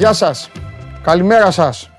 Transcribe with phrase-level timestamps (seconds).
[0.00, 0.50] Γεια σας.
[1.02, 1.90] Καλημέρα σας.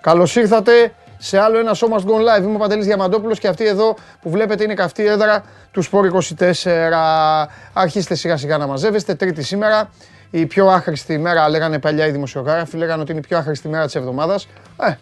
[0.00, 2.42] Καλώς ήρθατε σε άλλο ένα σώμα Gone Live.
[2.42, 7.48] Είμαι ο Παντελής Διαμαντόπουλος και αυτή εδώ που βλέπετε είναι καυτή έδρα του Σπόρ 24.
[7.72, 9.14] Αρχίστε σιγά σιγά να μαζεύεστε.
[9.14, 9.90] Τρίτη σήμερα.
[10.30, 13.84] Η πιο άχρηστη μέρα, λέγανε παλιά οι δημοσιογράφοι, λέγανε ότι είναι η πιο άχρηστη μέρα
[13.84, 14.48] της εβδομάδας.
[14.80, 14.92] Ε,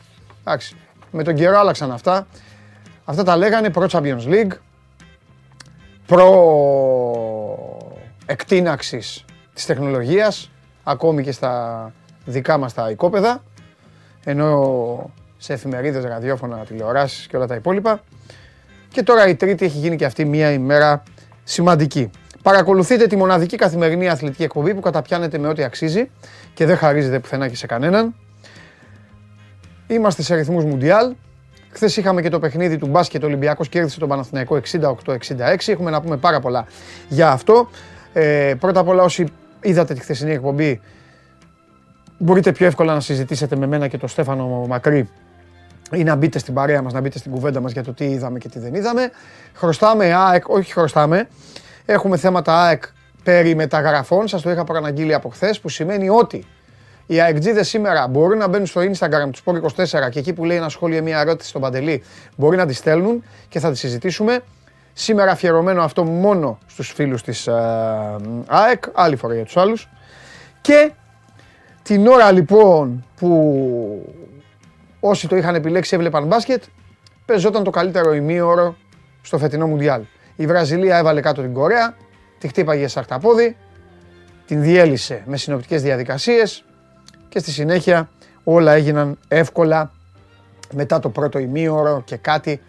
[0.45, 0.77] εντάξει.
[1.11, 2.27] Με τον καιρό άλλαξαν αυτά.
[3.05, 4.53] Αυτά τα λέγανε προ Champions League,
[6.07, 6.29] προ
[8.27, 10.51] εκτείναξης της τεχνολογίας,
[10.85, 11.93] ακόμη και στα
[12.27, 13.43] δικά μας τα οικόπεδα,
[14.25, 18.01] ενώ σε εφημερίδες, ραδιόφωνα, τηλεοράσεις και όλα τα υπόλοιπα.
[18.89, 21.03] Και τώρα η Τρίτη έχει γίνει και αυτή μία ημέρα
[21.45, 22.11] σημαντική.
[22.43, 26.11] Παρακολουθείτε τη μοναδική καθημερινή αθλητική εκπομπή που καταπιάνεται με ό,τι αξίζει
[26.55, 28.15] και δεν χαρίζεται πουθενά και σε κανέναν.
[29.87, 31.15] Είμαστε σε αριθμούς Μουντιάλ.
[31.71, 34.89] Χθες είχαμε και το παιχνίδι του μπάσκετ Ολυμπιακός κέρδισε τον Παναθηναϊκό 68-66.
[35.67, 36.67] Έχουμε να πούμε πάρα πολλά
[37.09, 37.69] για αυτό.
[38.13, 39.27] Ε, πρώτα απ' όλα, όσοι
[39.61, 40.81] είδατε τη χθεσινή εκπομπή,
[42.19, 45.09] μπορείτε πιο εύκολα να συζητήσετε με μένα και τον Στέφανο Μακρύ
[45.93, 48.39] ή να μπείτε στην παρέα μας, να μπείτε στην κουβέντα μας για το τι είδαμε
[48.39, 49.11] και τι δεν είδαμε.
[49.55, 51.29] Χρωστάμε ΑΕΚ, όχι χρωστάμε,
[51.85, 52.83] έχουμε θέματα ΑΕΚ
[53.23, 56.47] περί μεταγραφών, σας το είχα προαναγγείλει από χθες, που σημαίνει ότι
[57.07, 60.69] οι αεκτζίδες σήμερα μπορούν να μπαίνουν στο Instagram του Sport24 και εκεί που λέει ένα
[60.69, 62.03] σχόλιο ή μια ερώτηση στον Παντελή
[62.37, 64.41] μπορεί να τη στέλνουν και θα τη συζητήσουμε.
[64.93, 67.53] Σήμερα αφιερωμένο αυτό μόνο στους φίλους της ε,
[68.47, 69.89] ΑΕΚ, άλλη φορά για τους άλλους.
[70.61, 70.93] Και
[71.87, 74.15] την ώρα λοιπόν που
[75.01, 76.63] όσοι το είχαν επιλέξει έβλεπαν μπάσκετ,
[77.25, 78.77] παίζονταν το καλύτερο ημίωρο
[79.23, 80.03] στο φετινό Μουντιάλ.
[80.37, 81.97] Η Βραζιλία έβαλε κάτω την Κορέα,
[82.39, 83.57] τη χτύπαγε σαρταπόδι,
[84.47, 86.65] την διέλυσε με συνοπτικές διαδικασίες
[87.29, 88.09] και στη συνέχεια
[88.45, 89.93] όλα έγιναν εύκολα
[90.73, 92.61] μετά το πρώτο ημίωρο και κάτι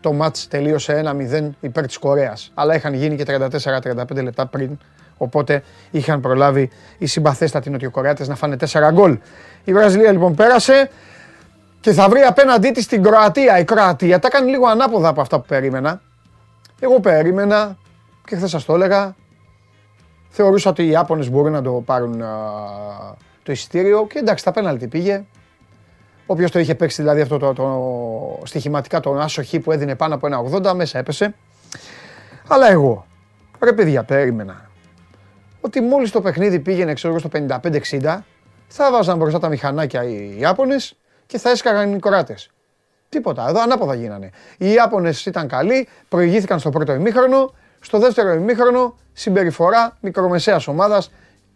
[0.00, 2.50] το μάτς τελείωσε 1-0 υπέρ της Κορέας.
[2.54, 4.78] Αλλά είχαν γίνει και 34-35 λεπτά πριν,
[5.24, 9.18] οπότε είχαν προλάβει οι συμπαθέστατοι Νοτιοκορεάτες να φάνε 4 γκολ.
[9.64, 10.90] Η Βραζιλία λοιπόν πέρασε
[11.80, 13.58] και θα βρει απέναντί της την Κροατία.
[13.58, 16.00] Η Κροατία τα κάνει λίγο ανάποδα από αυτά που περίμενα.
[16.80, 17.76] Εγώ περίμενα
[18.26, 19.14] και χθες σας το έλεγα,
[20.28, 22.22] θεωρούσα ότι οι Ιάπωνες μπορούν να το πάρουν
[23.42, 25.24] το εισιτήριο και εντάξει τα πέναλτι πήγε.
[26.26, 30.26] Όποιος το είχε παίξει δηλαδή αυτό το, το, στοιχηματικά τον άσοχη που έδινε πάνω από
[30.26, 31.34] ένα 80 μέσα έπεσε.
[32.48, 33.06] Αλλά εγώ,
[33.60, 34.70] ρε παιδιά, περίμενα
[35.64, 38.18] ότι μόλις το παιχνίδι πήγαινε ξέρω στο 55-60
[38.68, 42.50] θα βάζαν μπροστά τα μηχανάκια οι Ιάπωνες και θα έσκαγαν οι Κοράτες.
[43.08, 44.30] Τίποτα, εδώ ανάποδα γίνανε.
[44.58, 51.10] Οι Ιάπωνες ήταν καλοί, προηγήθηκαν στο πρώτο ημίχρονο, στο δεύτερο ημίχρονο συμπεριφορά μικρομεσαίας ομάδας.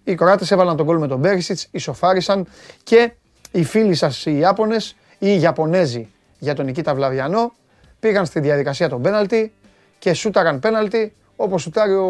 [0.04, 2.46] Οι Κοράτες έβαλαν τον κόλ με τον Μπέρισιτς, ισοφάρισαν
[2.82, 3.12] και
[3.50, 6.08] οι φίλοι σας οι Ιάπωνες ή οι Ιαπωνέζοι
[6.38, 7.52] για τον Νικήτα Βλαβιανό
[8.00, 9.52] πήγαν στη διαδικασία των πέναλτι
[9.98, 12.06] και σούταραν πέναλτι όπως σουτάρει ο,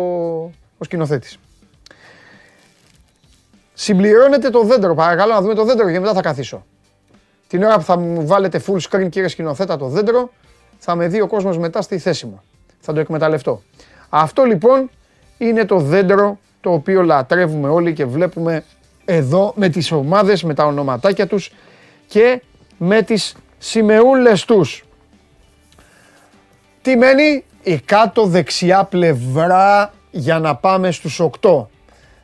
[0.78, 1.38] ο σκηνοθέτης.
[3.80, 6.64] Συμπληρώνεται το δέντρο, παρακαλώ να δούμε το δέντρο και μετά θα καθίσω.
[7.46, 10.32] Την ώρα που θα μου βάλετε full screen κύριε σκηνοθέτα το δέντρο,
[10.78, 12.42] θα με δει ο κόσμος μετά στη θέση μου.
[12.80, 13.62] Θα το εκμεταλλευτώ.
[14.08, 14.90] Αυτό λοιπόν
[15.38, 18.64] είναι το δέντρο το οποίο λατρεύουμε όλοι και βλέπουμε
[19.04, 21.52] εδώ με τις ομάδες, με τα ονοματάκια τους
[22.06, 22.42] και
[22.78, 24.84] με τις σημεούλες τους.
[26.82, 31.66] Τι μένει; Η κάτω δεξιά πλευρά για να πάμε στους 8.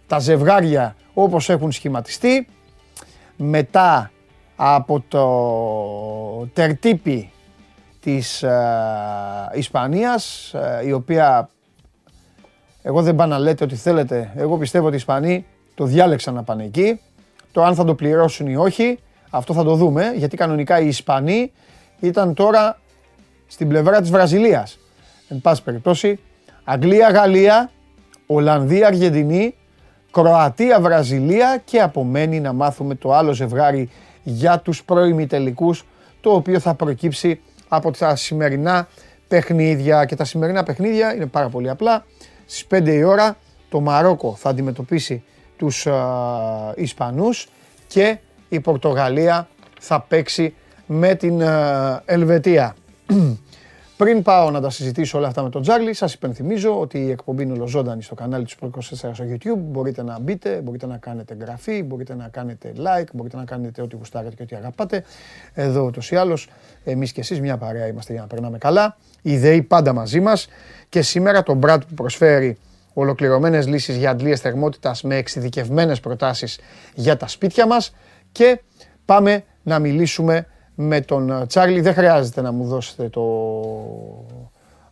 [0.06, 2.47] Τα ζευγάρια όπως έχουν σχηματιστεί.
[3.36, 4.10] Μετά
[4.56, 7.30] από το τερτύπι
[8.00, 11.48] της ε, Ισπανίας, ε, η οποία
[12.82, 16.42] εγώ δεν πάω να λέτε ότι θέλετε, εγώ πιστεύω ότι οι Ισπανοί το διάλεξαν να
[16.42, 17.00] πάνε εκεί.
[17.52, 18.99] Το αν θα το πληρώσουν ή όχι,
[19.31, 21.52] αυτό θα το δούμε, γιατί κανονικά οι Ισπανοί
[22.00, 22.78] ήταν τώρα
[23.46, 24.78] στην πλευρά της Βραζιλίας.
[25.28, 26.19] Εν πάση περιπτώσει,
[26.64, 27.70] Αγγλία, Γαλλία,
[28.26, 29.55] Ολλανδία, Αργεντινή,
[30.14, 33.90] Κροατία, Βραζιλία και απομένει να μάθουμε το άλλο ζευγάρι
[34.22, 34.84] για τους
[35.28, 35.87] τελικούς,
[36.20, 38.88] το οποίο θα προκύψει από τα σημερινά
[39.28, 40.05] παιχνίδια.
[40.05, 42.05] Και τα σημερινά παιχνίδια είναι πάρα πολύ απλά.
[42.46, 43.37] Στις 5 η ώρα
[43.69, 45.25] το Μαρόκο θα αντιμετωπίσει
[45.56, 45.94] τους α,
[46.76, 47.49] Ισπανούς
[47.87, 48.19] και
[48.49, 49.49] η Πορτογαλία
[49.81, 50.55] θα παίξει
[50.87, 51.43] με την
[52.05, 52.75] Ελβετία.
[54.04, 57.42] Πριν πάω να τα συζητήσω όλα αυτά με τον Τζάρλι, σας υπενθυμίζω ότι η εκπομπή
[57.42, 58.80] είναι ολοζώντανη στο κανάλι του Sport 24
[59.12, 59.58] στο YouTube.
[59.58, 63.96] Μπορείτε να μπείτε, μπορείτε να κάνετε εγγραφή, μπορείτε να κάνετε like, μπορείτε να κάνετε ό,τι
[63.96, 65.04] γουστάρετε και ό,τι αγαπάτε.
[65.54, 66.48] Εδώ ούτως ή άλλως,
[66.84, 68.96] εμείς και εσείς μια παρέα είμαστε για να περνάμε καλά.
[69.22, 70.48] Οι ιδέοι πάντα μαζί μας
[70.88, 72.58] και σήμερα τον Brad που προσφέρει
[72.94, 76.58] ολοκληρωμένες λύσεις για αντλίες θερμότητας με εξειδικευμένες προτάσεις
[76.94, 77.94] για τα σπίτια μας
[78.32, 78.60] και
[79.04, 81.81] πάμε να μιλήσουμε με τον Τσάρλι.
[81.81, 83.25] Δεν χρειάζεται να μου δώσετε το,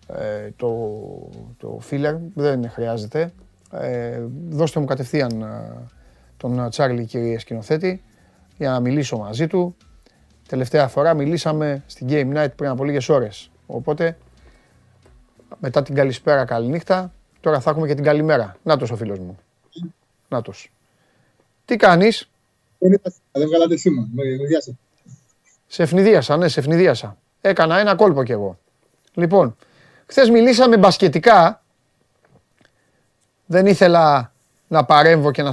[0.06, 0.68] ε, το,
[1.58, 3.32] το filler, δεν χρειάζεται.
[3.72, 5.88] Ε, δώστε μου κατευθείαν ε,
[6.36, 8.02] τον Τσάρλι κύριε σκηνοθέτη.
[8.56, 9.76] για να μιλήσω μαζί του.
[10.48, 13.50] Τελευταία φορά μιλήσαμε στην Game Night πριν από λίγες ώρες.
[13.66, 14.16] Οπότε
[15.60, 18.56] μετά την καλησπέρα καληνύχτα, τώρα θα έχουμε και την καλημέρα.
[18.62, 19.38] Νάτος ο φίλος μου.
[20.28, 20.72] Νάτος.
[21.64, 22.30] Τι κάνεις;
[22.78, 24.08] Δεν βγάλατε σήμα.
[25.72, 27.16] Σε ευνηδίασα, ναι, σε ευνηδίασα.
[27.40, 28.58] Έκανα ένα κόλπο κι εγώ.
[29.14, 29.56] Λοιπόν,
[30.06, 31.62] χθες μιλήσαμε μπασκετικά.
[33.46, 34.32] Δεν ήθελα
[34.68, 35.52] να παρέμβω και να,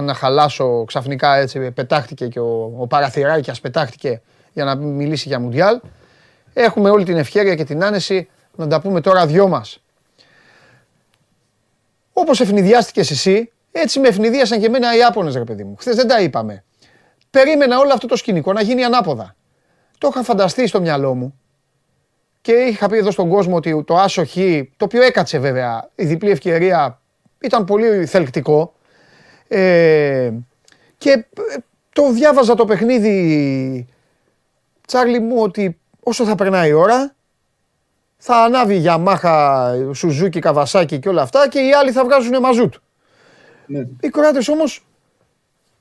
[0.00, 1.70] να χαλάσω ξαφνικά έτσι.
[1.70, 4.20] Πετάχτηκε και ο, ο Παραθυράκιας πετάχτηκε
[4.52, 5.80] για να μιλήσει για Μουντιάλ.
[6.52, 9.82] Έχουμε όλη την ευκαιρία και την άνεση να τα πούμε τώρα δυο μας.
[12.12, 15.76] Όπως ευνηδιάστηκες εσύ, έτσι με ευνηδίασαν και εμένα οι Ιάπωνες ρε παιδί μου.
[15.78, 16.64] Χθες δεν τα είπαμε.
[17.30, 19.34] Περίμενα όλο αυτό το σκηνικό να γίνει ανάποδα.
[20.02, 21.40] Το είχα φανταστεί στο μυαλό μου
[22.40, 24.34] και είχα πει εδώ στον κόσμο ότι το άσο χ,
[24.76, 27.00] το οποίο έκατσε βέβαια, η διπλή ευκαιρία
[27.40, 28.74] ήταν πολύ θελκτικό.
[29.48, 30.32] Ε,
[30.98, 31.26] και ε,
[31.92, 33.86] το διάβαζα το παιχνίδι,
[34.86, 37.14] Τσάρλι μου, ότι όσο θα περνάει η ώρα,
[38.16, 42.74] θα ανάβει για μάχα Σουζούκι, Καβασάκι και όλα αυτά και οι άλλοι θα βγάζουν μαζούτ.
[43.66, 43.86] Ναι.
[44.00, 44.86] Οι Κροάτες όμως,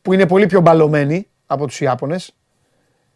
[0.01, 2.35] που είναι πολύ πιο μπαλωμένοι από τους Ιάπωνες,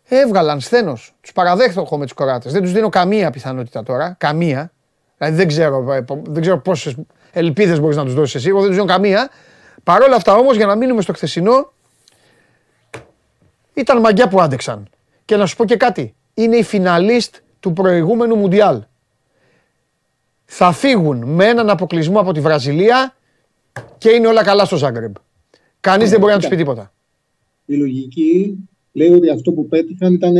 [0.08, 1.16] έβγαλαν σθένος.
[1.22, 2.52] Τους παραδέχτω με τους Κροάτες.
[2.52, 4.16] Δεν τους δίνω καμία πιθανότητα τώρα.
[4.20, 4.72] Καμία.
[5.18, 6.96] Δηλαδή δεν ξέρω, ε, δεν ξέρω πόσες
[7.32, 8.48] ελπίδες μπορείς να τους δώσεις εσύ.
[8.48, 9.30] Εγώ δεν τους δίνω καμία.
[9.84, 11.74] Παρ' όλα αυτά όμως, για να μείνουμε στο χθεσινό,
[13.74, 14.90] ήταν μαγιά που άντεξαν.
[15.26, 16.16] Και να σου πω και κάτι.
[16.34, 18.84] Είναι η φιναλίστ του προηγούμενου Μουντιάλ.
[20.46, 23.16] Θα φύγουν με έναν αποκλεισμό από τη Βραζιλία
[23.98, 25.16] και είναι όλα καλά στο Ζάγκρεμπ.
[25.80, 26.92] Κανείς δεν μπορεί να τους πει τίποτα.
[27.66, 28.58] Η λογική
[28.96, 30.34] λέει ότι αυτό που πέτυχαν ήταν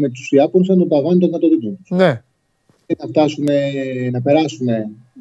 [0.00, 1.90] με τους Ιάπωνες σαν τον ταβάνι των δυνατοτήτων τους.
[1.90, 2.22] Ναι.
[2.86, 3.46] Και να, φτάσουν,
[4.10, 4.66] να περάσουν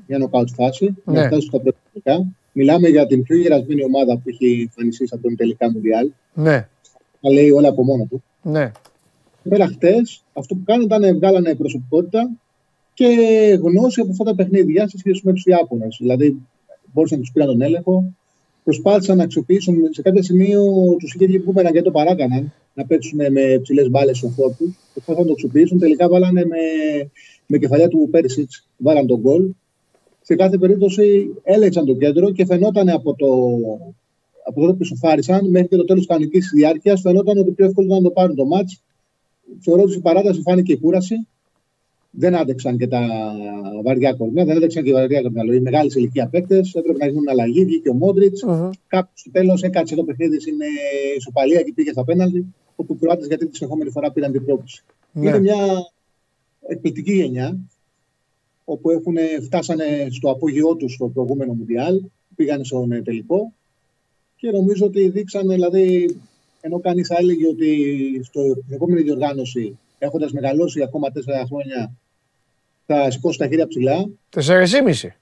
[0.08, 1.20] μια νοκάουτ φάση, ναι.
[1.20, 5.36] να φτάσουν στα πρώτα Μιλάμε για την πιο γερασμένη ομάδα που έχει εμφανιστεί από τον
[5.36, 6.12] τελικά Μουντιάλ.
[6.34, 6.68] Ναι.
[7.22, 8.24] Τα λέει όλα από μόνο του.
[8.42, 8.72] Ναι.
[9.50, 12.30] Πέρα χτες, αυτό που κάνανε ήταν βγάλανε προσωπικότητα
[12.94, 13.06] και
[13.62, 15.98] γνώση από αυτά τα παιχνίδια σε σχέση με τους Ιάπωνες.
[16.00, 16.42] Δηλαδή,
[16.94, 18.14] μπορούσαν να τους πήραν τον έλεγχο,
[18.63, 19.75] προσπάθησαν να αξιοποιήσουν.
[19.90, 20.62] Σε κάποιο σημείο
[21.00, 24.75] τους είχε βγει που και το παράκαναν να παίξουν με ψηλές μπάλες στον φόρτου.
[24.94, 25.80] Προσπάθησαν να το αξιοποιήσουν.
[25.80, 26.58] Τελικά βάλανε με,
[27.46, 29.54] με κεφαλιά του Πέρσιτς, βάλαν τον γκολ.
[30.22, 33.28] Σε κάθε περίπτωση έλεξαν το κέντρο και φαινόταν από το,
[34.46, 37.88] από τότε που σοφάρισαν μέχρι και το τέλος της κανονικής διάρκειας, φαινόταν ότι πιο εύκολο
[37.88, 38.84] ήταν να το πάρουν το μάτς.
[39.60, 41.28] Θεωρώ ότι στην παράταση φάνηκε η κούραση
[42.12, 43.08] δεν άντεξαν και τα
[43.84, 45.56] βαριά κορμιά, δεν άντεξαν και οι βαριά κορμιά.
[45.56, 47.66] Οι μεγάλες ηλικία παίκτες έπρεπε να γίνουν αλλαγή.
[47.66, 48.44] Βγήκε ο Μόντριτς.
[48.48, 48.69] Uh-huh.
[48.88, 50.56] Κάπου στο τέλος έκατσε το παιχνίδι στην
[51.18, 52.46] ισοπαλία και πήγε στα πέναλτι.
[52.75, 54.84] Όπου οι Κροάτες γιατί τη ερχόμενη φορά πήραν την πρόκληση.
[55.12, 55.30] Ναι.
[55.30, 55.58] Είναι μια
[56.68, 57.58] εκπληκτική γενιά
[58.63, 62.02] όπου έχουν, φτάσανε στο απόγειό τους στο προηγούμενο Μουντιάλ,
[62.36, 63.54] πήγαν στον ε, τελικό
[64.36, 66.18] και νομίζω ότι δείξαν, δηλαδή,
[66.62, 67.70] ενώ κανείς θα έλεγε ότι
[68.24, 71.91] στην επόμενη διοργάνωση, έχοντας μεγαλώσει ακόμα τέσσερα χρόνια,
[72.86, 74.10] θα σηκώσει τα χέρια ψηλά.
[74.30, 75.16] Τεσσερισμίση.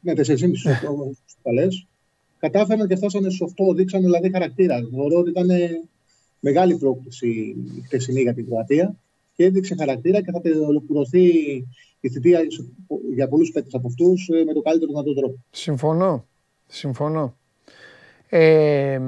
[0.00, 0.68] Ναι, τεσσερισμίση
[1.42, 1.66] παλέ.
[2.38, 4.88] Κατάφεραν και φτάσανε στου 8, δείξαν δηλαδή χαρακτήρα.
[4.94, 5.48] Θεωρώ ότι ήταν
[6.40, 7.28] μεγάλη πρόκληση
[7.76, 8.94] η χτεσινή για την Κροατία
[9.34, 11.26] και έδειξε χαρακτήρα και θα ολοκληρωθεί
[12.00, 12.40] η θητεία
[13.14, 15.44] για πολλούς παίκτες από αυτούς ε, με το καλύτερο δυνατό τρόπο.
[15.50, 16.26] Συμφωνώ.
[16.66, 17.36] Συμφωνώ.
[18.28, 19.00] Ε,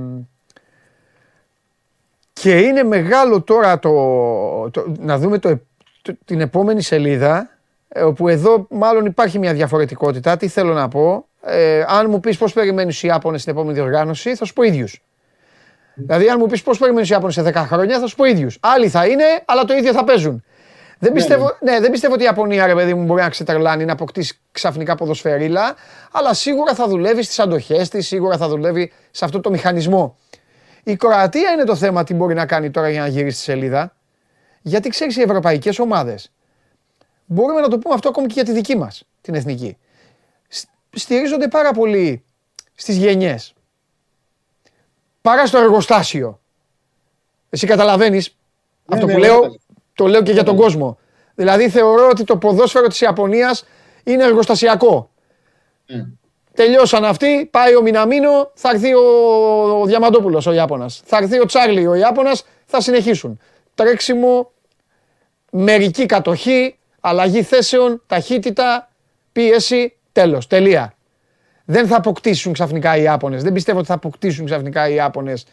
[2.33, 5.61] και είναι μεγάλο τώρα το, το να δούμε το,
[6.25, 7.51] την επόμενη σελίδα,
[7.89, 10.37] ε, όπου εδώ μάλλον υπάρχει μια διαφορετικότητα.
[10.37, 11.27] Τι θέλω να πω.
[11.43, 15.03] Ε, αν μου πεις πώς περιμένεις οι Ιάπωνες στην επόμενη διοργάνωση, θα σου πω ίδιους.
[15.95, 18.59] Δηλαδή, αν μου πεις πώς περιμένεις οι Ιάπωνες σε 10 χρόνια, θα σου πω ίδιους.
[18.61, 20.45] Άλλοι θα είναι, αλλά το ίδιο θα παίζουν.
[20.99, 21.73] Δεν ναι, πιστεύω, ναι.
[21.73, 24.95] ναι, δεν πιστεύω ότι η Ιαπωνία, ρε παιδί μου, μπορεί να ξετρελάνει, να αποκτήσει ξαφνικά
[24.95, 25.75] ποδοσφαιρίλα,
[26.13, 30.17] αλλά σίγουρα θα δουλεύει στις αντοχές της, σίγουρα θα δουλεύει σε αυτό το μηχανισμό.
[30.83, 33.96] Η Κροατία είναι το θέμα τι μπορεί να κάνει τώρα για να γυρίσει στη σελίδα.
[34.67, 36.33] Γιατί ξέρεις, οι ευρωπαϊκές ομάδες.
[37.27, 39.77] Μπορούμε να το πούμε αυτό ακόμη και για τη δική μας, την εθνική.
[40.91, 42.25] Στηρίζονται πάρα πολύ
[42.75, 43.55] στις γενιές.
[45.23, 46.41] Παρά στο εργοστάσιο.
[47.51, 48.37] Εσύ καταλαβαίνεις
[48.85, 49.57] ναι, αυτό που ναι, λέω,
[49.95, 50.99] το λέω και για τον κόσμο.
[51.35, 53.65] Δηλαδή θεωρώ ότι το ποδόσφαιρο της Ιαπωνίας
[54.05, 55.11] είναι εργοστασιακό.
[56.55, 59.01] Τελειώσαν αυτοί, πάει ο Μιναμίνο, θα έρθει ο,
[59.81, 61.03] ο Διαμαντόπουλος ο Ιάπωνας.
[61.05, 63.41] Θα έρθει ο Τσάρλι ο Ιάπωνας, θα συνεχίσουν.
[63.75, 64.51] Τρέξιμο,
[65.57, 68.91] μερική κατοχή, αλλαγή θέσεων, ταχύτητα,
[69.33, 70.95] πίεση, τέλος, τελεία.
[71.65, 73.43] Δεν θα αποκτήσουν ξαφνικά οι Ιάπωνες.
[73.43, 75.47] Δεν πιστεύω ότι θα αποκτήσουν ξαφνικά οι Ιάπωνες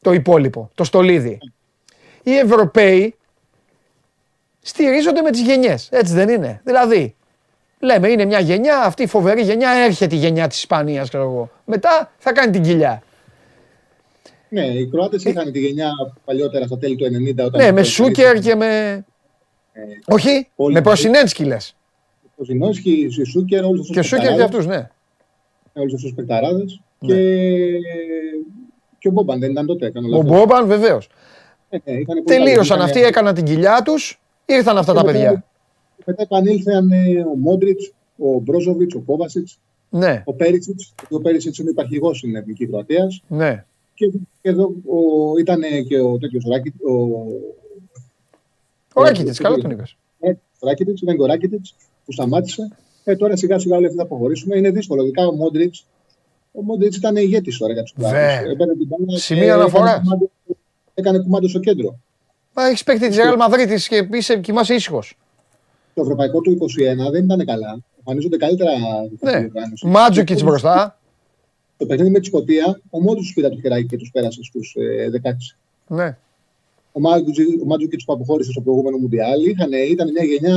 [0.00, 1.38] το υπόλοιπο, το στολίδι.
[2.22, 3.16] Οι Ευρωπαίοι
[4.60, 6.60] στηρίζονται με τις γενιές, έτσι δεν είναι.
[6.64, 7.14] Δηλαδή,
[7.84, 11.50] Λέμε είναι μια γενιά, αυτή η φοβερή γενιά έρχεται η γενιά της Ισπανίας, ξέρω εγώ.
[11.64, 13.02] Μετά θα κάνει την κοιλιά.
[14.54, 15.90] Ναι, οι Κροάτες είχαν τη γενιά
[16.24, 17.44] παλιότερα στα τέλη του 90.
[17.44, 19.04] Όταν Ναι, με Σούκερ και με.
[19.72, 21.76] Ε, Όχι, όλοι- με Προσινένσκι λες.
[22.36, 24.88] Ο Ζινόσκι, η Σούκερ, όλους αυτούς Και Σούκερ και αυτούς, ναι.
[25.72, 26.80] Όλους αυτούς τους παικταράδες.
[26.98, 27.14] Ναι.
[27.14, 27.78] Και...
[28.98, 29.90] και ο Μπόμπαν δεν ήταν τότε.
[29.90, 30.26] Κάνω Ο λάθος.
[30.26, 31.08] Μπόμπαν βεβαίως.
[31.68, 32.84] Ε, ναι, είχαν πολύ Τελείωσαν καλούς.
[32.84, 35.44] αυτοί, Είχαν- έκαναν την κοιλιά τους, ήρθαν αυτά τα Και μετά- παιδιά.
[36.06, 39.58] Μετά επανήλθαν ε, ο Μόντριτς, ο Μπρόζοβιτς, ο Κόβασιτς,
[39.90, 40.94] Ναι, ο Πέριτσιτς.
[41.10, 43.22] Ο Πέριτσιτς είναι υπαρχηγός στην Εθνική Κροατίας.
[43.26, 43.64] ναι.
[43.94, 44.06] Και,
[44.42, 46.72] και εδώ ο, ήταν και ο τέτοιος Ράκη.
[46.88, 46.92] Ο,
[48.94, 49.96] Ο Ε, Ράκητης, ε, καλά ε, τον είπες.
[50.60, 51.74] Ράκητιτς, ήταν και ο Ράκητιτς
[52.04, 52.68] που σταμάτησε.
[53.04, 54.56] Ε, τώρα σιγά σιγά όλοι αυτοί θα προχωρήσουμε.
[54.56, 55.02] Είναι δύσκολο.
[55.02, 55.86] Ειδικά ο Μόντριτς.
[56.52, 58.40] Ο Μόντριτς ήταν ηγέτης τώρα για τους Βέβαια.
[58.42, 58.64] Κροάτε.
[59.16, 60.00] Σημείο αναφοράς.
[60.94, 61.98] Έκανε κουμάντο στο κέντρο.
[62.54, 65.16] Μα έχεις παίκτη της Real Madrid και είσαι, κοιμάσαι ήσυχος.
[65.94, 67.78] Το ευρωπαϊκό του 21 δεν ήταν καλά.
[67.98, 68.70] Εμφανίζονται καλύτερα.
[69.20, 69.48] Ναι.
[69.84, 70.98] Μάτζοκιτ μπροστά.
[71.76, 74.76] Το παιχνίδι με τη Σκωτία, ο Μόντριτ τους πήρε το χεράκι και τους πέρασε στους
[75.22, 75.56] 16.
[75.86, 76.16] Ναι.
[76.92, 80.56] Ο Μάτζοκιτ ο Μάτζοκιτς που αποχώρησε στο προηγούμενο Μουντιάλ είχαν, ήταν μια γενιά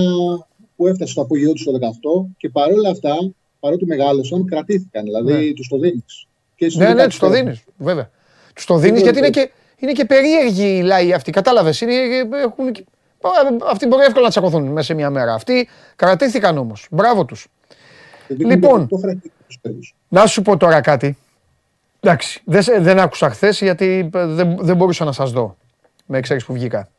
[0.75, 3.15] που έφτασε στο απόγειό τους στο 18 και παρόλα αυτά,
[3.59, 5.03] παρότι μεγάλωσαν, κρατήθηκαν.
[5.03, 5.53] Δηλαδή Ναι.
[5.53, 6.27] τους το δίνεις.
[6.75, 7.63] Ναι, ναι, τους το δίνεις.
[7.77, 8.09] Βέβαια.
[8.53, 11.31] Τους το δίνεις γιατί είναι και, είναι και περίεργοι οι λαοί αυτοί.
[11.31, 11.81] Κατάλαβες.
[12.43, 12.71] Έχουν...
[12.71, 12.85] και-
[13.69, 15.33] Αυτοί μπορεί εύκολα να τσακωθούν μέσα σε μια μέρα.
[15.33, 16.87] Αυτοί κρατήθηκαν όμως.
[16.91, 17.47] Μπράβο τους.
[18.27, 18.87] Λοιπόν.
[18.87, 19.95] Το χαρακτήρα τους παίρνους.
[20.07, 21.17] Να σου πω τώρα κάτι.
[21.99, 25.57] Εντάξει, δεν, σε- δεν άκουσα χθες γιατί ε, δεν, δεν μπορούσα να σας δω.
[26.05, 26.89] Με ξέρεις που βγήκα.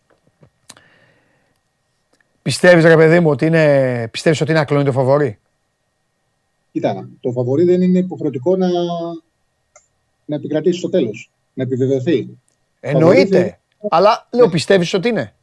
[2.42, 5.38] Πιστεύεις ρε παιδί μου ότι είναι, πιστεύεις ότι είναι ακλόνητο φαβορή;
[6.72, 8.68] Κοίτα, το φαβορή δεν είναι υποχρεωτικό να,
[10.24, 11.30] να επικρατήσει στο τέλος.
[11.54, 12.28] Να επιβεβαιωθεί.
[12.80, 13.36] Εννοείται.
[13.38, 13.56] Φαβορί
[13.90, 15.34] Αλλά λέω πιστεύεις ότι είναι;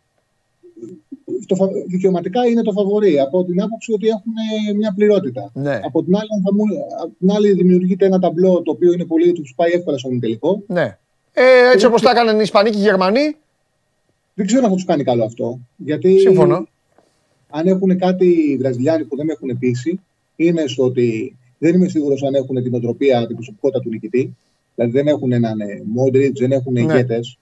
[1.45, 4.33] Το, φα- δικαιωματικά είναι το φαβορή από την άποψη ότι έχουν
[4.69, 5.51] ε, μια πληρότητα.
[5.53, 5.79] Ναι.
[5.83, 6.63] Από την άλλη, θα μου,
[7.03, 10.63] απ' την άλλη δημιουργείται ένα ταμπλό το οποίο είναι πολύ, τους πάει εύκολα στον τελικό.
[10.67, 10.97] Ναι.
[11.33, 13.35] Ε, έτσι όπως τα έκαναν οι Ισπανοί και οι Γερμανοί.
[14.33, 15.59] Δεν ξέρω αν θα τους κάνει καλό αυτό.
[15.77, 16.67] Γιατί Συμφωνώ.
[17.49, 19.99] αν έχουν κάτι οι Βραζιλιάνοι που δεν με έχουν πείσει,
[20.35, 24.35] είναι στο ότι δεν είμαι σίγουρος αν έχουν την οτροπία, την προσωπικότητα του νικητή.
[24.75, 26.79] Δηλαδή δεν έχουν έναν Μόντριτς, δεν έχουν Ναι.
[26.81, 27.37] ηγέτες.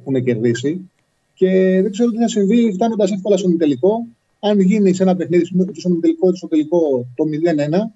[0.00, 0.90] Έχουν κερδίσει.
[1.34, 4.06] Και δεν ξέρω τι θα συμβεί φτάνοντας εύκολα στον τελικό.
[4.40, 7.90] Αν γίνει σε ένα παιχνίδι στον τελικό ή στο τελικό το 0-1,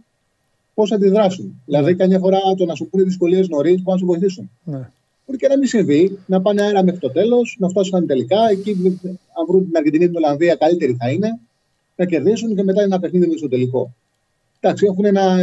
[0.74, 4.06] πώς θα αντιδράσουν; Δηλαδή, καμιά φορά το να σου πούνε δυσκολίες νωρίς που να σου
[4.06, 4.50] βοηθήσουν.
[4.64, 4.90] Ναι.
[5.26, 8.50] Μπορεί και να μην συμβεί, να πάνε αέρα μέχρι το τέλος, να φτάσουν τελικά.
[8.50, 8.70] Εκεί,
[9.38, 11.38] αν βρουν την Αργεντινή και την Ολλανδία, καλύτερη θα είναι.
[11.96, 13.94] Να κερδίσουν και μετά ένα παιχνίδι μέχρι το τελικό.
[14.60, 15.36] Εντάξει, έχουν ένα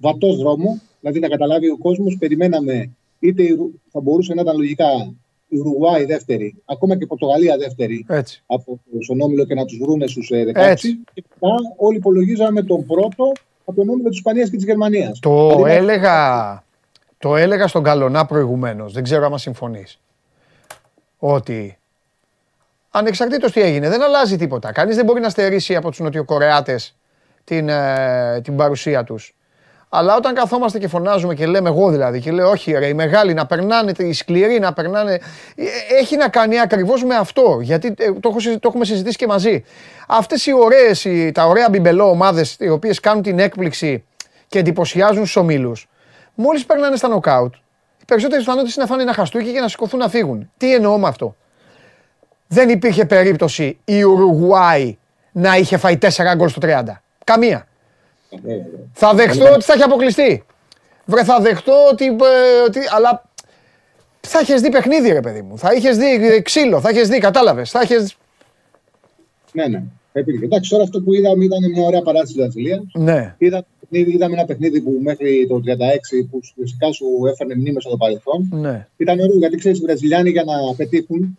[0.00, 2.16] βατός δρόμο, δηλαδή να καταλάβει ο κόσμος.
[2.18, 5.14] Περιμέναμε, είτε η Ρου- θα μπορούσε να ήταν λογικά
[5.48, 8.42] η Ουρουγουάη δεύτερη, ακόμα και η Πορτογαλία δεύτερη Έτσι.
[8.46, 10.52] από τον όμιλο και να τους βρούνε στους 16.
[10.54, 10.98] Έτσι.
[11.12, 13.32] Και μετά όλοι υπολογίζαμε τον πρώτο
[13.64, 15.18] από τον όμιλο της Ισπανίας και της Γερμανίας.
[15.18, 16.64] Το έλεγα,
[17.18, 18.92] το έλεγα στον Καλονά προηγουμένως.
[18.92, 20.00] Δεν ξέρω άμα συμφωνείς.
[21.18, 21.78] Ότι
[22.90, 24.72] ανεξαρτήτως τι έγινε, δεν αλλάζει τίποτα.
[24.72, 26.96] Κανείς δεν μπορεί να στερήσει από τους Νοτιοκορεάτες
[27.44, 29.34] την, ε, την παρουσία τους.
[29.88, 33.34] Αλλά όταν καθόμαστε και φωνάζουμε και λέμε εγώ δηλαδή και λέω όχι ρε οι μεγάλοι
[33.34, 35.12] να περνάνε, οι σκληροί να περνάνε
[35.54, 35.64] ε,
[36.00, 39.26] έχει να κάνει ακριβώς με αυτό γιατί ε, το, έχω συζη- το έχουμε συζητήσει και
[39.26, 39.64] μαζί.
[40.08, 44.04] Αυτές οι ωραίες, οι, τα ωραία μπιμπελό ομάδες οι οποίες κάνουν την έκπληξη
[44.48, 45.88] και εντυπωσιάζουν στους ομίλους
[46.34, 47.54] μόλις περνάνε στα νοκάουτ
[48.00, 50.50] οι περισσότερες πιθανότητες είναι να φάνε ένα χαστούκι και να σηκωθούν να φύγουν.
[50.56, 51.36] Τι εννοώ με αυτό;
[52.46, 54.98] Δεν υπήρχε περίπτωση η Ουρουγουάη
[55.32, 56.82] να είχε φάει 4 γκολ στο 30.
[57.24, 57.67] Καμία.
[58.92, 60.44] Θα δεχτώ ότι θα έχει αποκλειστεί.
[61.04, 62.04] Βρε, θα δεχτώ ότι.
[62.06, 63.24] ε, ότι αλλά
[64.20, 65.58] θα είχε δει παιχνίδι, ρε παιδί μου.
[65.58, 67.70] Θα είχε δει ε, ξύλο, θα είχε δει, κατάλαβες.
[67.70, 68.16] Θα είχες...
[69.52, 69.82] Ναι, ναι.
[70.12, 70.44] Επίκαιρο.
[70.44, 72.82] Εντάξει, τώρα αυτό που είδαμε ήταν μια ωραία παράσταση της Βραζιλίας.
[72.94, 75.58] Ναι, Είδα, είδαμε ένα παιχνίδι που μέχρι το 36
[76.30, 78.48] που φυσικά σου έφερνε μνήμες από το παρελθόν.
[78.50, 78.86] ναι.
[78.96, 81.38] Ήταν ωραίο γιατί ξέρεις οι Βραζιλιάνοι για να πετύχουν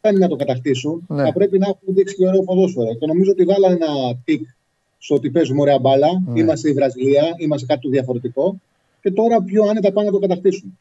[0.00, 1.04] δεν είναι να το κατακτήσουν.
[1.08, 1.22] Ναι.
[1.24, 2.94] Θα πρέπει να έχουν δείξει και ωραίο ποδόσφαιρο.
[2.98, 4.42] Και νομίζω ότι βάλανε ένα πικ
[5.02, 6.06] στο ότι παίζουμε ωραία μπάλα.
[6.26, 6.40] Ναι.
[6.40, 8.60] Είμαστε η Βραζιλία, είμαστε κάτι το διαφορετικό.
[9.00, 10.78] Και τώρα πιο άνετα πάνε να το κατακτήσουν.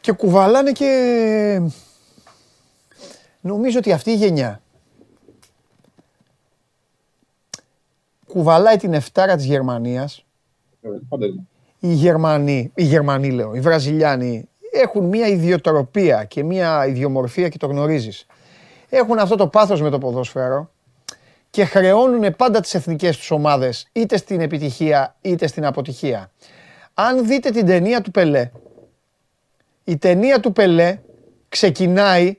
[0.00, 1.60] Και κουβαλάνε και.
[3.40, 4.62] Νομίζω ότι αυτή η γενιά
[8.26, 10.24] κουβαλάει την εφτάρα της Γερμανίας
[10.82, 11.42] Ε, Πάντα είναι.
[11.78, 17.66] οι Γερμανοί, οι Γερμανοί λέω, οι Βραζιλιάνοι έχουν μια ιδιοτροπία και μια ιδιομορφία και το
[17.66, 18.26] γνωρίζεις.
[18.88, 20.70] Έχουν αυτό το πάθος με το ποδόσφαιρο
[21.52, 26.30] και χρεώνουν πάντα τις εθνικές τους ομάδες είτε στην επιτυχία είτε στην αποτυχία.
[26.94, 28.50] Αν δείτε την ταινία του Πελέ,
[29.84, 30.98] η ταινία του Πελέ
[31.48, 32.36] ξεκινάει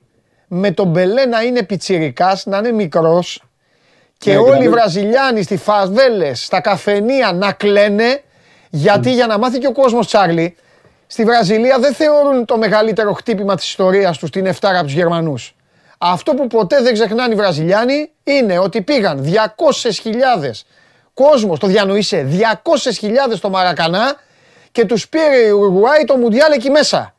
[0.48, 3.44] με τον Πελέ να είναι πιτσιρικάς, να είναι μικρός
[4.18, 8.22] και Ναι, όλοι οι δηλαδή- Βραζιλιάνοι στις φαβέλες, στα καφενεία να κλαίνε
[8.70, 10.56] γιατί για να μάθει και ο κόσμος Τσάρλι
[11.08, 15.56] στη Βραζιλία δεν θεωρούν το μεγαλύτερο χτύπημα της ιστορίας τους την 7 από τους Γερμανούς.
[16.06, 20.52] Αυτό που ποτέ δεν ξεχνάνε οι Βραζιλιάνοι είναι ότι πήγαν 200.000
[21.14, 22.28] κόσμος, το διανοείσαι,
[23.02, 24.16] 200.000 στο Μαρακανά
[24.72, 27.16] και τους πήρε η Ουρουγουάη το Μουντιάλ εκεί μέσα.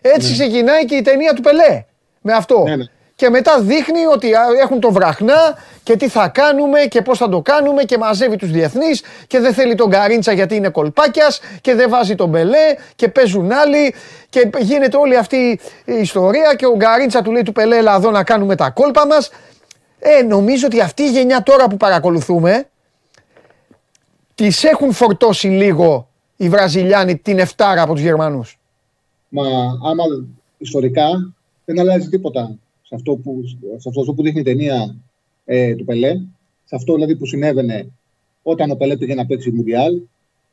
[0.00, 0.32] Έτσι ναι.
[0.32, 1.84] ξεκινάει και η ταινία του Πελέ
[2.20, 2.62] με αυτό.
[2.62, 2.84] Ναι, ναι
[3.20, 7.40] και μετά δείχνει ότι έχουν το βραχνά και τι θα κάνουμε και πώς θα το
[7.40, 11.90] κάνουμε και μαζεύει τους διεθνείς και δεν θέλει τον Καρίντσα γιατί είναι κολπάκιας και δεν
[11.90, 13.94] βάζει τον Πελέ και παίζουν άλλοι
[14.28, 18.10] και γίνεται όλη αυτή η ιστορία και ο Γκαρίντσα του λέει του Πελέ έλα εδώ
[18.10, 19.30] να κάνουμε τα κόλπα μας.
[19.98, 22.68] Ε, νομίζω ότι αυτή η γενιά τώρα που παρακολουθούμε
[24.34, 28.58] τις έχουν φορτώσει λίγο οι Βραζιλιάνοι την εφτάρα από τους Γερμανούς.
[29.28, 29.42] Μα
[29.90, 30.04] άμα
[30.58, 31.32] ιστορικά
[31.64, 32.58] δεν αλλάζει τίποτα
[32.90, 33.42] σε αυτό που,
[33.76, 34.96] σε αυτό που δείχνει η ταινία
[35.44, 36.14] ε, του Πελέ,
[36.64, 37.92] σε αυτό δηλαδή που συνέβαινε
[38.42, 40.00] όταν ο Πελέ πήγε να παίξει Μουντιάλ,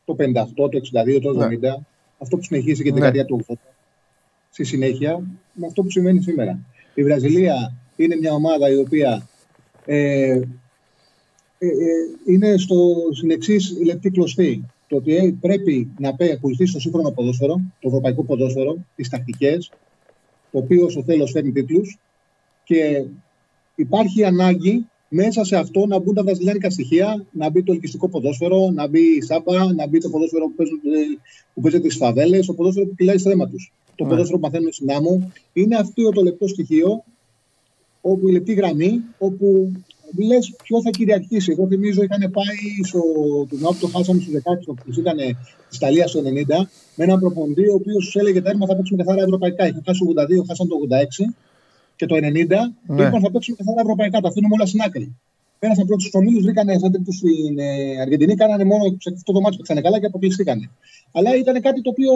[0.05, 0.23] το 58,
[0.55, 0.69] το
[1.15, 1.69] 62, το 70, ναι.
[2.17, 2.99] αυτό που συνεχίζει και την ναι.
[2.99, 3.53] δεκαετία του 80.
[4.49, 5.17] Στη συνέχεια,
[5.53, 6.59] με αυτό που συμβαίνει σήμερα.
[6.93, 9.27] Η Βραζιλία είναι μια ομάδα η οποία
[9.85, 10.41] ε, ε,
[11.57, 11.67] ε
[12.25, 14.65] είναι στο, στην εξή λεπτή κλωστή.
[14.87, 19.71] Το ότι πρέπει να ακολουθεί στο σύγχρονο ποδόσφαιρο, το ευρωπαϊκό ποδόσφαιρο, τις τακτικές,
[20.51, 21.99] το οποίο στο τέλο φέρνει τίτλους
[22.67, 23.05] και
[23.75, 28.71] υπάρχει ανάγκη μέσα σε αυτό να μπουν τα βραζιλιάνικα στοιχεία, να μπει το ελκυστικό ποδόσφαιρο,
[28.71, 31.19] να μπει η σάμπα, να μπει το ποδόσφαιρο που, παίζουν, ε,
[31.53, 33.73] που παίζεται στις φαβέλε, το ποδόσφαιρο που κυλάει στρέμμα τους.
[33.95, 34.09] Το ναι.
[34.09, 35.31] ποδόσφαιρο που μαθαίνουν συνάμου.
[35.53, 37.03] Είναι αυτό το λεπτό στοιχείο,
[38.01, 39.71] όπου η λεπτή γραμμή, όπου
[40.27, 41.51] λες ποιος θα κυριαρχήσει.
[41.51, 43.01] Εγώ θυμίζω είχαν πάει στο
[43.49, 45.17] τουρνουά που το χάσαμε στου 16, που ήταν
[45.69, 49.23] της Ιταλίας στο 90, με έναν προποντή ο οποίος του έλεγε τέρμα θα παίξουμε καθαρά
[49.23, 49.67] ευρωπαϊκά.
[49.67, 51.33] Είχε χάσει το 82, χάσαν το 86
[51.97, 53.03] και το 90, ναι.
[53.03, 55.15] είπαν θα παίξουμε καθαρά ευρωπαϊκά, τα αφήνουμε όλα στην άκρη.
[55.59, 58.83] Πέρασαν πρώτου στου ομίλους, βρήκανε σαν τύπους στην ε, Αργεντινή, κάνανε μόνο
[59.15, 60.69] αυτό το μάτι που παίξανε καλά και αποκλειστήκανε.
[61.11, 62.11] Αλλά ήταν κάτι το οποίο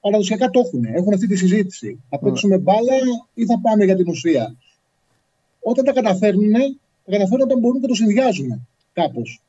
[0.00, 0.84] παραδοσιακά το έχουν.
[0.84, 2.00] Έχουν αυτή τη συζήτηση.
[2.08, 2.28] Θα ναι.
[2.28, 2.96] παίξουμε μπάλα
[3.34, 4.56] ή θα πάμε για την ουσία.
[5.60, 6.52] Όταν τα καταφέρνουν,
[7.04, 9.40] τα καταφέρνουν όταν μπορούν και το συνδυάζουν κάπως.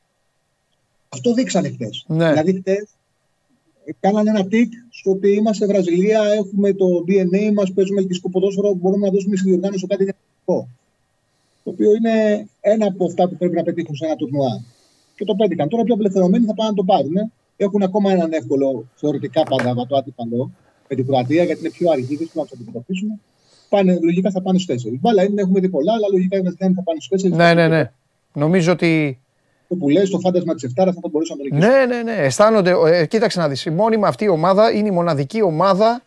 [1.08, 2.04] Αυτό δείξανε χτες.
[2.08, 2.28] Ναι.
[2.28, 2.88] Δηλαδή χτες
[4.00, 9.06] κάνανε ένα τικ στο ότι είμαστε Βραζιλία, έχουμε το DNA μας, παίζουμε ελκυστικό ποδόσφαιρο, μπορούμε
[9.06, 10.68] να δώσουμε στη διοργάνωση κάτι διαφορετικό.
[11.64, 14.64] Το οποίο είναι ένα από αυτά που πρέπει να πετύχουν σε ένα τουρνουά.
[15.16, 15.68] Και το πέτυχαν.
[15.68, 17.32] Τώρα πιο απελευθερωμένοι θα πάνε να το πάρουν.
[17.56, 20.50] Έχουν ακόμα έναν εύκολο θεωρητικά πάντα το άτυπαλό
[20.88, 23.20] με την Κροατία, γιατί είναι πιο αργή, δεν να τους αντιμετωπίσουν.
[23.68, 25.00] Πάνε, λογικά θα πάνε στους τέσσερις.
[25.00, 27.36] Μπάλα είναι, έχουμε δει πολλά, αλλά λογικά οι Βραζιλιάνοι θα πάνε στους τέσσερις.
[27.36, 27.90] Ναι, ναι, ναι.
[28.32, 29.21] Νομίζω ότι
[29.76, 32.12] που λέει στο φάντασμα της Εφτάρας θα το μπορούσε να το Ναι, ναι, ναι.
[32.12, 32.74] Αισθάνονται.
[32.86, 33.64] Ε, κοίταξε να δεις.
[33.64, 36.02] Η μόνιμα αυτή η ομάδα είναι η μοναδική ομάδα.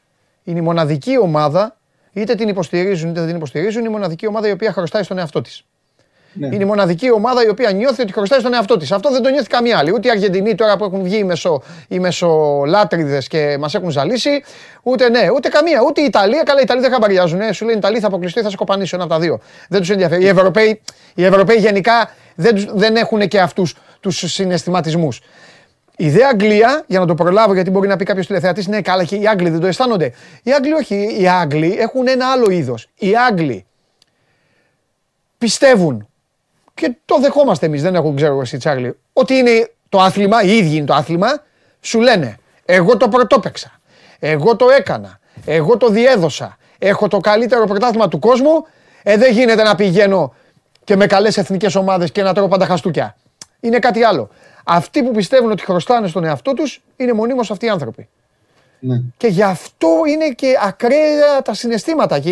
[0.46, 1.78] Είναι η μοναδική ομάδα,
[2.14, 5.42] είτε την υποστηρίζουν είτε δεν την υποστηρίζουν, η μοναδική ομάδα η οποία χρωστάει στον εαυτό
[5.42, 5.66] της.
[6.38, 6.48] Ναι.
[6.48, 8.92] Είναι η μοναδική ομάδα η οποία νιώθει ότι χρωστάει στον εαυτό της.
[8.92, 9.92] Αυτό δεν το νιώθει καμία άλλη.
[9.92, 14.44] Ούτε οι Αργεντινοί τώρα που έχουν βγει οι, μεσο, οι μεσολάτριδες και μας έχουν ζαλίσει,
[14.84, 15.82] ούτε ναι, ούτε καμία.
[15.88, 16.44] Ούτε η Ιταλία.
[16.44, 17.42] Καλά, οι Ιταλοί δεν χαμπαριάζουν.
[17.42, 17.52] Ε.
[17.52, 19.40] Σου λένε η Ιταλία θα αποκλειστεί, θα σε κοπανίσει ένα από τα δύο.
[19.70, 20.24] Δεν τους ενδιαφέρει.
[20.24, 20.82] Οι Ευρωπαίοι,
[21.16, 25.22] οι Ευρωπαίοι γενικά δεν, δεν έχουν και αυτούς τους συναισθηματισμούς.
[25.98, 29.04] Η δε Αγγλία, για να το προλάβω, γιατί μπορεί να πει κάποιος τηλεθεατής, ναι, καλά,
[29.04, 30.12] και οι Άγγλοι δεν το αισθάνονται.
[30.44, 31.18] Οι Άγγλοι όχι.
[31.20, 32.90] Οι Άγγλοι έχουν ένα άλλο είδος.
[32.96, 33.66] Οι Άγγλοι
[35.38, 36.08] πιστεύουν
[36.76, 40.76] και το δεχόμαστε εμείς, δεν έχω ξέρω εσύ Τσάρλι, ότι είναι το άθλημα, οι ίδιοι
[40.76, 41.28] είναι το άθλημα,
[41.82, 43.80] σου λένε εγώ το πρωτόπαιξα,
[44.20, 48.66] εγώ το έκανα, εγώ το διέδωσα, έχω το καλύτερο πρωτάθλημα του κόσμου,
[49.04, 50.34] ε, δεν γίνεται να πηγαίνω
[50.84, 53.16] και με καλές εθνικές ομάδες και να τρώω πάντα χαστούκια.
[53.60, 54.30] Είναι κάτι άλλο.
[54.64, 58.10] Αυτοί που πιστεύουν ότι χρωστάνε στον εαυτό τους είναι μονίμως αυτοί οι άνθρωποι.
[58.80, 59.02] Ναι.
[59.18, 62.32] Και γι' αυτό είναι και ακραία τα συναισθήματα και,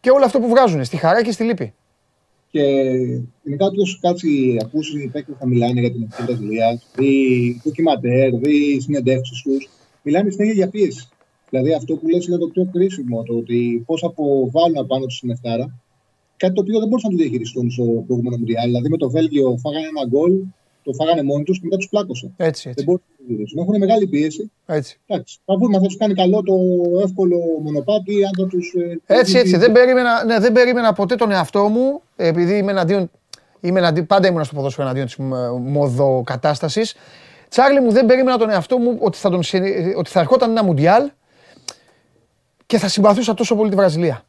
[0.00, 1.74] και όλο αυτό που βγάζουν στη χαρά και στη λύπη.
[2.52, 2.60] Και
[3.42, 7.12] γενικά όποιο κάτσει ακούσει οι παίκτες θα μιλάνε για την ευθύνη τη δουλειά, ή
[7.62, 9.68] ντοκιματέρ, ή συνεντεύξεις τους,
[10.02, 11.08] μιλάνε συνέχεια για πίεση.
[11.50, 15.30] Δηλαδή αυτό που λες είναι το πιο κρίσιμο, το ότι πώς αποβάλουν πάνω τους στην
[15.30, 15.80] Εφτάρα,
[16.36, 18.66] κάτι το οποίο δεν μπορούσαν να το διαχειριστούν στο προηγούμενο Μουντιάλ.
[18.66, 20.32] Δηλαδή με το Βέλγιο φάγανε ένα γκολ
[20.82, 22.30] το φάγανε μόνοι τους και μετά τους πλάκωσε.
[22.36, 22.84] Έτσι, έτσι.
[22.84, 23.00] Δεν
[23.54, 24.50] να Έχουν μεγάλη πίεση.
[24.66, 25.00] Έτσι.
[25.06, 25.38] Εντάξει.
[25.44, 26.54] Θα βρούμε θα τους κάνει καλό το
[27.02, 28.74] εύκολο μονοπάτι, αν θα τους.
[29.06, 29.56] Ε, έτσι, έτσι.
[29.56, 33.10] Δεν περίμενα, ναι, δεν περίμενα ποτέ τον εαυτό μου, επειδή είμαι εναντίον.
[33.60, 35.16] Είμαι εναντί, πάντα ήμουν στο ποδόσφαιρο εναντίον της
[35.60, 36.94] μοδοκατάστασης.
[37.48, 39.40] Τσάρλι μου, δεν περίμενα τον εαυτό μου ότι θα, τον,
[39.96, 41.10] ότι θα ερχόταν ένα Μουντιάλ
[42.66, 44.24] και θα συμπαθούσα τόσο πολύ τη Βραζιλία.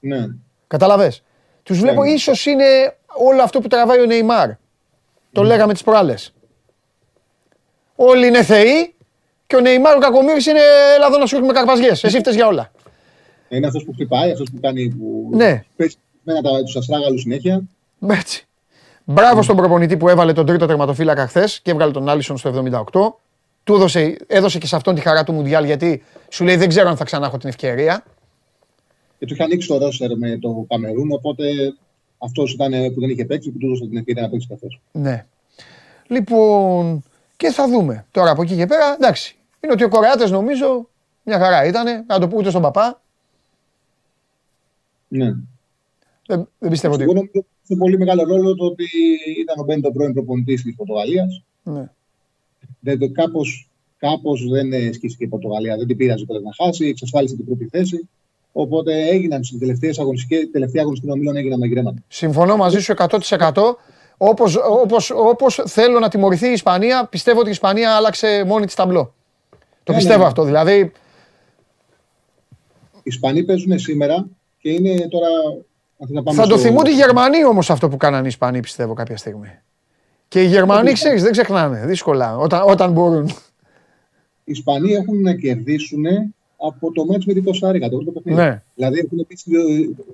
[0.00, 0.26] Ναι.
[0.66, 1.12] Καταλαβέ.
[1.62, 2.10] Τους βλέπω, ναι.
[2.10, 4.50] ίσως είναι όλο αυτό που τραβάει ο Νεϊμάρ.
[5.36, 6.32] Το λέγαμε τις προάλλες.
[7.96, 8.94] Όλοι είναι θεοί
[9.46, 10.60] και ο Νεϊμάρ ο Κακομοίρης είναι
[10.94, 12.04] Ελλάδα να σου έχουμε καρπαζιές.
[12.04, 12.70] Εσύ φταίεις για όλα.
[13.48, 14.88] Είναι αυτός που χτυπάει, αυτός που κάνει.
[14.88, 15.64] Που ναι.
[15.76, 17.62] Πέσει με τους αστράγαλους συνέχεια.
[18.08, 18.46] Έτσι.
[19.04, 22.90] Μπράβο στον προπονητή που έβαλε τον τρίτο τερματοφύλακα χθες και έβγαλε τον Άλισον στο 78.
[23.64, 26.88] του έδωσε, έδωσε και σε αυτόν τη χαρά του Μουντιάλ γιατί σου λέει δεν ξέρω
[26.88, 28.04] αν θα ξανά έχω την ευκαιρία.
[29.18, 31.44] Και του είχε ανοίξει το ρόστερ με το Καμερούν, οπότε
[32.26, 34.80] αυτός ήταν που δεν είχε παίξει που του έδωσε την ευκαιρία να παίξει καθώς.
[34.92, 35.26] Ναι.
[36.06, 37.02] Λοιπόν,
[37.36, 38.06] και θα δούμε.
[38.10, 39.36] Τώρα από εκεί και πέρα, εντάξει.
[39.60, 40.88] Είναι ότι ο Κορεάτες νομίζω
[41.22, 42.04] μια χαρά ήταν.
[42.06, 43.02] Να το πούμε στον παπά.
[45.08, 45.34] Ναι.
[46.26, 47.02] Δεν, δεν πιστεύω ότι.
[47.02, 48.84] Εγώ νομίζω σε πολύ μεγάλο ρόλο το ότι
[49.40, 51.42] ήταν ο Μπέντο πρώην προπονητής της Πορτογαλίας.
[51.62, 51.90] Ναι.
[52.80, 55.76] Δεν, κάπως, κάπως δεν σκίστηκε η Πορτογαλία.
[55.76, 58.08] Δεν την πήραζε ποτέ να χάσει, εξασφάλισε την πρώτη θέση.
[58.58, 61.98] Οπότε έγιναν στι τελευταίε αγωνιστικέ τελευταία αγωνιστική ομίλων έγιναν μαγειρέματα.
[62.08, 63.52] Συμφωνώ μαζί σου 100%.
[64.16, 68.74] Όπως, όπως, όπως θέλω να τιμωρηθεί η Ισπανία, πιστεύω ότι η Ισπανία άλλαξε μόνη της
[68.74, 69.14] ταμπλό.
[69.82, 70.26] Το Ναι, πιστεύω ναι.
[70.26, 70.44] αυτό.
[70.44, 70.78] Δηλαδή,
[72.92, 74.26] Οι Ισπανοί παίζουν σήμερα
[74.58, 75.26] και είναι τώρα.
[75.98, 78.28] αν θες να πάμε θα το στο- θυμούνται οι Γερμανοί όμως αυτό που κάνανε οι
[78.28, 79.50] Ισπανοί, πιστεύω κάποια στιγμή.
[80.28, 81.86] Και οι Γερμανοί, ξέρεις, δεν ξεχνάνε.
[81.86, 82.36] Δύσκολα.
[82.36, 83.26] Όταν, όταν μπορούν.
[84.44, 86.04] Οι Ισπανοί έχουν να κερδίσουν
[86.66, 88.40] από το μάτς με την Κωνσταντίνα, το πρώτο παιχνίδι.
[88.40, 88.62] Ναι.
[88.74, 89.52] Δηλαδή έχουν επίσης,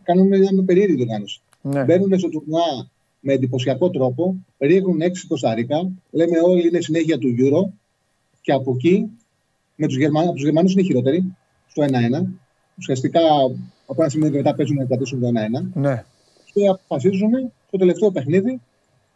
[0.03, 1.41] κάνουν μια περίεργη διοργάνωση.
[1.63, 1.85] Ναι.
[1.85, 7.73] Μπαίνουν στο τουρνουά με εντυπωσιακό τρόπο, ρίχνουν 6 Κωνσταντίνα, λέμε όλοι είναι συνέχεια του Euro
[8.41, 9.11] και από εκεί
[9.77, 10.21] με τους, Γερμα...
[10.21, 11.37] από τους Γερμανούς είναι οι χειρότεροι
[11.67, 11.89] στο 1-1.
[12.79, 13.21] Ουσιαστικά
[13.87, 15.31] από ένα σημείο και μετά παίζουν να κρατήσουν το 1-1
[15.75, 16.05] ναι.
[16.53, 17.31] και αποφασίζουν
[17.67, 18.61] στο τελευταίο παιχνίδι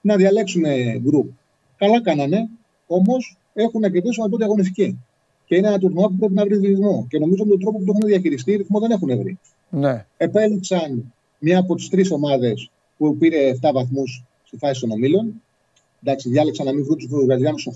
[0.00, 0.62] να διαλέξουν
[0.98, 1.30] γκρουπ.
[1.76, 2.48] Καλά κάνανε,
[2.86, 4.98] όμως έχουν να κερδίσουν από πρώτη αγωνιστική.
[5.46, 7.06] Και είναι ένα τουρνουά που πρέπει να βρει ρυθμό.
[7.08, 9.38] Και νομίζω με τον τρόπο που το έχουν διαχειριστεί, ρυθμό δεν έχουν βρει.
[9.70, 10.06] ναι.
[10.16, 15.42] Επέλεξαν μία από τις τρεις ομάδες που πήρε 7 βαθμούς στη φάση των ομίλων.
[16.02, 17.68] Εντάξει, διάλεξαν να μην βρουν τους Βραζιλιάνου 8.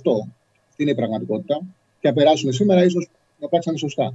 [0.68, 1.60] Αυτή είναι η πραγματικότητα.
[2.00, 3.08] Και να περάσουν σήμερα, ίσως
[3.40, 4.14] να πράξανε σωστά.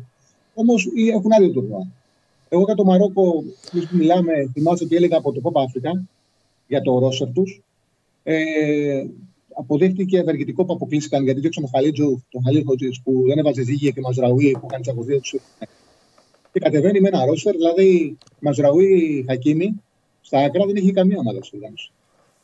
[0.53, 1.87] Όμως έχουν άδειο τουρνουά.
[2.49, 6.01] Εγώ για το Μαρόκο, εμείς που μιλάμε, θυμάσαι ότι έλεγα από το Copa Africa
[6.67, 7.61] για το ρόσερ τους.
[8.23, 9.05] Ε,
[9.57, 14.01] αποδείχτηκε ευεργετικό που αποκλείστηκαν γιατί διώξαν τον Χαλίτζου, τον Χαλίτζου που δεν έβαζε ζύγια και
[14.01, 15.35] Μαζραούι που κάνει τι αγωγίε τους.
[16.51, 19.81] Και κατεβαίνει με ένα ρόσερ, δηλαδή Μαζραούι Χακίμι,
[20.21, 21.91] στα άκρα δεν έχει καμία ομάδα στη οργάνωση.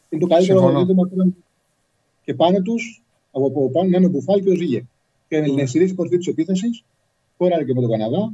[0.10, 0.80] Είναι το καλύτερο Συμφωνώ.
[0.80, 1.36] δίδυμα που ήταν.
[2.24, 4.84] Και πάνω τους, από από πάνω, να είναι ο Μπουφάλ και ο Ζήγε.
[5.28, 6.84] Και η Νεσυρή κορφή τη επίθεσης,
[7.38, 8.34] χώραρε και με τον Καναδά.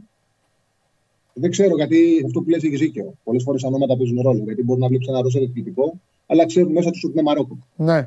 [1.34, 3.14] Δεν ξέρω γιατί αυτό που λες έχει δίκιο.
[3.24, 4.44] Πολλές φορές τα ονόματα παίζουν ρόλο.
[4.44, 7.58] Γιατί μπορεί να βλέπεις ένα ρόσερ εκπληκτικό, αλλά ξέρουν μέσα τους ότι είναι Μαρόκο.
[7.76, 8.06] ναι.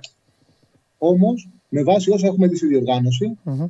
[1.03, 3.63] Όμως, με βάση όσα έχουμε δει στη διοργάνωση, Μμμ.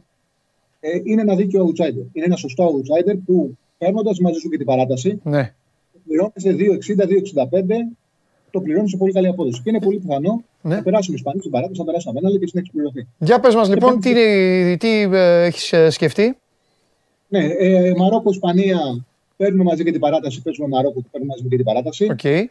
[0.80, 2.04] ε, είναι ένα δίκαιο outsider.
[2.12, 5.54] Είναι ένα σωστό outsider που παίρνοντας μαζί σου και την παράταση, ναι.
[6.06, 7.96] πληρώνει 2,60-2,65,
[8.50, 9.60] το πληρώνεις σε πολύ καλή απόδοση.
[9.62, 10.74] Και είναι πολύ πιθανό Ναι.
[10.74, 13.06] να περάσουν οι Ισπανοί στην παράταση, να περάσουν απέναντι και στην εξ υπηρεσίας.
[13.18, 16.36] Για πες μας λοιπόν, Λοιπόν, τι, τι ε, έχεις ε, σκεφτεί;
[17.28, 19.04] Ναι, ε, Μαρόκο, Ισπανία,
[19.36, 20.42] παίρνουμε μαζί και την παράταση.
[20.42, 22.04] Παίζουμε Μαρόκο και παίρνουμε μαζί και την παράταση.
[22.10, 22.24] Οκ.
[22.24, 22.50] Η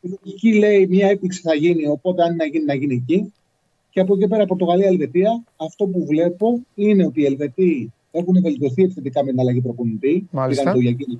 [0.00, 3.32] λογική λέει μια έκπληξη θα γίνει, οπότε αν είναι να γίνει, να γίνει εκεί.
[3.96, 9.24] Και από εκεί πέρα, Πορτογαλία-Ελβετία, αυτό που βλέπω είναι ότι οι Ελβετοί έχουν βελτιωθεί επιθετικά
[9.24, 10.28] με την αλλαγή προπονητή.
[10.30, 10.72] Μάλιστα.
[10.72, 11.18] Πήγαν το Γιάννη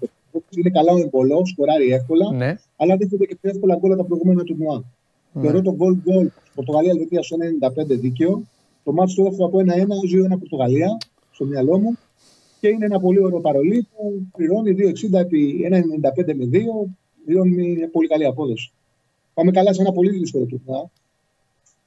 [0.51, 2.55] Είναι καλά ο εμπολό, σκοράρει εύκολα, Ναι.
[2.77, 4.85] αλλά δείχνονται και πιο εύκολα γκολ από τα προηγούμενα τουρνουά.
[5.33, 5.43] Ναι.
[5.43, 8.43] Θεωρώ το γκολ γκολ Πορτογαλία-Ελβετία στο 95 δίκαιο.
[8.85, 10.97] Το μάτι το έχω από 1-1 ζει 1 Πορτογαλία
[11.31, 11.97] στο μυαλό μου.
[12.61, 16.59] Και είναι ένα πολύ ωραίο παρολί που πληρώνει 2,60 επί 1,95 με 2.
[17.27, 18.73] Δηλώνει μια πολύ καλή απόδοση.
[19.35, 20.91] Πάμε καλά σε ένα πολύ δύσκολο τουρνουά.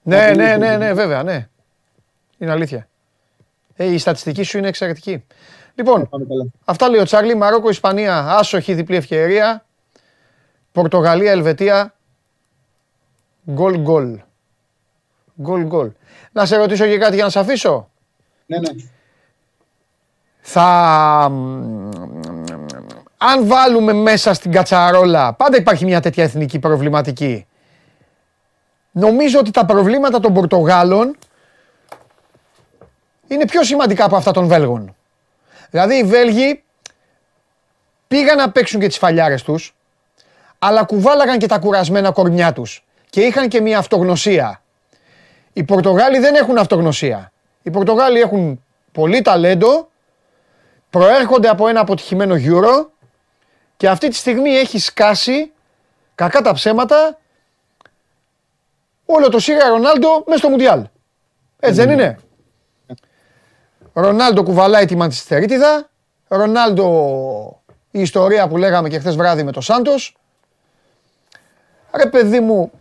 [0.01, 0.77] Ναι, πολύ ναι, ναι, δύσκολο.
[0.77, 1.47] ναι, βέβαια, ναι.
[2.37, 2.87] Είναι αλήθεια.
[3.75, 5.25] Ε, η στατιστική σου είναι εξαιρετική.
[5.75, 6.45] Λοιπόν, Πάμε καλά.
[6.65, 7.35] αυτά λέει ο Τσάρλι.
[7.35, 9.65] Μαρόκο, Ισπανία, άσοχη διπλή ευκαιρία.
[10.71, 11.93] Πορτογαλία, Ελβετία.
[13.51, 14.19] Γκολ, γκολ.
[15.41, 15.91] Γκολ, γκολ.
[16.31, 17.89] Να σε ρωτήσω και κάτι για να σε αφήσω.
[18.45, 18.69] Ναι, ναι.
[20.41, 20.65] Θα...
[23.17, 27.47] Αν βάλουμε μέσα στην κατσαρόλα, πάντα υπάρχει μια τέτοια εθνική προβληματική.
[28.91, 31.17] Νομίζω ότι τα προβλήματα των Πορτογάλων
[33.27, 34.95] είναι πιο σημαντικά από αυτά των Βέλγων.
[35.69, 36.63] Δηλαδή οι Βέλγοι
[38.07, 39.75] πήγαν να παίξουν και τις φαλιάρες τους,
[40.59, 44.61] αλλά κουβάλαγαν και τα κουρασμένα κορμιά τους και είχαν και μια αυτογνωσία.
[45.53, 47.31] Οι Πορτογάλοι δεν έχουν αυτογνωσία.
[47.61, 49.89] Οι Πορτογάλοι έχουν πολύ ταλέντο,
[50.89, 52.87] προέρχονται από ένα αποτυχημένο Euro
[53.77, 55.51] και αυτή τη στιγμή έχει σκάσει,
[56.15, 57.17] κακά τα ψέματα,
[59.11, 60.85] όλο το Σίγα Ρονάλντο μέσα στο Μουντιάλ.
[61.59, 62.17] Έτσι δεν είναι;
[63.93, 65.89] Ρονάλντο κουβαλάει τη Μαντσιστερίτιδα.
[66.27, 70.17] Ρονάλντο η ιστορία που λέγαμε και χθες βράδυ με το Σάντος.
[71.95, 72.71] Ρε παιδί μου,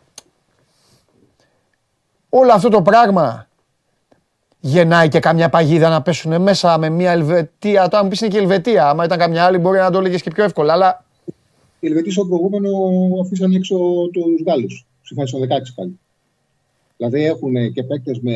[2.29, 3.49] όλο αυτό το πράγμα
[4.61, 7.89] γεννάει και καμιά παγίδα να πέσουν μέσα με μια Ελβετία.
[7.89, 8.89] Τώρα μου πεις είναι και η Ελβετία.
[8.89, 10.73] Άμα ήταν καμιά άλλη μπορεί να το έλεγες και πιο εύκολα.
[10.73, 11.05] Αλλά
[11.81, 12.71] Οι Ελβετοί στο προηγούμενο
[13.25, 13.77] αφήσαν έξω
[14.13, 14.87] τους Γάλλους.
[15.03, 15.99] Στη φάση των 16 πάλι.
[16.99, 18.35] Δηλαδή έχουν και παίκτες με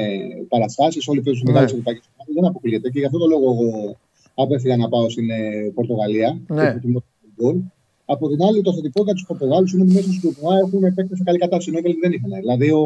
[0.49, 1.79] παραστάσεις, όλοι παίζουν μεγάλες Ναι.
[1.79, 2.91] ευρωπαϊκές ομάδες, δεν αποκλείεται.
[2.91, 3.97] Και γι' αυτό το λόγο εγώ
[4.35, 6.41] απέφυγα να πάω στην ε, Πορτογαλία.
[6.49, 6.65] Ναι.
[6.65, 7.57] και προτιμώ τον γκολ.
[8.05, 11.19] Από την άλλη, το θετικό για τους Πορτογάλους είναι ότι μέσα στο τουρνουά έχουν παίκτες
[11.19, 11.69] σε καλή κατάσταση.
[11.71, 12.31] Ενώ οι Βέλγοι δεν είχαν.
[12.41, 12.83] Δηλαδή, ο,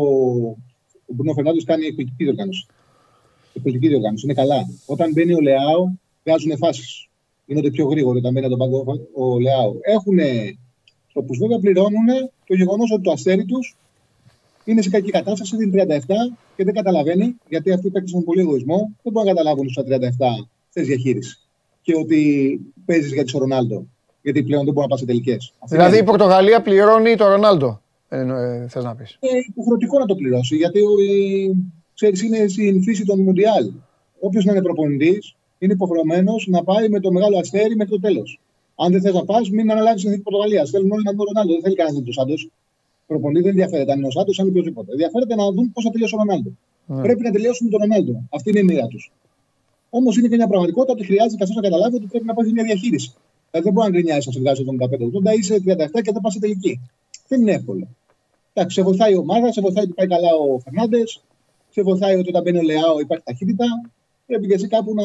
[1.08, 2.66] ο Μπρουνό Φερνάνδε κάνει εκπληκτική διοργάνωση.
[3.54, 4.24] Εκπληκτική διοργάνωση.
[4.26, 4.60] Είναι καλά.
[4.86, 5.80] Όταν μπαίνει ο Λεάο,
[6.24, 7.08] βγάζουν φάσεις.
[7.46, 8.84] Γίνονται πιο γρήγοροι όταν μπαίνει τον πάγκο
[9.14, 9.74] ο Λεάο.
[9.80, 10.18] Έχουν
[11.12, 12.08] τρόπου βέβαια πληρώνουν
[12.46, 13.76] το γεγονός ότι το αστέρι τους
[14.66, 15.98] είναι σε κακή κατάσταση, είναι 37
[16.56, 19.82] και δεν καταλαβαίνει, γιατί αυτοί οι παίκτε έχουν πολύ εγωισμό, δεν μπορούν να καταλάβουν στα
[19.82, 19.86] 37
[20.68, 21.48] θε διαχείρισης.
[21.82, 23.86] Και ότι παίζεις για τη Ρονάλντο.
[24.22, 25.52] Γιατί πλέον δεν μπορεί να πας σε τελικές.
[25.68, 27.80] Δηλαδή η Πορτογαλία πληρώνει το Ρονάλντο.
[28.08, 29.18] Ε, ε, θες να πεις.
[29.20, 31.54] είναι υποχρεωτικό να το πληρώσει, γιατί ο, ε,
[31.94, 33.70] ξέρεις, είναι στην φύση των Μουντιάλ.
[34.20, 38.40] Όποιος να είναι προπονητής, είναι υποχρεωμένος να πάει με το μεγάλο αστέρι μέχρι το τέλος.
[38.76, 40.70] Αν δεν θες να πας, μην αναλάβεις την εθνική Πορτογαλίας.
[40.70, 41.52] Θέλουν όλοι να δουν τον Ρονάλντο.
[41.52, 42.50] Δεν θέλει κανένας να δει τον Σάντος.
[43.06, 44.92] Προπονητή δεν ενδιαφέρεται αν είναι ο Σάντος, αν είναι οποιοδήποτε.
[44.92, 46.50] Ενδιαφέρεται να δουν πώς θα τελειώσει ο Ρονάλντο.
[46.86, 47.02] Ναι.
[47.02, 48.22] Πρέπει να τελειώσουν με τον Ρονάλντο.
[48.30, 49.12] Αυτή είναι η μοίρα τους.
[49.90, 52.64] Όμως είναι και μια πραγματικότητα ότι χρειάζεται καθώς να καταλάβει ότι πρέπει να πάρει μια
[52.64, 53.10] διαχείριση.
[53.50, 54.64] Δηλαδή δεν μπορεί να γκρινιάσει να σε βγάζει
[55.32, 56.80] 75-80, είσαι 37 και δεν πας σε τελική.
[57.28, 57.88] Δεν είναι εύκολο.
[58.52, 61.20] Εντάξει, σε βοηθάει η ομάδα, σε βοηθάει ότι πάει καλά ο Φερνάντες,
[61.70, 63.66] σε βοηθάει ότι όταν μπαίνει ο Λεάο υπάρχει ταχύτητα.
[64.26, 65.04] Πρέπει και εσύ κάπου να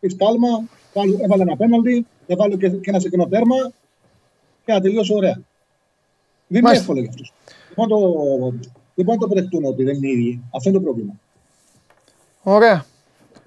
[0.00, 0.48] πεις κάλμα,
[0.94, 3.56] βάλω- έβαλε ένα πέναλτι, να βάλω και, και ένα σεκνό τέρμα
[4.64, 5.40] και να τελειώσω ωραία.
[6.52, 6.82] Δεν είναι Μάλιστα.
[6.84, 7.32] εύκολο για αυτούς.
[7.74, 8.50] Δεν μπορούν να το-
[8.94, 10.42] δεν μπορούν να το αποδεχτούν ότι δεν είναι οι ίδιοι.
[10.56, 11.12] Αυτό είναι το πρόβλημα.
[12.42, 12.84] Ωραία.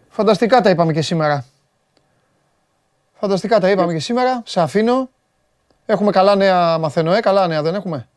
[0.10, 1.46] Φανταστικά τα είπαμε και σήμερα.
[3.14, 4.42] Φανταστικά τα είπαμε και σήμερα.
[4.46, 5.10] Σε αφήνω.
[5.86, 8.08] Έχουμε καλά νέα, μαθαίνω, ε, καλά νέα δεν έχουμε.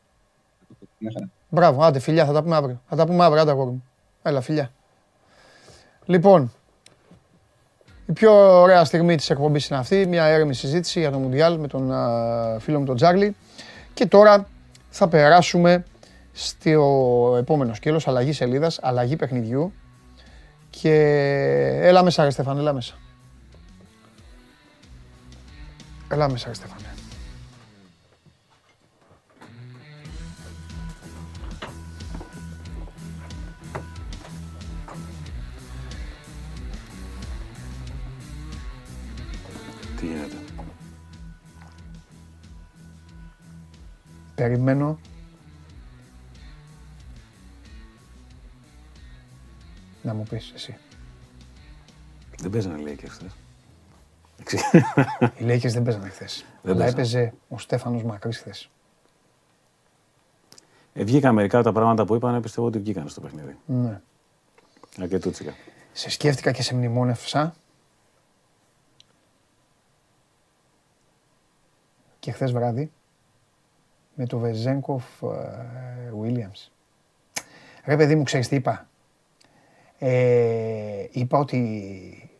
[0.99, 1.29] Μια χαρά.
[1.49, 2.81] Μπράβο, άντε φιλιά, θα τα πούμε αύριο.
[2.89, 3.85] Θα τα πούμε αύριο, άντε αγόρι μου.
[4.23, 4.71] Έλα, φιλιά.
[6.05, 6.53] Λοιπόν,
[8.07, 11.67] η πιο ωραία στιγμή της εκπομπής είναι αυτή, μια έρημη συζήτηση για το Μουντιάλ με
[11.69, 13.37] τον α, φίλο μου τον Τζάρλι.
[13.95, 14.47] Και τώρα
[14.99, 15.85] θα περάσουμε
[16.33, 19.73] στο επόμενο σκέλος, αλλαγή σελίδας, αλλαγή παιχνιδιού.
[20.71, 20.95] Και
[21.83, 22.95] έλα μέσα ρε Στέφανε, έλα μέσα.
[26.09, 26.55] Έλα μέσα ρε
[44.39, 44.99] Περιμένω
[50.03, 50.77] να μου πεις εσύ.
[52.39, 53.33] Δεν παίζανε λέει και χθες.
[55.39, 56.45] Οι Lakers δεν παίζανε χθες.
[56.63, 56.89] Δεν Αλλά παίζανε.
[56.91, 58.71] έπαιζε ο Στέφανος Μακρύς χθες.
[60.93, 63.57] Ε, βγήκαν μερικά από τα πράγματα που είπαν, πιστεύω ότι βγήκαν στο παιχνίδι.
[63.67, 64.01] Ναι.
[65.01, 65.55] Αρκετούτσικα.
[65.93, 67.55] Σε σκέφτηκα και σε μνημόνευσα.
[72.19, 72.91] Και χθες βράδυ
[74.21, 75.05] με το Βεζέγκοφ
[76.23, 76.69] Williams.
[77.85, 78.87] Ρε παιδί μου, ξέρεις τι είπα;
[79.99, 82.31] Ε, είπα ότι...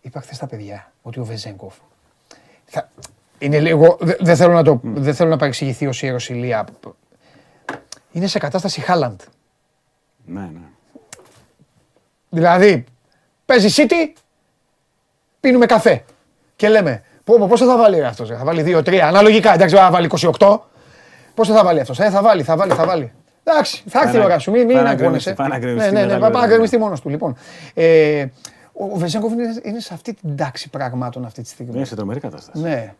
[0.00, 1.74] Είπα χθες στα παιδιά ότι ο Βεζέγκοφ
[2.64, 2.90] θα,
[3.38, 3.96] είναι λίγο...
[4.00, 6.64] δε- Δεν θέλω, να το, δεν θέλω να παρεξηγηθεί ο Σύρος Ηλίας.
[8.12, 9.20] Είναι σε κατάσταση Χάλαντ.
[10.26, 10.66] Ναι, ναι.
[12.28, 12.84] Δηλαδή,
[13.44, 14.18] παίζει City,
[15.40, 16.04] πίνουμε καφέ.
[16.56, 20.10] Και λέμε, πω, πω, πόσο θα βάλει αυτός, θα βάλει 2-3, αναλογικά, εντάξει, θα βάλει
[20.38, 20.58] 28.
[21.38, 23.12] Πόσο θα βάλει αυτός, ε, θα βάλει, θα βάλει, θα βάλει.
[23.44, 25.32] Εντάξει, θα έρθει η να- ώρα σου, μην, μην πάει να αγχώνεσαι.
[25.32, 26.52] γκρεμιστεί, πάει να Ναι, γκρεμιστεί ναι, ναι, μετά πάει λίγο, να ναι.
[26.52, 27.08] γκρεμιστεί μόνος του.
[27.08, 27.36] Λοιπόν,
[27.74, 28.26] ε,
[28.72, 31.76] ο ο Βεζέγκοφ είναι, είναι σε αυτή την τάξη πραγμάτων αυτή τη στιγμή.
[31.76, 32.62] Είναι σε τρομερή κατάσταση.
[32.62, 32.94] Ναι.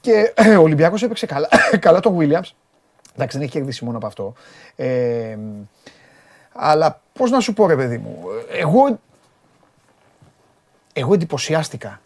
[0.00, 1.48] Και ο Ολυμπιακός έπαιξε καλά,
[1.80, 2.50] καλά τον Williams.
[3.14, 4.32] Εντάξει, δεν έχει κερδίσει μόνο από αυτό.
[4.76, 5.38] Ε,
[6.52, 8.18] αλλά πώς να σου πω ρε παιδί μου,
[8.52, 8.98] εγώ,
[10.92, 12.00] εγώ εντυπωσιάστηκα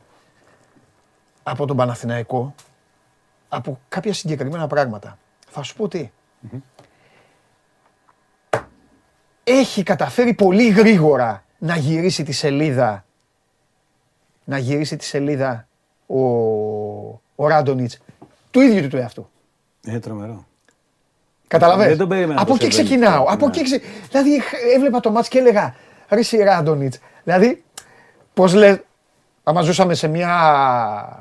[1.43, 2.55] από τον Παναθηναϊκό
[3.49, 5.19] από κάποια συγκεκριμένα πράγματα.
[5.55, 6.11] Θα σου πω τι.
[9.45, 13.05] Έχει καταφέρει πολύ γρήγορα να γυρίσει τη σελίδα
[14.45, 15.69] να γυρίσει τη σελίδα
[16.07, 16.21] ο,
[17.35, 17.99] ο Ράντονιτς
[18.51, 19.29] του ίδιου του του εαυτού.
[19.87, 20.47] Είναι τρομερό.
[21.49, 23.11] Καταλαβες; Δεν τον περίμενα Από τόσο εκεί ξεκινάω.
[23.13, 23.51] ευέλικτο, Από ναι.
[23.53, 23.81] εκεί ξε...
[24.11, 25.75] Δηλαδή χ- έβλεπα το μάτς και έλεγα
[26.09, 26.99] Ρε εσύ Ράντονιτς.
[27.25, 27.65] Δηλαδή,
[28.35, 28.79] πώς λες,
[29.43, 30.31] άμα ζούσαμε σε μια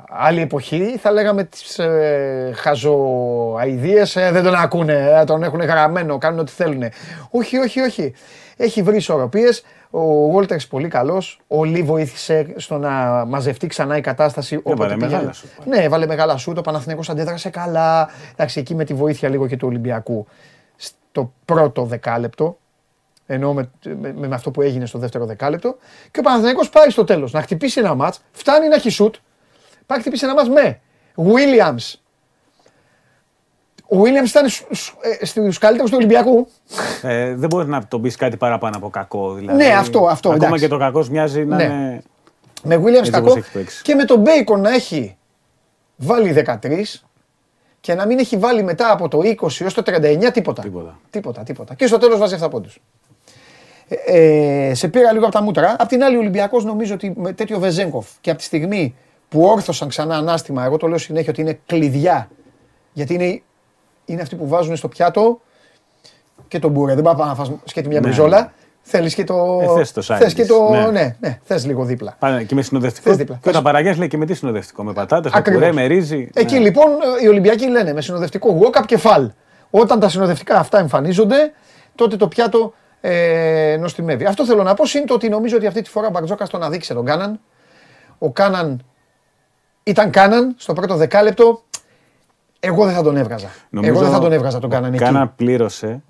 [0.08, 6.18] άλλη εποχή, θα λέγαμε τις ε, χαζοαηδίες, ε, δεν τον ακούνε, ε, τον έχουν γραμμένο,
[6.18, 6.82] κάνουν ό,τι θέλουν.
[7.30, 8.14] Όχι, όχι, όχι.
[8.56, 9.64] Έχει βρει ισορροπίες.
[9.90, 11.40] Ο Βόλτερς πολύ καλός.
[11.48, 14.56] Ο Λί βοήθησε στο να μαζευτεί ξανά η κατάσταση.
[14.56, 15.12] όποτε Έβαλε πήγαινε.
[15.12, 15.70] μεγάλα σουτ πάλι.
[15.70, 16.58] Ναι, έβαλε μεγάλα σουτ.
[16.58, 18.08] Ο Παναθηναϊκός αντέδρασε καλά.
[18.32, 20.26] Εντάξει, εκεί με τη βοήθεια λίγο και του Ολυμπιακού
[20.76, 22.58] στο πρώτο δεκάλεπτο.
[23.32, 25.76] Ενώ με, με, με αυτό που έγινε στο δεύτερο δεκάλεπτο.
[26.10, 28.20] Και ο Παναθηναϊκός πάει στο τέλος να χτυπήσει ένα μάτς.
[28.32, 29.14] Φτάνει να έχει σουτ.
[29.86, 30.80] Πάει να χτυπήσει ένα μάτς με
[31.16, 31.94] Williams.
[33.88, 34.48] Ο Williams ήταν
[35.22, 36.48] στους καλύτερους του Ολυμπιακού.
[37.02, 39.32] Ε, δεν μπορείς να τον πεις κάτι παραπάνω από κακό.
[39.32, 40.64] Δηλαδή, Ναι, αυτό, αυτό, Ακόμα εντάξει.
[40.64, 41.62] και το κακός μοιάζει να Ναι.
[41.62, 42.02] είναι.
[42.62, 43.82] Με Williams Έτσι κακό όπως έχει παίξει.
[43.82, 45.16] και με τον Bacon να έχει
[45.96, 47.02] βάλει 13
[47.80, 50.62] και να μην έχει βάλει μετά από το 20 έως το 39 τίποτα.
[50.62, 50.98] Τίποτα.
[51.10, 51.74] Τίποτα, τίποτα.
[51.74, 52.78] Και στο τέλος βάζει 7 πόντους.
[53.88, 55.76] Ε, ε, σε πήρα λίγο από τα μούτρα.
[55.78, 58.94] Απ' την άλλη, ο Ολυμπιακός νομίζω ότι με τέτοιο Βεζέγκοφ και από τη στιγμή
[59.28, 62.28] που όρθωσαν ξανά ανάστημα, εγώ το λέω συνέχεια ότι είναι κλειδιά.
[62.92, 63.42] Γιατί είναι,
[64.04, 65.40] είναι αυτοί που βάζουν στο πιάτο
[66.48, 66.94] και τον μπουρέ.
[66.94, 68.40] Δεν πάει να φας σκέτη μια Ναι, μπριζόλα.
[68.40, 68.50] ναι.
[68.84, 69.58] Θέλεις και το.
[69.62, 70.68] Ε, θες το side θες και dish, το.
[70.70, 70.90] ναι.
[70.90, 72.16] Ναι, ναι, θες λίγο δίπλα.
[72.18, 73.08] Πάνε και με συνοδευτικό.
[73.08, 73.38] Θες δίπλα.
[73.42, 74.82] Και όταν παραγγέλνει λέει και με τι συνοδευτικό.
[74.82, 75.60] Με πατάτες, με Ακριβώς.
[75.62, 76.28] πουρέ, με ρύζι.
[76.34, 76.60] Εκεί Ναι.
[76.60, 76.86] λοιπόν
[77.22, 79.30] οι Ολυμπιακοί λένε με συνοδευτικό walk-up και φαλ.
[79.70, 81.52] Όταν τα συνοδευτικά αυτά εμφανίζονται,
[81.94, 82.72] τότε το πιάτο
[83.04, 84.24] ε, νοστιμεύει.
[84.24, 86.62] Αυτό θέλω να πω είναι το ότι νομίζω ότι αυτή τη φορά ο Μπαρτζόκα τον
[86.62, 87.40] αδίκησε τον Κάναν.
[88.18, 88.82] Ο Κάναν
[89.82, 91.62] ήταν Κάναν στο πρώτο δεκάλεπτο.
[92.60, 93.48] Εγώ δεν θα τον έβγαζα.
[93.82, 95.02] Εγώ δεν θα τον έβγαζα τον Κάναν εκεί.
[95.04, 96.02] Κάνα πλήρωσε.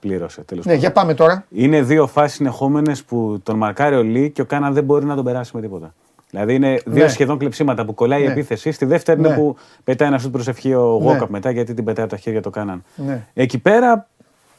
[0.00, 1.44] Πλήρωσε τέλος Ναι, για πάμε τώρα.
[1.50, 5.14] Είναι δύο φάσεις συνεχόμενες που τον μαρκάρει ο Λί και ο Κάνα δεν μπορεί να
[5.14, 5.94] τον περάσει με τίποτα.
[6.30, 7.08] Δηλαδή είναι δύο Ναι.
[7.08, 8.26] σχεδόν κλεψίματα που κολλάει Ναι.
[8.26, 8.72] η επίθεση.
[8.72, 9.28] Στη δεύτερη Ναι.
[9.28, 11.18] είναι που πετάει ένα σουτ προσευχή ο Ναι.
[11.20, 12.84] Walkup μετά γιατί την πετάει από τα χέρια το Κάναν.
[12.94, 13.26] Ναι.
[13.34, 14.08] Εκεί πέρα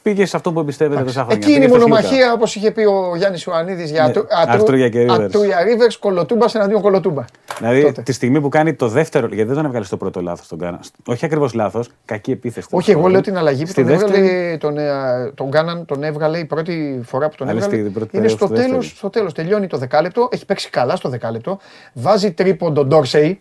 [0.02, 1.36] πήγε σε αυτό που εμπιστεύεται τόσα χρόνια.
[1.36, 2.00] Εκεί είναι η Πήγε στο Σλούκα.
[2.00, 5.20] μονομαχία, όπως είχε πει ο Γιάννης Ιωαννίδης για Ναι, Ατρού- Αρτούρια και Rivers.
[5.20, 7.24] Ατρούια Rivers, κολοτούμπα εναντίον κολοτούμπα.
[7.58, 8.02] Δηλαδή Τότε.
[8.02, 9.26] τη στιγμή που κάνει το δεύτερο.
[9.26, 10.80] Γιατί δεν τον έβγαλε στο πρώτο λάθος τον Κάνα.
[11.06, 12.66] Όχι ακριβώς λάθος, κακή επίθεση.
[12.70, 16.02] Όχι, εγώ λέω την αλλαγή που Στη τον δεύτερη- έβγαλε, τον, ε, τον Κάναν, τον
[16.02, 17.80] έβγαλε η πρώτη φορά που τον Αλλά έβγαλε.
[17.80, 18.96] στην πρώτη είναι περίοδο, στο στη τέλος, δεύτερη.
[18.96, 19.32] στο τέλος.
[19.34, 21.58] Τελειώνει το δεκάλεπτο, έχει παίξει καλά στο δεκάλεπτο.
[21.92, 23.40] Βάζει τρίποντο Ντόρσεϊ.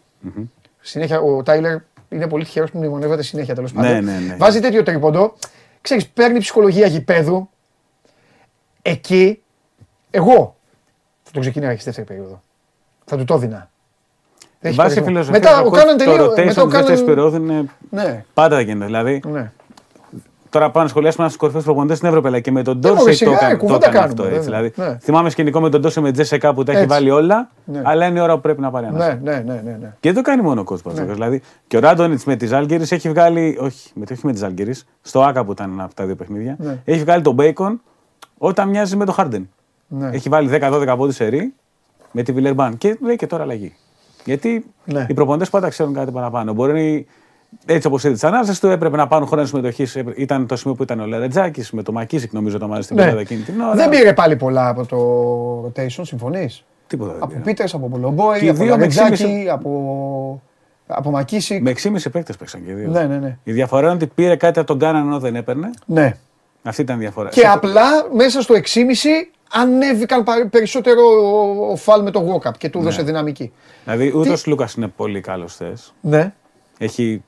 [0.79, 1.77] Συνέχεια ο Τάιλερ
[2.09, 3.91] είναι πολύ τυχερός που μνημονεύεται συνέχεια τέλος πάντων.
[3.91, 4.35] Ναι, ναι, ναι.
[4.37, 5.33] Βάζει τέτοιο τρίποντο.
[5.81, 7.49] Ξέρεις, παίρνει ψυχολογία γηπέδου.
[8.81, 9.41] Εκεί,
[10.11, 10.55] εγώ
[11.23, 12.41] θα τον ξεκινάει στη δεύτερη περίοδο.
[13.05, 13.69] Θα του το έδινα.
[14.59, 15.05] Δεν έχει Βάσει περισμό.
[15.23, 15.41] φιλοσοφίας.
[15.41, 16.25] Μετά ο Κάναν το τελείω.
[16.25, 17.05] rotation Μετά ο της δεύτερης Κάναν.
[17.05, 17.65] περίοδου είναι.
[17.89, 18.85] Ναι, Πάντα γίνεται.
[18.85, 19.51] Δηλαδή ναι.
[20.49, 22.27] Τώρα πάμε να σχολιάσουμε ένας από του κορυφαίου προπονητέ στην Ευρώπη.
[22.27, 24.49] Αλλά και με τον μωρέ, Ντόρσεϊ σιγά, το έκανε, το κουβέντα έκανε κάνουμε, αυτό έτσι.
[24.49, 24.61] βέβαια.
[24.61, 24.97] Δηλαδή, Ναι.
[25.01, 26.93] θυμάμαι σκηνικό με τον Ντόρσεϊ με Τζέσσεκα που τα έχει Έτσι.
[26.93, 27.81] βάλει όλα, Ναι.
[27.85, 28.97] αλλά είναι η ώρα που πρέπει να πάρει ένα.
[28.97, 29.93] Ναι, ναι, ναι, ναι, ναι.
[29.99, 30.91] Και δεν το κάνει μόνο ο κόσμο.
[30.91, 33.57] Δηλαδή, και ο Ράντονιτς με τη Ζάλγκερη έχει βγάλει.
[33.61, 36.55] Όχι, με, όχι με τη Ζάλγκερη, στο Άκα που ήταν από τα δύο παιχνίδια.
[36.59, 36.77] Ναι.
[36.85, 37.81] Έχει βγάλει τον Μπέικον
[38.37, 39.49] όταν μοιάζει με τον Χάρντεν.
[39.87, 40.09] Ναι.
[40.13, 41.53] Έχει βάλει 10-12 πόντους σε ρί
[42.11, 42.77] με τη Βιλερμπάν.
[42.77, 43.75] Και λέει και τώρα αλλαγή.
[44.25, 45.05] Γιατί Ναι.
[45.09, 46.53] οι προπονητές πάντα ξέρουν κάτι παραπάνω.
[46.53, 47.05] Μπορεί
[47.65, 49.85] έτσι όπως είδε τις ανάλυση του, έπρεπε να πάρουν χρόνο συμμετοχή.
[50.15, 53.01] Ήταν το σημείο που ήταν ο Λερετζάκη με το Μακίσικ, νομίζω, το μαζί στην Ναι.
[53.03, 53.75] πεντάδα εκείνη την ώρα.
[53.75, 54.97] Δεν πήρε πάλι πολλά από το
[55.65, 57.43] rotation, συμφωνείς; Τίποτα δεν Από πήρε.
[57.43, 60.41] Πίτερς, από Πολομπόη, Και οι από δύο με Λαρετζάκη, εξήμιση- από,
[60.87, 61.61] από Μακίσικ.
[61.61, 62.89] Με 6,5 παίκτες παίξαν και οι δύο.
[62.89, 63.37] Ναι, ναι, ναι.
[63.43, 65.69] Η διαφορά είναι ότι πήρε κάτι από τον Κάναν ενώ δεν έπαιρνε.
[65.85, 66.15] ναι.
[66.63, 67.29] Αυτή ήταν η διαφορά.
[67.29, 67.81] Και απλά
[68.15, 73.01] μέσα στο 6,5 ανέβηκαν πα- περισσότερο ο, ο Φαλ με το walk-up και του έδωσε
[73.01, 73.51] δυναμική.
[73.83, 75.93] Δηλαδή, ούτε ο Λούκας είναι πολύ καλός θες.
[76.01, 76.33] Ναι.
[76.77, 77.23] Έχει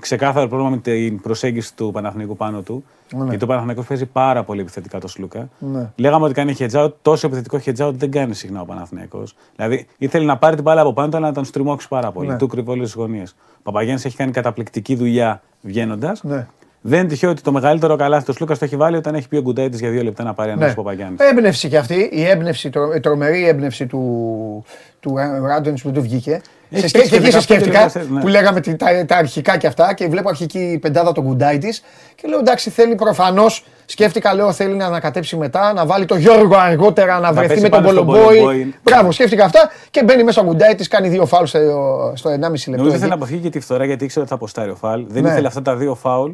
[0.00, 2.84] ξεκάθαρο πρόβλημα με την προσέγγιση του Παναθηναϊκού πάνω του.
[3.16, 3.28] Ναι.
[3.28, 5.48] Γιατί ο Παναθηναϊκός παίζει πάρα πολύ επιθετικά το Σλούκα.
[5.58, 5.90] Ναι.
[5.96, 9.34] Λέγαμε ότι κάνει hedge out, τόσο επιθετικό hedge out δεν κάνει συχνά ο Παναθηναϊκός.
[9.56, 12.28] Δηλαδή ήθελε να πάρει την μπάλα από πάνω του, αλλά να τον στριμώξει πάρα πολύ.
[12.28, 12.36] Ναι.
[12.36, 13.24] Του κρυβεί όλε τι γωνίε.
[13.58, 16.22] Ο Παπαγιάννης έχει κάνει καταπληκτική δουλειά βγαίνοντας.
[16.24, 16.46] Ναι.
[16.88, 19.36] Δεν είναι τυχαίο ότι το μεγαλύτερο καλάθι του Σλούκα το έχει βάλει όταν έχει πει
[19.36, 20.70] ο Γκουντάιτη για δύο λεπτά να πάρει ένα Ναι.
[20.70, 21.20] ο Παπαγιάννης.
[21.30, 24.64] Έμπνευση κι αυτή, η έμπνευση, τρο- η τρομερή έμπνευση του,
[25.00, 25.14] του
[25.46, 26.40] Ράντονιτ που του βγήκε.
[26.70, 28.20] Έχει Σε σκέ- παίξει και εκεί και σε 15 σκέφτηκα φορές, ναι.
[28.20, 31.82] που λέγαμε τη- τα, τα αρχικά κι αυτά και βλέπω αρχική πεντάδα τον Γκουντάι της
[32.14, 33.64] και λέω εντάξει θέλει προφανώς.
[33.84, 37.68] Σκέφτηκα, λέω, θέλει να ανακατέψει μετά, να βάλει τον Γιώργο αργότερα, να, βρεθεί πέσει με
[37.68, 38.36] τον πάνω στον Πολομπόη.
[38.38, 38.74] Πολομπόη.
[38.82, 41.58] Μπράβο, σκέφτηκα αυτά και μπαίνει μέσα ο Γκουντάι της, κάνει δύο φάουλ στο,
[42.14, 42.70] στο 1,5 λεπτό.
[42.70, 42.96] Νομίζω εκεί.
[42.96, 45.04] ήθελε να αποφύγει και τη φθορά γιατί ήξερε ότι θα αποστάρει ο Φαλ.
[45.08, 45.28] Δεν Ναι.
[45.28, 46.30] ήθελε αυτά τα δύο φάουλ,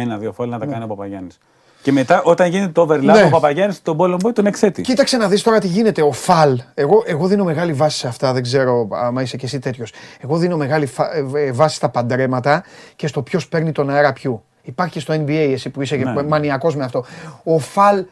[0.00, 1.38] ένα-δύο φάουλ να τα κάνει ο Παπαγιάννης.
[1.82, 3.22] Και μετά, όταν γίνεται το overlap, Ναι.
[3.22, 4.82] ο Παπαγιάννης τον Πόλομπόη τον εξέτει.
[4.82, 6.02] Κοίταξε να δεις τώρα τι γίνεται.
[6.02, 6.60] Ο Φαλ.
[6.74, 8.32] Εγώ, εγώ δίνω μεγάλη βάση σε αυτά.
[8.32, 9.92] Δεν ξέρω άμα είσαι και εσύ τέτοιος.
[10.20, 12.64] Εγώ δίνω μεγάλη φα- ε, ε, βάση στα παντρέματα
[12.96, 14.42] και στο ποιος παίρνει τον αέρα ποιου.
[14.62, 16.22] Υπάρχει και στο NBA εσύ που είσαι Ναι.
[16.22, 17.04] μανιακός με αυτό.
[17.44, 18.04] Ο Φαλ,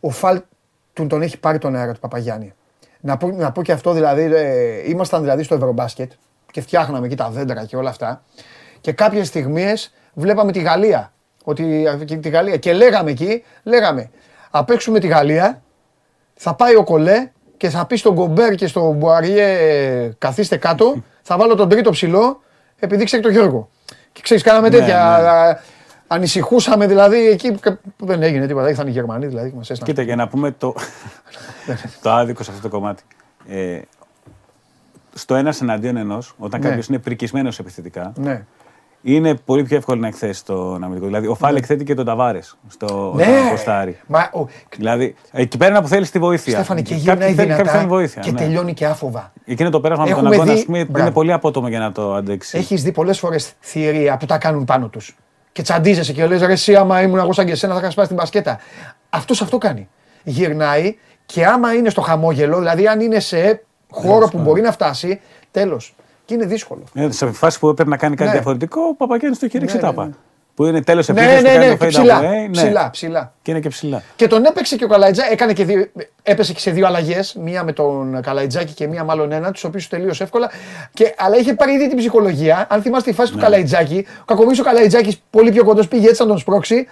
[0.00, 0.40] ο Φαλ
[0.92, 2.52] του τον έχει πάρει τον αέρα του Παπαγιάννη.
[3.00, 4.22] Να πω, να πω και αυτό δηλαδή.
[4.22, 6.12] ε, ήμασταν δηλαδή στο Ευρωμπάσκετ
[6.50, 8.22] και φτιάχναμε εκεί τα δέντρα και όλα αυτά.
[8.80, 11.12] Και κάποιες στιγμές βλέπαμε τη Γαλλία.
[11.44, 12.56] Ότι, και τη Γαλλία.
[12.56, 14.10] Και λέγαμε εκεί, λέγαμε,
[14.50, 15.62] απ' παίξουμε τη Γαλλία,
[16.34, 21.36] θα πάει ο Κολέ και θα πει στον Κομπέρ και στον Μπουαριέ καθίστε κάτω, θα
[21.36, 22.40] βάλω τον τρίτο ψηλό
[22.78, 23.68] επειδή ξέρει τον Γιώργο.
[24.12, 25.28] Και ξέρεις, κάναμε Ναι, τέτοια, ναι.
[25.28, 25.60] α,
[26.06, 27.52] ανησυχούσαμε δηλαδή εκεί
[27.96, 29.94] που δεν έγινε τίποτα, ήρθαν οι Γερμανοί δηλαδή και μας έστειλαν.
[29.94, 30.74] Κοίτα, για να πούμε το,
[32.02, 33.02] το άδικο σε αυτό το κομμάτι.
[33.48, 33.80] Ε,
[35.14, 36.66] στο ένας εναντίον ενός, όταν Ναι.
[36.68, 38.44] κάποιος είναι πρικισμένος επιθετικά, Ναι.
[39.02, 41.06] Είναι πολύ πιο εύκολο να εκθέσεις τον αμυντικό.
[41.06, 43.98] Δηλαδή, ο Φάλ εκθέτει και τον Ταβάρες στο Ναι, όταν αποστάρει.
[44.06, 44.46] Μα, ο,
[44.76, 46.52] Δηλαδή, εκεί πέρα είναι που θέλεις τη βοήθεια.
[46.54, 48.22] Στέφανε και Κάποιοι γυρνάει θέλουν- κάποιοι δυνατά θέλουν βοήθεια.
[48.22, 48.38] και ναι.
[48.38, 49.32] τελειώνει και άφοβα.
[49.44, 51.00] Εκείνο το πέρασμα με τον Έχουμε αγώνα, δει- ας πούμε, Μπράβο.
[51.00, 52.58] είναι πολύ απότομο για να το αντέξει.
[52.58, 55.06] Έχεις δει πολλές φορές θηρία που τα κάνουν πάνω τους.
[55.06, 55.16] Και
[55.52, 58.08] και τσαντίζεσαι και λες: Ρε, εσύ, άμα ήμουν εγώ σαν και εσένα, θα είχα σπάσει
[58.08, 58.58] την μπασκέτα.
[59.10, 59.88] Αυτός αυτό κάνει.
[60.24, 60.96] Γυρνάει
[61.26, 65.20] και άμα είναι στο χαμόγελο, δηλαδή αν είναι σε χώρο που μπορεί να φτάσει,
[65.50, 65.94] τέλος.
[66.30, 66.82] Και είναι δύσκολο.
[66.94, 68.34] Ε, σε φάση που έπρεπε να κάνει κάτι Ναι.
[68.36, 70.04] διαφορετικό, ο Παπακέννη το έχει ρίξει Ναι, ναι, τάπα.
[70.04, 70.10] ναι.
[70.54, 72.18] Που είναι τέλος Ναι, επίθεσης, ναι, κάνει ναι, το και fade ψηλά.
[72.20, 72.48] away, ναι.
[72.50, 73.32] Ψηλά, ψηλά.
[73.42, 74.02] Και είναι και ψηλά.
[74.16, 75.86] Και τον έπαιξε και ο Καλαϊτζά, έκανε και δύο,
[76.22, 77.34] έπεσε και σε δύο αλλαγές.
[77.40, 80.50] Μία με τον Καλαϊτζάκη και μία μάλλον ένα, τους οποίους τελείωσε εύκολα.
[80.92, 82.66] Και, αλλά είχε πάρει ήδη την ψυχολογία.
[82.70, 83.42] Αν θυμάστε τη φάση του Ναι.
[83.42, 86.86] Καλαϊτζάκη, ο κακομοίρης ο Καλαϊτζάκης πολύ πιο κοντός πήγε έτσι να τον σπρώξει.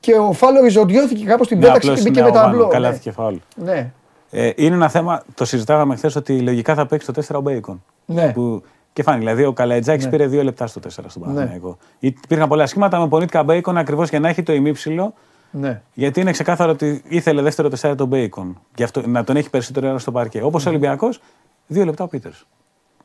[0.00, 2.62] Και ο Φάλο ζοντιώθηκε κάπως την Ναι, πέταξε απλώς και μπήκε είναι με τα αγωγάνο,
[2.62, 2.72] αμπλό.
[2.72, 2.94] Καλά Ναι.
[2.94, 3.34] έφυγε φάουλ.
[3.56, 3.90] Ναι.
[4.30, 7.82] Ε, είναι ένα θέμα, το συζητάγαμε χθες ότι λογικά θα παίξει το 4 ο Μπέικον.
[8.06, 8.32] Ναι.
[8.32, 8.62] Που,
[8.96, 11.76] και φάνηκε, δηλαδή ο Καλαϊτζάκη πήρε δύο λεπτά στο 4 στον Παναθηναϊκό.
[11.98, 15.14] Υπήρχαν πολλά σχήματα με πονίτικα Μπέικον ακριβώς για να έχει το ημίψιλο.
[15.50, 15.82] ναι.
[15.94, 18.60] Γιατί είναι ξεκάθαρο ότι ήθελε δεύτερο τεσσάρι τον Μπέικον.
[18.76, 20.42] Γι' αυτό να τον έχει περισσότερο ώρα στο παρκέ.
[20.42, 21.20] Όπως ο Ολυμπιακός,
[21.66, 22.46] δύο λεπτά ο Πίτερς.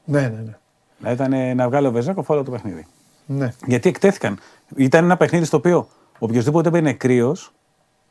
[0.05, 0.57] Ναι, ναι, ναι.
[0.97, 2.87] Δηλαδή ήταν να βγάλει ο Βεζέκο όλο το παιχνίδι.
[3.25, 3.53] ναι.
[3.65, 4.39] Γιατί εκτέθηκαν.
[4.75, 5.87] Ήταν ένα παιχνίδι στο οποίο
[6.19, 7.51] οποιοδήποτε μπαίνει κρύος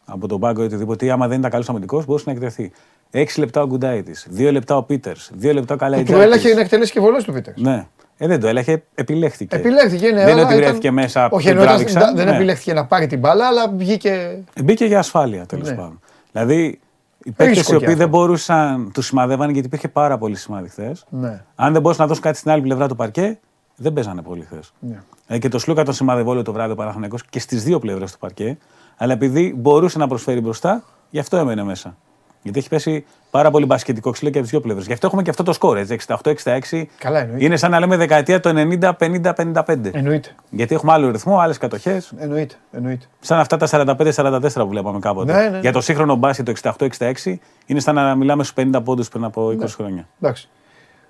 [0.05, 2.73] από τον πάγκο ή οτιδήποτε, ή άμα δεν ήταν καλός αμυντικός, μπορούσε να εκτεθεί.
[3.11, 6.23] Έξι λεπτά ο Γκουντάιτη, δύο λεπτά ο Πίτερς, δύο λεπτά ο Του Καλαϊτζάκης.
[6.25, 7.61] έλαχε να εκτελέσει και βολέ του Πίτερς.
[7.63, 7.87] Ναι.
[8.17, 9.57] Ε, δεν το έλαχε, επιλέχθηκε.
[9.57, 10.13] Επιλέχθηκε, ναι.
[10.13, 12.35] Δεν είναι αλλά ότι ήταν- βρέθηκε μέσα, Όχι, τον ενώ ήταν- τράβηξαν, δεν ναι.
[12.35, 14.43] επιλέχθηκε να πάρει την μπάλα, αλλά βγήκε.
[14.65, 15.75] Μπήκε για ασφάλεια τέλος Ναι.
[15.75, 16.01] πάντων.
[16.33, 16.81] Δηλαδή,
[17.25, 17.99] οι παίκτες Ρίσκο οι κι οποίοι αυτό.
[17.99, 21.05] δεν μπορούσαν, τους σημαδεύανε γιατί υπήρχε πάρα πολύ σημάδι χθες.
[21.09, 21.43] Ναι.
[21.55, 23.39] Αν δεν μπορούσαν να δώσουν κάτι στην άλλη πλευρά του παρκέ,
[23.77, 24.73] δεν παίζανε πολύ χθες.
[24.81, 25.03] Ναι.
[25.27, 28.13] Ε, και το Σλούκα τον σημαδεύω όλο το βράδυ ο Παναθηναϊκός και στις δύο πλευρές
[28.13, 28.59] του παρκέ.
[28.97, 31.97] Αλλά επειδή μπορούσε να προσφέρει μπροστά, γι' αυτό έμενε μέσα.
[32.43, 34.87] Γιατί έχει πέσει πάρα πολύ μπασκετικό ξύλο και από τις δύο πλευρές.
[34.87, 36.85] Γι' αυτό έχουμε και αυτό το σκόρ, έτσι, 68-66.
[36.99, 37.45] Καλά, εννοείται.
[37.45, 39.95] Είναι σαν να λέμε δεκαετία το 90-50-55.
[39.95, 40.29] Εννοείται.
[40.51, 42.13] Γιατί έχουμε άλλο ρυθμό, άλλες κατοχές.
[42.19, 42.55] Εννοείται.
[42.73, 43.07] Εννοείται.
[43.21, 45.33] Σαν αυτά τα 45-44 που βλέπαμε κάποτε.
[45.33, 45.59] Ναι, ναι, ναι.
[45.59, 47.35] Για το σύγχρονο μπάσκετ το 68-66
[47.67, 49.67] είναι σαν να μιλάμε στους 50 πόντους πριν από 20 Ναι.
[49.69, 50.09] χρόνια.
[50.21, 50.49] Εντάξει.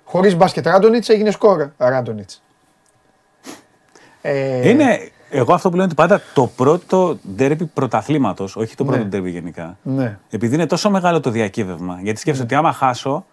[0.03, 2.41] Χωρίς μπάσκετ Ράντονιτς έγινε σκόρ Ράντονιτς.
[4.21, 8.83] Ε, Είναι, εγώ αυτό που λέω είναι ότι πάντα το πρώτο ντέρμπι πρωταθλήματος, όχι το
[8.85, 9.07] πρώτο Ναι.
[9.09, 9.77] ντέρμπι γενικά.
[9.83, 10.19] Ναι.
[10.29, 13.25] Επειδή είναι τόσο μεγάλο το διακύβευμα, γιατί σκέφτεσαι ότι άμα χάσω,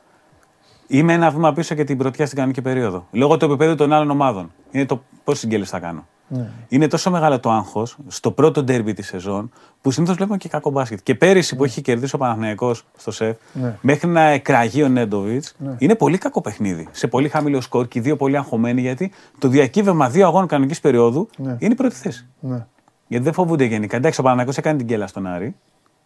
[0.87, 3.07] είμαι ένα βήμα πίσω και την πρωτιά στην κανονική περίοδο.
[3.11, 4.53] Λόγω του επίπεδου των άλλων ομάδων.
[4.71, 6.07] Είναι το πόσε συγκέλε θα κάνω.
[6.29, 6.51] Ναι.
[6.69, 9.51] Είναι τόσο μεγάλο το άγχος στο πρώτο ντέρμπι της σεζόν
[9.81, 10.99] που συνήθως βλέπουμε και κακό μπάσκετ.
[11.03, 13.77] Και πέρυσι που έχει κερδίσει ο Παναθηναϊκός στο σεφ, Ναι.
[13.81, 16.89] μέχρι να εκραγεί ο Νέντοβιτς, είναι πολύ κακό παιχνίδι.
[16.91, 20.81] Σε πολύ χαμηλό σκορ και οι δύο πολύ αγχωμένοι γιατί το διακύβευμα δύο αγώνων κανονικής
[20.81, 21.57] περίοδου Ναι.
[21.59, 22.27] είναι η πρώτη θέση.
[22.41, 22.67] Ναι.
[23.07, 23.97] Γιατί δεν φοβούνται γενικά.
[23.97, 25.55] Εντάξει, ο Παναθηναϊκός έκανε την κέλα στον Άρη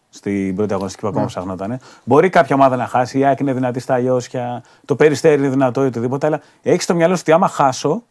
[0.09, 1.13] στην πρώτη αγωνιστική που Ναι.
[1.13, 1.79] ακόμα ψαχνόταν.
[2.03, 5.83] Μπορεί κάποια ομάδα να χάσει, η ΑΕΚ είναι δυνατή στα αλλιώσια, το περιστέρι είναι δυνατό
[5.83, 8.03] ή οτιδήποτε, αλλά έχεις στο μυαλό σου ότι άμα χάσω,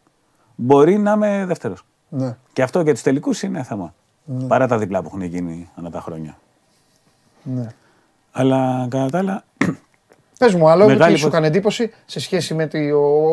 [0.55, 1.85] μπορεί να είμαι δεύτερος.
[2.15, 2.35] Ναι.
[2.53, 3.93] Και αυτό για τους τελικούς είναι θέμα.
[4.47, 6.37] Παρά τα διπλά που έχουν γίνει ανά τα χρόνια.
[7.43, 7.67] Ναι.
[8.31, 9.43] Αλλά κατά τα άλλα,
[10.39, 12.67] Πες μου, άλλο Μεγάλη τι σου υπο- έκανε εντύπωση σε σχέση με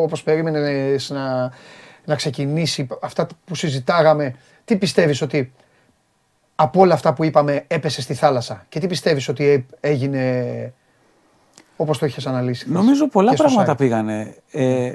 [0.03, 1.51] όπως περίμενες να,
[2.05, 4.35] να ξεκινήσει αυτά που συζητάγαμε.
[4.65, 5.51] Τι πιστεύεις ότι
[6.55, 10.73] από όλα αυτά που είπαμε έπεσε στη θάλασσα και τι πιστεύεις ότι έ- έγινε
[11.75, 12.63] όπως το είχες αναλύσει.
[12.63, 14.35] χθες νομίζω πολλά και στο πράγματα site; πήγανε.
[14.51, 14.93] Ε,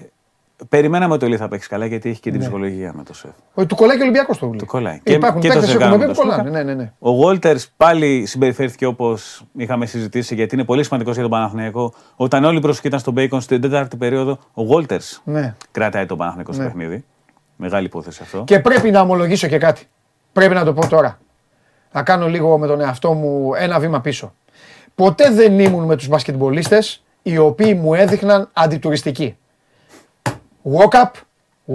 [0.68, 2.44] περιμέναμε ότι ο Λί θα παίξει καλά γιατί έχει και την Ναι.
[2.44, 3.30] ψυχολογία με το σεφ.
[3.54, 5.00] Ότι του κολλάει και ο Ολυμπιακός το Του κολλάει.
[5.04, 6.42] Υπάρχουν και το παίκτες Ζεγάνο έχουμε με πει το που Σλούκα.
[6.42, 6.62] κολλάνε.
[6.62, 6.92] Ναι, ναι, ναι.
[6.98, 11.92] Ο Βόλτερ πάλι συμπεριφέρθηκε όπως είχαμε συζητήσει γιατί είναι πολύ σημαντικός για τον Παναθηναϊκό.
[12.16, 15.54] Όταν όλη η προσοχή ήταν στον Μπέικον στην τέταρτη περίοδο, ο Βόλτερ Ναι.
[15.70, 16.68] κρατάει τον Παναθηναϊκό στο Ναι.
[16.68, 17.04] παιχνίδι.
[17.56, 18.44] Μεγάλη υπόθεση αυτό.
[18.46, 19.84] Και πρέπει να ομολογήσω και κάτι.
[20.32, 21.18] Πρέπει να το πω τώρα.
[21.92, 24.32] Να κάνω λίγο με τον εαυτό μου ένα βήμα πίσω.
[24.94, 29.36] Ποτέ δεν ήμουν με τους μπασκετμπολίστες οι οποίοι μου έδειχναν αντιτουριστική.
[30.74, 31.10] Walkup,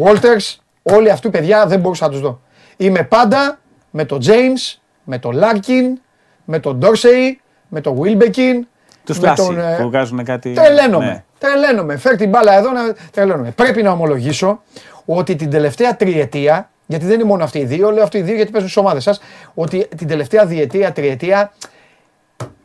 [0.03, 2.41] Walters, όλοι αυτοί οι παιδιά δεν μπορούσα να τους δω.
[2.77, 5.99] Είμαι πάντα με τον James, με τον Larkin,
[6.45, 7.35] με τον Dorsey,
[7.67, 8.65] με τον Wilbekin.
[9.03, 10.53] Τους με πλάσι τον, ε, που βγάζουν κάτι.
[10.53, 11.05] Τρελαίνομαι.
[11.05, 11.23] Ναι.
[11.37, 11.97] Τρελαίνομαι.
[11.97, 12.81] Φέρ την μπάλα εδώ να
[13.11, 13.51] τρελαίνομαι.
[13.51, 14.61] Πρέπει να ομολογήσω
[15.05, 18.35] ότι την τελευταία τριετία, γιατί δεν είναι μόνο αυτοί οι δύο, λέω αυτοί οι δύο
[18.35, 19.21] γιατί παίζουν στις ομάδες σας,
[19.53, 21.51] ότι την τελευταία διετία, τριετία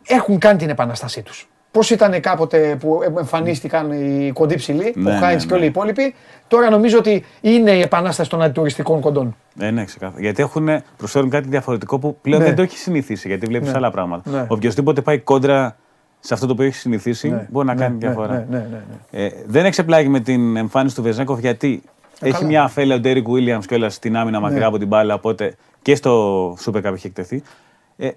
[0.06, 1.48] έχουν κάνει την επανάστασή τους.
[1.76, 5.66] Πώς ήταν κάποτε που εμφανίστηκαν οι κοντοί ψηλοί, Ναι, ο Χάιντς ναι, και όλοι οι
[5.66, 5.70] ναι.
[5.70, 6.14] υπόλοιποι,
[6.48, 9.36] τώρα νομίζω ότι είναι η επανάσταση των αντιτουριστικών κοντών.
[9.58, 10.20] Ε, ναι, ξεκάθαρα.
[10.20, 12.46] Γιατί έχουν, προσφέρουν κάτι διαφορετικό που πλέον Ναι.
[12.46, 13.28] δεν το έχει συνηθίσει.
[13.28, 13.76] Γιατί βλέπεις Ναι.
[13.76, 14.30] άλλα πράγματα.
[14.30, 14.44] Ναι.
[14.48, 15.76] Οποιοδήποτε πάει κόντρα
[16.20, 18.32] σε αυτό το οποίο έχει συνηθίσει, Ναι, μπορεί να ναι, κάνει ναι, διαφορά.
[18.32, 19.24] ναι, ναι, ναι, ναι.
[19.24, 21.82] Ε, δεν εξεπλάγει με την εμφάνιση του Βεζέκοφ γιατί
[22.20, 22.46] έχει καλά.
[22.46, 24.66] μια αφέλεια ο Ντέρικ Βίλιαμς και όλα στην άμυνα μακριά Ναι.
[24.66, 25.14] από την μπάλα.
[25.14, 27.42] Οπότε και στο Super Cup είχε εκτεθεί.
[27.96, 28.08] Ε,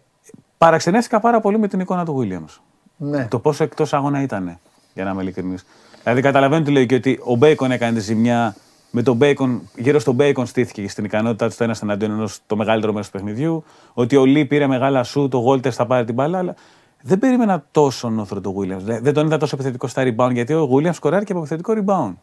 [0.58, 2.62] παραξενέστηκα πάρα πολύ με την εικόνα του Βίλιαμς.
[3.02, 3.26] Ναι.
[3.30, 4.60] Το πόσο εκτός αγώνα ήταν,
[4.94, 5.66] για να είμαι ειλικρινής.
[6.04, 8.56] Δηλαδή, καταλαβαίνω τη λογική ότι ο Μπέικον έκανε τη ζημιά.
[8.92, 12.40] Με τον Bacon, γύρω στον Μπέικον στήθηκε και στην ικανότητά του το ένας εναντίον ενός
[12.48, 13.64] το μεγαλύτερο μέρος του παιχνιδιού.
[13.94, 16.38] Ότι ο Λί πήρε μεγάλα σου, το Γόλτερ θα πάρει την μπάλα.
[16.38, 16.56] Αλλά
[17.02, 18.82] δεν περίμενα τόσο νόθρο το Williams.
[18.82, 21.74] Δεν δεν τον είδα τόσο επιθετικό στα rebound γιατί ο Williams σκοράρει και από επιθετικό
[21.78, 22.14] rebound.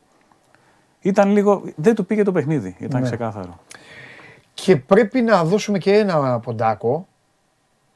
[1.00, 1.62] Ήταν λίγο.
[1.76, 2.76] Δεν του πήγε το παιχνίδι.
[2.78, 3.06] Ήταν Ναι.
[3.06, 3.58] ξεκάθαρο.
[4.54, 7.06] Και πρέπει να δώσουμε και ένα ποντάκο,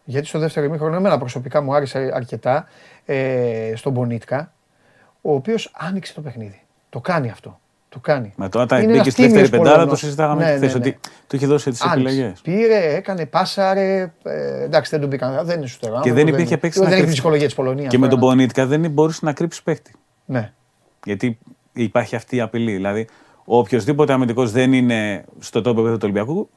[0.04, 2.66] γιατί στο δεύτερο ημίχρονο εμένα προσωπικά μου άρεσε αρκετά,
[3.04, 4.52] ε, στον Μπονίτκα,
[5.20, 6.60] ο οποίος άνοιξε το παιχνίδι.
[6.90, 7.60] Το κάνει αυτό.
[7.88, 8.32] Το κάνει.
[8.36, 9.98] Με το όταν Είναι μπήκε ένας στη δεύτερη τίμιος πεντάρα το Πολωνός.
[9.98, 10.86] συζητάγαμε Ναι, και χθες ναι, ναι.
[10.88, 12.14] ότι του είχε δώσει τις Άνοιξε.
[12.14, 12.40] επιλογές.
[12.40, 14.12] Πήρε, έκανε, πάσαρε.
[14.22, 15.44] Ε, εντάξει, δεν τον πήγαν.
[15.46, 16.00] Δεν είναι σωστό.
[16.02, 17.12] Και δεν υπήρχε παίκτη Δεν να έχει τη κρύψει.
[17.12, 17.88] ψυχολογία της Πολωνίας.
[17.90, 19.92] Και με τον Πονίτικα δεν μπορούσε να κρύψεις παίκτη.
[20.24, 20.52] Ναι.
[21.04, 21.38] Γιατί
[21.72, 22.72] υπάρχει αυτή η απειλή.
[22.72, 23.06] Δηλαδή,
[23.52, 26.48] ο οποιοδήποτε αμυντικός δεν είναι στο τόπο επίπεδο του ολυμπιακου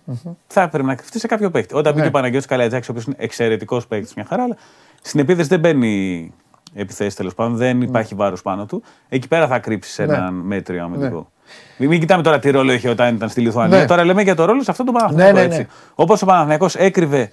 [0.47, 1.73] θα έπρεπε να κρυφτεί σε κάποιο παίκτη.
[1.75, 2.07] Όταν μπήκε Ναι.
[2.07, 4.57] ο Παναγιώτης Καλιατζάκης, ο οποίος είναι εξαιρετικός παίκτης, μια χαρά, αλλά
[5.01, 6.31] στην επίθεση δεν μπαίνει
[6.73, 8.83] επιθέσεις τέλος πάντων, δεν υπάρχει βάρος πάνω του.
[9.09, 10.03] Εκεί πέρα θα κρύψεις Ναι.
[10.03, 11.31] έναν μέτριο αμυντικό.
[11.77, 13.79] Μην, μην κοιτάμε τώρα τι ρόλο είχε όταν ήταν στη Λιθουανία.
[13.79, 13.85] Ναι.
[13.85, 15.33] Τώρα λέμε για το ρόλο σε αυτό το Παναθηναϊκό.
[15.33, 15.59] Ναι, ναι, έτσι.
[15.59, 15.67] ναι.
[15.95, 17.31] Όπως ο Παναθηναϊκός έκρυβε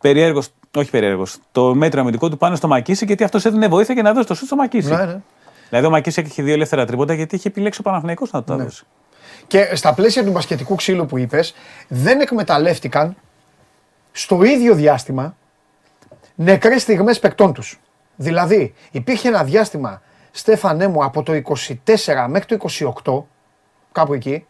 [0.00, 4.02] περιέργως, όχι περιέργως, το μέτριο αμυντικό του πάνω στο Μακίση, γιατί αυτός έδινε βοήθεια για
[4.02, 4.92] να δώσει το σουτ στο Μακίση.
[5.70, 5.82] Ναι, ναι.
[5.82, 8.62] Δηλαδή ο Μακίση είχε δύο ελεύθερα τρίποτα γιατί είχε επιλέξει ο Παναθηναϊκός να το Ναι.
[8.62, 8.84] δώσει.
[9.46, 11.54] Και στα πλαίσια του μπασκετικού ξύλου που είπες,
[11.88, 13.16] δεν εκμεταλλεύτηκαν
[14.12, 15.36] στο ίδιο διάστημα
[16.34, 17.80] νεκρές στιγμές παικτών τους.
[18.16, 20.02] Δηλαδή, υπήρχε ένα διάστημα,
[20.32, 23.26] Στέφανέ μου, από το 24 μέχρι το 28,
[23.92, 24.46] κάπου εκεί,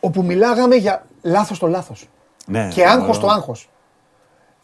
[0.00, 2.08] όπου μιλάγαμε για λάθος το λάθος.
[2.46, 3.20] Ναι, Και άγχος ωραίο.
[3.28, 3.70] το άγχος.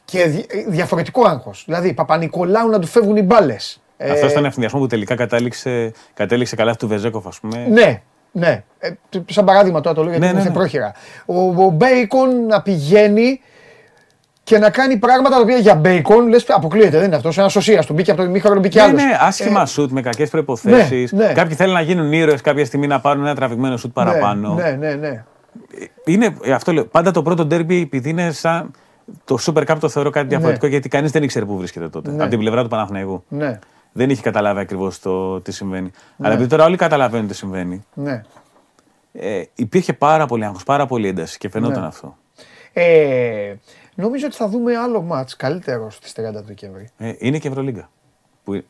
[0.04, 1.62] Και δι- διαφορετικό άγχος.
[1.66, 3.82] Δηλαδή, Παπα-Νικολάου να του φεύγουν οι μπάλες.
[4.02, 7.66] Ε, Αυτό ήταν ευθυνδιασμό που τελικά κατέληξε, κατέληξε καλά του Βεζένκοφ, ας πούμε.
[7.70, 8.62] Ναι, ναι.
[8.78, 10.56] Ε, τ- σαν παράδειγμα τώρα το λέω γιατί Ναι, είναι ναι, ναι, ναι.
[10.58, 10.92] πρόχειρα.
[11.26, 13.40] Ο, ο Μπέικον να πηγαίνει
[14.42, 17.38] και να κάνει πράγματα τα οποία για Μπέικον λες αποκλείεται, δεν είναι αυτός.
[17.38, 19.02] Ένας σωσίας του μπήκε από το ημίχρονο, μπήκε Ναι, άλλος.
[19.02, 21.08] ναι, άσχημα σουτ με κακές προϋποθέσεις.
[21.12, 21.32] ναι, ναι.
[21.32, 24.54] Κάποιοι θέλουν να γίνουν ήρωες κάποια στιγμή να πάρουν ένα τραβηγμένο σουτ παραπάνω.
[24.54, 25.24] Ναι, ναι, ναι.
[26.04, 28.70] Είναι, ε, αυτό λέω, πάντα το πρώτο ντέρμπι επειδή είναι σαν.
[29.24, 32.10] Το Super Cup το θεωρώ κάτι διαφορετικό γιατί κανείς δεν ήξερε πού βρίσκεται τότε.
[32.10, 32.20] Ναι.
[32.20, 33.24] Από την πλευρά του Παναθηναϊκού.
[33.28, 33.58] ναι,
[33.92, 35.00] Δεν είχε καταλάβει ακριβώς
[35.42, 35.90] τι συμβαίνει.
[36.18, 38.22] Αλλά επειδή τώρα όλοι καταλαβαίνουν τι συμβαίνει, ναι.
[39.12, 41.86] ε, υπήρχε πάρα πολύ άγχος, πάρα πολύ ένταση και φαινόταν Ναι.
[41.86, 42.16] αυτό.
[42.72, 43.54] Ε,
[43.94, 46.88] νομίζω ότι θα δούμε άλλο μάτς καλύτερο στις 30 του Δεκέμβρη.
[46.98, 47.90] Ε, είναι και Ευρωλίγκα.
[48.44, 48.62] Που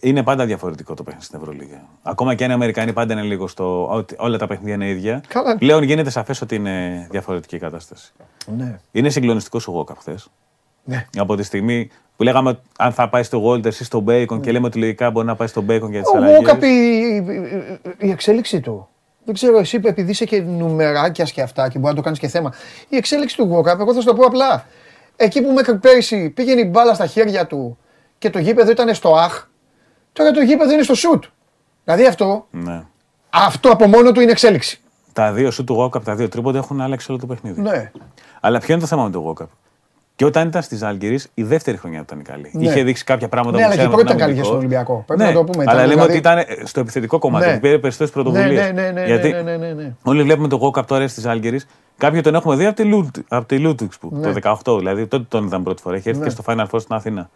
[0.00, 1.84] είναι πάντα διαφορετικό το παιχνίδι στην Ευρωλίγα.
[2.02, 3.88] Ακόμα και αν οι Αμερικανοί πάντα είναι λίγο στο.
[3.90, 5.22] ότι όλα τα παιχνίδια είναι ίδια.
[5.28, 5.56] Καλά.
[5.56, 8.12] Πλέον γίνεται σαφές ότι είναι διαφορετική η κατάσταση.
[8.56, 8.78] Ναι.
[8.92, 10.28] Είναι συγκλονιστικός ο Γόκαπ χθες.
[10.84, 11.06] ναι.
[11.16, 14.52] Από τη στιγμή που λέγαμε ότι αν θα πάει στο Walters ή στο Bacon και
[14.52, 16.36] λέμε ότι λογικά μπορεί να πάει στο Bacon για τις Ο αλλαγές.
[16.36, 18.88] Γόκαπ, η, η- η εξέλιξή του.
[19.24, 22.28] Δεν ξέρω, εσύ επειδή είσαι και νουμεράκια και αυτά και μπορεί να το κάνεις και
[22.28, 22.52] θέμα.
[22.88, 24.64] Η εξέλιξη του Γόκαπ, εγώ θα σου το πω απλά.
[25.16, 27.78] Εκεί που μέχρι πέρυσι πήγαινε η μπάλα στα χέρια του
[28.18, 29.46] και το γήπεδο ήταν στο αχ,
[30.12, 31.24] τώρα το γήπεδο είναι στο σουτ.
[31.84, 32.82] Δηλαδή αυτό, Ναι.
[33.30, 34.80] αυτό από μόνο του είναι εξέλιξη.
[35.12, 37.60] Τα δύο σου του Γόκαπ, τα δύο τρίποντα έχουν αλλάξει όλο το παιχνίδι.
[37.60, 37.90] Ναι.
[38.40, 39.48] Αλλά ποιο είναι το θέμα με τον Γόκαπ.
[40.18, 42.50] Και όταν ήταν στη Ζάλγκηρη, η δεύτερη χρονιά του ήταν καλή.
[42.52, 42.64] Ναι.
[42.64, 44.34] Είχε δείξει κάποια πράγματα Ναι, που αλλά και η ξέραμε πρώτη από τον ήταν καλή
[44.34, 44.46] και αμυντικό.
[44.46, 45.02] στον Ολυμπιακό.
[45.06, 45.26] Πρέπει ναι.
[45.28, 45.64] να το πούμε.
[45.66, 47.54] Αλλά Ήταν λέμε δηλαδή- ότι ήταν στο επιθετικό κομμάτι Ναι.
[47.54, 48.64] που πήρε περισσότερες πρωτοβουλίες.
[48.64, 49.92] Ναι, ναι, ναι, ναι, Γιατί ναι, ναι, ναι, ναι.
[50.02, 51.60] όλοι βλέπουμε τον Γόκαπ τώρα στη Ζάλγκηρη.
[51.98, 54.32] Κάποιοι τον έχουμε δει από τη, Λούτ, από τη Λούτουξ που Ναι.
[54.32, 54.32] το
[54.64, 55.96] 18, δηλαδή τότε τον είδαμε πρώτη φορά.
[55.96, 57.30] Έχει έρθει και στο Final Four στην Αθήνα.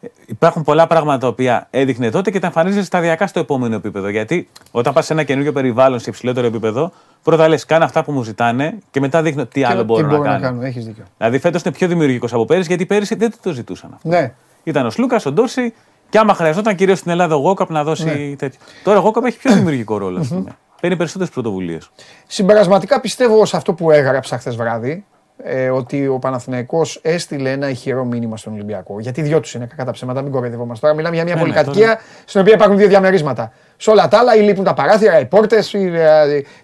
[0.00, 0.08] Ναι.
[0.26, 4.08] Υπάρχουν πολλά πράγματα τα οποία έδειχνε τότε και τα εμφανίζει σταδιακά στο επόμενο επίπεδο.
[4.08, 6.92] Γιατί όταν πας σε ένα καινούργιο περιβάλλον σε υψηλότερο επίπεδο,
[7.22, 10.08] πρώτα λες: Κάνε αυτά που μου ζητάνε και μετά δείχνω τι άλλο Και μπορώ, τι
[10.08, 10.44] μπορώ να, να κάνω.
[10.46, 11.04] κάνω, έχεις δίκιο.
[11.16, 14.08] Δηλαδή φέτος είναι πιο δημιουργικός από πέρυσι, γιατί πέρυσι δεν το ζητούσαν αυτό.
[14.08, 14.32] Ναι.
[14.64, 15.74] Ήταν ο Σλούκας, ο Ντόρση
[16.08, 18.36] και άμα χρειαζόταν κυρίως στην Ελλάδα ο Γόκαπ να δώσει Ναι.
[18.36, 18.60] τέτοιο.
[18.84, 20.56] Τώρα ο Γόκαπ έχει πιο δημιουργικό ρόλο, ας πούμε.
[20.80, 21.90] Παίρνει περισσότερες πρωτοβουλίες.
[22.26, 25.04] Συμπερασματικά πιστεύω σε αυτό που έγραψα χθες βράδυ,
[25.42, 29.00] ε, ότι ο Παναθηναϊκός έστειλε ένα ηχηρό μήνυμα στον Ολυμπιακό.
[29.00, 30.86] Γιατί δυο τους είναι κακά τα ψέματα, μην κοροϊδευόμαστε.
[30.86, 33.52] Τώρα μιλάμε για μια Ναι, ναι, πολυκατοικία στην οποία υπάρχουν δύο διαμερίσματα.
[33.76, 35.74] Σε όλα τα άλλα, ή λείπουν τα παράθυρα, οι πόρτες,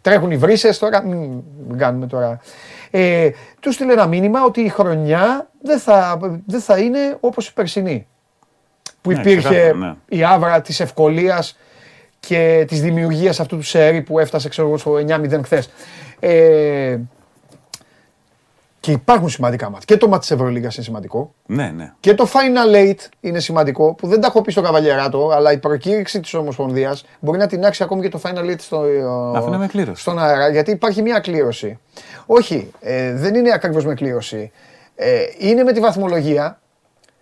[0.01, 0.79] τρέχουν οι βρύσες.
[0.79, 2.41] Τώρα μην μην κάνουμε τώρα.
[2.91, 7.53] Ε, του στείλε ένα μήνυμα ότι η χρονιά δεν θα, δεν θα είναι όπως η
[7.53, 8.07] περσινή.
[9.01, 9.95] Που Ναι, υπήρχε ξεκάθαρα, ναι.
[10.09, 11.59] η άβρα της ευκολίας
[12.21, 15.71] και της δημιουργίας αυτού του σερί που έφτασε ξέρω, εγώ, στο 9-0 χθες.
[16.21, 16.99] Ε,
[18.85, 19.85] και υπάρχουν σημαντικά μάτια.
[19.85, 21.35] Και το μάτι της Ευρωλίγα είναι σημαντικό.
[21.47, 21.93] Ναι, ναι.
[22.01, 25.59] Και το Final Eight είναι σημαντικό, που δεν τα έχω πει στο Καβαλιεράτο, αλλά η
[25.59, 28.85] προκήρυξη της Ομοσπονδίας μπορεί να τεινάξει ακόμη και το Final Eight στο,
[29.35, 30.01] Αυτό είναι με κλήρωση.
[30.03, 31.79] στον αέρα, γιατί υπάρχει μια κλήρωση.
[32.27, 34.53] Όχι, ε, δεν είναι ακριβώς με κλήρωση.
[34.95, 36.61] Ε, είναι με τη βαθμολογία.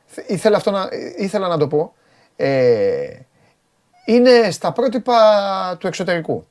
[0.06, 1.92] Θε- Ήθελα, αυτό να, ήθελα να το πω.
[2.36, 3.08] Ε,
[4.04, 5.16] είναι στα πρότυπα
[5.78, 6.44] του εξωτερικού.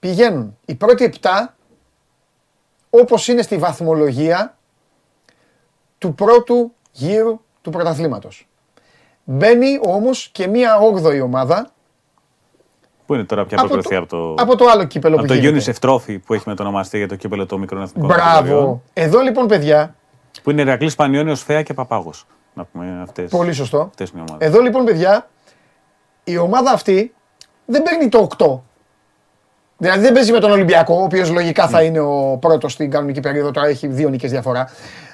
[0.00, 1.54] Πηγαίνουν οι πρώτοι επτά
[2.90, 4.58] όπως είναι στη βαθμολογία
[5.98, 8.48] του πρώτου γύρου του πρωταθλήματος.
[9.24, 11.70] Μπαίνει όμως και μία όγδοη ομάδα
[13.10, 15.28] Πού είναι τώρα πια από προκριθεί το, από το, από το άλλο κύπελο από που
[15.28, 18.08] το γίνεται; UNICEF Trophy που έχει μετονομαστεί για το κύπελο των μικρών εθνικών.
[18.08, 18.32] Μπράβο.
[18.32, 19.94] κατηγοριών, Εδώ λοιπόν παιδιά,
[20.42, 22.26] Που είναι Ηρακλής Πανιόνιος, Φέα και Παπάγος.
[22.54, 23.22] Να πούμε αυτέ.
[23.22, 23.80] πολύ σωστό.
[23.80, 24.48] Αυτές είναι οι ομάδες.
[24.48, 25.28] Εδώ λοιπόν παιδιά,
[26.24, 27.14] η ομάδα αυτή
[27.66, 28.60] δεν παίρνει το 8.
[29.82, 33.20] Δηλαδή δεν παίζει με τον Ολυμπιακό, ο οποίος λογικά θα είναι ο πρώτος στην κανονική
[33.20, 33.50] περίοδο.
[33.50, 34.68] Τώρα έχει δύο νίκες διαφορά.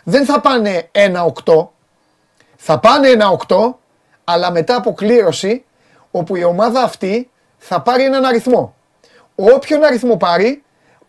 [0.04, 1.68] Δεν θα πάνε 1-8.
[2.56, 3.08] Θα πάνε
[3.48, 3.56] 1-8,
[4.24, 5.64] αλλά μετά από κλήρωση,
[6.10, 8.74] όπου η ομάδα αυτή θα πάρει έναν αριθμό.
[9.34, 10.62] Όποιον αριθμό πάρει,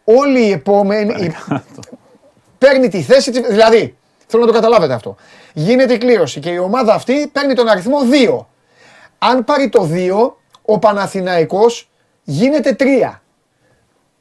[0.04, 1.24] όλοι οι επόμενοι.
[1.24, 1.36] οι-
[2.58, 3.42] παίρνει τη θέση τη.
[3.42, 3.98] Δηλαδή,
[4.28, 5.16] θέλω να το καταλάβετε αυτό.
[5.54, 8.46] Γίνεται η κλήρωση και η ομάδα αυτή παίρνει τον αριθμό 2.
[9.18, 11.90] Αν πάρει το 2, ο Παναθηναϊκός
[12.24, 13.22] γίνεται 3.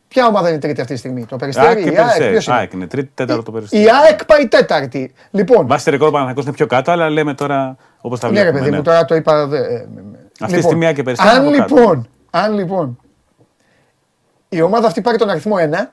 [0.09, 2.31] Ποια ομάδα είναι τρίτη αυτή τη στιγμή, το ΑΕΚ Περιστέρι, και η ΑΕΚ, Περιστέρι.
[2.31, 3.83] ποιος είναι; ΑΕΚ είναι τρίτη, τέταρτο το Περιστέρι.
[3.83, 5.13] Η ΑΕΚ πάει τέταρτη.
[5.31, 8.41] Λοιπόν, Βάσει ρεκόρ ο Παναθηναϊκός είναι πιο κάτω, αλλά λέμε τώρα όπως τα ναι ρε
[8.41, 8.59] βλέπουμε.
[8.59, 8.77] παιδί ναι.
[8.77, 9.47] μου, τώρα το είπα.
[9.47, 9.87] δε- ε,
[10.41, 11.81] Αυτή τη στιγμή η ΑΕΚ και Περιστέρι αν είναι από κάτω.
[11.81, 12.99] λοιπόν, αν λοιπόν
[14.49, 15.91] η ομάδα αυτή πάρει τον αριθμό 1,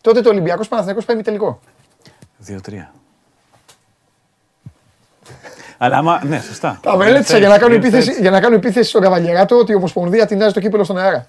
[0.00, 1.60] τότε το Ολυμπιακός Παναθηναϊκός πάει μη τελικό.
[2.48, 2.52] 2-3.
[5.78, 6.20] Αλλά άμα.
[6.24, 6.78] Ναι, σωστά.
[6.82, 8.20] Τα μελέτησα για να κάνω Είναι επίθεση, έτσι.
[8.20, 11.26] για να κάνω επίθεση στον Καβαλιεράτο ότι η Ομοσπονδία τεινάζει το κύπελο στον αέρα.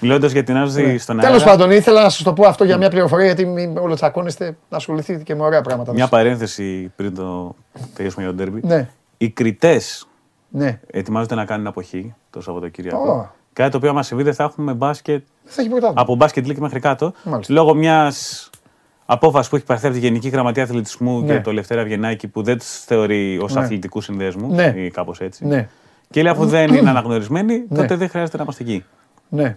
[0.00, 1.30] Μιλώντας για την Άρση στον αέρα.
[1.32, 4.56] Τέλο πάντων, ήθελα να σας το πω αυτό για μια πληροφορία γιατί μην όλο τσακώνεστε
[4.68, 5.92] να ασχοληθείτε και με ωραία πράγματα.
[5.92, 7.54] Μια παρένθεση πριν το
[7.94, 8.60] τελειώσουμε για τον τέρμπι.
[8.66, 10.06] Ναι, Οι κριτές
[10.48, 10.80] ναι.
[10.90, 13.12] ετοιμάζονται να κάνουν αποχή το Σαββατοκύριακο.
[13.12, 13.30] Ω.
[13.52, 16.00] Κάτι το οποίο άμα συμβεί δεν θα έχουμε μπάσκετ Δεν θα έχει πρωτάθλημα.
[16.02, 17.12] από μπάσκετ league μέχρι κάτω.
[17.24, 17.52] Μάλιστα.
[17.52, 18.50] Λόγω μιας
[19.06, 21.34] απόφασης που έχει πάρθει από τη Γενική Γραμματεία Αθλητισμού Ναι.
[21.34, 23.60] και το Λευτέρα Βιενάκη που δεν τους θεωρεί ως Ναι.
[23.60, 24.72] αθλητικού συνδέσμου Ναι.
[24.76, 25.46] ή κάπως έτσι.
[25.46, 25.68] Ναι,
[26.10, 27.78] Και λέει αφού δεν είναι αναγνωρισμένοι, Ναι.
[27.78, 28.84] τότε δεν χρειάζεται να είμαστε εκεί.
[29.28, 29.56] Ναι.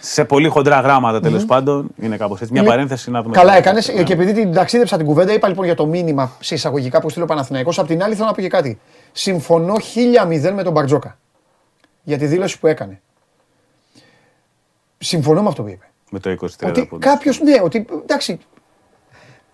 [0.00, 2.52] Σε πολύ χοντρά γράμματα τέλος πάντων είναι κάπως έτσι.
[2.52, 3.34] Μια Είναι- παρένθεση να δούμε.
[3.34, 4.02] Καλά το- έκανες Ναι.
[4.02, 7.24] και επειδή την ταξίδεψα την κουβέντα, είπα λοιπόν για το μήνυμα σε εισαγωγικά που στείλει
[7.24, 7.78] ο Παναθηναϊκός.
[7.78, 8.80] Απ' την άλλη θέλω να πω και κάτι.
[9.12, 11.18] Συμφωνώ 1000 με τον Μπαρτζόκα
[12.02, 13.00] για τη δήλωση που έκανε.
[14.98, 15.84] Συμφωνώ με αυτό που είπε.
[16.10, 17.06] Με το 20-30 Ότι πόντους.
[17.08, 18.38] κάποιο, ναι, ότι εντάξει.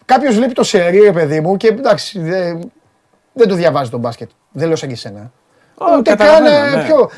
[0.04, 2.70] Κάποιος βλέπει το σερί, ρε παιδί μου, και εντάξει, δεν,
[3.32, 4.30] δεν το διαβάζει τον μπάσκετ.
[4.52, 5.32] Δεν λέω σαν και εσένα.
[5.74, 6.84] Ω, Ούτε καν καταλαβαίνω, ε, ναι.
[6.84, 7.10] πιο.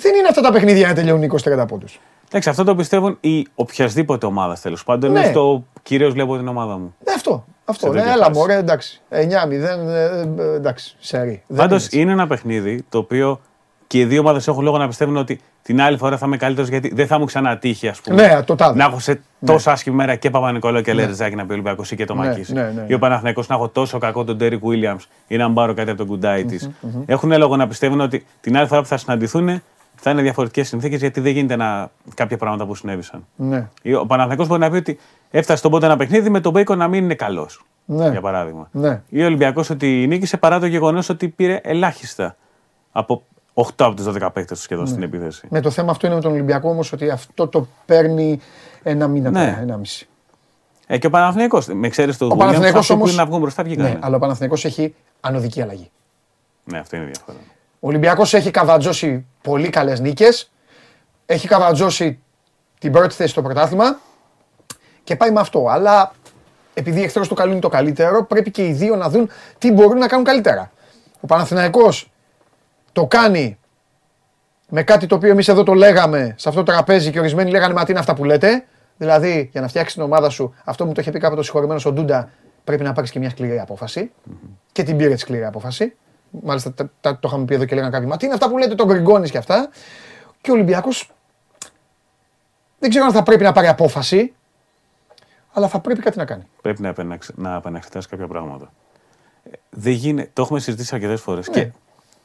[0.00, 1.30] Δεν είναι αυτά τα παιχνίδια να τελειώνουν
[1.62, 2.00] 20-30 πόντους.
[2.28, 5.12] Εντάξει, αυτό το πιστεύουν οι οποιασδήποτε ομάδα τέλος πάντων.
[5.12, 5.18] Ναι.
[5.20, 6.94] Είναι στο κυρίως βλέπω την ομάδα μου.
[7.06, 7.44] Ναι, αυτό.
[7.64, 7.86] Αυτό.
[7.86, 8.38] Σε Ναι, τέτοια έλα φάση.
[8.38, 9.00] μωρέ, εντάξει.
[9.10, 9.16] 9-0,
[9.52, 11.42] ε, ε, εντάξει, σερί.
[11.46, 12.00] Δεν Πάντως είναι έτσι.
[12.00, 13.40] είναι ένα παιχνίδι το οποίο
[13.86, 16.68] και οι δύο ομάδες έχουν λόγο να πιστεύουν ότι την άλλη φορά θα είμαι καλύτερος
[16.68, 18.26] γιατί δεν θα μου ξανατύχει, ας πούμε.
[18.26, 18.78] Ναι, το τάδε.
[18.78, 22.04] Να έχω σε τόσο άσχημη μέρα και Παπα-Νικολάου και Λερζάκη να πει Ολυμπιακός ή και
[22.04, 22.52] το Ναι, Μακίση.
[22.52, 22.84] ναι, ναι, ναι.
[22.88, 24.96] Ή ο Παναθηναϊκός να έχω τόσο κακό τον Τέρικ Βίλιαμ
[25.26, 26.70] ή να μην πάρω κάτι από τον κουντάι της.
[27.06, 29.62] Έχουν λόγο να πιστεύουν ότι την άλλη φορά που θα συναντηθούν
[30.00, 31.90] θα είναι διαφορετικές συνθήκες γιατί δεν γίνεται να...
[32.14, 33.26] κάποια πράγματα που συνέβησαν.
[33.36, 33.68] Ναι.
[33.82, 34.98] Ή Ο Παναθηναϊκός μπορεί να πει ότι
[35.30, 37.64] έφτασε στον πότε ένα παιχνίδι με τον Μπέικον να μην είναι καλός.
[37.84, 38.08] Ναι.
[38.08, 38.68] Για παράδειγμα.
[38.72, 39.02] Ναι.
[39.08, 42.36] Ή ο Ολυμπιακός ότι νίκησε παρά το γεγονός ότι πήρε ελάχιστα
[42.92, 43.22] από
[43.54, 45.46] 8 από τους 12 παίκτες του σχεδόν στην επίθεση.
[45.50, 48.40] Με το θέμα αυτό είναι με τον Ολυμπιακό όμως ότι αυτό το παίρνει
[48.82, 49.44] ένα μήνα Ναι.
[49.44, 50.08] τώρα, ένα μισή.
[50.86, 53.26] Ε, και ο Παναθηναϊκός, με εξαίρεση το Ο Williams, Παναθηναϊκός αυτοί που όμως- είναι να
[53.28, 53.88] βγουν μπροστά βγήκανε.
[53.88, 55.90] Ναι, αλλά ο Παναθηναϊκός έχει ανωδική αλλαγή.
[56.64, 57.38] Ναι, αυτό είναι διαφορά.
[57.80, 60.50] Ο Ολυμπιακός έχει καβατζώσει πολύ καλές νίκες.
[61.26, 62.18] Έχει καβατζώσει
[62.78, 63.98] την πρώτη θέση στο πρωτάθλημα
[65.04, 65.66] και πάει με αυτό.
[65.68, 66.12] Αλλά
[66.74, 69.98] επειδή εχθρός του καλού είναι το καλύτερο, πρέπει και οι δύο να δουν τι μπορούν
[69.98, 70.70] να κάνουν καλύτερα.
[71.20, 72.10] Ο Παναθηναϊκός
[72.92, 73.58] το κάνει
[74.68, 77.74] με κάτι το οποίο εμείς εδώ το λέγαμε σε αυτό το τραπέζι και ορισμένοι λέγανε
[77.74, 78.64] Μα τι είναι αυτά που λέτε.
[78.96, 81.80] Δηλαδή, για να φτιάξει την ομάδα σου, αυτό μου το είχε πει κάποτε ο συγχωρημένο
[81.84, 82.30] ο Ντούντα,
[82.64, 84.10] πρέπει να πάρεις και μια σκληρή απόφαση.
[84.72, 85.96] Και την πήρε τη σκληρή απόφαση.
[86.30, 88.58] Μάλιστα τα- τα- το είχαμε πει εδώ και λέγανε κάποιοι Μα τι είναι αυτά που
[88.58, 89.68] λέτε, τον Γκριγκόνης και αυτά.
[90.40, 91.10] Και ο Ολυμπιακός
[92.78, 94.32] δεν ξέρω αν θα πρέπει να πάρει απόφαση,
[95.52, 96.42] αλλά θα πρέπει κάτι να κάνει.
[96.62, 98.72] Πρέπει να, επαναξ- να επαναξετάσει κάποια πράγματα.
[99.44, 101.48] Ε, Δεν γίνεται, το έχουμε συζητήσει αρκετές φορές.
[101.48, 101.54] Ναι.
[101.64, 101.70] Και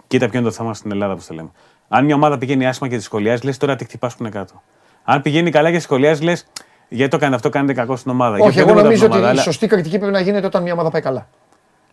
[0.07, 1.49] κοίτα ποιο είναι το θέμα στην Ελλάδα που το λέμε.
[1.87, 4.61] Αν μια ομάδα πηγαίνει άσχημα και τη σχολιάζει, λες τώρα τι χτυπάς που είναι κάτω.
[5.03, 6.45] Αν πηγαίνει καλά και τη σχολιάζει, λες
[6.89, 8.37] γιατί το κάνει αυτό, κάνετε κακό στην ομάδα.
[8.37, 10.63] Για Όχι, εγώ οποιαδήποτε νομίζω ότι ομάδα, η αλλά- σωστή κριτική πρέπει να γίνεται όταν
[10.63, 11.27] μια ομάδα πάει καλά.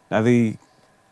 [0.09, 0.59] Δηλαδή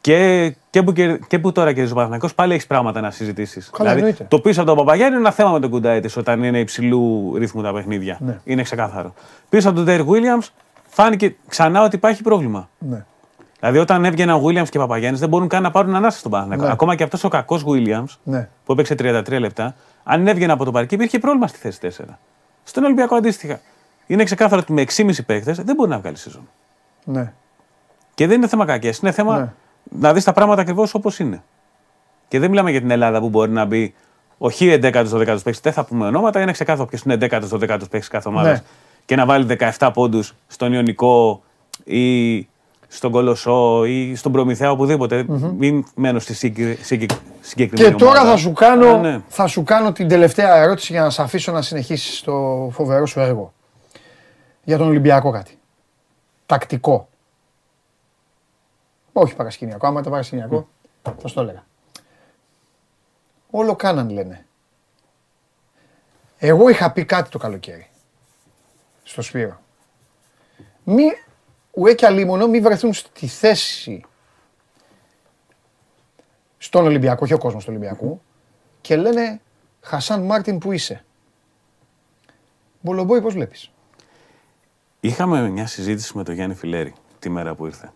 [0.01, 3.71] και, και, που, κερ- και που τώρα κερδίζει ο Παναθηναϊκός πάλι έχεις πράγματα να συζητήσεις.
[3.71, 4.25] Καλά, δηλαδή, εννοείται.
[4.37, 7.63] το πίσω από τον Παπαγιάννη είναι ένα θέμα με τον Κουντάιτη όταν είναι υψηλού ρυθμού
[7.63, 8.17] τα παιχνίδια.
[8.21, 8.39] Ναι.
[8.45, 9.15] Είναι ξεκάθαρο.
[9.49, 10.47] Πίσω από τον Τέρι Williams
[10.89, 12.69] φάνηκε ξανά ότι υπάρχει πρόβλημα.
[12.79, 13.05] Ναι.
[13.61, 16.31] Δηλαδή, όταν έβγαιναν ο Williams και ο Παπαγιάννης δεν μπορούν καν να πάρουν ανάσταση στον
[16.31, 16.65] Παναθηναϊκό.
[16.65, 16.73] Ναι.
[16.73, 18.49] Ακόμα και αυτός ο κακός Williams Ναι.
[18.65, 19.75] που έπαιξε 33 λεπτά,
[20.05, 22.05] αν έβγαινε από το παρκή υπήρχε πρόβλημα στη θέση 4.
[22.65, 23.61] Στον Ολυμπιακό αντίστοιχα.
[24.07, 26.49] Είναι ξεκάθαρο ότι με 6,5 παίχτε δεν μπορεί να βγάλει σεζόν.
[27.05, 27.33] Ναι.
[28.15, 28.99] Και δεν είναι θέμα κακές.
[28.99, 29.53] Είναι θέμα Ναι.
[29.91, 31.43] Να δεις τα πράγματα ακριβώς όπως είναι.
[32.29, 33.95] Και δεν μιλάμε για την Ελλάδα που μπορεί να μπει
[34.39, 35.61] ο Χ 11ο 12ο παίκτης.
[35.61, 38.59] Δεν θα πούμε ονόματα, είναι ξεκάθαρο ποιος είναι 11ο 12ο παίκτης κάθε ομάδας.
[38.59, 38.65] Ναι.
[39.05, 39.47] Και να βάλει
[39.79, 41.43] 17 πόντους στον Ιωνικό
[41.85, 42.39] ή
[42.89, 45.25] στον Κολοσσό ή στον Προμηθέα, οπουδήποτε.
[45.59, 47.11] Μην μένω στη συγκεκ- συγκεκ-
[47.41, 48.31] συγκεκριμένη Και τώρα ομάδα.
[48.31, 49.21] θα σου, κάνω, Α, ναι.
[49.29, 53.21] θα σου κάνω την τελευταία ερώτηση για να σε αφήσω να συνεχίσεις το φοβερό σου
[53.21, 53.53] έργο.
[54.65, 55.59] Για τον Ολυμπιακό κάτι.
[56.47, 57.08] Τακτικό.
[59.19, 59.87] Όχι παρασκηνιακό.
[59.87, 60.69] Άμα ήταν παρασκηνιακό,
[61.03, 61.67] θα σου το έλεγα.
[63.51, 64.47] Όλο κάναν λένε.
[66.39, 67.91] Εγώ είχα πει κάτι το καλοκαίρι.
[69.03, 69.61] Στο Σπύρο.
[70.85, 71.05] Μη,
[71.71, 74.05] ουέ και αλίμονο, μη βρεθούν στη θέση
[76.59, 78.21] στον Ολυμπιακό, όχι ο κόσμος του Ολυμπιακού,
[78.81, 79.41] και λένε
[79.81, 81.05] Χασάν Μάρτιν που είσαι;
[82.81, 83.71] Μπολομπόι πώς βλέπεις;
[85.01, 87.93] Είχαμε μια συζήτηση με τον Γιάννη Φιλέρη τη μέρα που ήρθε.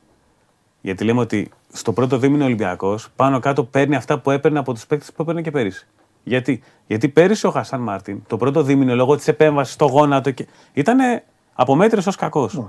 [0.83, 4.87] Γιατί λέμε ότι στο πρώτο δίμηνο Ολυμπιακός πάνω κάτω παίρνει αυτά που έπαιρνε από τους
[4.87, 5.87] παίκτες που έπαιρνε και πέρυσι.
[6.22, 10.47] Γιατί, Γιατί πέρυσι ο Χασάν Μάρτιν το πρώτο δίμηνο λόγω της επέμβασης στο γόνατο και...
[10.72, 11.22] ήταν
[11.55, 12.62] από μέτριο ως κακός.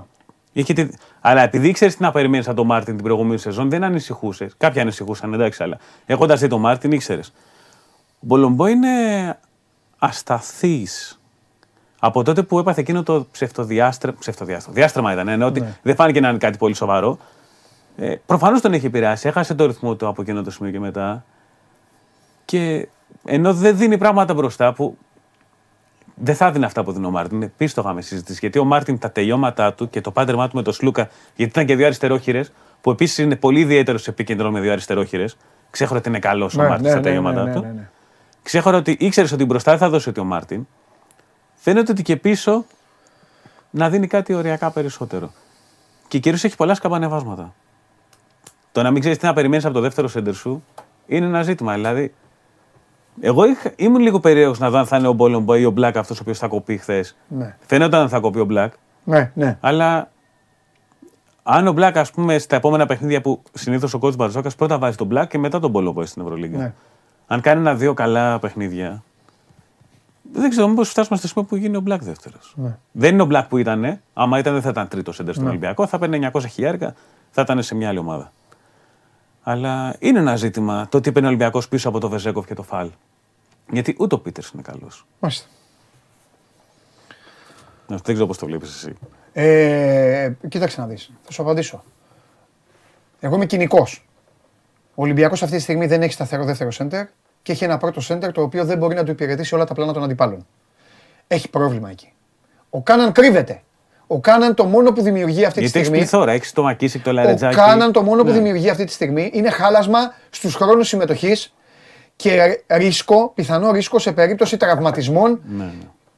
[0.52, 0.88] Τη...
[1.20, 4.54] Αλλά επειδή ήξερε τι να περιμένεις από τον Μάρτιν την προηγούμενη σεζόν, δεν ανησυχούσες.
[4.56, 7.32] Κάποιοι ανησυχούσαν, εντάξει, αλλά έχοντας δει τον Μάρτιν, ήξερες.
[8.14, 8.88] Ο Μπολομπό είναι
[9.98, 11.20] ασταθής.
[11.98, 14.16] Από τότε που έπαθε εκείνο το ψευτοδιάστρεμα.
[14.18, 14.76] Ψευτοδιάστρεμα.
[14.76, 15.76] Διάστρεμα ήταν, ναι, ότι ναι.
[15.82, 17.18] δεν φάνηκε να είναι κάτι πολύ σοβαρό.
[17.96, 19.28] Ε, Προφανώς τον έχει επηρεάσει.
[19.28, 21.24] Έχασε το ρυθμό του από εκείνο το σημείο και μετά.
[22.44, 22.88] Και
[23.24, 24.98] ενώ δεν δίνει πράγματα μπροστά που
[26.14, 27.42] δεν θα δίνει αυτά που δίνει ο Μάρτιν.
[27.42, 28.38] Επίσης το είχαμε συζητήσει.
[28.40, 31.66] Γιατί ο Μάρτιν τα τελειώματά του και το πάντρεμά του με τον Σλούκα, γιατί ήταν
[31.66, 35.36] και δύο αριστερόχειρες, που επίσης είναι πολύ ιδιαίτερος σε επί κέντρο με δύο αριστερόχειρες.
[35.70, 37.88] Ξέχωρα ότι είναι καλός ο ναι, Μάρτιν ναι, στα ναι, τελειώματά του.
[38.42, 40.66] Ξέχωρα ότι ήξερες ότι μπροστά θα δώσει ότι ο Μάρτιν.
[41.54, 42.64] Φαίνεται ότι και πίσω
[43.70, 45.32] να δίνει κάτι οριακά περισσότερο.
[46.08, 47.54] Και κυρίως έχει πολλά σκαμπανεβάσματα.
[48.74, 50.64] Το να μην ξέρεις τι να περιμένεις από το δεύτερο σέντερ σου
[51.06, 51.74] είναι ένα ζήτημα.
[51.74, 52.14] Δηλαδή,
[53.20, 55.96] εγώ είχα, ήμουν λίγο περίεργος να δω αν θα είναι ο Μπόλομπο ή ο Μπλακ
[55.96, 57.16] αυτός ο οποίος θα κοπεί χθες.
[57.28, 57.56] Ναι.
[57.66, 58.72] Φαίνεται ότι θα κοπεί ο Μπλακ.
[59.04, 59.58] Ναι, ναι.
[59.60, 60.10] Αλλά
[61.42, 64.78] αν ο Μπλακ, ας πούμε, στα επόμενα παιχνίδια που συνήθως ο κόουτς ο Μπαρτζώκας πρώτα
[64.78, 66.58] βάζει τον Μπλακ και μετά τον Μπόλομπο στην Ευρωλίγκα.
[66.58, 66.72] Ναι.
[67.26, 69.02] Αν κάνει ένα-δύο καλά παιχνίδια.
[70.32, 72.54] Δεν ξέρω μήπως φτάσουμε στο σημείο που γίνει ο Μπλακ δεύτερος.
[72.56, 72.76] Ναι.
[72.92, 74.00] Δεν είναι ο Μπλακ που ήταν.
[74.14, 75.50] Άμα ήταν, δεν θα ήταν τρίτο σέντερ στον ναι.
[75.50, 75.86] Ολυμπιακό.
[75.86, 76.94] Θα παίρνει 900 χιλιάρικα,
[77.30, 78.32] θα ήταν σε μια άλλη ομάδα.
[79.46, 82.62] Αλλά είναι ένα ζήτημα το τι είπε ο Ολυμπιακός πίσω από το Βεζέκοφ και το
[82.62, 82.90] Φαλ.
[83.70, 85.06] Γιατί ούτε ο Πίτερς είναι καλός.
[85.18, 85.48] Μάλιστα.
[87.86, 88.94] Δεν ξέρω πώς το βλέπεις εσύ.
[89.32, 91.12] Ε, κοίταξε να δεις.
[91.22, 91.84] Θα σου απαντήσω.
[93.20, 94.06] Εγώ είμαι κοινικός.
[94.94, 97.06] Ο Ολυμπιακός αυτή τη στιγμή δεν έχει σταθερό δεύτερο σέντερ
[97.42, 99.92] και έχει ένα πρώτο σέντερ το οποίο δεν μπορεί να του υπηρετήσει όλα τα πλάνα
[99.92, 100.46] των αντιπάλων.
[101.26, 102.12] Έχει πρόβλημα εκεί.
[102.70, 103.62] Ο Κάναν κρύβεται.
[104.06, 105.86] Ο Κάναν το μόνο που δημιουργεί αυτή τη στιγμή.
[105.86, 107.54] Γιατί έχεις πληθώρα, έχεις το Μακίσικ, το Λαρετζάκι.
[107.54, 108.34] Ο Κάναν το μόνο που ναι.
[108.34, 111.54] δημιουργεί αυτή τη στιγμή είναι χάλασμα στους χρόνους συμμετοχής
[112.16, 115.70] και ρίσκο, πιθανό ρίσκο σε περίπτωση τραυματισμών ναι, ναι.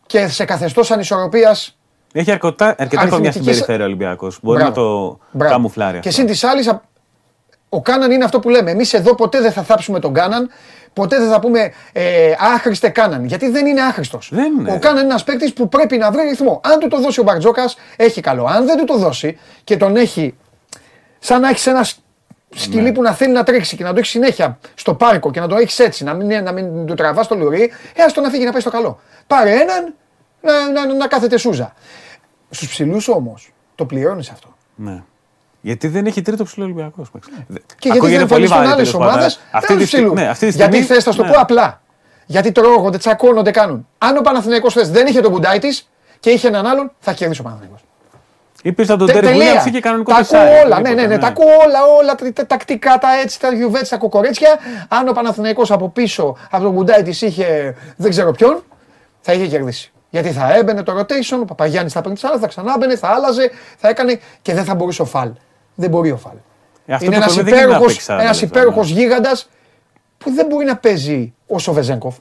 [0.06, 1.78] και σε καθεστώς ανισορροπίας.
[2.12, 4.38] Έχει αρκετά, αρκετά χρόνια στην περιφέρεια ο Ολυμπιακός.
[4.42, 6.00] Μπορεί να το καμουφλάρει.
[6.00, 6.72] Και συν της άλλης,
[7.68, 8.70] ο Κάναν είναι αυτό που λέμε.
[8.70, 10.48] Εμείς εδώ ποτέ δεν θα θάψουμε τον Κάναν,
[10.96, 13.24] ποτέ δεν θα πούμε ε, άχρηστε Κάναν.
[13.24, 14.32] Γιατί δεν είναι άχρηστος.
[14.68, 16.60] Ο Κάναν είναι ένας παίκτης που πρέπει να βρει ρυθμό.
[16.64, 18.44] Αν του το δώσει ο Μπαρτζόκας, έχει καλό.
[18.44, 20.34] Αν δεν του το δώσει και τον έχει
[21.18, 21.86] σαν να έχεις ένα
[22.50, 22.92] σκυλί ναι.
[22.92, 25.56] που να θέλει να τρέξει και να το έχεις συνέχεια στο πάρκο και να το
[25.56, 28.52] έχεις έτσι, να μην, να μην το τραβάς στο λουρί, ε, το να φύγει να
[28.52, 29.00] πάει στο καλό.
[29.26, 29.94] Πάρε έναν
[30.40, 31.74] να, να, να κάθεται σούζα.
[32.50, 34.56] Στους ψηλούς όμως το πληρώνεις αυτό.
[34.74, 35.02] Ναι.
[35.66, 37.06] Γιατί δεν έχει τρίτο ψηλό Ολυμπιακό.
[37.46, 37.58] Ναι.
[37.78, 39.40] Και γιατί δεν εμφανίζουν άλλες ομάδες.
[39.50, 40.12] Αυτή τη στιγμή.
[40.12, 41.30] Ναι, γιατί θες, θα το ναι.
[41.30, 41.80] πω απλά.
[42.26, 43.88] Γιατί τρώγονται, τσακώνονται, κάνουν.
[43.98, 45.90] Αν ο Παναθηναϊκός θες δεν είχε τον κουντάι της
[46.20, 47.80] και είχε έναν άλλον, θα κερδίσει ο Παναθηναϊκός.
[48.62, 51.46] Ή πει τον Τέρι Βίλιαμς και κανονικό Τα ακούω όλα, ναι, ναι, ναι, τα ακούω
[51.46, 54.58] όλα, όλα τα τακτικά, τα έτσι, τα γιουβέτσι, τα κοκορέτσια.
[54.88, 58.62] Αν ο Παναθηναϊκός από πίσω, από τον κουντάι της είχε δεν ξέρω ποιον,
[59.20, 59.92] θα είχε κερδίσει.
[60.10, 63.88] Γιατί θα έμπαινε το rotation, ο Παπαγιάννης θα παίρνει θα ξανά έμπαινε, θα άλλαζε, θα
[63.88, 65.30] έκανε και δεν θα μπορούσε ο Φαλ.
[65.76, 66.36] Δεν μπορεί ο Φαλ.
[66.86, 67.16] Ε, είναι
[68.06, 69.48] ένας υπέροχο γίγαντας
[70.18, 72.16] που δεν μπορεί να παίζει όσο ο Βεζέγκοφ.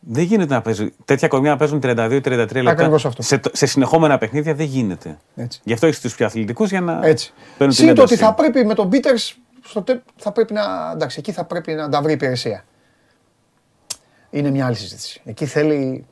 [0.00, 0.92] Δεν γίνεται να παίζει.
[1.04, 2.98] Τέτοια κορμιά να παίζουν 32-33 λεπτά.
[3.18, 5.18] Σε, σε συνεχόμενα παιχνίδια δεν γίνεται.
[5.36, 5.60] Έτσι.
[5.64, 7.32] Γι' αυτό έχεις τους πιο αθλητικούς για να Έτσι.
[7.58, 9.36] παίρνουν την ότι θα πρέπει με τον Πίτερς.
[10.16, 10.90] Θα πρέπει να.
[10.92, 12.64] Εντάξει, εκεί θα πρέπει να τα βρει υπηρεσία.
[14.30, 15.20] Είναι μια άλλη συζήτηση.
[15.24, 16.06] Εκεί θέλει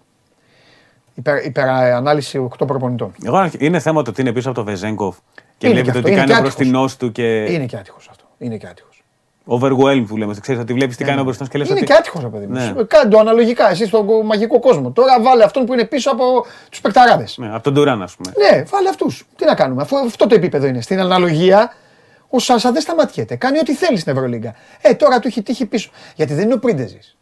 [1.14, 3.12] υπερ, υπερανάλυση 8 προπονητών.
[3.24, 5.16] Εγώ είναι θέμα το ότι είναι πίσω από το Βεζέγκοφ
[5.60, 7.12] και βλέπει το τι κάνει ο μπροστινός του.
[7.12, 7.52] Και...
[7.52, 8.24] Είναι και άτυχος αυτό.
[8.38, 9.02] Είναι και άτυχος.
[9.46, 10.34] Overwhelm που λέμε.
[10.40, 11.68] Ξέρεις ότι βλέπεις τι κάνει ο μπροστινός και λες.
[11.68, 12.52] Είναι και άτυχος, παιδί μου.
[12.52, 12.84] Ναι.
[12.84, 14.90] Κάνει το αναλογικά εσύ στον μαγικό κόσμο.
[14.90, 16.24] Τώρα βάλε αυτόν που είναι πίσω από
[16.70, 17.26] τους πεκταράδε.
[17.36, 18.32] Ναι, από τον Τουράν, ας πούμε.
[18.36, 19.26] Ναι, βάλε αυτούς.
[19.36, 20.80] Τι να κάνουμε, αφού αυτό το επίπεδο είναι.
[20.80, 21.74] Στην αναλογία
[22.28, 23.36] ο Σάσα δεν σταματιέται.
[23.36, 24.54] Κάνει ό,τι θέλει στην Ευρωλίγκα.
[24.80, 25.90] Ε, τώρα του έχει τύχει πίσω.
[26.16, 27.16] Γιατί δεν είναι ο Πρίντεζης.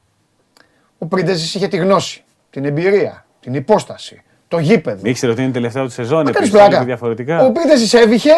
[0.98, 5.00] Ο Πρίντεζης είχε τη γνώση, την εμπειρία, την υπόσταση, το γήπεδο.
[5.02, 6.50] Ήξερε ότι είναι τελευταία του σεζόν, επίσης
[6.84, 7.46] διαφορετικά.
[7.46, 8.32] Ο Πρίντεζη έβηχε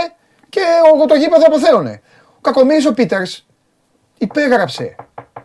[0.48, 0.60] και
[1.02, 2.00] ο, το γήπεδο αποθέωνε.
[2.36, 3.46] Ο Κακομίρη ο Πίτερς
[4.18, 4.96] υπέγραψε.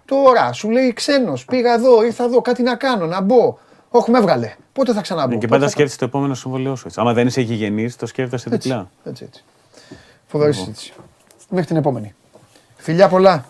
[0.05, 3.57] Τώρα σου λέει ξένος, πήγα εδώ, ήρθα εδώ, κάτι να κάνω, να μπω.
[3.89, 4.55] Όχι, με έβγαλε.
[4.73, 5.33] Πότε θα ξαναμπω.
[5.33, 6.89] Ναι, και πάντα σκέφτεσαι το επόμενο συμβολέο σου.
[6.95, 8.89] Άμα δεν είσαι γηγενής, το σκέφτεσαι διπλά.
[9.03, 9.43] Έτσι, έτσι.
[10.27, 10.93] Φοβερή συζήτηση.
[11.49, 12.15] Μέχρι την επόμενη.
[12.75, 13.45] Φιλιά πολλά.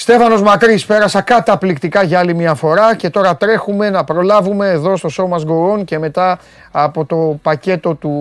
[0.00, 5.08] Στέφανος Μακρύς πέρασα καταπληκτικά για άλλη μια φορά και τώρα τρέχουμε να προλάβουμε εδώ στο
[5.12, 6.38] Show Must Go On και μετά
[6.70, 8.12] από το πακέτο του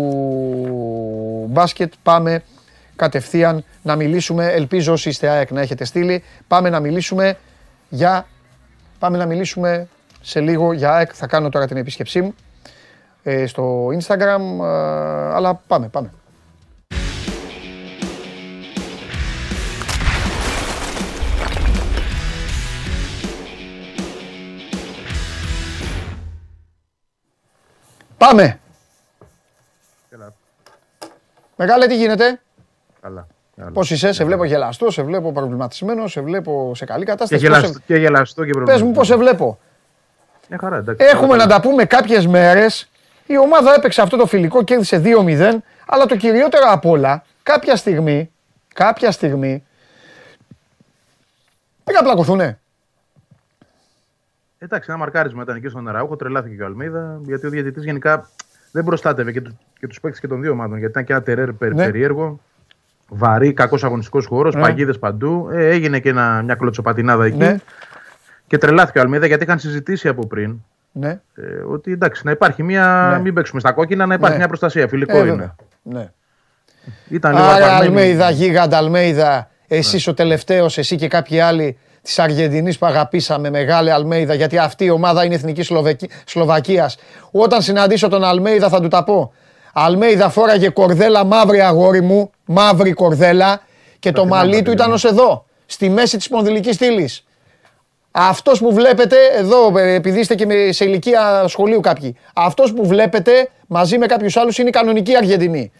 [1.49, 2.43] μπάσκετ πάμε
[2.95, 7.37] κατευθείαν να μιλήσουμε, ελπίζω όσοι είστε ΑΕΚ να έχετε στείλει, πάμε να μιλήσουμε
[7.89, 8.27] για,
[8.99, 9.87] πάμε να μιλήσουμε
[10.21, 12.35] σε λίγο για ΑΕΚ, θα κάνω τώρα την επίσκεψή μου
[13.23, 14.67] ε, στο Instagram, ε,
[15.33, 16.11] αλλά πάμε, πάμε.
[28.27, 28.59] Πάμε.
[30.09, 30.33] Καλά.
[31.55, 32.39] Μεγάλε, τι γίνεται;
[33.01, 33.27] Καλά.
[33.57, 33.71] Καλά.
[33.71, 37.41] Πώς είσαι, σε βλέπω γελαστό, σε βλέπω προβληματισμένο, σε βλέπω σε καλή Και κατάσταση.
[37.41, 38.59] γελαστό Πώς και, γελαστό και σε...
[38.59, 38.93] Πες μου προβληματισμένο.
[38.93, 39.59] πώς σε βλέπω.
[40.49, 41.05] Μια χαρά, εντάξει.
[41.05, 42.89] Έχουμε να τα πούμε κάποιες μέρες.
[43.25, 45.57] Η ομάδα έπαιξε αυτό το φιλικό, κέρδισε 2-0.
[45.87, 48.31] Αλλά το κυριότερο απ' όλα, κάποια στιγμή,
[48.73, 49.63] κάποια στιγμή.
[51.83, 52.59] Πήγα πλακωθούνε.
[54.59, 58.29] Εντάξει, ένα μαρκάρισμα ήταν εκεί στον Αραούχο, τρελάθηκε και ο Αλμίδα, γιατί ο διαιτητής γενικά
[58.71, 60.77] δεν προστάτευε και, τους, και τους παίκτες και των δύο ομάδων.
[60.77, 61.83] Γιατί ήταν και ένα τερέρ περ, Ναι.
[61.83, 62.39] περίεργο,
[63.07, 64.61] βαρύ, κακός αγωνιστικός χώρος, Ναι.
[64.61, 65.49] παγίδες παντού.
[65.51, 67.37] Ε, έγινε και ένα, μια κλωτσοπατινάδα εκεί.
[67.37, 67.57] Ναι.
[68.47, 70.55] Και τρελάθηκε ο Αλμίδα γιατί είχαν συζητήσει από πριν
[70.91, 73.09] Ναι, ε, ότι εντάξει, να υπάρχει μια.
[73.11, 73.21] Ναι.
[73.21, 74.37] Μην παίξουμε στα κόκκινα, να υπάρχει Ναι.
[74.39, 74.87] μια προστασία.
[74.87, 75.29] Φιλικό ε, είναι.
[75.29, 75.55] βέβαια.
[75.81, 76.09] Ναι.
[77.09, 77.87] Ήταν λίγο Άρα, αρπαγμένοι.
[77.87, 81.77] Αλμέιδα, γίγαντα Αλμέιδα, εσύ ο τελευταίος, εσύ και κάποιοι άλλοι
[82.07, 85.63] της Αργεντινής που αγαπήσαμε, μεγάλη Αλμέιδα, γιατί αυτή η ομάδα είναι εθνική
[86.25, 86.97] Σλοβακίας.
[87.31, 89.31] Όταν συναντήσω τον Αλμέιδα θα του τα πω.
[89.73, 93.61] Αλμέιδα φόραγε κορδέλα μαύρη αγόρι μου, μαύρη κορδέλα
[93.99, 94.73] και το θυμάμαι, μαλλί του παιδιά.
[94.73, 97.25] ήταν ως εδώ, στη μέση της σπονδυλική στήλης.
[98.11, 102.87] Αυτός που βλέπετε εδώ, ε, επειδή είστε και με- σε ηλικία σχολείου κάποιοι, αυτός που
[102.87, 105.71] βλέπετε μαζί με κάποιους άλλους είναι η κανονική Αργεντινή.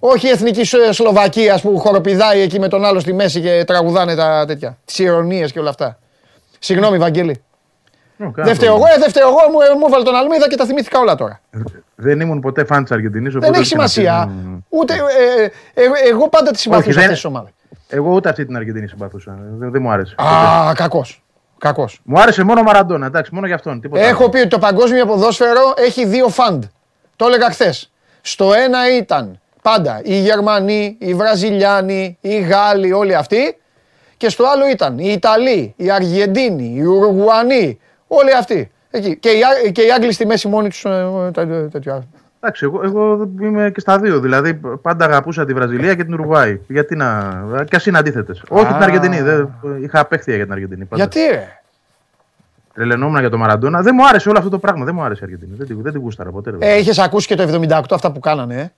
[0.00, 4.14] Όχι η εθνική Σ- Σλοβακία που χοροπηδάει εκεί με τον άλλο στη μέση και τραγουδάνε
[4.14, 4.78] τα τέτοια.
[4.84, 5.98] Τις ηρωνίες και όλα αυτά.
[6.58, 7.30] Συγγνώμη, Βαγγέλη.
[7.32, 8.94] Ω, κανένα Δεν φταίω εγώ, πρόβλημα.
[8.96, 11.40] ε, δεν φταίω εγώ, μου, ε, μου έβαλε τον Αλμίδα και τα θυμήθηκα όλα τώρα.
[11.94, 13.34] Δεν ήμουν ποτέ φαν της Αργεντινής.
[13.34, 14.30] Δεν έχει σημασία.
[14.68, 17.50] Ούτε, ε, ε, ε, εγώ πάντα τη συμπαθούσα δεν- αυτή τη ομάδα.
[17.88, 19.38] Εγώ ούτε αυτή την Αργεντινή συμπαθούσα.
[19.58, 20.14] Δεν, δεν μου άρεσε.
[20.16, 21.22] Α, κακός.
[21.58, 22.00] Κακός.
[22.04, 23.80] Μου άρεσε μόνο ο Μαραντόνα, εντάξει, μόνο για αυτόν.
[23.80, 24.28] Τίποτα Έχω άλλο.
[24.30, 26.64] πει ότι το παγκόσμιο ποδόσφαιρο έχει δύο φαντ.
[27.16, 27.90] Το έλεγα χθες.
[28.20, 33.56] Στο ένα ήταν πάντα οι Γερμανοί, οι Βραζιλιάνοι, οι Γάλλοι, όλοι αυτοί.
[34.16, 38.70] Και στο άλλο ήταν οι Ιταλοί, οι Αργεντίνοι, οι Ουρουγουανοί, όλοι αυτοί.
[38.90, 39.16] Εκεί.
[39.16, 40.84] Και, οι, Ά- και οι Άγγλοι στη μέση μόνοι τους.
[41.70, 42.04] τέτοιο.
[42.42, 44.20] Εντάξει, εγώ, εγώ είμαι και στα δύο.
[44.20, 46.60] Δηλαδή, πάντα αγαπούσα τη Βραζιλία και την Ουρουάη.
[46.68, 47.30] Γιατί να.
[47.68, 48.42] και ας είναι αντίθετες.
[48.48, 49.20] Όχι την Αργεντινή.
[49.20, 49.48] Δεν,
[49.82, 50.84] είχα απέχθεια για την Αργεντινή.
[50.84, 51.02] Πάντα.
[51.02, 51.60] Γιατί ρε;
[52.74, 53.80] Τρελαινόμουν για τον Μαραντόνα.
[53.82, 54.84] Δεν μου άρεσε όλο αυτό το πράγμα.
[54.84, 55.54] Δεν μου άρεσε η Αργεντινή.
[55.56, 56.50] Δεν, την- δεν την γούσταρα ποτέ.
[56.50, 56.56] ρε.
[56.60, 58.54] Ε, είχες ακούσει και το 78 αυτά που κάνανε.
[58.60, 58.70] Ε;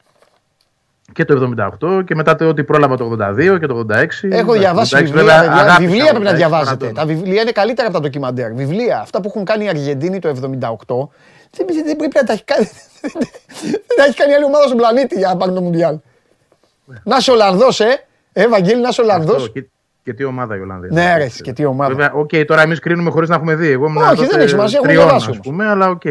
[1.13, 3.85] Και το 78 και μετά το ότι πρόλαβα το 82 και το 86.
[3.89, 5.23] Έχω Εντάξει, διαβάσει το 86 βιβλία.
[5.23, 5.53] βέβαια παιδιά.
[5.53, 6.85] αγάπησα Βιβλία το πρέπει να 86 διαβάζετε.
[6.85, 6.93] Μαραντόνα.
[6.93, 8.53] Τα βιβλία είναι καλύτερα από τα ντοκιμαντέρ.
[8.53, 10.35] Βιβλία, αυτά που έχουν κάνει οι Αργεντίνοι το 78,
[11.57, 12.65] δεν, δεν πρέπει να τα έχει κάνει.
[13.87, 15.99] δεν τα έχει κάνει άλλη ομάδα στον πλανήτη για να πάρει το Μουντιάλ.
[17.05, 18.05] να είσαι Ολλανδός, ε!
[18.33, 19.37] Ε, Βαγγέλη, να είσαι Ολλανδός.
[19.37, 19.65] Αυτό, Και,
[20.05, 20.91] και τι ομάδα η Ολλανδία.
[20.93, 21.95] Ναι, ρε, και τι ομάδα.
[21.95, 23.69] Βέβαια, οκ, τώρα εμείς κρίνουμε χωρίς να έχουμε δει.
[23.71, 25.47] Εγώ ήμουν Όχι, τότε δεν έχει σημασία, έχουμε τριών, διαβάσει ας όμως.
[25.47, 26.05] πούμε, αλλά οκ.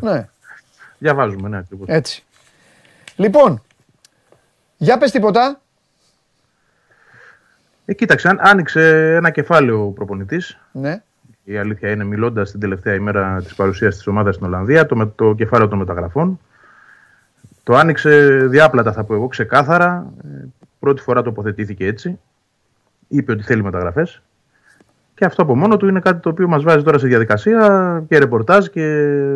[0.00, 0.28] ναι,
[0.98, 1.86] Διαβάζουμε, ναι, ακριβώς.
[1.88, 2.22] έτσι.
[3.16, 3.62] Λοιπόν,
[4.78, 5.60] για πες τίποτα.
[7.84, 10.58] Ε, κοίταξε, αν- άνοιξε ένα κεφάλαιο ο προπονητής.
[10.72, 11.02] Ναι,
[11.44, 15.12] Η αλήθεια είναι, μιλώντας την τελευταία ημέρα της παρουσίας της ομάδας στην Ολλανδία, το, με-
[15.14, 16.40] το κεφάλαιο των μεταγραφών.
[17.62, 20.12] Το άνοιξε διάπλατα, θα πω εγώ, ξεκάθαρα.
[20.24, 20.44] Ε,
[20.78, 22.18] Πρώτη φορά τοποθετήθηκε έτσι.
[23.08, 24.22] Είπε ότι θέλει μεταγραφές.
[25.14, 28.18] Και αυτό από μόνο του είναι κάτι το οποίο μας βάζει τώρα σε διαδικασία και
[28.18, 28.82] ρεπορτάζ και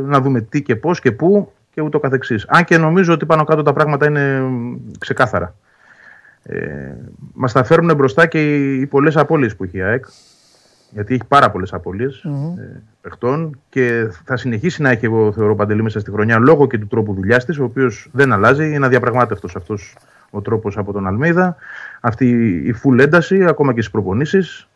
[0.04, 2.46] να δούμε τι και πώς και πού και ούτω καθεξής.
[2.48, 5.54] Αν και νομίζω ότι πάνω κάτω τα πράγματα είναι μ, ξεκάθαρα.
[6.42, 6.92] Ε,
[7.34, 10.04] Μας τα φέρουν μπροστά και οι, οι πολλές απώλειες που έχει η ΑΕΚ.
[10.90, 12.24] Γιατί έχει πάρα πολλές απώλειες
[12.58, 16.78] ε, παιχτών και θα συνεχίσει να έχει, εγώ θεωρώ, παντελή μέσα στη χρονιά λόγω και
[16.78, 18.74] του τρόπου δουλειάς της, ο οποίος δεν αλλάζει.
[18.74, 19.96] Είναι αδιαπραγμάτευτος αυτός
[20.30, 21.56] ο τρόπος από τον Αλμίδα.
[22.00, 22.28] Αυτή
[22.66, 24.68] η full ένταση, ακόμα και στις προπονήσεις.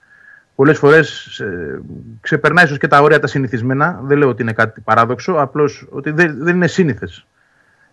[0.57, 1.81] Πολλές φορές ε,
[2.21, 4.01] ξεπερνάει ίσως και τα όρια τα συνηθισμένα.
[4.03, 7.27] Δεν λέω ότι είναι κάτι παράδοξο, απλώς ότι δεν, δεν είναι σύνηθες.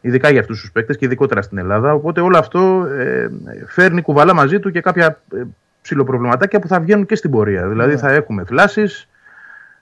[0.01, 1.93] Ειδικά για αυτούς τους παίκτες και ειδικότερα στην Ελλάδα.
[1.93, 3.27] Οπότε όλο αυτό ε,
[3.67, 5.41] φέρνει κουβαλά μαζί του και κάποια ε,
[5.81, 7.67] ψηλοπροβληματάκια που θα βγαίνουν και στην πορεία.
[7.67, 9.09] Δηλαδή θα έχουμε θλάσεις,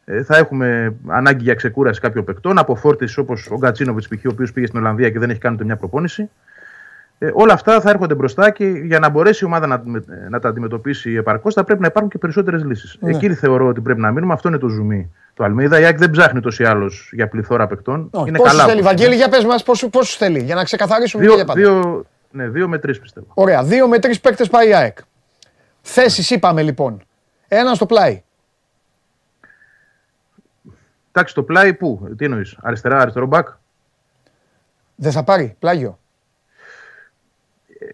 [0.06, 4.30] ε, θα έχουμε ανάγκη για ξεκούραση κάποιων παικτών, από φόρτη όπως ο Γκατσίνοβιτς, π.χ., ο
[4.32, 6.30] οποίος πήγε στην Ολλανδία και δεν έχει κάνει ούτε μια προπόνηση.
[7.24, 9.82] Ε, όλα αυτά θα έρχονται μπροστά και για να μπορέσει η ομάδα να,
[10.30, 12.98] να τα αντιμετωπίσει επαρκώς θα πρέπει να υπάρχουν και περισσότερες λύσεις.
[13.00, 13.10] Ναι.
[13.10, 14.34] Εκεί θεωρώ ότι πρέπει να μείνουμε.
[14.34, 15.80] Αυτό είναι το ζουμί του Αλμίδα.
[15.80, 18.10] Η ΑΕΚ δεν ψάχνει τόσο ή άλλω για πληθώρα παικτών.
[18.28, 18.64] είναι Πόσους καλά.
[18.66, 19.16] θέλει, όπως Βαγγέλη, είναι.
[19.16, 21.60] για πες μας πόσους, πόσους θέλει, για να ξεκαθαρίσουμε Δύο, για πάντα.
[21.60, 23.28] δύο, ναι, δύο με τρεις πιστεύω.
[23.34, 24.98] Ωραία, δύο με τρεις παίκτες πάει η ΑΕΚ.
[25.82, 27.02] Θέσεις είπαμε λοιπόν.
[27.48, 28.24] Έναν στο πλάι.
[31.12, 33.48] Εντάξει, το πλάι πού, τι εννοείς, αριστερά, αριστερό μπακ;
[34.96, 36.00] Δεν θα πάρει πλάγιο.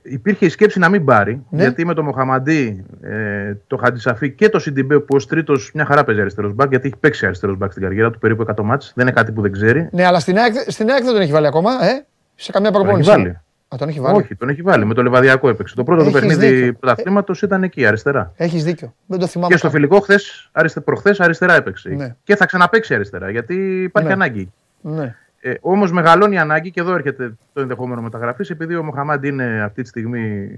[0.01, 1.61] Υπήρχε η σκέψη να μην πάρει, Ναι.
[1.61, 6.03] γιατί με το Μοχαμαντή, ε, το Χατζησαφή και το Σιντιμπέ που ω τρίτος μια χαρά
[6.03, 8.91] παίζει αριστερός μπακ, γιατί έχει παίξει αριστερός μπακ στην καριέρα του περίπου 100 μάτς.
[8.95, 9.89] Δεν είναι κάτι που δεν ξέρει.
[9.91, 12.79] Ναι, αλλά στην ΑΕΚ, στην ΑΕΚ δεν τον έχει βάλει ακόμα, ε; Σε καμία Τον
[12.81, 13.09] έχει προπόνηση.
[13.23, 13.37] βάλει.
[13.73, 14.17] Α, τον έχει βάλει.
[14.17, 14.85] Όχι, τον έχει βάλει.
[14.85, 15.75] Με το Λεβαδιακό έπαιξε.
[15.75, 16.73] Το πρώτο του Έχεις παιχνίδι δίκιο.
[16.73, 18.31] πρωταθλήματος ήταν εκεί, αριστερά.
[18.35, 18.93] Έχεις δίκιο.
[19.05, 19.51] Δεν το θυμάμαι.
[19.51, 19.75] Και στο καν.
[19.75, 21.89] φιλικό χθες, αριστε, προχθές αριστερά έπαιξε.
[21.89, 22.15] Ναι.
[22.23, 24.13] Και θα ξαναπέξει αριστερά, γιατί υπάρχει Ναι.
[24.13, 24.51] ανάγκη.
[24.81, 25.15] Ναι.
[25.39, 29.61] Ε, Όμως μεγαλώνει η ανάγκη και εδώ έρχεται το ενδεχόμενο μεταγραφής, επειδή ο Μοχαμάντ είναι
[29.63, 30.49] αυτή τη στιγμή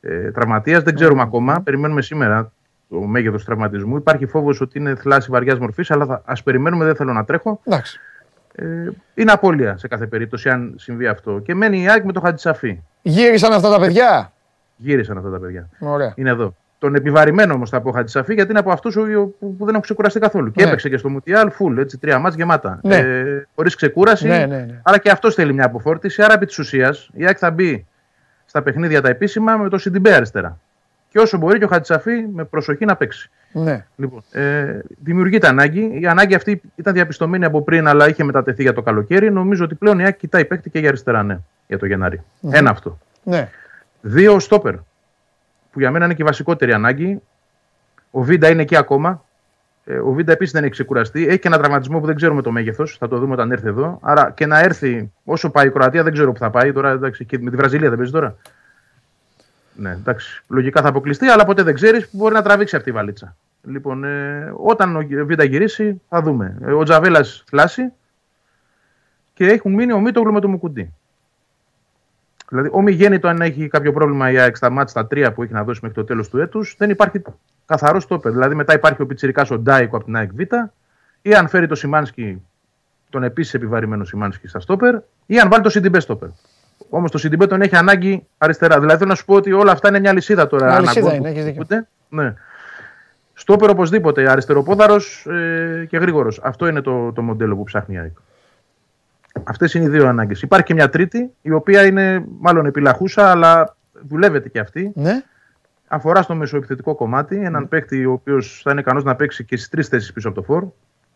[0.00, 0.82] ε, τραυματίας.
[0.82, 1.60] Δεν ξέρουμε ακόμα.
[1.60, 2.52] Περιμένουμε σήμερα
[2.88, 3.96] το μέγεθος του τραυματισμού.
[3.96, 7.60] Υπάρχει φόβος ότι είναι θλάση βαριάς μορφής, αλλά ας περιμένουμε, δεν θέλω να τρέχω.
[7.64, 8.00] Εντάξει.
[8.54, 11.38] Ε, είναι απώλεια σε κάθε περίπτωση, αν συμβεί αυτό.
[11.38, 12.82] Και μένει η ΑΕΚ με το Χατζησαφή.
[13.02, 14.32] Γύρισαν αυτά τα παιδιά;
[14.76, 15.68] Γύρισαν αυτά τα παιδιά.
[15.78, 16.12] Ωραία.
[16.16, 16.54] Είναι εδώ.
[16.78, 19.02] Τον επιβαρημένο όμως θα πω Χατζησαφή, γιατί είναι από αυτούς που,
[19.40, 20.50] που δεν έχουν ξεκουραστεί καθόλου.
[20.50, 20.68] Και Ναι.
[20.68, 22.80] έπαιξε και στο Μουτιάλ, full, έτσι, τρία μάτς γεμάτα.
[22.82, 22.96] Ναι.
[22.96, 24.26] Ε, Χωρίς ξεκούραση.
[24.26, 24.80] Ναι, ναι, ναι.
[24.82, 26.22] Άρα και αυτός θέλει μια αποφόρτιση.
[26.22, 27.86] Άρα επί της ουσίας η ΑΕΚ θα μπει
[28.44, 30.58] στα παιχνίδια τα επίσημα με το Σιντιμπέ αριστερά.
[31.10, 33.30] Και όσο μπορεί και ο Χατζησαφή με προσοχή να παίξει.
[33.52, 33.86] Ναι.
[33.96, 35.98] Λοιπόν, ε, δημιουργείται ανάγκη.
[36.00, 39.30] Η ανάγκη αυτή ήταν διαπιστωμένη από πριν, αλλά είχε μετατεθεί για το καλοκαίρι.
[39.32, 42.70] Νομίζω ότι πλέον η ΑΕΚ κοιτάει παίκτη και για αριστερά, ναι, για το γεναρη Ένα
[42.70, 42.98] αυτό.
[43.22, 43.48] Ναι.
[44.00, 44.74] Δύο στόπερ.
[45.78, 47.20] Που για μένα είναι και η βασικότερη ανάγκη.
[48.10, 49.24] Ο Βίντα είναι εκεί ακόμα.
[49.84, 51.26] Ε, ο Βίντα επίσης δεν έχει ξεκουραστεί.
[51.26, 52.96] Έχει και ένα τραυματισμό που δεν ξέρουμε το μέγεθος.
[52.96, 53.98] Θα το δούμε όταν έρθει εδώ.
[54.02, 56.72] Άρα και να έρθει όσο πάει η Κροατία δεν ξέρω που θα πάει.
[56.72, 58.36] Τώρα, εντάξει, και με τη Βραζιλία δεν παίζει τώρα.
[59.74, 60.42] Ναι, εντάξει.
[60.48, 63.36] Λογικά θα αποκλειστεί, αλλά ποτέ δεν ξέρεις που μπορεί να τραβήξει αυτή η βαλίτσα.
[63.62, 66.58] Λοιπόν, ε, όταν ο Βίντα γυρίσει, θα δούμε.
[66.64, 67.92] Ε, ο Τζαβέλας θλάσει
[69.34, 70.94] και έχουν μείνει ο Μίτογλου με το Μουκουντή.
[72.48, 75.42] Δηλαδή, ο μη γένοιτο αν έχει κάποιο πρόβλημα η ΑΕΚ στα ματς τα τρία που
[75.42, 77.22] έχει να δώσει μέχρι το τέλος του έτους, δεν υπάρχει
[77.66, 78.32] καθαρό στόπερ.
[78.32, 80.40] Δηλαδή, μετά υπάρχει ο πιτσιρικάς ο Ντάικο από την ΑΕΚ Β,
[81.22, 82.42] ή αν φέρει το Σιμάνσκι,
[83.10, 84.94] τον επίσης επιβαρυμένο Σιμάνσκι στα στόπερ,
[85.26, 86.28] ή αν βάλει το Σιντιμπέ στόπερ.
[86.90, 88.80] Όμως το Σιντιμπέ τον έχει ανάγκη αριστερά.
[88.80, 90.66] Δηλαδή, θέλω να σου πω ότι όλα αυτά είναι μια αλυσίδα τώρα.
[90.66, 91.64] Μια λυσίδα αναγκών είναι, που έχεις δίκιο.
[91.64, 91.88] χτυπούνται.
[92.08, 92.34] Ναι.
[93.34, 96.40] Στόπερ οπωσδήποτε, αριστεροπόδαρος ε, και γρήγορος.
[96.42, 98.16] Αυτό είναι το, το μοντέλο που ψάχνει η ΑΕΚ.
[99.44, 100.42] Αυτές είναι οι δύο ανάγκες.
[100.42, 103.76] Υπάρχει και μια τρίτη, η οποία είναι μάλλον επιλαχούσα, αλλά
[104.08, 104.92] δουλεύεται και αυτή.
[104.94, 105.22] Ναι.
[105.88, 107.36] Αφορά στο μεσοεπιθετικό κομμάτι.
[107.44, 110.36] Έναν παίκτη ο οποίος θα είναι ικανός να παίξει και στις τρεις θέσεις πίσω από
[110.36, 110.64] το φόρ.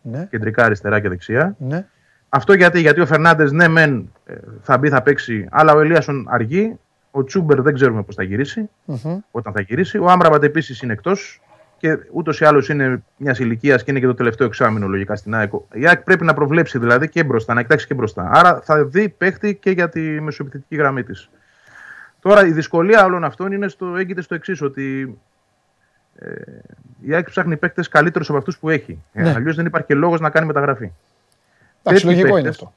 [0.03, 0.27] Ναι.
[0.31, 1.57] Κεντρικά, αριστερά και δεξιά.
[1.59, 1.87] Ναι.
[2.29, 6.27] Αυτό γιατί, γιατί ο Φερνάντες, ναι, μεν ε, θα μπει, θα παίξει, αλλά ο Ελίασον
[6.31, 6.79] αργεί.
[7.11, 9.18] Ο Τσούμπερ δεν ξέρουμε πώς θα γυρίσει, Μμμ.
[9.31, 9.99] όταν θα γυρίσει.
[9.99, 11.41] Ο Άμραμπατ επίσης είναι εκτός
[11.83, 15.35] και ούτως ή άλλως είναι μιας ηλικίας και είναι και το τελευταίο εξάμεινο λογικά στην
[15.35, 15.53] ΑΕΚ.
[15.72, 18.30] Η ΑΕΚ πρέπει να προβλέψει δηλαδή και μπροστά, να κοιτάξει και μπροστά.
[18.33, 21.30] Άρα θα δει παίχτη και για τη μεσοεπιθετική γραμμή της.
[22.20, 25.18] Τώρα η δυσκολία όλων αυτών είναι στο, έγκυται στο εξής, ότι
[26.18, 26.30] ε,
[27.01, 29.03] η ΑΕΚ ψάχνει παίκτες καλύτερους από αυτούς που έχει.
[29.12, 29.33] Ε, Ναι.
[29.37, 30.91] Αλλιώς δεν υπάρχει και λόγος να κάνει μεταγραφή.
[31.83, 32.74] Εντάξει, Τέτοιοι λογικό είναι παίκτες, αυτό.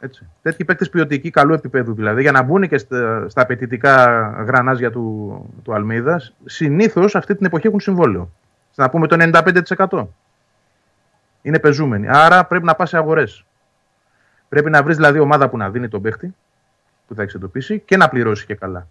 [0.00, 0.26] Έτσι.
[0.42, 5.54] Τέτοιοι παίκτες ποιοτικοί καλού επίπεδου δηλαδή, για να μπουν και στα, στα απαιτητικά γρανάζια του,
[5.64, 8.30] του Αλμίδα, συνήθως αυτή την εποχή έχουν συμβόλαιο.
[8.74, 9.16] Να πούμε το
[9.88, 10.06] 95%.
[11.42, 12.08] Είναι πεζούμενοι.
[12.08, 13.44] Άρα πρέπει να πας σε αγορές.
[14.48, 16.34] Πρέπει να βρεις δηλαδή ομάδα που να δίνει τον παίχτη,
[17.06, 18.86] που θα εξεντοπίσει και να πληρώσει και καλά.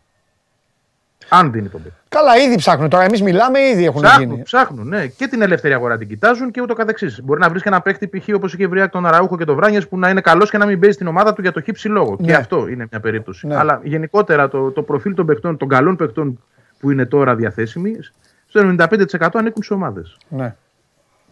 [1.30, 1.97] Αν δίνει τον παίχτη.
[2.09, 3.03] Καλά, ήδη ψάχνουν τώρα.
[3.03, 4.43] Εμείς μιλάμε, ήδη έχουν Ψάχνουν, γίνει.
[4.43, 5.07] ψάχνουν, ναι.
[5.07, 7.21] Και την ελεύθερη αγορά την κοιτάζουν και ούτω καθεξής.
[7.24, 8.28] Μπορεί να βρεις και ένα παίχτη π.χ.
[8.36, 10.80] όπως είχε βρει τον Αραούχο και τον Βράνιες που να είναι καλός και να μην
[10.80, 12.15] παίζει στην ομάδα του για το χύψη λόγο.
[12.19, 12.26] Ναι.
[12.26, 13.47] Και αυτό είναι μια περίπτωση.
[13.47, 13.55] Ναι.
[13.55, 16.43] Αλλά γενικότερα το, το προφίλ των παιχτών, των καλών παιχτών
[16.80, 17.99] που είναι τώρα διαθέσιμοι,
[18.47, 20.17] στο 95% ανήκουν σε ομάδες.
[20.30, 20.55] Ναι.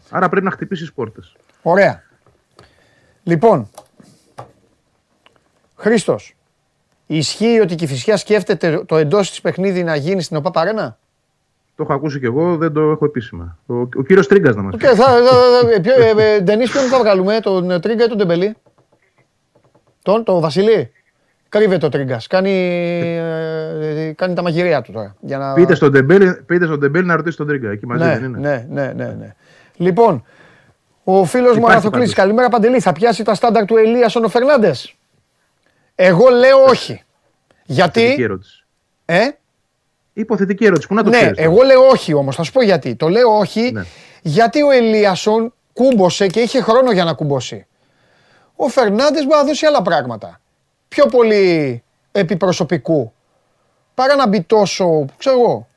[0.10, 1.36] Άρα πρέπει να χτυπήσεις πόρτες.
[1.62, 2.04] Ωραία.
[3.24, 3.70] Λοιπόν,
[5.76, 6.36] Χρήστος,
[7.18, 10.98] ισχύει ότι η Κηφισιά σκέφτεται το εντός της παιχνίδι να γίνει στην ΟΠΑ Παρένα.
[11.76, 13.58] Το έχω ακούσει κι εγώ, δεν το έχω επίσημα.
[13.66, 14.88] Ο, ο κύριος Τρίγκας να μας πει.
[14.88, 18.08] Και θα, θα, θα, ποιο, ε, ε, Ντενίς, ποιον θα βγάλουμε, τον ε, Τρίγκα ή
[18.08, 18.56] τον Τεμπελή.
[20.02, 20.92] Τον, τον Βασιλή.
[21.50, 22.28] Κρύβεται ο Τρίγκας.
[22.28, 25.16] Κάνει, ε, κάνει τα μαγειρία του τώρα.
[25.20, 25.54] Για να...
[25.54, 27.70] Πείτε στον Ντεμπέλ, πείτε στον Ντεμπέλ να ρωτήσει τον Τρίγκα.
[27.70, 28.40] Εκεί μαζί ναι, δεν είναι.
[28.40, 29.36] ναι, ναι, ναι, ναι.
[29.76, 30.24] Λοιπόν,
[31.04, 32.14] ο φίλος μου Υπάρχει Αγαθοκλής, πάντως.
[32.14, 34.72] καλημέρα Παντελή, θα πιάσει τα στάνταρ του Ελίασον ο Φερνάντες.
[36.04, 36.92] Εγώ λέω όχι.
[37.66, 38.24] Υποθετική Γιατί.
[38.24, 38.66] ερώτηση.
[39.06, 39.28] Ε,
[40.14, 40.88] Υποθετική ερώτηση.
[40.88, 41.50] Πού να το ναι, ξέρεις τώρα.
[41.50, 42.36] εγώ λέω όχι όμως.
[42.36, 42.96] Θα σου πω γιατί.
[42.96, 43.84] Το λέω όχι Ναι.
[44.22, 47.66] γιατί ο Ελίασον κούμπωσε και είχε χρόνο για να κουμπώσει.
[48.56, 50.40] Ο Φερνάντες μπορεί να δώσει άλλα πράγματα.
[50.88, 53.14] Πιο πολύ επιπροσωπικού.
[53.94, 55.68] Παρά να μπει τόσο, ξέρω εγώ.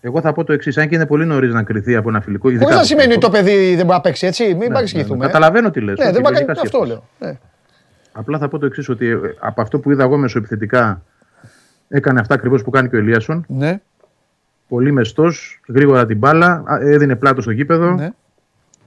[0.00, 2.48] Εγώ θα πω το εξής: Αν και είναι πολύ νωρίς να κρυθεί από ένα φιλικό.
[2.48, 3.38] ειδικά Χωρίς να από σημαίνει ότι φιλικό.
[3.42, 4.44] το παιδί δεν μπορεί να παίξει έτσι.
[4.44, 5.16] Μην Ναι, παρεξηγηθούμε.
[5.16, 5.26] ναι, ε.
[5.26, 5.32] ναι.
[5.32, 5.98] Καταλαβαίνω τι λες.
[5.98, 7.02] Ναι, όχι, δεν μπορεί να λογικά κάνει αυτό σκέφτεσαι.
[7.20, 7.30] λέω.
[7.30, 7.38] Ναι.
[8.16, 11.02] Απλά θα πω το εξής: Ότι ε, από αυτό που είδα εγώ μεσοεπιθετικά
[11.88, 13.44] έκανε αυτά ακριβώς που κάνει και ο Ελίασον.
[13.48, 13.80] Ναι.
[14.68, 17.90] πολύ μεστός, γρήγορα την μπάλα, α, έδινε πλάτο στο γήπεδο.
[17.94, 18.10] Ναι.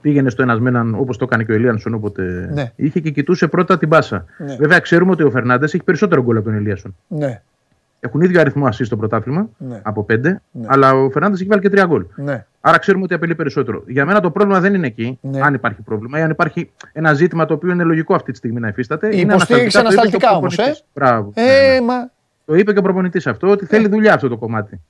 [0.00, 2.72] Πήγαινε στο ένας με έναν όπως το έκανε και ο Ελίανσον όποτε Ναι.
[2.76, 4.24] είχε και κοιτούσε πρώτα την μπάσα.
[4.38, 4.56] Ναι.
[4.56, 6.96] Βέβαια, ξέρουμε ότι ο Φερνάντες έχει περισσότερο γκολ από τον Ελίασον.
[7.08, 7.42] Ναι,
[8.00, 9.80] Έχουν ίδιο αριθμό assist στο πρωτάθλημα Ναι.
[9.82, 10.66] από πέντε, Ναι.
[10.68, 12.06] αλλά ο Φερνάντες έχει βάλει και τρία γκολ.
[12.16, 12.46] ναι.
[12.60, 13.82] Άρα ξέρουμε ότι απειλεί περισσότερο.
[13.86, 15.40] Για μένα το πρόβλημα δεν είναι εκεί, Ναι.
[15.40, 18.60] αν υπάρχει πρόβλημα, ή αν υπάρχει ένα ζήτημα το οποίο είναι λογικό αυτή τη στιγμή
[18.60, 19.06] να υφίσταται.
[19.06, 20.84] Η είναι υποστήριξη ανασταλτικά, το είπε ανασταλτικά και ο όμως, προπονητής.
[20.94, 21.32] Μπράβο.
[21.34, 21.74] Ναι, ναι.
[21.76, 22.10] Ε, μα
[22.44, 24.80] Το είπε και ο προπονητής αυτό, ότι θέλει δουλειά αυτό το κομμάτι.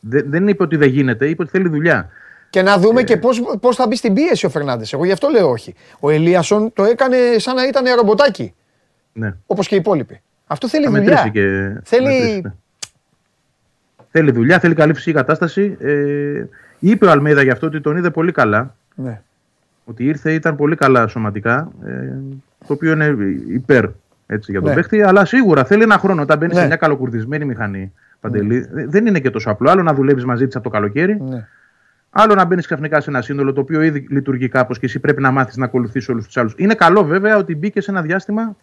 [0.00, 2.08] Δεν, δεν είπε ότι δεν γίνεται, είπε ότι θέλει δουλειά.
[2.50, 3.04] Και να δούμε Ε.
[3.04, 4.92] και πώς, πώς θα μπει στην πίεση ο Φερνάντες.
[4.92, 5.74] Εγώ γι' αυτό λέω όχι.
[6.00, 8.54] Ο Ελίασον το έκανε σαν να ήταν ρομποτάκι,
[9.12, 9.34] Ναι.
[9.46, 10.20] όπως και οι υπόλοιποι.
[10.52, 11.04] Αυτό θέλει Θα δουλειά.
[11.04, 11.40] μετρήσει και.
[11.84, 12.52] Θέλει- θα μετρήσει, ναι.
[14.10, 15.76] Θέλει δουλειά, θέλει καλή φυσική κατάσταση.
[15.80, 16.44] Ε,
[16.78, 18.74] είπε ο Αλμέιδα γι' αυτό ότι τον είδε πολύ καλά.
[18.94, 19.20] Ναι.
[19.84, 21.70] Ότι ήρθε, ήταν πολύ καλά σωματικά.
[21.84, 22.12] Ε,
[22.66, 23.16] το οποίο είναι
[23.48, 23.84] υπέρ
[24.26, 24.74] έτσι, για τον Ναι.
[24.74, 25.02] παίχτη.
[25.02, 26.22] Αλλά σίγουρα θέλει ένα χρόνο.
[26.22, 26.60] Όταν μπαίνει Ναι.
[26.60, 29.70] σε μια καλοκουρδισμένη μηχανή, Παντελή, ε, δεν είναι και τόσο απλό.
[29.70, 31.46] Άλλο να δουλεύεις μαζί της από το καλοκαίρι, Ναι.
[32.10, 35.22] άλλο να μπαίνεις ξαφνικά σε ένα σύνολο το οποίο ήδη λειτουργεί κάπως και εσύ πρέπει
[35.22, 36.54] να μάθεις να ακολουθήσει όλους τους άλλους.
[36.56, 38.56] Είναι καλό βέβαια ότι μπήκε σε ένα διάστημα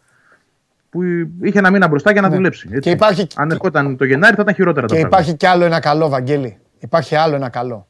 [0.90, 1.00] που
[1.44, 2.36] είχε ένα μήνα μπροστά για να Ναι.
[2.36, 2.68] δουλέψει.
[2.68, 2.80] Έτσι.
[2.80, 5.22] Και υπάρχει- Αν ερχόταν το Γενάρη θα ήταν χειρότερα Και τα πράγματα.
[5.22, 6.58] υπάρχει κι άλλο ένα καλό, Βαγγέλη.
[6.80, 7.88] Υπάρχει άλλο ένα καλό.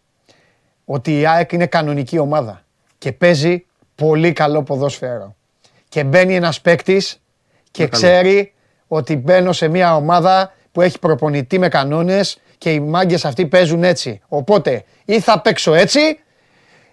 [0.85, 2.61] Ότι η ΑΕΚ είναι κανονική ομάδα
[2.97, 5.35] και παίζει πολύ καλό ποδόσφαιρο.
[5.89, 7.21] Και μπαίνει ένας παίκτης
[7.71, 8.03] και Είναι καλό.
[8.03, 8.53] ξέρει
[8.87, 13.83] ότι μπαίνω σε μια ομάδα που έχει προπονητή με κανόνες και οι μάγκες αυτοί παίζουν
[13.83, 14.21] έτσι.
[14.27, 15.99] Οπότε ή θα παίξω έτσι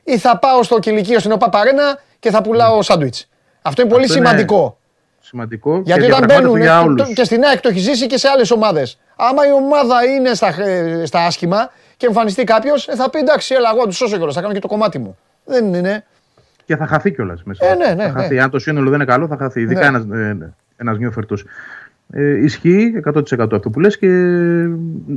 [0.05, 3.29] ή θα πάω στο κηλικείο στην ΟΠΑ Παρένα και θα πουλάω σάντουιτς.
[3.63, 4.79] Αυτό είναι πολύ Αυτό είναι σημαντικό.
[5.27, 5.81] Σημαντικό.
[5.85, 7.13] Γιατί και όταν διαπραγμάτευτο μπαίνουν για και- όλους.
[7.15, 8.99] και στην ΑΕΚ το έχει ζήσει και σε άλλες ομάδες.
[9.17, 13.69] Άμα η ομάδα είναι στα, ε, στα άσχημα και εμφανιστεί κάποιος, θα πει εντάξει, έλα,
[13.73, 15.17] εγώ θα τους σώσω κιόλας, θα κάνω και το κομμάτι μου.
[15.45, 16.05] Δεν είναι.
[16.65, 17.67] Και θα χαθεί κιόλας μέσα.
[17.67, 18.35] Ε, ναι, ναι, θα χαθεί.
[18.35, 18.43] ναι.
[18.43, 19.61] Αν το σύνολο δεν είναι καλό, θα χαθεί.
[19.61, 19.87] Ειδικά Ναι.
[19.87, 21.45] ένας, ε, ένας νιόφερτος.
[22.13, 24.07] Ε, ισχύει 100% αυτό που λες και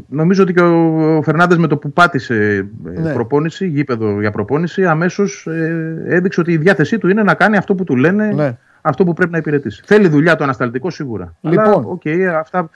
[0.10, 3.14] νομίζω ότι και ο Φερνάντες με το που πάτησε ε, Ναι.
[3.14, 7.76] προπόνηση, γήπεδο για προπόνηση, αμέσως ε, έδειξε ότι η διάθεσή του είναι να κάνει αυτό
[7.76, 8.58] που του λένε, Ναι.
[8.82, 9.82] Αυτό που πρέπει να υπηρετήσει.
[9.86, 11.36] Θέλει δουλειά το ανασταλτικό σίγουρα.
[11.44, 11.86] Αλλά, Λοιπόν.
[11.92, 12.02] οκ,
[12.38, 12.70] αυτά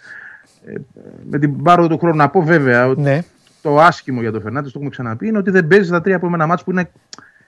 [0.65, 0.73] ε,
[1.29, 3.21] με την πάροδο του χρόνου να πω βέβαια ότι Ναι.
[3.61, 6.45] το άσχημο για τον Φερνάντες, το έχουμε ξαναπεί, είναι ότι δεν παίζει στα τρία επόμενα
[6.47, 6.89] μάτς που είναι,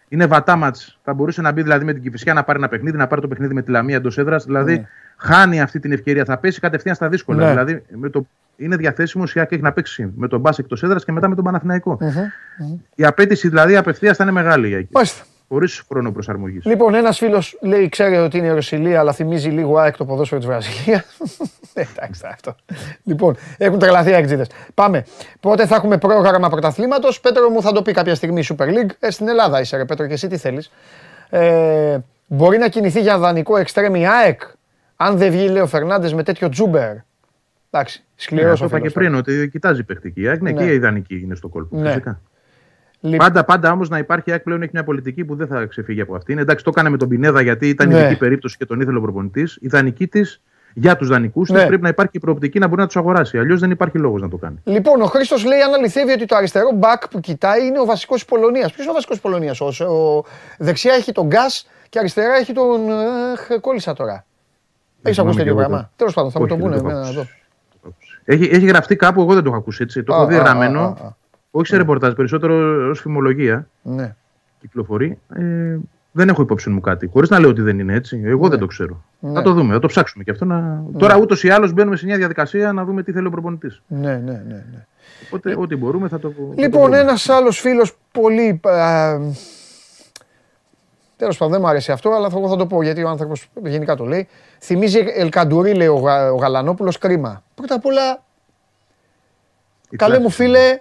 [0.08, 1.00] είναι βατά μάτς.
[1.04, 3.28] Θα μπορούσε να μπει δηλαδή με την Κυφυσιά να πάρει ένα παιχνίδι, να πάρει το
[3.28, 4.46] παιχνίδι με τη Λαμία εντός έδρας.
[4.46, 4.88] Δηλαδή Ναι.
[5.18, 6.26] χάνει αυτή την ευκαιρία.
[6.26, 7.44] Θα πέσει κατευθείαν στα δύσκολα.
[7.44, 7.50] Ναι.
[7.50, 11.06] Δηλαδή με το, είναι διαθέσιμο η ΑΕΚ έχει να παίξει με τον Μπάσε εκτός έδρας
[11.06, 11.98] και μετά με τον Παναθηναϊκό.
[12.96, 14.90] Η απέτηση δηλαδή απευθείας θα είναι μεγάλη για εκεί.
[14.94, 15.24] Μάλιστα.
[15.48, 16.66] Χωρί χρόνο προσαρμογής.
[16.66, 20.40] Λοιπόν, ένας φίλος λέει: Ξέρει ότι είναι η Ρωσιλία, αλλά θυμίζει λίγο ΑΕΚ το ποδόσφαιρο
[20.40, 21.06] της Βραζιλίας.
[21.74, 22.56] Εντάξει, τώρα αυτό.
[23.04, 24.46] Λοιπόν, έχουν τρελαθεί οι αεξίδε.
[24.74, 25.06] Πάμε.
[25.40, 28.90] Πότε θα έχουμε πρόγραμμα πρωταθλήματος; Πέτρο μου θα το πει κάποια στιγμή η Super League.
[29.00, 30.72] Ε, στην Ελλάδα είσαι, ρε Πέτρο, και εσύ τι θέλεις.
[31.30, 34.42] Ε, μπορεί να κινηθεί για δανεικό εξτρέμι ΑΕΚ,
[34.96, 36.96] αν δεν βγει, λέει ο Φερνάντες με τέτοιο τζούμπερ.
[37.72, 40.22] Εντάξει, σκληρός Ναι, ο το είπα φίλος και πριν ότι κοιτάζει παιχτική.
[40.22, 40.66] Η ΑΕΚ ναι, Ναι.
[40.66, 41.78] και η ιδανική είναι στο κόλπο.
[41.78, 41.88] Ναι.
[41.88, 42.22] Φυσικά.
[43.06, 45.66] Λοιπόν, Πάντα, πάντα όμως να υπάρχει η ΑΕΚ πλέον έχει μια πολιτική που δεν θα
[45.66, 46.38] ξεφύγει από αυτήν.
[46.38, 48.00] Εντάξει, το έκανε με τον Πινέδα γιατί ήταν Ναι.
[48.00, 49.58] ειδική περίπτωση και τον ήθελε ο προπονητής.
[49.62, 50.42] Η δανεική της
[50.74, 51.58] για τους δανεικού Ναι.
[51.58, 53.38] της πρέπει να υπάρχει η προοπτική να μπορεί να τους αγοράσει.
[53.38, 54.58] Αλλιώς δεν υπάρχει λόγος να το κάνει.
[54.64, 58.16] Λοιπόν, ο Χρήστος λέει αν αληθεύει ότι το αριστερό μπακ που κοιτάει είναι ο βασικός
[58.20, 58.72] της Πολωνίας.
[58.72, 60.24] Ποιος είναι ο βασικός της Πολωνίας, ο, ο,
[60.58, 62.92] δεξιά έχει τον Γκάς και αριστερά έχει τον.
[62.92, 64.26] Αχ, κόλλησα τώρα.
[65.02, 65.90] Έχει ακούσει θυμάμαι τέτοιο και εγώ πράγμα; το.
[65.96, 67.22] Τέλος πάντων, θα μου Όχι, το πούνε δεν το εμένα έχω να δω.
[67.84, 68.20] ακούσει.
[68.26, 70.04] Έχει, έχει γραφτεί κάπου, εγώ δεν το έχω ακούσει έτσι.
[70.04, 71.16] Το Α, έχω δει α, γραμμένο.
[71.56, 71.60] Α, α, α.
[71.60, 74.16] Όχι σε ρεπορτάζ, περισσότερο ως φημολογία Ναι.
[74.62, 75.20] κυκλοφορεί.
[75.36, 75.78] Ε,
[76.12, 77.08] δεν έχω υπόψη μου κάτι.
[77.08, 78.22] Χωρίς να λέω ότι δεν είναι έτσι.
[78.26, 79.04] Εγώ δεν το ξέρω.
[79.20, 79.32] Ναι.
[79.34, 80.46] Θα το δούμε, θα το ψάξουμε και αυτό.
[80.46, 80.84] Να...
[80.98, 83.82] Τώρα ούτως ή άλλως μπαίνουμε σε μια διαδικασία να δούμε τι θέλει ο προπονητής.
[83.88, 84.66] Ναι, ναι, ναι.
[84.72, 84.86] ναι.
[85.26, 86.30] Οπότε ό,τι μπορούμε θα το.
[86.30, 86.98] θα το Λοιπόν, βρούμε.
[87.00, 88.60] ένας άλλος φίλος πολύ.
[91.18, 93.48] Τέλος πάντων, δεν μου αρέσει αυτό, αλλά θα, εγώ θα το πω γιατί ο άνθρωπος
[93.64, 94.28] γενικά το λέει.
[94.60, 97.44] Θυμίζει Ελκαντουρί, λέει ο, Γα, ο Γαλανόπουλος, κρίμα.
[97.56, 98.24] Πρώτα απ' όλα,
[99.90, 100.22] Η καλέ κλάση.
[100.28, 100.80] μου φίλε,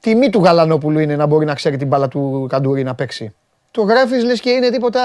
[0.00, 3.34] τιμή του Γαλανόπουλου είναι να μπορεί να ξέρει την μπάλα του Καντουρί να παίξει.
[3.70, 5.00] Το γράφεις λες και είναι τίποτα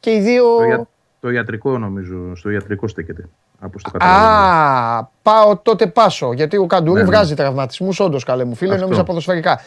[0.00, 0.56] και οι δύο.
[0.58, 0.86] Το, για-
[1.20, 3.28] το ιατρικό νομίζω, στο ιατρικό στέκεται.
[3.60, 4.28] Από στο καταλαβαίνω.
[4.28, 6.32] Α, πάω τότε πάσω.
[6.32, 7.10] Γιατί ο Καντουρί Ναι, ναι.
[7.14, 8.84] βγάζει τραυματισμούς, όντως καλέ μου φίλε, Αυτό.
[8.84, 9.60] νόμιζα ποδοσφαιρικά.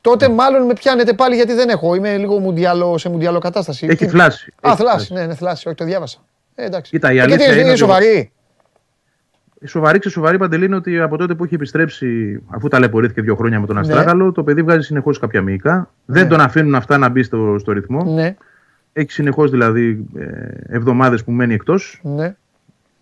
[0.00, 1.94] Τότε μάλλον με πιάνετε πάλι γιατί δεν έχω.
[1.94, 3.86] Είμαι λίγο μουντιάλο, σε μουντιάλο κατάσταση.
[3.86, 4.52] Έχει Τι- θλάση.
[4.60, 5.68] Α, Έχει θλάση, ναι, ναι, θλάση.
[5.68, 6.18] Όχι, το διάβασα.
[6.54, 6.90] Ε, εντάξει.
[6.90, 8.32] Κοίτα, η Ε, αλήθεια γιατί είναι είναι ότι- σοβαρή.
[9.64, 13.60] Η σοβαρή ξεσοβαρή παντελή είναι ότι από τότε που έχει επιστρέψει, αφού ταλαιπωρήθηκε δύο χρόνια
[13.60, 13.80] με τον Ναι.
[13.80, 15.90] Αστράγαλο, το παιδί βγάζει συνεχώς κάποια μυϊκά.
[16.04, 18.04] Δεν τον αφήνουν αυτά να μπει στο, στο ρυθμό.
[18.14, 18.36] Ναι,
[18.92, 22.00] Έχει συνεχώς δηλαδή ε, εβδομάδες που μένει εκτός.
[22.02, 22.34] ναι.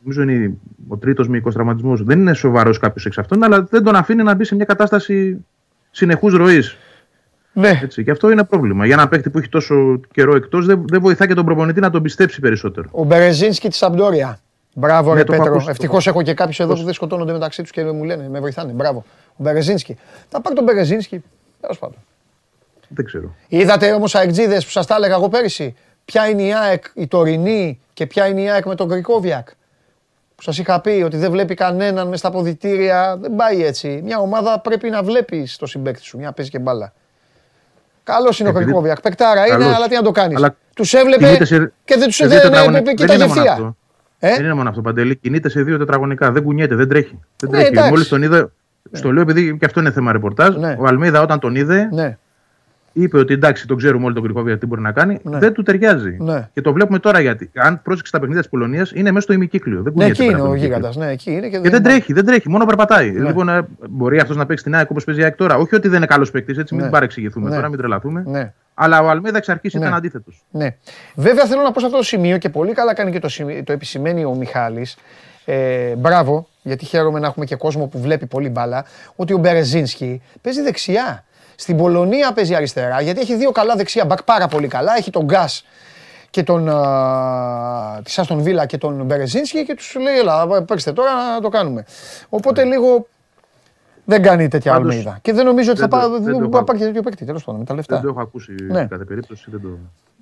[0.02, 0.52] Νομίζω είναι
[0.88, 2.02] ο τρίτος μυϊκός τραυματισμός.
[2.04, 5.44] Δεν είναι σοβαρός κάποιος εξ αυτών, αλλά δεν τον αφήνει να μπει σε μια κατάσταση
[5.90, 6.76] συνεχούς ροής.
[7.52, 7.80] ναι.
[7.82, 8.04] Έτσι.
[8.04, 8.86] Και αυτό είναι πρόβλημα.
[8.86, 11.90] Για ένα παίκτη που έχει τόσο καιρό εκτός, δεν, δεν βοηθά και τον προπονητή να
[11.90, 12.88] τον πιστέψει περισσότερο.
[12.92, 14.38] Ο Μπερεζίνσκι της Σαμπτόρια.
[14.80, 15.52] Μπράβο, Ναι, ρε το έχω Πέτρο.
[15.54, 16.18] ακούσει, το Ευτυχώς έχω.
[16.18, 18.72] έχω και κάποιους εδώ που δεν σκοτώνονται μεταξύ τους και μου λένε, με βοηθάνε.
[18.72, 19.04] Μπράβο.
[19.28, 19.96] Ο Μπερεζίνσκι.
[20.28, 21.22] Θα πάρει τον Μπερεζίνσκι.
[21.60, 21.96] Τέλος πάντων.
[22.88, 23.34] Δεν ξέρω.
[23.48, 25.76] Είδατε όμως αεκτζίδε που σας τα έλεγα εγώ πέρυσι.
[26.04, 29.48] Ποια είναι η ΑΕΚ η τωρινή και ποια είναι η ΑΕΚ με τον Γκρικόβιακ.
[30.36, 33.16] Που σας είχα πει ότι δεν βλέπει κανέναν μες στα ποδητήρια.
[33.20, 34.00] Δεν πάει έτσι.
[34.04, 36.18] Μια ομάδα πρέπει να βλέπεις το συμπέκτη σου.
[36.18, 36.92] Μια παίζει και μπάλα.
[38.04, 39.00] Καλός είναι ο Επειδή- Γκρικόβιακ.
[39.00, 39.74] Παικτάρα είναι, Καλός.
[39.76, 40.36] αλλά τι να το κάνεις.
[40.36, 43.74] Αλλά Τους έβλεπε κινείται σε- και δεν τους σε δύο έδινε.
[44.20, 44.28] Τετραγωνικά.
[44.28, 44.28] Και Δεν τα είναι μόνο γευθεία.
[44.28, 44.28] αυτό.
[44.28, 45.16] Ε; Δεν είναι μόνο αυτό, Παντελή.
[45.16, 46.32] Κινείται σε δύο τετραγωνικά.
[46.32, 47.18] Δεν κουνιέται, δεν τρέχει.
[47.36, 47.70] Δεν Ναι, τρέχει.
[47.72, 47.90] εντάξει.
[47.90, 48.48] Μόλις τον είδε.
[48.92, 50.56] Στο λέω επειδή και αυτό είναι θέμα ρεπορτάζ.
[50.56, 50.76] Ναι.
[50.78, 52.18] Ο Αλμίδα όταν τον είδε, Ναι.
[52.92, 55.18] Είπε ότι εντάξει, τον ξέρουμε όλοι τον Κρυκόβια τι μπορεί να κάνει.
[55.22, 55.38] Ναι.
[55.38, 56.16] Δεν του ταιριάζει.
[56.20, 56.48] Ναι.
[56.52, 57.50] Και το βλέπουμε τώρα γιατί.
[57.54, 59.82] Αν πρόσεξε τα παιχνίδια της Πολωνίας, είναι μέσα στο ημικύκλιο.
[59.82, 60.76] Δεν Ναι, κουνιέται εκεί πέρα είναι από ο το ημικύκλιο.
[60.78, 60.96] γίγαντας.
[61.06, 63.10] Ναι, εκεί είναι και Και δεν τρέχει, δεν τρέχει, μόνο περπατάει.
[63.10, 63.26] Ναι.
[63.26, 65.56] Λοιπόν, ε, μπορεί αυτός να παίξει την ΑΕΚ όπως παίζει η ΑΕΚ τώρα.
[65.56, 66.82] Όχι ότι δεν είναι καλός παίκτης, έτσι, Ναι.
[66.82, 67.54] μην παρεξηγηθούμε Ναι.
[67.54, 68.22] τώρα, μην τρελαθούμε.
[68.26, 68.52] Ναι.
[68.74, 69.80] Αλλά ο Αλμίδα εξ αρχής Ναι.
[69.80, 70.44] ήταν αντίθετος.
[70.50, 70.76] Ναι.
[71.14, 73.64] Βέβαια θέλω να πω σε αυτό το σημείο και πολύ καλά κάνει και το, σημείο-
[73.64, 74.96] το επισημαίνει ο Μιχάλης.
[75.44, 78.84] Ε, μπράβο, γιατί χαίρομαι να έχουμε και κόσμο που βλέπει πολύ μπάλα,
[79.16, 81.24] ότι ο Μπερεζίνσκι παίζει δεξιά.
[81.60, 84.92] Στην Πολωνία παίζει αριστερά, γιατί έχει δύο καλά δεξιά μπακ πάρα πολύ καλά.
[84.96, 85.64] Έχει τον Γκάς
[86.30, 91.10] και τον α, της Άστον Βίλα και τον Μπερεζίνσκι και τους λέει έλα παίξτε τώρα
[91.34, 91.84] να το κάνουμε.
[92.28, 93.06] Οπότε λίγο
[94.04, 95.18] δεν κάνει τέτοια Πάντως, Αλμέιδα.
[95.22, 96.84] Και δεν νομίζω ότι θα δεν το- πά- δεν το δεν έχω θα πάρει και
[96.84, 97.94] τέτοιο παίκτη, τέλος πάντων, με τα λεφτά.
[97.94, 98.78] Δεν το έχω ακούσει Ναι.
[98.78, 99.44] σε κάθε περίπτωση.
[99.50, 99.68] Δεν το,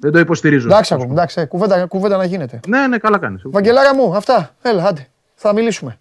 [0.00, 0.66] δεν το υποστηρίζω.
[0.68, 2.60] Εντάξει, ακόμα, εντάξει, κουβέντα, κουβέντα να γίνεται.
[2.68, 3.42] Ναι, ναι, καλά κάνεις.
[3.44, 4.50] Βαγγελάρα μου, αυτά.
[4.62, 5.06] Έλα, άντε.
[5.34, 5.98] Θα μιλήσουμε.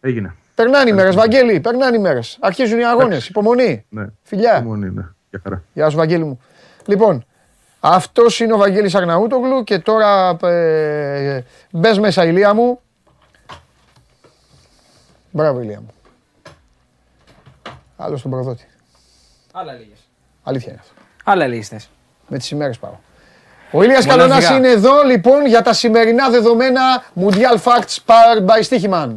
[0.00, 0.34] Έγινε.
[0.54, 2.38] Περνάνε οι μέρες, Βαγγέλη, περνάνε οι μέρες.
[2.40, 3.28] Αρχίζουν οι αγώνες.
[3.28, 3.84] Υπομονή.
[3.88, 4.06] Ναι.
[4.22, 4.58] Φιλιά.
[4.58, 5.04] Υπομονή, ναι.
[5.30, 5.62] Για χαρά.
[5.72, 6.40] Γεια σου, Βαγγέλη μου.
[6.86, 7.24] Λοιπόν,
[7.80, 12.80] αυτός είναι ο Βαγγέλης Αγναούτογλου και τώρα ε, μπες μέσα, ηλία μου.
[15.30, 15.88] Μπράβο, ηλία μου.
[17.96, 18.66] Άλλο στον προδότη.
[19.52, 19.98] Άλλα λίγες.
[20.42, 20.94] Αλήθεια είναι αυτό.
[21.24, 21.90] Άλλα λίγες.
[22.28, 22.94] Με τις ημέρες πάω.
[23.70, 24.28] Ο Ηλίας Μοναδικά.
[24.28, 26.80] Καλονάς είναι εδώ λοιπόν για τα σημερινά δεδομένα
[27.20, 29.16] Mundial Facts Powered by Stichiman.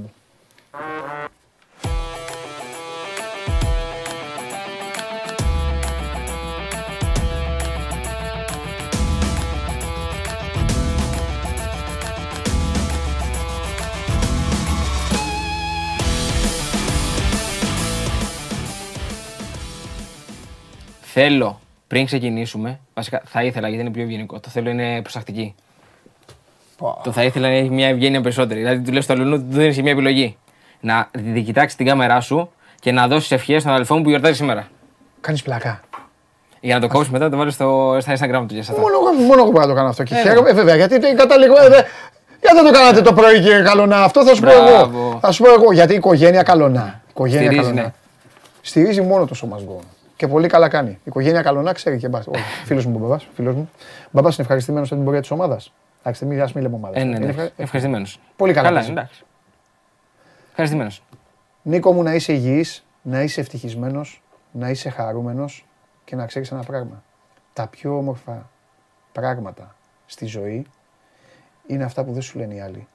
[21.17, 24.39] Θέλω πριν ξεκινήσουμε, βασικά θα ήθελα γιατί είναι πιο ευγενικό.
[24.39, 25.55] Το θέλω είναι προστακτική.
[27.03, 28.59] Το θα ήθελα να έχει μια ευγένεια περισσότερη.
[28.59, 30.37] Δηλαδή του λες στο αλουνού, του δίνεις μια επιλογή.
[30.79, 34.35] Να δι- κοιτάξει την κάμερά σου και να δώσεις ευχές στον αδελφό μου που γιορτάζει
[34.35, 34.67] σήμερα.
[35.21, 35.79] Κάνεις πλακά.
[36.59, 38.73] Για να το κόψεις μετά, το βάλεις στο, στα Instagram του για αυτά.
[38.79, 40.03] Μόνο, εγώ- μόνο εγώ μπορώ να το κάνω αυτό.
[40.03, 41.53] Και Ε, χαίρομαι, ε, βέβαια, γιατί το καταλήγω.
[41.57, 41.83] Ε, δε-
[42.41, 44.03] γιατί δεν το κάνατε το πρωί, κύριε Καλονά.
[44.03, 44.63] Αυτό θα σου πω εγώ.
[44.65, 45.17] Μπράβο.
[45.21, 45.71] Θα σου πω εγώ.
[45.73, 47.01] Γιατί η οικογένεια Καλονά.
[47.05, 47.81] Η Οικογένεια Στηρίζεις, Καλονά.
[47.87, 47.93] ναι.
[48.61, 49.83] Στηρίζει μόνο το σώμα γκολ.
[50.15, 50.89] Και πολύ καλά κάνει.
[50.89, 52.35] Η οικογένεια Καλονά ξέρει και μπάσκετ.
[52.65, 53.27] Φίλος μου ο μπαμπάς.
[53.33, 53.69] Φίλος μου.
[54.11, 55.73] Μπαμπάς είναι ευχαριστημένος από την πορεία της ομάδας.
[55.99, 56.99] Εντάξει, μην μην λέμε ομάδα.
[56.99, 57.49] Ε, ναι, ναι.
[57.55, 58.19] Ευχαριστημένος.
[58.35, 58.91] Πολύ καλά Καλά, παίζει.
[58.91, 59.23] εντάξει.
[60.49, 61.03] Ευχαριστημένος.
[61.61, 65.65] Νίκο μου να είσαι υγιής, να είσαι ευτυχισμένος, να είσαι χαρούμενος
[66.05, 67.03] και να ξέρεις ένα πράγμα.
[67.53, 68.49] Τα πιο όμορφα
[69.11, 69.75] πράγματα
[70.05, 70.65] στη ζωή
[71.67, 72.87] είναι αυτά που δεν σου λένε οι άλλοι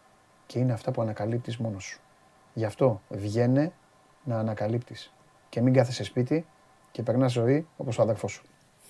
[0.47, 2.01] και είναι αυτά που ανακαλύπτεις μόνος σου.
[2.55, 3.73] Γι' αυτό βγαίνε
[4.25, 5.13] να ανακαλύπτεις
[5.49, 6.47] και μην κάθεσαι σπίτι
[6.93, 8.43] και περνάς ζωή όπως ο αδερφός σου.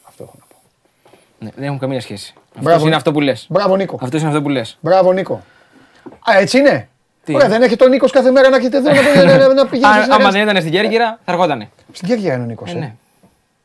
[0.08, 0.56] Αυτό έχω να πω.
[1.38, 2.34] Ναι, δεν έχουν καμία σχέση.
[2.54, 2.74] Μπράβο.
[2.74, 3.46] Αυτό είναι αυτό που λες.
[3.48, 3.98] Μπράβο Νίκο.
[4.02, 4.78] Αυτός είναι αυτό που λες.
[4.80, 5.42] Μπράβο Νίκο.
[6.30, 6.88] Α, έτσι είναι.
[7.24, 9.66] Τι; Ωραία, δεν έχει τον Νίκος κάθε μέρα να έχετε εδώ να, να, να, να
[9.66, 11.70] πηγαίνεις να- Άμα δεν ήταν στην Κέρκυρα, θα ερχότανε.
[11.92, 12.70] Στην Κέρκυρα είναι ο Νίκος.
[12.72, 12.78] Ε, ε.
[12.78, 12.94] ναι.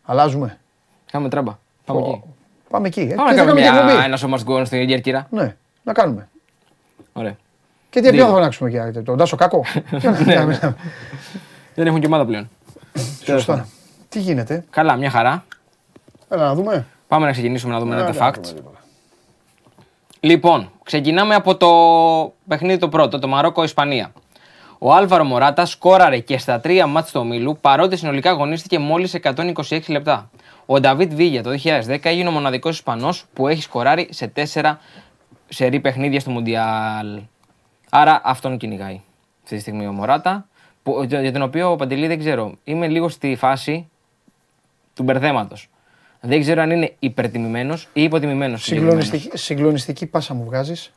[0.03, 0.57] Αλλάζουμε.
[1.11, 1.57] Κάνουμε τράμπα.
[1.85, 2.21] Πάμε εκεί.
[2.69, 3.01] Πάμε εκεί.
[3.01, 3.13] ε.
[3.15, 4.03] Πάμε Και να θα κάνουμε και μια, εκπομπή.
[4.05, 5.27] ένα σώμα γκόν στην Κέρκυρα.
[5.29, 6.27] Ναι, να κάνουμε.
[7.13, 7.35] Ωραία.
[7.89, 8.11] Και τι Δύο.
[8.15, 9.63] ποιον θα φωνάξουμε και τον Τάσο Κάκο;
[10.25, 10.45] Ναι,
[11.75, 12.49] Δεν έχουν και ομάδα πλέον.
[13.23, 13.67] Σωστά.
[14.15, 15.45] Τι γίνεται; Καλά, μια χαρά.
[16.29, 16.85] Έλα να δούμε.
[17.07, 18.33] Πάμε να ξεκινήσουμε να δούμε Έλα, ένα να facts.
[18.33, 18.79] δούμε τίποτα.
[20.19, 21.69] Λοιπόν, ξεκινάμε από το
[22.47, 24.11] παιχνίδι το πρώτο, το Μαρόκο-Ισπανία.
[24.77, 29.79] Ο Άλβαρο Μωράτα σκόραρε και στα τρία μάτς του ομίλου, παρότι συνολικά αγωνίστηκε μόλις 126
[29.87, 30.29] λεπτά.
[30.65, 34.79] Ο Νταβίτ Βίγια το 2010 έγινε ο μοναδικός Ισπανός που έχει σκοράρει σε τέσσερα
[35.49, 37.21] σερή παιχνίδια στο Μουντιάλ.
[37.89, 39.01] Άρα αυτόν κυνηγάει
[39.43, 40.47] αυτή τη στιγμή ο Μωράτα,
[40.83, 42.51] που, για για τον οποίο ο Παντελή δεν ξέρω.
[42.63, 43.89] Είμαι λίγο στη φάση
[44.95, 45.69] του μπερδέματος.
[46.21, 48.63] Δεν ξέρω αν είναι υπερτιμημένος ή υποτιμημένος.
[48.63, 50.91] Συγκλονιστική, συγκλονιστική πάσα μου βγάζεις.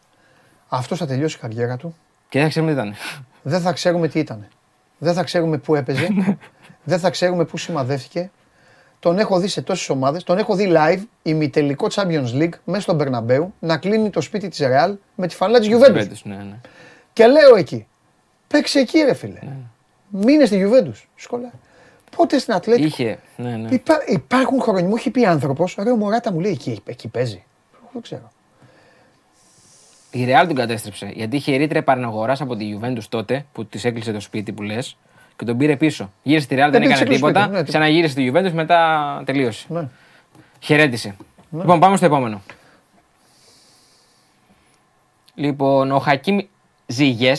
[0.69, 1.97] Αυτό θα τελειώσει η καριέρα του.
[2.29, 2.95] Και δεν ξέρουμε τι ήταν.
[3.43, 4.49] Δεν θα ξέρουμε τι ήταν.
[4.99, 6.09] Δεν θα ξέρουμε πού έπαιζε.
[6.91, 8.31] δεν θα ξέρουμε πού σημαδεύτηκε.
[9.01, 10.23] Τον έχω δει σε τόσες ομάδες.
[10.23, 14.61] Τον έχω δει live ημιτελικό Champions League μέσα στον Περναμπέου να κλείνει το σπίτι της
[14.63, 15.99] Real με τη φανέλα της Juventus.
[15.99, 16.61] Juventus, ναι, ναι.
[17.13, 17.87] Και λέω εκεί.
[18.47, 19.39] Παίξε εκεί, ρε φίλε.
[20.09, 21.03] Μείνε στη Juventus.
[21.17, 21.53] Σκολά.
[22.17, 22.87] Πότε στην Ατλέτικο.
[22.87, 23.19] Είχε.
[23.37, 23.69] Ναι, ναι.
[23.71, 27.45] Υπά, υπάρχουν χρόνια, μου έχει πει άνθρωπος, ρε ο Μωράτα μου λέει εκεί, εκεί παίζει.
[27.75, 28.31] Εγώ Δεν ξέρω.
[30.11, 31.11] Η Real τον κατέστρεψε.
[31.15, 34.97] Γιατί είχε ρήτρα επαναγορά από τη Juventus τότε που της έκλεισε το σπίτι που λες
[35.37, 36.13] και τον πήρε πίσω.
[36.23, 37.41] Γύρισε στη Real, δεν της έκανε έκλεισε τίποτα.
[37.41, 39.67] σπίτι, ναι, τι- Ξαναγύρισε στη Juventus, μετά τελείωσε.
[39.69, 39.89] Ναι.
[40.61, 41.17] Χαιρέτησε.
[41.51, 42.43] Λοιπόν, πάμε στο επόμενο.
[45.35, 46.39] Λοιπόν, ο Χακίμ
[46.87, 47.33] Ζήγε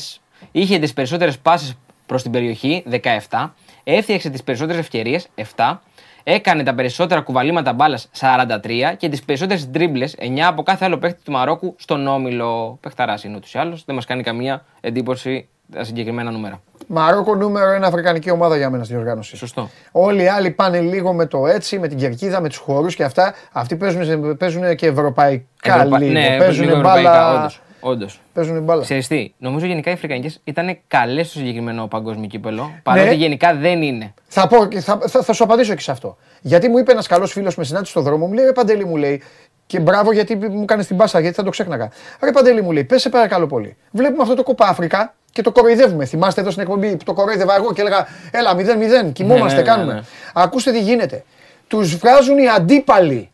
[0.51, 2.83] είχε τις περισσότερες πάσει προς την περιοχή,
[3.29, 3.53] 17.
[3.97, 5.81] Έφτιαξε τις περισσότερες ευκαιρίες, 7.
[6.23, 8.93] Έκανε τα περισσότερα κουβαλήματα μπάλας, 43.
[8.97, 12.77] Και τις περισσότερες τρίμπλε, 9 από κάθε άλλο παίχτη του Μαρόκου στον όμιλο.
[12.81, 13.83] Πεχταράς είναι ούτως ή άλλως.
[13.85, 16.61] Δεν μας κάνει καμία εντύπωση τα συγκεκριμένα νούμερα.
[16.87, 19.35] Μαρόκο νούμερο ένα αφρικανική ομάδα για μένα στη διοργάνωση.
[19.37, 19.69] Σωστό.
[19.91, 23.03] Όλοι οι άλλοι πάνε λίγο με το έτσι, με την κερκίδα, με τους χώρου και
[23.03, 23.33] αυτά.
[23.51, 25.43] Αυτοί παίζουν, παίζουν και ευρωπαϊκά
[25.75, 26.11] Ευρωπα- λίγο.
[26.11, 27.39] Ναι, παίζουν λίγο ευρωπαϊκά, μπάλα.
[27.39, 28.21] όντως, όντως.
[28.33, 28.81] Παίζουν μπάλα.
[28.83, 32.71] Ξέρεις τι, νομίζω γενικά οι Αφρικανικές ήταν καλές στο συγκεκριμένο παγκόσμιο κύπελο.
[32.83, 33.13] Παρότι Ναι.
[33.13, 34.13] γενικά δεν είναι.
[34.27, 36.17] Θα, πω, και θα, θα, θα σου απαντήσω και σε αυτό.
[36.41, 38.95] Γιατί μου είπε ένας καλός φίλος με συνάντηση στον δρόμο, μου λέει: Ρε Παντελή, μου
[38.95, 39.21] λέει,
[39.65, 41.89] και μπράβο γιατί μου έκανε την πάσα, γιατί θα το ξέχναγα.
[42.23, 43.77] Ρε Παντελή, μου λέει: Πες σε παρακαλώ πολύ.
[43.91, 46.05] Βλέπουμε αυτό το κοπά Αφρικα και το κοροϊδεύουμε.
[46.05, 49.67] Θυμάστε εδώ στην εκπομπή που το κοροϊδεύα εγώ και έλεγα: Έλα, 0-0, κοιμόμαστε, ναι, ναι,
[49.69, 49.93] κάνουμε.
[49.93, 49.99] ναι.
[50.33, 51.23] Ακούστε τι γίνεται.
[51.67, 53.29] Τους βγάζουν οι αντίπαλοι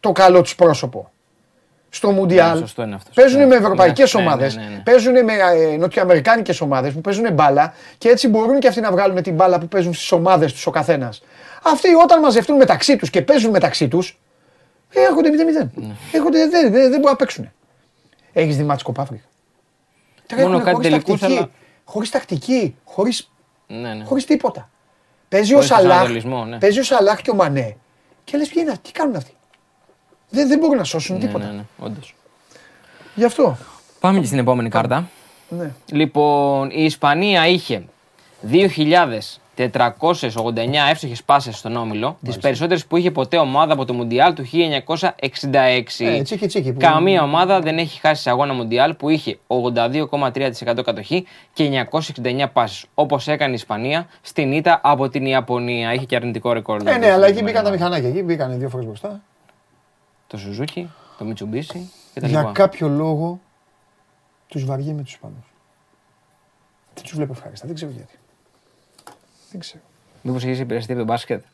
[0.00, 1.10] το καλό τους πρόσωπο.
[1.94, 2.52] Στο Μουντιάλ.
[2.52, 3.54] Ναι, σωστό είναι αυτό, Παίζουν σωστό.
[3.54, 4.56] με ευρωπαϊκές Ναι, ναι, ομάδες.
[4.56, 4.82] ναι, ναι, ναι.
[4.84, 5.32] Παίζουν με
[5.72, 9.58] ε, νοτιοαμερικάνικες ομάδες που παίζουν μπάλα και έτσι μπορούν και αυτοί να βγάλουν την μπάλα
[9.58, 11.22] που παίζουν στις ομάδες τους ο καθένας.
[11.62, 14.18] Αυτοί όταν μαζευτούν μεταξύ τους και παίζουν μεταξύ τους,
[14.90, 15.70] έρχονται 0-0.
[15.74, 15.94] Ναι.
[16.12, 17.50] Έρχονται, δεν, δεν, δεν μπορούν να παίξουν.
[18.32, 19.24] Έχεις δει μάτς Κοπάφρικα.
[20.36, 21.50] Μόνο κάτι τελικούς, αλλά-
[21.84, 23.12] Χωρίς τακτική, χωρί
[23.66, 24.04] Ναι, ναι.
[24.04, 24.70] χωρίς τίποτα.
[25.28, 26.58] Παίζει ο Χωρίς Σαλάχ, προσανατολισμό, ναι.
[26.58, 27.76] παίζει ο Σαλάχ και ο Μανέ.
[28.24, 29.32] Και λες ποιοι είναι αυτοί, τι κάνουν αυτοί;
[30.34, 31.44] Δεν, δεν μπορούν να σώσουν Ναι, τίποτα.
[31.46, 32.14] ναι, ναι, όντως.
[33.14, 33.56] Γι' αυτό.
[34.00, 35.08] Πάμε και στην επόμενη κάρτα.
[35.48, 35.70] Ναι.
[35.92, 37.82] Λοιπόν, η Ισπανία είχε
[39.56, 44.44] 2.489 εύστοχες πάσες στον όμιλο, τις περισσότερες που είχε ποτέ ομάδα από το Μουντιάλ του
[44.44, 46.04] 1966.
[46.06, 46.72] Ε, τσίκι τσίκι.
[46.72, 52.46] που- Καμία ομάδα δεν έχει χάσει σε αγώνα Μουντιάλ που είχε 82,3% κατοχή και 969
[52.52, 52.84] πάσεις.
[52.94, 55.92] Όπως έκανε η Ισπανία στην ήττα από την Ιαπωνία.
[55.92, 56.76] Είχε και αρνητικό ρεκόρ.
[56.76, 57.84] Ε, δηλαδή, ναι, αλλά εκεί στην μπήκαν τα ημέρα.
[57.84, 58.08] μηχανάκια.
[58.08, 59.20] Εκεί μπήκαν δύο φορές μπροστά.
[60.26, 62.52] Το Σουζούκι, το Μιτσουμπίσι και τα Για λοιπά.
[62.52, 63.40] κάποιο λόγο
[64.46, 65.44] τους βαριέμαι τους Ισπανού.
[66.94, 67.66] Δεν τους βλέπω ευχάριστα.
[67.66, 68.18] Δεν ξέρω γιατί.
[69.50, 69.82] Δεν ξέρω.
[70.22, 71.44] Μήπως έχεις επηρεαστεί από το μπάσκετ;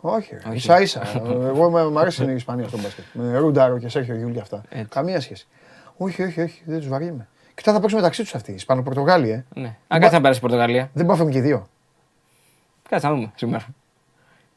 [0.00, 0.56] Όχι, Όχι.
[0.56, 1.22] ίσα ίσα.
[1.24, 3.04] Εγώ με- μ' αρέσει η Ισπανία στο μπάσκετ.
[3.12, 4.62] Με Ρούνταρο και Σέρχιο Γιούλ και αυτά.
[4.68, 4.88] Έτσι.
[4.88, 5.46] Καμία σχέση.
[5.96, 7.28] Όχι, όχι, όχι, δεν τους βαριέμαι.
[7.54, 8.52] Και τώρα θα παίξουν μεταξύ τους αυτοί.
[8.52, 9.44] Ισπανο-Πορτογάλοι, ε.
[9.54, 9.76] Ναι.
[9.88, 10.90] Αν κάτσε να περάσει η Πορτογαλία.
[10.92, 11.68] Δεν πάω και οι δύο.
[12.88, 13.66] Κάτσε να δούμε σήμερα.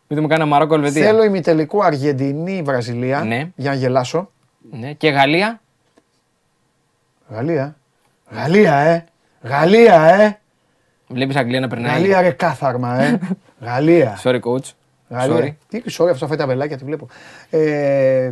[0.07, 1.03] Μην δούμε κανένα Μαρόκο Ελβετία.
[1.05, 3.49] Θέλω ημιτελικό Αργεντινή-Βραζιλία Ναι.
[3.55, 4.31] για να γελάσω.
[4.71, 4.93] Ναι.
[4.93, 5.61] Και Γαλλία.
[7.29, 7.75] Γαλλία.
[8.31, 9.05] Γαλλία, ε.
[9.41, 10.39] Γαλλία, ε.
[11.07, 11.91] Βλέπεις Αγγλία να περνάει.
[11.91, 13.19] Γαλλία, ρε κάθαρμα, ε.
[13.65, 14.19] Γαλλία.
[14.23, 14.71] Sorry, coach.
[15.09, 15.37] Γαλλία.
[15.37, 15.55] Sorry.
[15.69, 17.07] Τι sorry, αυτό φάει τα βελάκια, τη βλέπω.
[17.49, 18.31] Ε,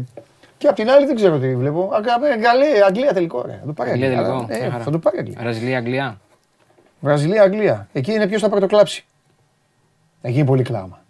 [0.58, 1.90] και απ' την άλλη δεν ξέρω τι βλέπω.
[1.94, 2.14] Αγγλία,
[2.52, 3.58] Αγγλία, Αγγλία τελικό, ρε.
[3.60, 4.26] Θα το πάρει η Αγγλία Αγγλία.
[4.28, 4.54] τελικό.
[4.54, 4.84] Ε, Μια χαρά.
[4.84, 5.38] θα το πάρει η Αγγλία.
[5.42, 6.20] Βραζιλία, Αγγλία.
[7.00, 7.88] Βραζιλία, Αγγλία.
[7.94, 9.06] Εκεί είναι ποιος θα πρωτοκλάψει.
[10.22, 11.04] Εκεί είναι πολύ κλάμα.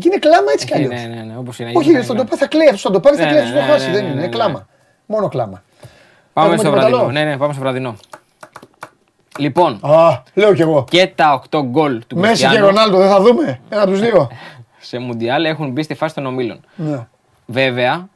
[0.00, 1.00] Εκεί είναι κλάμα έτσι κι Ναι, αλλιώς.
[1.02, 1.68] ναι, ναι, ναι, όπως είναι.
[1.74, 2.02] Όχι, Αγγλία.
[2.02, 3.72] θα το, θα κλαίει, αυτός θα το πάρει, θα Ναι, κλαίει, ναι, αυτός θα ναι,
[3.72, 3.86] χάσει.
[3.86, 4.36] ναι, Δεν ναι, είναι, ναι, είναι ναι.
[4.36, 4.66] κλάμα.
[5.06, 5.62] Μόνο κλάμα.
[6.32, 6.96] Πάμε Έχουμε στο το βραδινό.
[6.96, 7.12] μεταλλό.
[7.12, 7.96] Ναι, ναι, πάμε στο βραδινό.
[9.38, 10.84] Λοιπόν, Α, λέω κι εγώ.
[10.90, 13.60] και τα 8 γκολ του Μέση και Κριστιανού Ρονάλντο, δεν θα δούμε.
[13.68, 14.30] Ένα από τους δύο.
[14.88, 16.60] σε Μουντιάλ έχουν μπει στη φάση των ομίλων.
[16.74, 17.06] Ναι.
[17.46, 18.08] Βέβαια,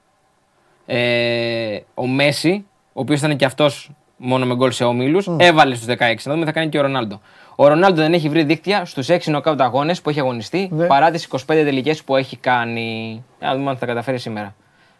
[0.86, 5.86] ε, ο Μέση, ο οποίος ήταν και αυτός μόνο με γκολ σε ομίλους, έβαλε στους
[5.86, 5.98] 16.
[6.24, 7.20] Να δούμε τι θα κάνει και ο Ρονάλντο.
[7.56, 10.86] Ο Ρονάλντο δεν έχει βρει δίκτυα στους 6 νοκάουτ αγώνες που έχει αγωνιστεί Ναι.
[10.86, 13.22] παρά τις 25 τελικές που έχει κάνει.
[13.38, 14.54] Για να δούμε αν θα καταφέρει σήμερα.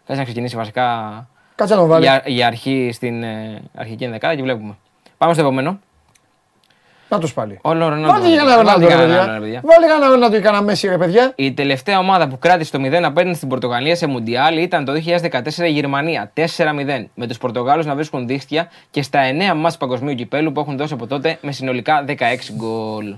[0.05, 2.05] Κάτσε να ξεκινήσει βασικά Κάτσε να το βάλεις.
[2.07, 4.77] για, για αρχή στην ε, αρχική ενδεκάδα και βλέπουμε.
[5.17, 5.79] Πάμε στο επόμενο.
[7.09, 7.59] Να το πάλι.
[7.61, 8.11] Όλο ο Ρονάλντο.
[8.11, 9.21] Βάλτε για ένα Βάλτε Ρονάλντο, ρε κανένα παιδιά.
[9.21, 9.61] Ρονάλντο, παιδιά.
[9.63, 11.31] Βάλτε για ένα Ρονάλντο και κανένα Μέση, ρε παιδιά.
[11.35, 15.65] Η τελευταία ομάδα που κράτησε το 0 απέναντι στην Πορτογαλία σε Μουντιάλ ήταν το 2014
[15.65, 16.31] η Γερμανία.
[16.33, 17.05] 4-0.
[17.15, 19.19] Με τους Πορτογάλους να βρίσκουν δίχτυα και στα
[19.53, 22.13] 9 μάτς παγκοσμίου κυπέλου που έχουν δώσει από τότε με συνολικά 16
[22.55, 23.15] γκολ.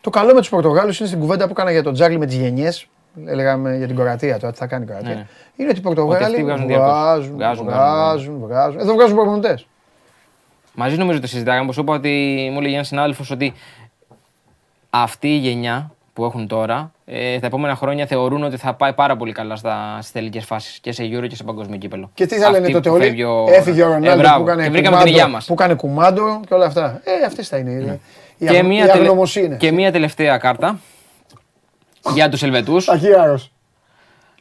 [0.00, 2.36] Το καλό με τους Πορτογάλους είναι στην κουβέντα που έκανα για τον Τζάγλι με τις
[2.36, 2.86] γενιές.
[3.26, 5.14] Έλεγαμε για την Κορατία τώρα, τι θα κάνει η Κορατία.
[5.14, 5.26] Ναι.
[5.56, 6.90] Είναι ότι οι Ότι Πορτογάλοι αυτοί βγάζουν διαρκώς.
[6.90, 8.80] βγάζουν, Βγάζουν, βγάζουν, βγάζουν.
[8.80, 9.66] Εδώ βγάζουν προπονητές.
[10.78, 12.08] Μαζί νομίζω το συζητάγαμε, όπω είπα ότι
[12.52, 13.52] μου έλεγε ένας συνάδελφος ότι
[14.90, 19.16] αυτή η γενιά που έχουν τώρα, ε, τα επόμενα χρόνια θεωρούν ότι θα πάει πάρα
[19.16, 19.56] πολύ καλά
[19.98, 22.10] στις τελικές φάσεις και σε Euro και σε παγκοσμίο κύπελο.
[22.14, 24.42] Και τι θα λένε Αυτή τότε που όλοι; φεύγει ο- Έφυγε ο Ε, Ρονάλντο μπράβο.
[24.42, 25.46] που έκανε Και βρήκαμε την υγεία κουμάντο, μας.
[25.46, 27.00] που έκανε κουμάντο και όλα αυτά.
[27.04, 28.00] Ε, αυτές θα είναι.
[28.38, 29.56] Η, Και, αγ- μία η τελε- αγνωμοσύνη.
[29.56, 30.78] και μία τελευταία κάρτα
[32.14, 32.88] για τους Ελβετούς.
[32.88, 33.50] Αχιάρος.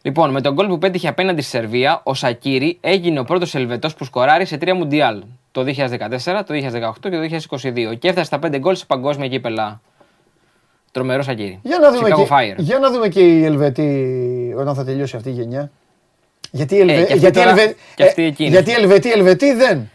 [0.02, 3.96] Λοιπόν, με τον γκολ που πέτυχε απέναντι στη Σερβία, ο Σακύρη έγινε ο πρώτος Ελβετός
[3.96, 5.24] που σκοράρει σε τρία Μουντιάλ.
[5.56, 7.98] Το 2014, το 2018 και το 2022.
[8.00, 9.82] Και έφτασε στα πέντε γκολ σε παγκόσμια κύπελα.
[10.92, 11.60] Τρομερός Σακύρη.
[11.64, 12.56] Για να, δούμε Chicago και, Fire.
[12.58, 15.72] για να δούμε και οι Ελβετοί όταν θα τελειώσει αυτή η γενιά.
[16.52, 16.94] Γιατί, Ελβε...
[16.94, 17.76] Ε, και αυτή γιατί, τώρα- Ελβε...
[17.96, 18.50] και αυτή ε, εκείνη.
[18.50, 19.90] γιατί Ελβετοί, Ελβετοί δεν.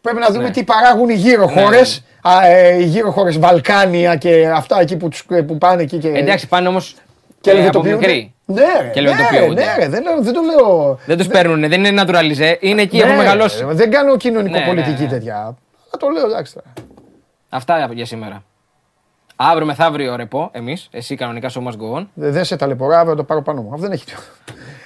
[0.00, 0.50] Πρέπει να δούμε Ναι.
[0.50, 2.04] τι παράγουν οι γύρω Ναι, χώρες.
[2.80, 6.08] οι γύρω χώρες Βαλκάνια και αυτά εκεί που, τους, που πάνε εκεί και.
[6.08, 7.00] Εντάξει, πάνε όμως και
[7.40, 8.30] και από ελβετοποιούνται.
[8.50, 8.64] Μικρή.
[8.64, 9.64] Ναι, ρε, Και ναι, ελβετοποιούνται.
[9.64, 10.98] ναι, ρε, δεν, λέω, δεν το λέω.
[11.06, 13.64] Δεν τους παίρνουν, δεν είναι naturalize, είναι εκεί, έχουν Ναι, μεγαλώσει.
[13.64, 15.10] ρε, Δεν κάνω κοινωνικοπολιτική Ναι, ναι, ναι.
[15.10, 15.36] τέτοια.
[15.36, 16.54] Α, το λέω, εντάξει.
[16.54, 16.66] τώρα.
[17.48, 18.42] Αυτά για σήμερα.
[19.36, 22.06] Αύριο μεθαύριο ρεπό, εμείς, εσύ κανονικά show must go on.
[22.14, 23.68] Δεν δεν σε ταλαιπωρά, αύριο το πάρω πάνω μου.
[23.68, 24.04] Αυτό δεν έχει.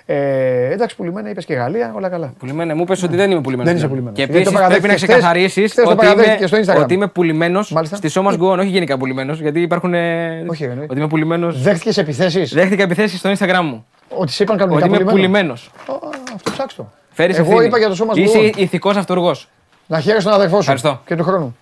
[0.06, 2.32] Ε, εντάξει, πουλημένα είπες και Γαλλία, όλα καλά.
[2.38, 3.68] Πουλημένο, μου πες ότι δεν είμαι πουλημένος.
[3.70, 4.16] Δεν είσαι πουλημένος.
[4.18, 5.16] Και Γιατί το επίσης πρέπει να παραδέχτηκες χθες.
[5.18, 6.82] ξεκαθαρίσει Χθες το ότι, παραδέχτηκες στο είμαι, Instagram.
[6.82, 7.96] ότι είμαι πουλημένος Μάλιστα.
[7.96, 9.94] στη Show Must Go On, όχι γενικά πουλημένος, γιατί υπάρχουν.
[9.94, 10.86] ε, Όχι, εννοεί.
[10.90, 11.52] ότι είμαι πουλημένο.
[11.52, 13.86] Δέχτηκες επιθέσεις; Δέχτηκα επιθέσεις στο Instagram μου.
[14.08, 15.70] Ότι σε είπαν Ότι κανονικά είμαι πουλημένος.
[15.86, 16.04] πουλημένος.
[16.04, 16.90] Α, Αυτό ψάξ' το.
[17.10, 18.50] Φέρεις Εγώ είπα για το σώμα Είσαι σου.
[18.56, 19.48] ηθικός αυτούργος.
[19.86, 20.60] Να χαίρεσαι τον αδερφό σου.
[20.60, 21.00] Ευχαριστώ.
[21.06, 21.56] Και του χρόνου.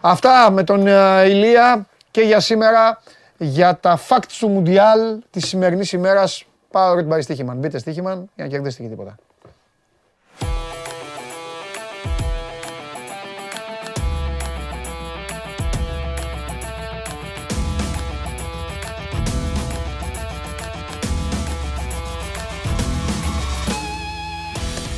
[0.00, 3.00] Αυτά με τον ε, Ηλία και για σήμερα
[3.36, 4.98] για τα facts του Μουντιάλ
[5.30, 6.44] της σημερινής ημέρας.
[6.72, 7.58] Powered by Στίχημαν.
[7.58, 9.16] Μπείτε Στίχημαν για να κερδίσετε και τίποτα.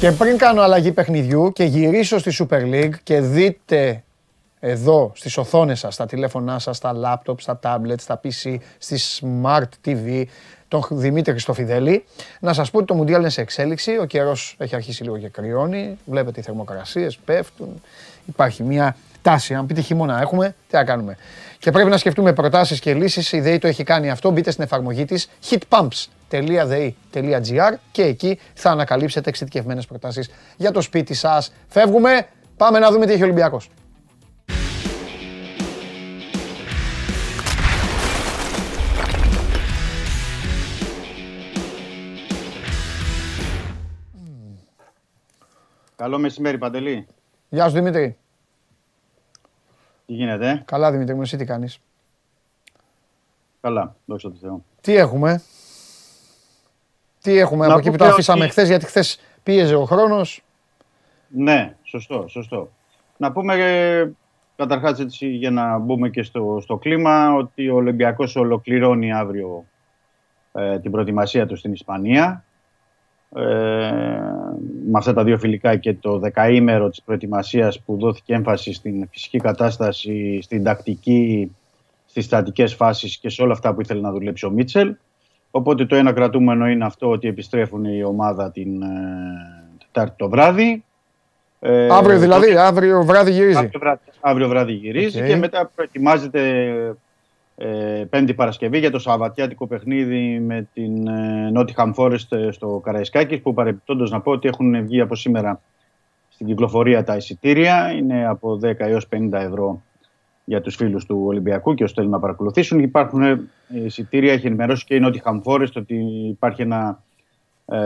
[0.00, 4.04] Και πριν κάνω αλλαγή παιχνιδιού και γυρίσω στη Super League και δείτε
[4.60, 9.68] εδώ στις οθόνες σας, στα τηλέφωνά σας, στα λάπτοπ, στα τάμπλετ, στα PC, στη Smart
[9.84, 10.24] TV,
[10.70, 12.04] τον Δημήτρη Χριστοφιδέλη,
[12.40, 15.28] να σας πω ότι το Μουντιάλ είναι σε εξέλιξη, ο καιρός έχει αρχίσει λίγο και
[15.28, 17.82] κρυώνει, βλέπετε οι θερμοκρασίες πέφτουν,
[18.26, 21.16] υπάρχει μια τάση, αν πείτε χειμώνα έχουμε, τι να κάνουμε.
[21.58, 24.64] Και πρέπει να σκεφτούμε προτάσεις και λύσεις, η ΔΕΗ το έχει κάνει αυτό, μπείτε στην
[24.64, 31.52] εφαρμογή της hitpumps.dei.gr και εκεί θα ανακαλύψετε εξειδικευμένες προτάσεις για το σπίτι σας.
[31.68, 32.26] Φεύγουμε,
[32.56, 33.70] πάμε να δούμε τι έχει ο Ολυμπιακός.
[46.00, 47.06] Καλό μεσημέρι, Παντελή.
[47.48, 48.16] Γεια σου Δημήτρη.
[50.06, 51.80] Τι γίνεται, Καλά Δημήτρη μου, εσύ τι κάνεις;
[53.60, 54.64] Καλά, δόξα τω Θεώ.
[54.80, 55.42] Τι έχουμε;
[57.22, 59.74] Τι έχουμε Να από εκεί πω που το και αφήσαμε ότι- χθες, γιατί χθες πίεζε
[59.74, 60.44] ο χρόνος.
[61.28, 62.70] Ναι, σωστό, σωστό.
[63.16, 64.10] Να πούμε ε,
[64.56, 69.64] καταρχάς έτσι για να μπούμε και στο, στο κλίμα ότι ο Ολυμπιακός ολοκληρώνει αύριο
[70.52, 72.44] ε, την προετοιμασία του στην Ισπανία.
[73.36, 73.42] Ε,
[74.90, 79.38] με αυτά τα δύο φιλικά και το δεκαήμερο της προετοιμασίας που δόθηκε έμφαση στην φυσική
[79.38, 81.56] κατάσταση, στην τακτική,
[82.06, 84.94] στις στατικές φάσεις και σε όλα αυτά που ήθελε να δουλέψει ο Μίτσελ.
[85.50, 88.88] Οπότε το ένα κρατούμενο είναι αυτό ότι επιστρέφουν η ομάδα την ε,
[89.78, 90.84] Τετάρτη το βράδυ.
[91.60, 93.56] Ε, αύριο δηλαδή, αύριο βράδυ γυρίζει.
[93.56, 95.26] Αύριο βράδυ, αύριο βράδυ γυρίζει Οκ.
[95.26, 96.40] και μετά προετοιμάζεται
[97.62, 103.40] ε, Πέμπτη Παρασκευή για το Σαββατιάτικο παιχνίδι με την ε, Nottingham Forest ε, στο Καραϊσκάκης
[103.40, 105.60] που παρεμπιπτόντως να πω ότι έχουν βγει από σήμερα
[106.28, 107.92] στην κυκλοφορία τα εισιτήρια.
[107.92, 109.82] Είναι από 10 έως 50 ευρώ
[110.44, 112.78] για τους φίλους του Ολυμπιακού και όσοι θέλουν να παρακολουθήσουν.
[112.78, 115.94] Υπάρχουν ε, εισιτήρια, έχει ενημερώσει και η Nottingham Forest ότι
[116.28, 117.02] υπάρχει ένα
[117.66, 117.78] ε,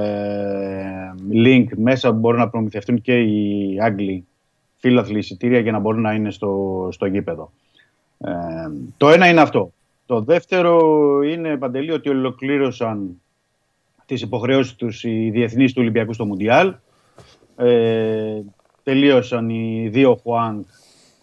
[1.33, 4.27] link μέσα που μπορούν να προμηθευτούν και οι Άγγλοι
[4.77, 7.53] φίλαθλοι εισιτήρια για να μπορούν να είναι στο, στο γήπεδο.
[8.25, 8.33] Ε,
[8.97, 9.73] το ένα είναι αυτό.
[10.07, 10.79] Το δεύτερο
[11.23, 13.21] είναι, Παντελή, ότι ολοκλήρωσαν
[14.07, 16.75] τις υποχρεώσεις τους οι διεθνείς του Ολυμπιακού στο Μουντιάλ.
[17.57, 18.41] Ε,
[18.83, 20.63] τελείωσαν οι δύο Χουάνγκ,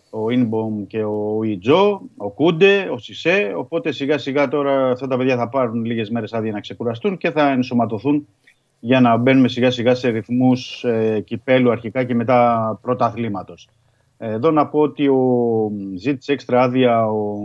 [0.09, 3.53] ο Ινμπομ και ο Ιτζό, ο Κούντε, ο Σισε.
[3.55, 7.31] Οπότε σιγά σιγά τώρα αυτά τα παιδιά θα πάρουν λίγες μέρες άδεια να ξεκουραστούν και
[7.31, 8.27] θα ενσωματωθούν
[8.79, 13.69] για να μπαίνουμε σιγά σιγά σε ρυθμούς ε, κυπέλου αρχικά και μετά πρωταθλήματος.
[14.23, 17.37] Ε, Εδώ να πω ότι ο, ζήτησε έξτρα άδεια, ο,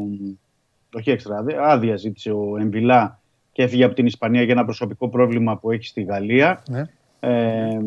[0.95, 3.21] όχι έξτρα άδεια, άδεια ζήτησε ο Εμβιλά
[3.53, 6.63] και έφυγε από την Ισπανία για ένα προσωπικό πρόβλημα που έχει στη Γαλλία.
[6.69, 6.85] Ναι.
[7.21, 7.81] Ε,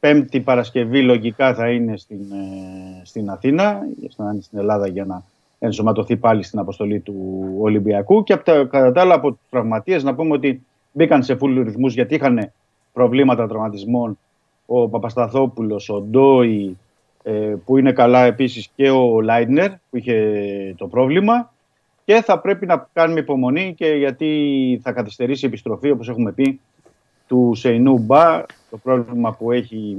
[0.00, 3.78] πέμπτη Παρασκευή λογικά θα είναι στην, ε, στην Αθήνα,
[4.16, 5.22] θα είναι στην Ελλάδα για να
[5.58, 8.22] ενσωματωθεί πάλι στην αποστολή του Ολυμπιακού.
[8.22, 10.62] Και από τα, κατά τα άλλα από τους τραυματίες να πούμε ότι
[10.92, 12.52] μπήκαν σε φούλου ρυθμούς γιατί είχαν
[12.92, 14.18] προβλήματα τραυματισμών
[14.66, 16.87] ο Παπασταθόπουλος, ο Ντόι, ε,
[17.64, 21.52] που είναι καλά επίσης και ο Λάιντνερ που είχε το πρόβλημα.
[22.04, 26.60] Και θα πρέπει να κάνουμε υπομονή και γιατί θα καθυστερήσει η επιστροφή όπως έχουμε πει
[27.26, 28.42] του Σεϊνού Μπα.
[28.70, 29.96] Το πρόβλημα που έχει,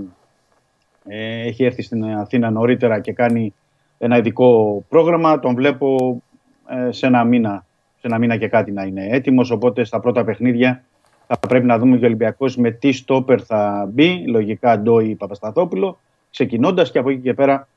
[1.07, 3.53] ε, έχει έρθει στην Αθήνα νωρίτερα και κάνει
[3.97, 5.39] ένα ειδικό πρόγραμμα.
[5.39, 6.21] Τον βλέπω
[6.69, 7.65] ε, σε, ένα μήνα,
[7.99, 9.51] σε ένα μήνα και κάτι να είναι έτοιμος.
[9.51, 10.83] Οπότε στα πρώτα παιχνίδια
[11.27, 14.23] θα πρέπει να δούμε και ο Ολυμπιακός με τι στόπερ θα μπει.
[14.27, 15.99] Λογικά Ντόι Παπασταθόπουλο
[16.31, 17.67] ξεκινώντας και από εκεί και πέρα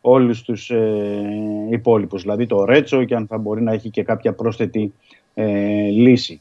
[0.00, 2.22] όλους τους ε, υπόλοιπους.
[2.22, 4.92] Δηλαδή το Ρέτσο και αν θα μπορεί να έχει και κάποια πρόσθετη
[5.34, 6.40] ε, λύση.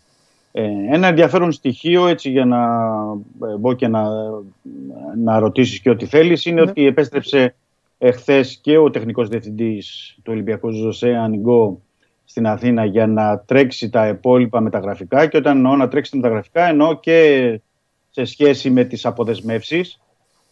[0.52, 2.64] Ε, ένα ενδιαφέρον στοιχείο, έτσι για να
[3.48, 4.04] ε, μπω και να,
[5.18, 6.70] να ρωτήσεις και ό,τι θέλεις, είναι Ναι.
[6.70, 7.56] ότι επέστρεψε
[7.98, 11.82] εχθές και ο τεχνικός διευθυντής του Ολυμπιακού Ζωσέ Ανιγκό
[12.26, 16.68] στην Αθήνα για να τρέξει τα υπόλοιπα μεταγραφικά και όταν εννοώ να τρέξει τα μεταγραφικά
[16.68, 17.60] εννοώ και
[18.10, 20.00] σε σχέση με τις αποδεσμεύσεις,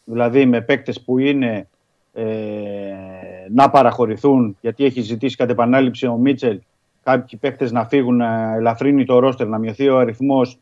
[0.06, 1.68] δηλαδή με παίκτες που είναι
[2.14, 2.26] ε,
[3.50, 6.60] να παραχωρηθούν, γιατί έχει ζητήσει κατ' επανάληψη ο Μίτσελ
[7.06, 10.60] κάποιοι παίκτες να φύγουν, να ελαφρύνει το ρόστερ, να μειωθεί ο αριθμός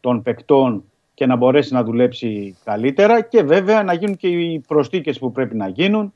[0.00, 5.18] των παικτών και να μπορέσει να δουλέψει καλύτερα και βέβαια να γίνουν και οι προστίκες
[5.18, 6.12] που πρέπει να γίνουν.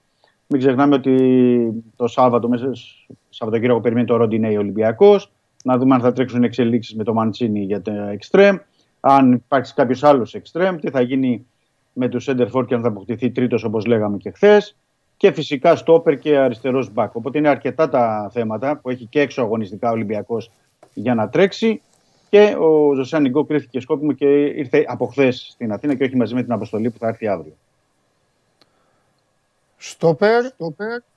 [0.46, 5.32] Μην ξεχνάμε ότι το Σάββατο, μέσα στο Σαββατοκύριακο περιμένει το Ροντινέι Ολυμπιακός,
[5.64, 8.56] να δούμε αν θα τρέξουν εξελίξεις με το Μαντσίνη για το Extreme,
[9.00, 11.46] αν υπάρξει κάποιος άλλος Extreme, τι θα γίνει
[11.98, 14.76] με τους Σέντερφορ και αν θα αποκτηθεί τρίτος όπως λέγαμε και χθες.
[15.16, 17.14] Και φυσικά στόπερ και αριστερός μπακ.
[17.14, 20.50] Οπότε είναι αρκετά τα θέματα που έχει και έξω αγωνιστικά ο Ολυμπιακός
[20.94, 21.80] για να τρέξει.
[22.28, 26.34] Και ο Ζωσάν Νιγκό κρίθηκε σκόπιμο και ήρθε από χθες στην Αθήνα και όχι μαζί
[26.34, 27.52] με την αποστολή που θα έρθει αύριο.
[29.76, 30.44] Στόπερ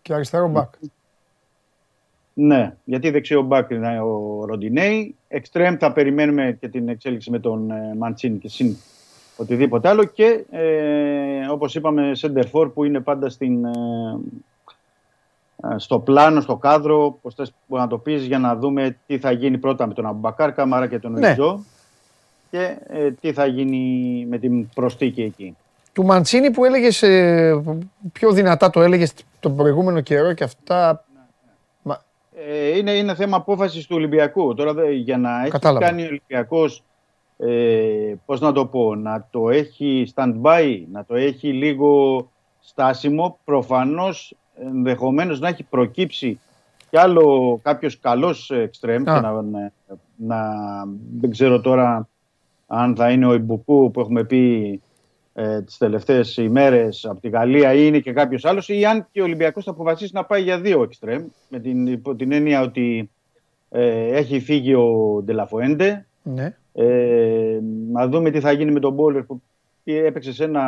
[0.02, 0.74] και αριστερό μπακ.
[2.34, 5.16] Ναι, γιατί δεξιό μπακ είναι ο Ροντινέη.
[5.28, 8.76] Εξτρέμ θα περιμένουμε και την εξέλιξη με τον ε, Μαντσίνη και συν
[9.40, 10.04] οτιδήποτε άλλο.
[10.04, 13.70] Και ε, όπως είπαμε, Σέντερφορ που είναι πάντα στην, ε,
[15.64, 19.32] ε, στο πλάνο, στο κάδρο, πώς θες να το πεις, για να δούμε τι θα
[19.32, 21.30] γίνει πρώτα με τον Αμπακάρ Καμάρα και τον Ναι.
[21.30, 21.64] Ιτζό
[22.52, 25.56] και ε, τι θα γίνει με την προστίκη εκεί.
[25.94, 27.04] Του Μαντσίνη που έλεγες
[28.12, 31.06] πιο δυνατά το έλεγες τον προηγούμενο καιρό και αυτά.
[31.82, 32.02] Μα,
[32.48, 34.54] Ε, είναι, είναι θέμα απόφασης του Ολυμπιακού.
[34.54, 35.86] Τώρα δε- για να έχει Κατάλαβα.
[35.86, 36.84] κάνει ο Ολυμπιακός,
[37.42, 44.36] ε, πώς να το πω, να το έχει stand-by, να το έχει λίγο στάσιμο, προφανώς
[44.62, 46.40] ενδεχομένως να έχει προκύψει
[46.90, 49.14] κι άλλο κάποιος καλός εξτρέμ Α.
[49.14, 49.72] και να, να,
[50.16, 50.88] να-
[51.20, 52.08] δεν ξέρω τώρα
[52.68, 54.82] αν θα είναι ο Ιμπουκού που έχουμε πει
[55.34, 59.22] ε, τις τελευταίες ημέρες από τη Γαλλία ή είναι και κάποιος άλλος ή αν και
[59.22, 63.10] ο Ολυμπιακός θα αποφασίσει να πάει για δύο εξτρέμ με την, υπό την έννοια ότι
[63.70, 66.56] ε, έχει φύγει ο Ντελαφοέντε ναι.
[66.82, 67.60] Ε,
[67.92, 69.42] να δούμε τι θα γίνει με τον Μπόλερ που
[69.84, 70.64] έπαιξε σε ένα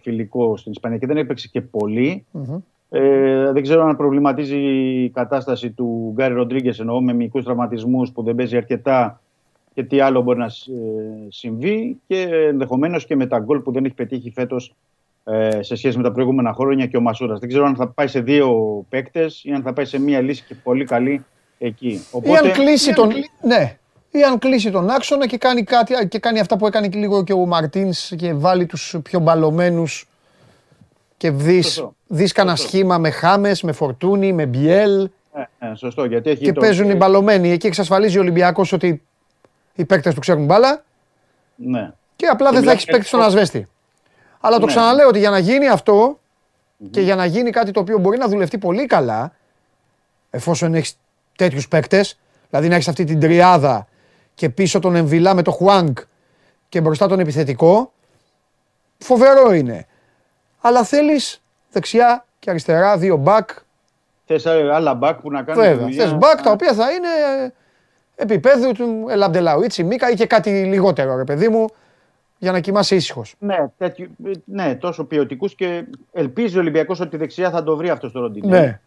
[0.00, 2.24] φιλικό στην Ισπανία και δεν έπαιξε και πολύ.
[2.30, 2.58] Μμμ.
[2.90, 4.56] Ε, δεν ξέρω αν προβληματίζει
[5.04, 9.20] η κατάσταση του Γκάρι Ροντρίγκες εννοώ με μικρού τραυματισμούς που δεν παίζει αρκετά
[9.74, 10.50] και τι άλλο μπορεί να ε,
[11.28, 14.74] συμβεί και ενδεχομένως και με τα γκολ που δεν έχει πετύχει φέτος
[15.24, 17.38] ε, σε σχέση με τα προηγούμενα χρόνια και ο Μασούρας.
[17.38, 20.44] Δεν ξέρω αν θα πάει σε δύο παίκτες ή αν θα πάει σε μία λύση
[20.48, 21.24] και πολύ καλή
[21.58, 22.00] εκεί.
[22.22, 23.08] Ή αν κλείσει τον.
[23.42, 23.78] Ναι.
[24.16, 27.24] Ή αν κλείσει τον άξονα και κάνει, κάτι, και κάνει αυτά που έκανε και λίγο
[27.24, 30.08] και ο Μαρτίνς και βάλει τους πιο μπαλωμένους
[31.16, 31.94] και δεις Σωστό.
[32.06, 32.70] δεις κανένα Σωστό.
[32.76, 36.90] σχήμα με Χάμες, με Φορτούνη, με Μπιέλ Ε, ε, σωστό, γιατί έχει και το- παίζουν
[36.90, 37.50] οι μπαλωμένοι.
[37.50, 39.02] Εκεί εξασφαλίζει ο Ολυμπιακός ότι
[39.74, 40.84] οι παίκτες του ξέρουν μπάλα
[41.56, 41.92] Ναι.
[42.16, 43.68] και απλά δεν θα μιλάμε έχεις για παίκτη στον το- ασβέστη.
[44.40, 44.72] Αλλά το Ναι.
[44.72, 46.18] ξαναλέω ότι για να γίνει αυτό
[46.90, 49.32] και για να γίνει κάτι το οποίο μπορεί να δουλευτεί πολύ καλά,
[50.30, 50.98] εφόσον έχεις
[51.36, 52.18] τέτοιους παίκτες,
[52.50, 53.86] δηλαδή να έχεις αυτή την τριάδα
[54.36, 55.98] και πίσω τον Εμβιλά με το Χουάνκ
[56.68, 57.92] και μπροστά τον επιθετικό,
[58.98, 59.86] φοβερό είναι.
[60.60, 63.48] Αλλά θέλεις δεξιά και αριστερά δύο μπακ.
[64.24, 65.84] Θες άλλα μπακ που να κάνουν τη Βέβαια.
[65.84, 66.08] δουλειά.
[66.08, 67.08] Θε μπακ τα οποία θα είναι
[68.16, 71.66] επίπεδου του Ελαμπτελαουίτσι, Μίκα ή και κάτι λιγότερο, ρε παιδί μου,
[72.38, 73.34] για να κοιμάσαι ήσυχος.
[73.38, 74.08] Ναι, τέτοιου,
[74.44, 78.60] ναι, τόσο ποιοτικούς και ελπίζει ο Ολυμπιακός ότι δεξιά θα το βρει αυτός στο Ροντινέ.
[78.60, 78.80] Ναι.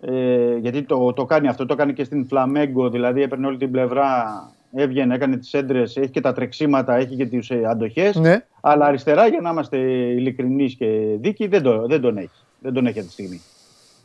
[0.00, 3.70] Ε, γιατί το, το κάνει αυτό, το κάνει και στην Φλαμέγκο, δηλαδή έπαιρνε όλη την
[3.70, 4.42] πλευρά,
[4.72, 8.16] έβγαινε, έκανε τις έντρες, έχει και τα τρεξίματα, έχει και τις ε, αντοχές.
[8.16, 8.44] ναι.
[8.60, 12.44] Αλλά αριστερά, για να είμαστε ειλικρινείς και δίκοι, δεν, το, δεν τον έχει.
[12.60, 13.40] Δεν τον έχει αυτή τη στιγμή.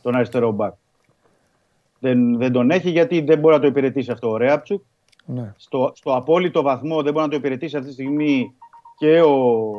[0.02, 0.72] Τον αριστερό μπακ.
[1.98, 4.82] Δεν, δεν τον έχει γιατί δεν μπορεί να το υπηρετήσει αυτό ο Ρέαπτσουκ.
[5.24, 5.52] ναι.
[5.56, 8.54] Στο, στο απόλυτο βαθμό δεν μπορεί να το υπηρετήσει αυτή τη στιγμή
[8.98, 9.72] και ο,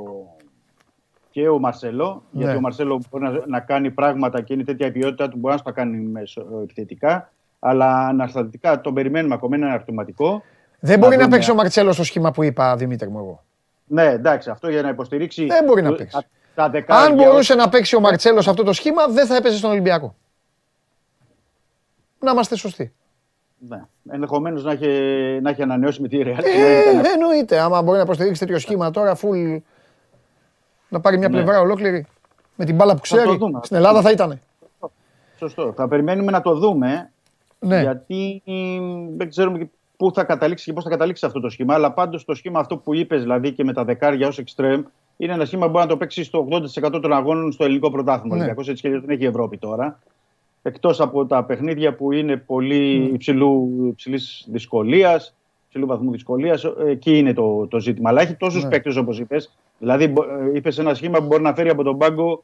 [1.32, 2.24] και ο Μαρσελό.
[2.32, 2.42] Ναι.
[2.42, 5.54] Γιατί ο Μαρσέλο μπορεί να, να κάνει πράγματα και είναι τέτοια η ποιότητα του, μπορεί
[5.54, 7.32] να στα κάνει μέσω, επιθετικά.
[7.60, 10.44] Αλλά αναστατικά τον περιμένουμε ακόμα, είναι ερωτηματικό.
[10.86, 11.36] Δεν μπορεί να δούμε.
[11.36, 13.44] παίξει ο Μαρτσέλο στο σχήμα που είπα, Δημήτρη μου εγώ.
[13.88, 15.46] Ναι, εντάξει, αυτό για να υποστηρίξει.
[15.46, 16.16] Δεν μπορεί να το- παίξει.
[16.16, 16.24] τα-
[16.56, 19.58] Τα δεκάρια, Αν μπορούσε να παίξει ο Μαρτσέλο σε αυτό το σχήμα, δεν θα έπαιζε
[19.58, 20.16] στον Ολυμπιακό.
[22.20, 22.94] Να είμαστε σωστοί.
[23.58, 23.82] Ναι.
[24.10, 24.88] Ενδεχομένως να, έχει,
[25.42, 26.40] να έχει ανανεώσει με τη Real.
[26.44, 27.60] Ε, εννοείται.
[27.60, 29.58] Άμα μπορεί να υποστηρίξει τέτοιο σχήμα τώρα, full.
[30.90, 31.36] Να πάρει μια Ναι.
[31.36, 32.06] πλευρά ολόκληρη.
[32.56, 33.38] Με την μπάλα που Θα το ξέρει.
[33.38, 33.60] δούμε.
[33.64, 34.40] Στην Ελλάδα θα ήταν.
[35.38, 35.74] Σωστό.
[35.76, 37.12] Θα περιμένουμε να το δούμε.
[37.60, 37.82] Ναι.
[37.82, 38.42] Γιατί
[39.18, 39.68] δεν ξέρουμε και
[39.98, 41.74] πού θα καταλήξει και πώς θα καταλήξει αυτό το σχήμα.
[41.74, 44.84] Αλλά πάντως το σχήμα αυτό που είπες, δηλαδή και με τα δεκάρια ως extreme,
[45.18, 46.48] είναι ένα σχήμα που μπορεί να το παίξει στο
[46.86, 48.28] 80% των αγώνων στο ελληνικό πρωτάθλημα.
[48.36, 48.42] Ναι.
[48.42, 50.00] Ο Ολυμπιακός έτσι και αλλιώς δεν έχει η Ευρώπη τώρα.
[50.62, 53.06] Εκτός από τα παιχνίδια που είναι πολύ Ναι.
[53.06, 55.36] υψηλού, υψηλής δυσκολίας,
[55.70, 56.64] ψηλού βαθμού δυσκολίας.
[56.86, 58.10] Εκεί είναι το, το ζήτημα.
[58.10, 58.70] Αλλά έχει τόσους Ναι.
[58.70, 59.58] παίκτες όπως είπες.
[59.80, 60.14] Δηλαδή,
[60.54, 62.44] είπες ένα σχήμα που μπορεί να φέρει από τον πάγκο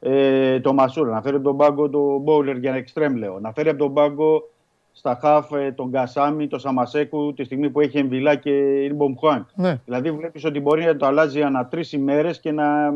[0.00, 3.68] ε, το Μασούρα, να φέρει από τον πάγκο το Μπόουλερ για εξτρέμ λέω, να φέρει
[3.68, 4.48] από τον πάγκο
[4.96, 8.50] στα χαφ ε, τον Γκασάμι, τον Σαμασέκου, τη στιγμή που έχει Εμβιλά και
[8.84, 9.46] Ινμπομ Χουάνκ.
[9.54, 9.80] Ναι.
[9.84, 12.90] Δηλαδή, βλέπεις ότι μπορεί να το αλλάζει ανά τρεις ημέρες και να,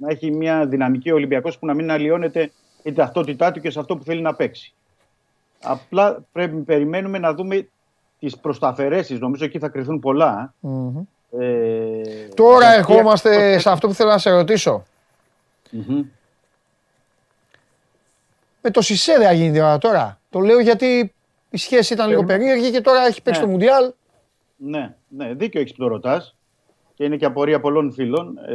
[0.00, 2.52] να έχει μια δυναμική Ολυμπιακός που να μην αλλοιώνεται
[2.82, 4.74] η ταυτότητά του και σε αυτό που θέλει να παίξει.
[5.62, 7.68] Απλά πρέπει να περιμένουμε να δούμε
[8.18, 9.18] τις προσταφαιρέσει.
[9.18, 10.54] Νομίζω εκεί θα κρυθούν πολλά.
[10.60, 10.98] Μμμ.
[11.38, 12.00] Ε,
[12.34, 14.82] Τώρα γιατί- ερχόμαστε σε αυτό που θέλω να σε ρωτήσω.
[15.70, 16.02] Μμμ.
[18.62, 20.18] Με το Σισε δεν γίνει τώρα, τώρα.
[20.36, 21.14] Το λέω γιατί
[21.50, 23.46] η σχέση ήταν λίγο περίεργη και τώρα έχει παίξει Ναι.
[23.46, 23.92] το Μουντιάλ.
[24.56, 26.36] Ναι, ναι, δίκιο έχεις που το ρωτάς.
[26.94, 28.54] Και είναι και απορία πολλών φίλων ε,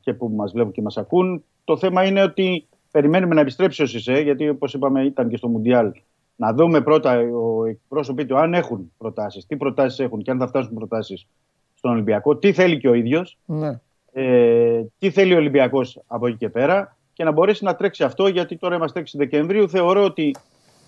[0.00, 1.44] και που μας βλέπουν και μας ακούν.
[1.64, 5.48] Το θέμα είναι ότι περιμένουμε να επιστρέψει ο ΣΥΣΕ, γιατί όπως είπαμε ήταν και στο
[5.48, 5.92] Μουντιάλ.
[6.36, 10.46] Να δούμε πρώτα ο εκπρόσωποι του αν έχουν προτάσεις, τι προτάσεις έχουν και αν θα
[10.46, 11.26] φτάσουν προτάσεις
[11.74, 13.80] στον Ολυμπιακό, τι θέλει και ο ίδιος, Ναι.
[14.12, 18.26] ε, τι θέλει ο Ολυμπιακός από εκεί και πέρα και να μπορέσει να τρέξει αυτό,
[18.28, 19.68] γιατί τώρα είμαστε 6 Δεκεμβρίου.
[19.68, 20.34] Θεωρώ ότι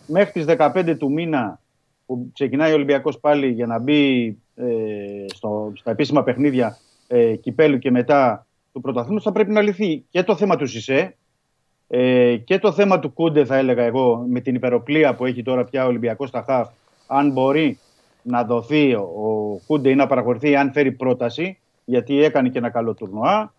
[0.06, 1.60] μέχρι τις 15 του μήνα
[2.06, 4.64] που ξεκινάει ο Ολυμπιακός πάλι για να μπει ε,
[5.34, 10.22] στο, στα επίσημα παιχνίδια ε, κυπέλου και μετά του πρωταθλήματος, θα πρέπει να λυθεί και
[10.22, 11.16] το θέμα του ΣΥΣΕ
[11.88, 15.64] ε, και το θέμα του Κούντε, θα έλεγα εγώ, με την υπεροπλία που έχει τώρα
[15.64, 16.68] πια ο Ολυμπιακός στα ΧΑΦ,
[17.06, 17.78] αν μπορεί
[18.22, 22.94] να δοθεί ο Κούντε ή να παραχωρηθεί, αν φέρει πρόταση, γιατί έκανε και ένα καλό
[22.94, 23.54] τουρνουά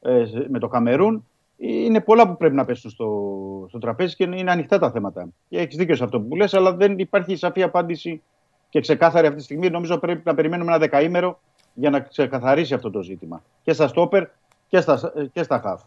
[0.00, 1.26] ε, με το Καμερούν.
[1.64, 5.28] Είναι πολλά που πρέπει να πέσουν στο, στο τραπέζι και είναι ανοιχτά τα θέματα.
[5.48, 8.22] Και έχεις δίκιο σε αυτό που λες, αλλά δεν υπάρχει σαφής απάντηση
[8.68, 9.70] και ξεκάθαρη αυτή τη στιγμή.
[9.70, 11.40] Νομίζω πρέπει να περιμένουμε ένα δεκαήμερο
[11.74, 13.42] για να ξεκαθαρίσει αυτό το ζήτημα.
[13.62, 14.28] Και στα στόπερ
[14.68, 15.82] και στα, και στα χαφ.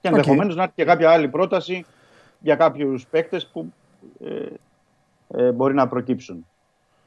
[0.00, 0.14] Και Οκ.
[0.14, 1.84] ενδεχομένως να έρθει και κάποια άλλη πρόταση
[2.40, 3.72] για κάποιους παίκτες που
[4.24, 4.46] ε,
[5.28, 6.46] ε, μπορεί να προκύψουν.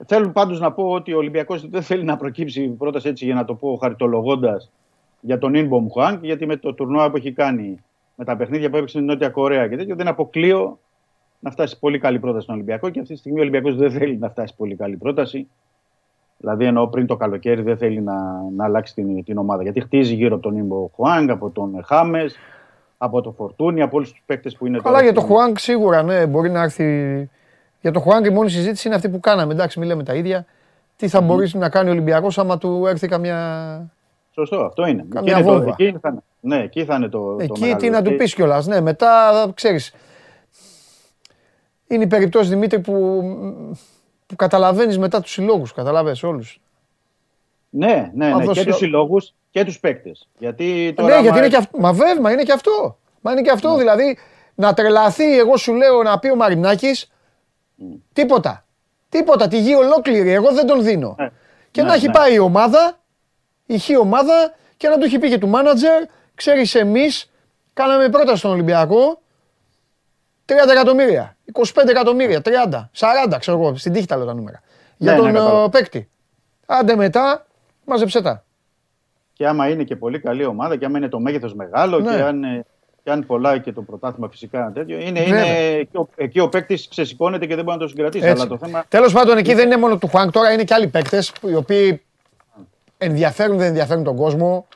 [0.05, 3.45] Θέλω πάντως να πω ότι ο Ολυμπιακός δεν θέλει να προκύψει πρόταση έτσι για να
[3.45, 4.71] το πω χαριτολογώντας
[5.19, 7.83] για τον Ινμπομ Χουάνκ, γιατί με το τουρνουά που έχει κάνει,
[8.21, 10.79] με τα παιχνίδια που έπαιξε στην Νότια Κορέα και τέτοιο, δεν αποκλείω
[11.39, 14.17] να φτάσει πολύ καλή πρόταση στον Ολυμπιακό και αυτή τη στιγμή ο Ολυμπιακός δεν θέλει
[14.17, 15.47] να φτάσει πολύ καλή πρόταση.
[16.37, 18.13] Δηλαδή, εννοώ πριν το καλοκαίρι δεν θέλει να,
[18.55, 19.63] να αλλάξει την, την ομάδα.
[19.63, 22.35] Γιατί χτίζει γύρω από τον Ινμπο Χουάνκ, από τον Χάμες,
[22.97, 26.03] από το Φορτούνι, από όλους τους παίκτες που είναι Καλά για το στην- Χουάνκ σίγουρα,
[26.03, 27.29] ναι, μπορεί να έρθει.
[27.81, 29.53] Για το Χουάνκ η μόνη συζήτηση είναι αυτή που κάναμε.
[29.53, 30.45] Εντάξει, μην λέμε τα ίδια.
[30.95, 33.37] Τι θα μπορέσει να κάνει ο Ολυμπιακός άμα του έρθει καμιά.
[34.31, 35.05] Σωστό, αυτό είναι.
[35.09, 35.75] Καμιά Εκεί είναι το- βόμβα.
[35.77, 36.19] εκεί θα είναι.
[36.43, 37.35] Ναι, εκεί θα είναι το.
[37.35, 37.79] το Εκεί μεγάλο.
[37.79, 38.67] τι να του Και- πεις κιόλας.
[38.67, 39.93] Ναι, μετά ξέρεις.
[41.87, 43.21] Είναι η περιπτώση Δημήτρη που,
[44.25, 45.73] που καταλαβαίνεις μετά τους συλλόγους.
[45.73, 46.61] Καταλαβαίνει όλους.
[47.69, 48.43] Ναι, ναι, Μα ναι.
[48.45, 50.27] δώσει και τους ο- συλλόγους και τους παίκτες.
[50.37, 51.07] Γιατί τώρα.
[51.07, 51.79] Ναι, γιατί άμα- είναι και αυτό.
[51.79, 52.97] Μα βέβαια, μα είναι και αυτό.
[53.21, 53.53] Μα είναι και Ναι.
[53.53, 53.77] αυτό.
[53.77, 54.17] Δηλαδή
[54.55, 57.11] να τρελαθεί, εγώ σου λέω να πει ο Μαρινάκης.
[58.13, 58.65] Τίποτα.
[59.09, 59.47] Τίποτα.
[59.47, 60.31] Τη γη ολόκληρη.
[60.31, 61.15] Εγώ δεν τον δίνω.
[61.19, 61.29] Ναι.
[61.71, 62.13] Και Ναι, να έχει ναι.
[62.13, 62.99] πάει η ομάδα,
[63.65, 66.03] η χή ομάδα και να του έχει πει και του μάνατζερ,
[66.41, 67.31] ξέρεις εμείς,
[67.73, 69.21] κάναμε πρόταση στον Ολυμπιακό
[70.45, 72.89] 30 εκατομμύρια, 25 εκατομμύρια, 30,
[73.33, 74.61] 40, ξέρω εγώ, στην τύχη τα λέω τα νούμερα.
[74.97, 75.63] Για Ναι, τον ναι, κατάλαβα.
[75.63, 76.09] ε, παίκτη.
[76.65, 77.45] Άντε μετά,
[77.85, 78.43] μάζεψε τα.
[79.33, 82.15] Και άμα είναι και πολύ καλή ομάδα και άμα είναι το μέγεθος μεγάλο Ναι.
[82.15, 82.65] και αν, ε,
[83.03, 84.99] και αν πολλά και το πρωτάθλημα φυσικά τέτοιο.
[84.99, 85.45] Είναι, Βέβαια.
[85.45, 88.25] είναι, εκεί ο, εκεί ο παίκτης ξεσηκώνεται και δεν μπορεί να το συγκρατήσει.
[88.25, 88.41] Έτσι.
[88.41, 88.85] Αλλά το θέμα.
[88.87, 92.01] Τέλος πάντων, εκεί δεν είναι μόνο του Χουάνκ, τώρα είναι και άλλοι παίκτες οι οποίοι
[92.97, 94.67] ενδιαφέρουν, δεν ενδιαφέρουν τον κόσμο,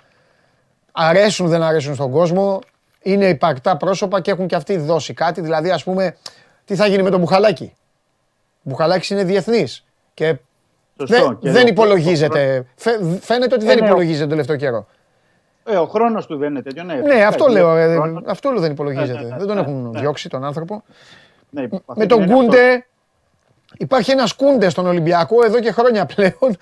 [0.96, 2.60] αρέσουν, δεν αρέσουν στον κόσμο,
[3.02, 5.42] είναι υπαρκτά πρόσωπα και έχουν και αυτοί δώσει κάτι.
[5.42, 6.16] Δηλαδή, ας πούμε,
[6.66, 7.74] τι θα γίνει με τον Μπουχαλάκη;
[8.54, 10.36] Ο Μπουχαλάκης είναι διεθνής και
[11.00, 11.16] Σωστό.
[11.28, 12.66] δεν, Και δεν ο- υπολογίζεται.
[12.76, 14.88] Φαι- Φαίνεται ότι Ε, δεν ναι, ο- υπολογίζεται τον τελευταίο καιρό.
[15.66, 16.84] Ε, ο χρόνος του δεν είναι τέτοιο.
[16.84, 17.76] Ναι, Ναι, φυσικά, αυτό έχει λέω.
[17.76, 18.24] ε, χρόνος.
[18.28, 19.14] Αυτό λέω δεν υπολογίζεται.
[19.14, 20.00] Ναι, ναι, ναι, Δεν τον ναι, έχουν ναι.
[20.00, 20.84] διώξει τον άνθρωπο.
[21.50, 22.86] Ναι, υπ' αυτή Με την τον έννοια αυτό- Κούντε,
[23.78, 26.56] υπάρχει ένας Κούντες στον Ολυμπιακό εδώ και χρόνια πλέον.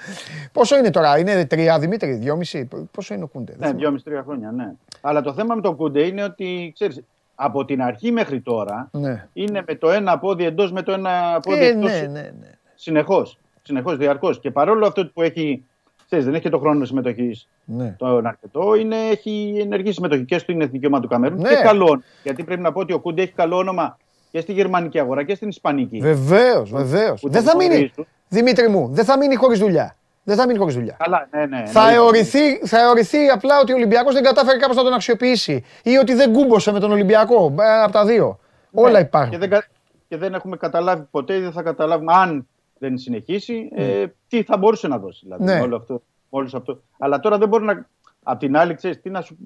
[0.51, 3.79] Πόσο είναι τώρα, είναι τρία Δημήτρη, δυόμιση; Πόσο είναι ο Κούντες; δεν Ναι, θυμάμαι.
[3.79, 4.71] δυόμιση-τρία χρόνια, ναι.
[5.01, 7.01] Αλλά το θέμα με τον Κούντε είναι ότι ξέρεις,
[7.35, 9.27] από την αρχή μέχρι τώρα Ναι.
[9.33, 11.91] είναι με το ένα πόδι εντός με το ένα πόδι Ε, εκτός.
[11.91, 12.49] ναι, ναι, ναι.
[12.75, 13.37] Συνεχώς.
[13.61, 14.39] Συνεχώς, διαρκώς.
[14.39, 15.63] Και παρόλο αυτό που έχει.
[16.05, 17.95] Ξέρεις, δεν έχει και το χρόνο συμμετοχής ναι.
[17.97, 21.49] τον αρκετό, είναι, έχει ενεργή συμμετοχή και στην εθνική ομάδα του Καμερούν Ναι.
[21.49, 21.83] και καλό.
[21.83, 22.03] όνομα.
[22.23, 23.97] Γιατί πρέπει να πω ότι ο Κούντε έχει καλό όνομα
[24.33, 25.99] και στη γερμανική αγορά και στην ισπανική.
[25.99, 27.21] Βεβαίως, βεβαίως.
[27.21, 28.07] Που Δεν τον θα μείνει, γνωρίζουν.
[28.27, 29.95] Δημήτρη μου, δεν θα μείνει χωρίς δουλειά.
[30.23, 30.95] Δεν θα μείνει χωρίς δουλειά.
[30.99, 31.65] Καλά, ναι, ναι.
[31.65, 31.93] Θα εννοείται.
[31.95, 36.13] αιωρηθεί, θα αιωρηθεί απλά ότι ο Ολυμπιακός δεν κατάφερε κάπως να τον αξιοποιήσει ή ότι
[36.13, 37.55] δεν κούμπωσε με τον Ολυμπιακό.
[37.59, 38.39] Ε, Από τα δύο.
[38.73, 38.99] Όλα Ναι.
[38.99, 39.31] υπάρχουν.
[39.31, 39.65] Και δεν, κα-
[40.07, 42.47] και δεν έχουμε καταλάβει ποτέ, δεν θα καταλάβουμε αν
[42.77, 45.19] δεν συνεχίσει, ε, τι θα μπορούσε να δώσει.
[45.23, 45.53] Δηλαδή, Ναι.
[45.55, 45.99] με όλο αυτό, με
[46.29, 46.81] όλος αυτό.
[46.99, 47.85] Αλλά τώρα δεν μπορεί να.
[48.23, 49.37] Απ' την άλλη, ξέρεις, τι να σου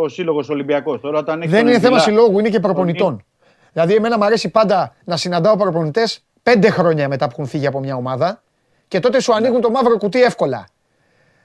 [0.00, 1.00] ο σύλλογος Ολυμπιακός.
[1.00, 3.24] Τώρα, όταν έχεις Δεν τον είναι θέμα Εμβιλά- συλλόγου, είναι και προπονητών.
[3.76, 6.02] Δηλαδή, εμένα μου αρέσει πάντα να συναντάω προπονητέ
[6.42, 8.42] πέντε χρόνια μετά που έχουν φύγει από μια ομάδα
[8.88, 10.66] Και τότε σου ανοίγουν το μαύρο κουτί εύκολα.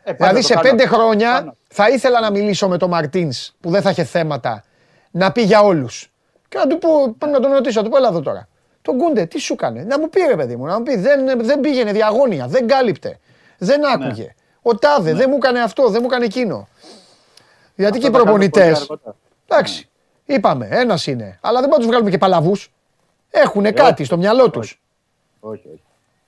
[0.04, 0.70] Ε, πάντα Δηλαδή το σε κάνω.
[0.70, 1.56] πέντε χρόνια Κάνω.
[1.68, 4.64] θα ήθελα να μιλήσω με τον Μαρτίνς που δεν θα είχε θέματα
[5.12, 6.12] να πει για όλους.
[6.50, 8.48] Και να του πω, πρέπει να τον ρωτήσω, να του πω, έλα εδώ τώρα.
[8.82, 9.84] Τον Γκούντε, τι σου έκανε.
[9.84, 13.20] Να μου πει ρε παιδί μου, να μου πει, δεν, δεν πήγαινε διαγώνια, δεν κάλυπτε,
[13.58, 13.88] δεν Ναι.
[13.94, 14.36] άκουγε.
[14.62, 16.68] Ο Τάδε δεν μου έκανε αυτό, δεν μου έκανε εκείνο.
[17.76, 18.76] Γιατί και οι Αυτό τα κάνω πολύ προπονητέ.
[18.82, 19.16] αργότερα.
[19.48, 19.90] Εντάξει,
[20.34, 21.38] είπαμε, ένας είναι.
[21.42, 22.72] Αλλά δεν μπορούμε να τους βγάλουμε και παλαβούς.
[23.30, 24.04] Έχουν κάτι όχι.
[24.04, 24.82] στο μυαλό τους.
[25.40, 25.54] Όχι.
[25.60, 25.82] Όχι, όχι.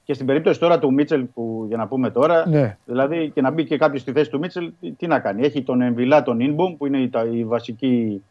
[0.06, 2.78] Και στην περίπτωση τώρα του Μίτσελ, που για να πούμε τώρα, Ναι.
[2.86, 5.46] δηλαδή και να μπει και κάποιος στη θέση του Μίτσελ, τι, τι να κάνει.
[5.46, 8.24] Έχει τον Εμβιλά, τον Ινμπομ, που είναι η, τα- η βασική,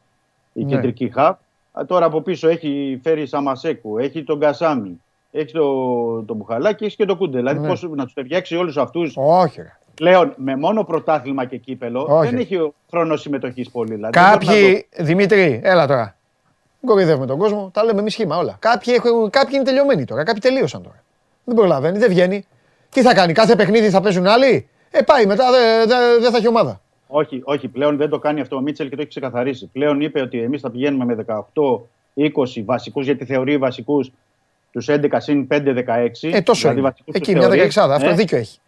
[0.53, 0.71] η Ναι.
[0.71, 1.39] κεντρική χαπ.
[1.73, 5.01] Α, Τώρα από πίσω έχει φέρει Σαμασέκου, έχει τον Κασάμι,
[5.31, 7.39] έχει τον το Μπουχαλά και έχει και τον Κούντε.
[7.39, 7.69] Δηλαδή, Ναι.
[7.69, 9.77] πώς να τους ταιριάξει όλους αυτούς Όχι, ρε.
[9.95, 12.31] Πλέον με μόνο πρωτάθλημα και κύπελο, Όχι.
[12.31, 13.95] δεν έχει ο χρόνο συμμετοχής πολύ.
[13.95, 16.17] Δηλαδή, δεν μπορείς να Κάποιοι, Δημήτρη, έλα τώρα.
[16.81, 18.57] Δεν κοροϊδεύουμε τον κόσμο, τα λέμε εμείς σχήμα όλα.
[18.59, 21.03] Κάποιοι, έχουν, κάποιοι είναι τελειωμένοι τώρα, κάποιοι τελείωσαν τώρα.
[21.45, 22.45] Δεν προλαβαίνει, δεν βγαίνει.
[22.91, 26.37] Τι θα κάνει, κάθε παιχνίδι θα παίζουν άλλοι; Ε, πάει μετά, δεν δε, δεν θα
[26.37, 26.81] έχει ομάδα.
[27.07, 29.67] Όχι, όχι, πλέον δεν το κάνει αυτό ο Μίτσελ και το έχει ξεκαθαρίσει.
[29.73, 31.25] Πλέον είπε ότι εμείς θα πηγαίνουμε με
[32.15, 34.11] 18-20 βασικούς, γιατί θεωρεί βασικούς
[34.73, 36.33] τους 11 συν 5-16.
[36.33, 36.81] Ε, τόσο είναι.
[36.81, 37.57] βασικούς Εκεί τους μια θεωρεί.
[37.57, 38.59] δεκαεξάδα, αυτό Ναι, δίκιο έχει.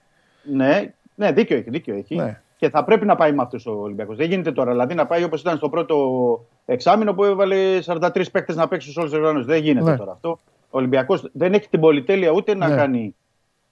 [0.43, 1.71] Ναι, ναι, δίκιο έχει.
[1.71, 2.15] Δίκιο έχει.
[2.17, 2.41] Ναι.
[2.57, 4.17] Και θα πρέπει να πάει με αυτούς ο Ολυμπιακός.
[4.17, 4.71] Δεν γίνεται τώρα.
[4.71, 5.97] Δηλαδή να πάει όπως ήταν στο πρώτο
[6.67, 9.47] εξάμεινο που έβαλε 43 παίκτες να παίξουν σε όλου του οργανώσεις.
[9.47, 9.97] Δεν γίνεται Ναι.
[9.97, 10.39] τώρα αυτό.
[10.71, 12.77] Ο Ολυμπιακός δεν έχει την πολυτέλεια ούτε να Ναι.
[12.77, 13.15] κάνει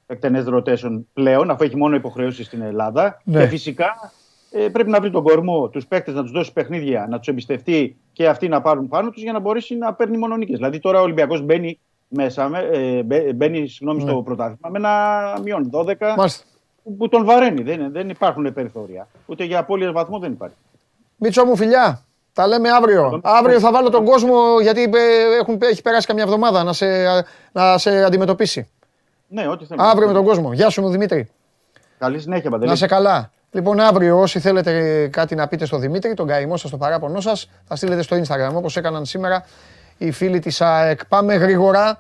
[0.07, 3.21] εκτενές rotation πλέον, αφού έχει μόνο υποχρεώσεις στην Ελλάδα.
[3.25, 3.41] Ναι.
[3.41, 4.13] Και φυσικά
[4.51, 7.97] ε, πρέπει να βρει τον κορμό τους παίκτες, να τους δώσει παιχνίδια, να τους εμπιστευτεί
[8.13, 10.57] και αυτοί να πάρουν πάνω τους για να μπορέσει να παίρνει μόνο νίκες.
[10.57, 11.79] Δηλαδή τώρα ο Ολυμπιακός μπαίνει
[12.09, 14.11] μέσα, με, ε, μπε- μπαίνει συγγνώμη, Ναι.
[14.11, 16.45] στο πρωτάθλημα με ένα μείον 12 Μάλιστα.
[16.83, 17.63] Που, που τον βαραίνει.
[17.63, 19.09] Δεν, δεν υπάρχουν περιθώρια.
[19.27, 20.57] Ούτε για απώλεια βαθμό δεν υπάρχει.
[21.17, 22.05] Μίτσο μου, φιλιά.
[22.33, 23.21] Τα λέμε αύριο.
[23.23, 26.87] Αύριο θα βάλω τον κόσμο γιατί ε, έχουν, έχει περάσει καμιά εβδομάδα να σε,
[27.53, 28.69] να σε αντιμετωπίσει.
[29.29, 29.85] Ναι, ό,τι θέλεις.
[29.85, 30.53] Αύριο με τον κόσμο.
[30.53, 31.31] Γεια σου, Δημήτρη.
[31.99, 32.71] Καλή συνέχεια, Παντελή.
[32.71, 33.31] Να σε καλά.
[33.51, 37.49] Λοιπόν, αύριο όσοι θέλετε κάτι να πείτε στο Δημήτρη, τον καημό σας, το παράπονό σας,
[37.65, 39.45] θα στείλετε στο Instagram όπως έκαναν σήμερα
[39.99, 41.07] οι φίλοι της ΑΕΚ.
[41.07, 41.99] Πάμε γρήγορα.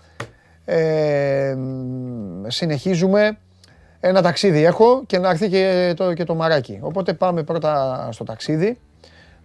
[0.64, 3.38] Ε, μ, συνεχίζουμε.
[4.04, 6.78] Ένα ταξίδι έχω και να έρθει και το, και το μαράκι.
[6.82, 8.78] Οπότε πάμε πρώτα στο ταξίδι.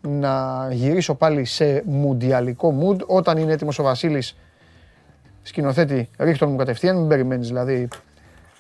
[0.02, 3.06] Να γυρίσω πάλι σε μουντιαλικό mood.
[3.06, 4.38] Όταν είναι έτοιμος ο Βασίλης,
[5.42, 6.98] σκηνοθέτη, ρίχτον μου κατευθείαν.
[6.98, 7.88] Μην περιμένεις δηλαδή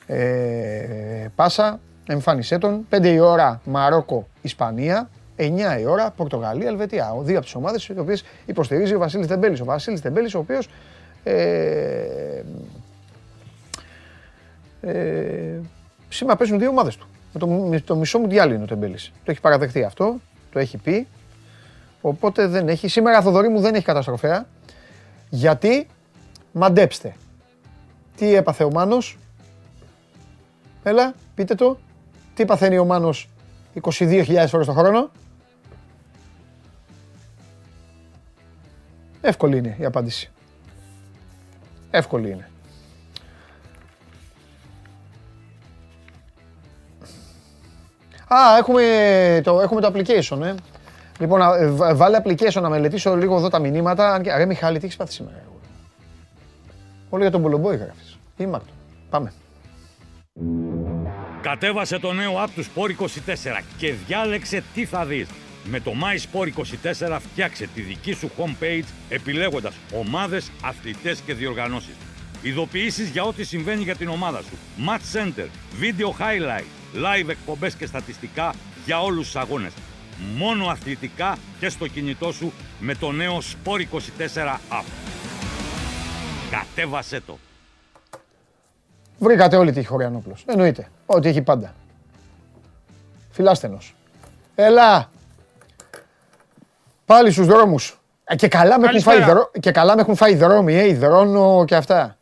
[0.08, 2.88] ε, πάσα, εμφάνισέ τον.
[2.90, 5.10] 5 η ώρα Μαρόκο, Ισπανία.
[5.38, 7.12] 9 η ώρα Πορτογαλία, Ελβετία.
[7.12, 9.62] Ο δύο από τις ομάδες οι οποίες υποστηρίζει ο Βασίλης Τεμπέλης.
[9.62, 10.70] Ο Βασίλης Τεμπέλης, ο οποίος.
[11.24, 12.42] Ε,
[14.82, 15.60] ε,
[16.10, 17.08] σήμερα παίζουν δύο ομάδες του.
[17.34, 19.12] Με το, με το μισό μου διάλειμμα είναι ο Τεμπέλης.
[19.24, 20.16] Το έχει παραδεχτεί αυτό,
[20.52, 21.08] το έχει πει.
[22.02, 22.88] Οπότε δεν έχει.
[22.88, 24.48] Σήμερα Θοδωρή μου δεν έχει καταστροφέα.
[25.30, 25.88] Γιατί,
[26.52, 27.16] μαντέψτε,
[28.18, 29.18] τι έπαθε ο Μάνος,
[30.88, 31.78] Έλα, πείτε το.
[32.34, 33.30] Τι παθαίνει ο Μάνος
[33.82, 35.12] 22.000 φορές το χρόνο;
[39.22, 40.32] Εύκολη είναι η απάντηση.
[41.92, 42.50] Εύκολη είναι.
[48.28, 48.84] Α, έχουμε
[49.44, 50.54] το, έχουμε το application, ε.
[51.20, 54.14] Λοιπόν, α, ε, βα- βάλε application να μελετήσω λίγο εδώ τα μηνύματα.
[54.14, 55.38] Αν και, ρε Μιχάλη, τι έχεις πάθει σήμερα.
[55.46, 55.60] εγώ.
[57.10, 58.18] Όλο για τον Πολομπόη γράφεις.
[58.38, 58.72] Ήμαρτο.
[59.10, 59.34] Πάμε.
[61.42, 65.28] Κατέβασε το νέο app του Sport 24 και διάλεξε τι θα δεις.
[65.64, 71.96] Με το My Sport 24 φτιάξε τη δική σου homepage επιλέγοντας ομάδες, αθλητές και διοργανώσεις.
[72.42, 74.58] Ειδοποιήσεις για ό,τι συμβαίνει για την ομάδα σου.
[74.88, 75.48] Match Center,
[75.82, 78.54] Video Highlight, Live εκπομπές και στατιστικά
[78.86, 79.72] για όλους τους αγώνες.
[80.38, 84.86] Μόνο αθλητικά και στο κινητό σου με το νέο Sport 24 app.
[86.52, 87.38] Κατέβασέ το.
[89.20, 90.44] Βρήκατε όλοι τι έχει Χωριανόπουλος.
[90.48, 90.88] Εννοείται.
[91.06, 91.74] Ό,τι έχει πάντα.
[93.32, 93.96] Φιλάστενος.
[94.56, 95.10] Έλα.
[97.06, 98.00] Πάλι στους δρόμους.
[98.24, 99.40] Ε, Και καλά, με έχουν φάει, Καλησπέρα.
[99.40, 99.52] δρό...
[99.60, 102.17] και καλά με έχουν φάει δρόμοι, ε, υδρώνω και αυτά.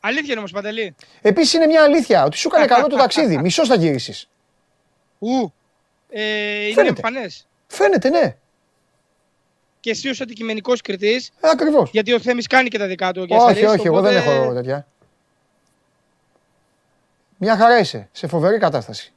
[0.00, 0.94] Αλήθεια είναι όμως, Παντελή.
[1.22, 3.38] Επίσης είναι μια αλήθεια ότι σου έκανε καλό το ταξίδι.
[3.38, 4.28] Μισός θα γυρίσεις.
[5.18, 5.52] Ου.
[6.10, 7.02] Ε, είναι Φαίνεται.
[7.06, 7.46] εμφανές.
[7.66, 8.36] Φαίνεται, ναι.
[9.80, 11.90] Και εσύ ως αντικειμενικός κριτής, Ε, ακριβώς.
[11.92, 13.26] γιατί ο Θέμης κάνει και τα δικά του.
[13.26, 14.86] και όχι, αστερίσει, όχι, εγώ δεν οπότε- έχω τέτοια.
[17.36, 18.08] Μια χαρά είσαι.
[18.12, 19.12] Σε φοβερή κατάσταση.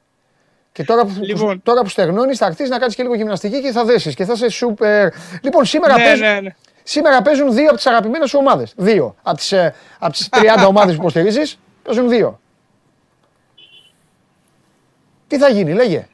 [0.72, 1.62] Και τώρα που, Λοιπόν.
[1.62, 4.32] τώρα που στεγνώνεις θα έρθεις να κάνεις και λίγο γυμναστική και θα δέσεις και θα
[4.32, 5.12] είσαι σούπερ.
[5.42, 6.54] Λοιπόν, σήμερα Ναι, παίζουν, ναι, ναι.
[6.86, 8.72] Σήμερα παίζουν δύο από τις αγαπημένες σου ομάδες.
[8.76, 9.14] Δύο.
[9.22, 9.52] Από τις
[9.98, 12.40] από τις 30 ομάδες που υποστηρίζεις, παίζουν δύο.
[15.26, 16.08] Τι θα γίνει, λέγε.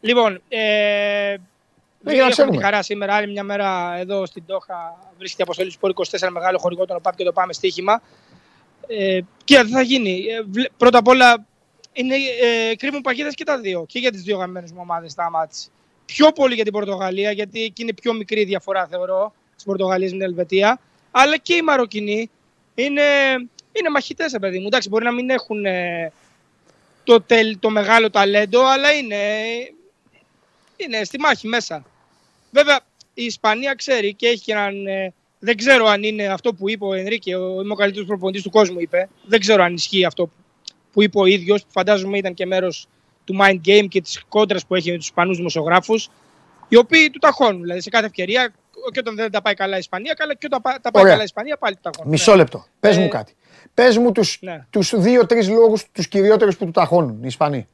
[0.00, 1.36] Λοιπόν, ε,
[2.00, 2.56] να έχουμε ξέρουμε.
[2.56, 6.28] τη χαρά σήμερα, άλλη μια μέρα εδώ στην Τόχα βρίσκεται η αποστολή του Σπόρ 24
[6.30, 8.02] μεγάλο χορηγό των ΟΠΑΠ και το πάμε στοίχημα.
[8.86, 10.10] Ε, κοίτα, τι θα γίνει.
[10.10, 11.46] Ε, βλέ- πρώτα απ' όλα
[11.92, 12.14] είναι,
[12.70, 13.84] ε, κρύβουν παγίδες και τα δύο.
[13.88, 15.70] Και για τις δύο γαμμένες μου ομάδες τα μάτς.
[16.04, 19.34] Πιο πολύ για την Πορτογαλία, γιατί εκεί είναι πιο μικρή η διαφορά, θεωρώ,
[19.64, 20.80] της Πορτογαλίας με την Ελβετία.
[21.10, 22.30] Αλλά και οι Μαροκινοί
[22.74, 23.02] είναι,
[23.72, 24.66] είναι μαχητές, ρε παιδί μου.
[24.66, 26.12] Εντάξει, μπορεί να μην έχουν ε,
[27.04, 29.16] το, τελ- το μεγάλο ταλέντο, αλλά είναι,
[30.76, 31.84] είναι στη μάχη μέσα.
[32.50, 32.80] Βέβαια,
[33.14, 34.86] η Ισπανία ξέρει και έχει και έναν.
[34.86, 38.42] ε, δεν ξέρω αν είναι αυτό που είπε ο Ενρίκε, ο, είμαι ο καλύτερος προπονητής
[38.42, 39.08] του κόσμου, είπε.
[39.26, 40.32] Δεν ξέρω αν ισχύει αυτό που-
[40.92, 42.86] που είπε ο ίδιος, που φαντάζομαι ήταν και μέρος
[43.24, 46.08] του mind game και της κόντρα που έχει με τους Ισπανούς δημοσιογράφους,
[46.68, 47.60] οι οποίοι του ταχώνουν.
[47.62, 48.52] Δηλαδή, σε κάθε ευκαιρία,
[48.92, 51.12] και όταν δεν τα πάει καλά η Ισπανία, καλά, και όταν πα- τα πάει Ωραία.
[51.12, 52.10] καλά η Ισπανία, πάλι του ταχώνουν.
[52.12, 52.36] Μισό Ναι.
[52.36, 52.64] λεπτό.
[52.80, 53.34] Πες μου Ε, κάτι.
[53.74, 54.66] Πες μου τους, ναι.
[54.70, 57.66] τους δύο-τρεις λόγους, τους κυριότερους που του ταχώνουν οι Ισπανοί.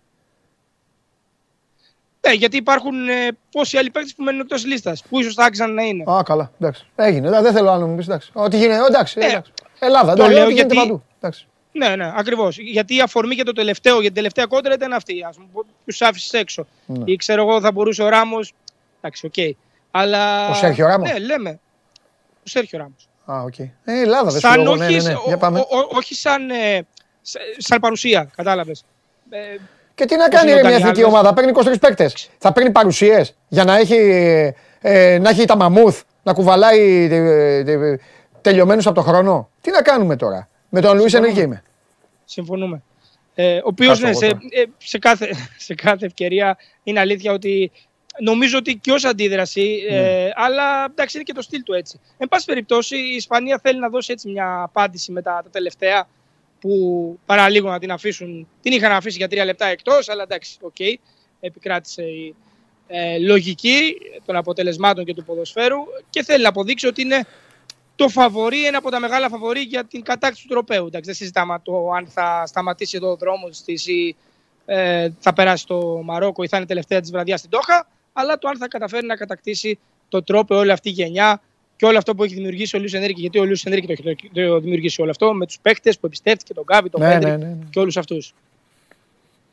[2.27, 5.75] Ναι, γιατί υπάρχουν ε, πόσοι άλλοι παίκτες που μένουν εκτός λίστας, που ίσως θα άξιζαν
[5.75, 6.05] να είναι.
[6.13, 6.53] Α, καλά.
[6.61, 6.87] Εντάξει.
[6.97, 7.31] Έγινε.
[7.43, 8.07] Δεν θέλω άλλο να μου πεις.
[8.07, 8.31] Εντάξει.
[8.33, 8.85] Ό,τι γίνεται.
[8.87, 9.19] Εντάξει.
[9.21, 9.53] Ε, εντάξει.
[9.79, 10.15] Ελλάδα.
[10.15, 11.03] το Το λέω λέω ότι γίνεται γιατί- παντού.
[11.21, 11.47] Εντάξει.
[11.73, 12.59] Ναι, ναι, ακριβώς.
[12.59, 15.23] Γιατί η αφορμή για το τελευταίο, για την τελευταία κόντρα ήταν αυτή.
[15.23, 16.67] Α πούμε, τους άφησες έξω.
[16.87, 17.03] Ναι.
[17.13, 18.39] Ή ξέρω εγώ, θα μπορούσε ο Ράμο.
[19.01, 19.57] Εντάξει, οκ.
[19.99, 20.49] Αλλά.
[20.51, 21.61] Ο Σέρχιο Ράμος; Ναι, λέμε.
[22.39, 23.09] Ο Σέρχιο Ράμος.
[23.25, 23.59] Α, οκ.
[23.59, 24.71] Ε, Ελλάδα δεν σου Σαν λέω.
[24.73, 25.15] όχι, Ναι, ναι, ναι.
[25.15, 25.59] ο- Για πάμε.
[25.59, 26.87] ο- ο- όχι σαν, ε,
[27.23, 28.85] σα- σαν παρουσία, κατάλαβες.
[29.31, 29.39] Ε,
[29.95, 31.05] Και τι να κάνει είναι ρε, ο μια Ντάνι εθνική Άλβες.
[31.19, 31.35] ομάδα.
[31.35, 32.29] Παίρνει 23 παίκτες.
[32.39, 33.95] Θα παίρνει παρουσίες για να έχει,
[34.81, 37.99] ε, να έχει τα μαμούθ, να κουβαλάει ε, ε,
[38.41, 39.51] τελειωμένους από το χρόνο.
[39.61, 41.29] Τι να κάνουμε τώρα; Με τον Λουίς Συμφωνούμε.
[41.41, 41.63] Ενρίκε είμαι.
[42.25, 42.83] συμφωνούμε.
[43.35, 44.41] Ε, ο οποίος Κάτσε ναι, εγώ σε, τώρα.
[44.51, 45.29] ε, σε, κάθε,
[45.67, 47.71] σε κάθε ευκαιρία είναι αλήθεια ότι
[48.19, 49.97] νομίζω ότι και ως αντίδραση, Ναι.
[49.97, 52.01] ε, αλλά εντάξει είναι και το στυλ του έτσι.
[52.19, 56.09] Εν πάση περιπτώσει η Ισπανία θέλει να δώσει έτσι μια απάντηση με τα, τα τελευταία
[56.61, 58.49] που παραλίγο να την αφήσουν.
[58.63, 60.77] Την είχαν αφήσει για τρία λεπτά εκτός, αλλά εντάξει, οκ.
[61.41, 62.35] επικράτησε η
[62.87, 63.97] ε, λογική
[64.27, 65.79] των αποτελεσμάτων και του ποδοσφαίρου
[66.11, 67.27] και θέλει να αποδείξει ότι είναι
[67.97, 70.87] το φαβορή, ένα από τα μεγάλα φαβορή για την κατάκτηση του τροπέου.
[70.87, 74.17] Εντάξει, δεν συζητάμε το αν θα σταματήσει εδώ ο δρόμος της ή
[74.67, 77.89] ε, θα περάσει το Μαρόκο ή θα είναι τελευταία της βραδιά στην Τόχα,
[78.21, 79.79] αλλά το αν θα καταφέρει να κατακτήσει
[80.09, 81.41] το τρόπεο όλη αυτή η γενιά
[81.77, 83.21] και όλο αυτό που έχει δημιουργήσει ο Λιού Ενρίκη.
[83.21, 86.07] Γιατί ο Λιού Ενρίκη το έχει το, το δημιουργήσει όλο αυτό με τους παίκτες που
[86.07, 87.55] εμπιστεύτηκε, τον Γκάβι, τον Ναι, Πέντρη ναι, ναι, ναι.
[87.71, 88.35] και όλους αυτούς.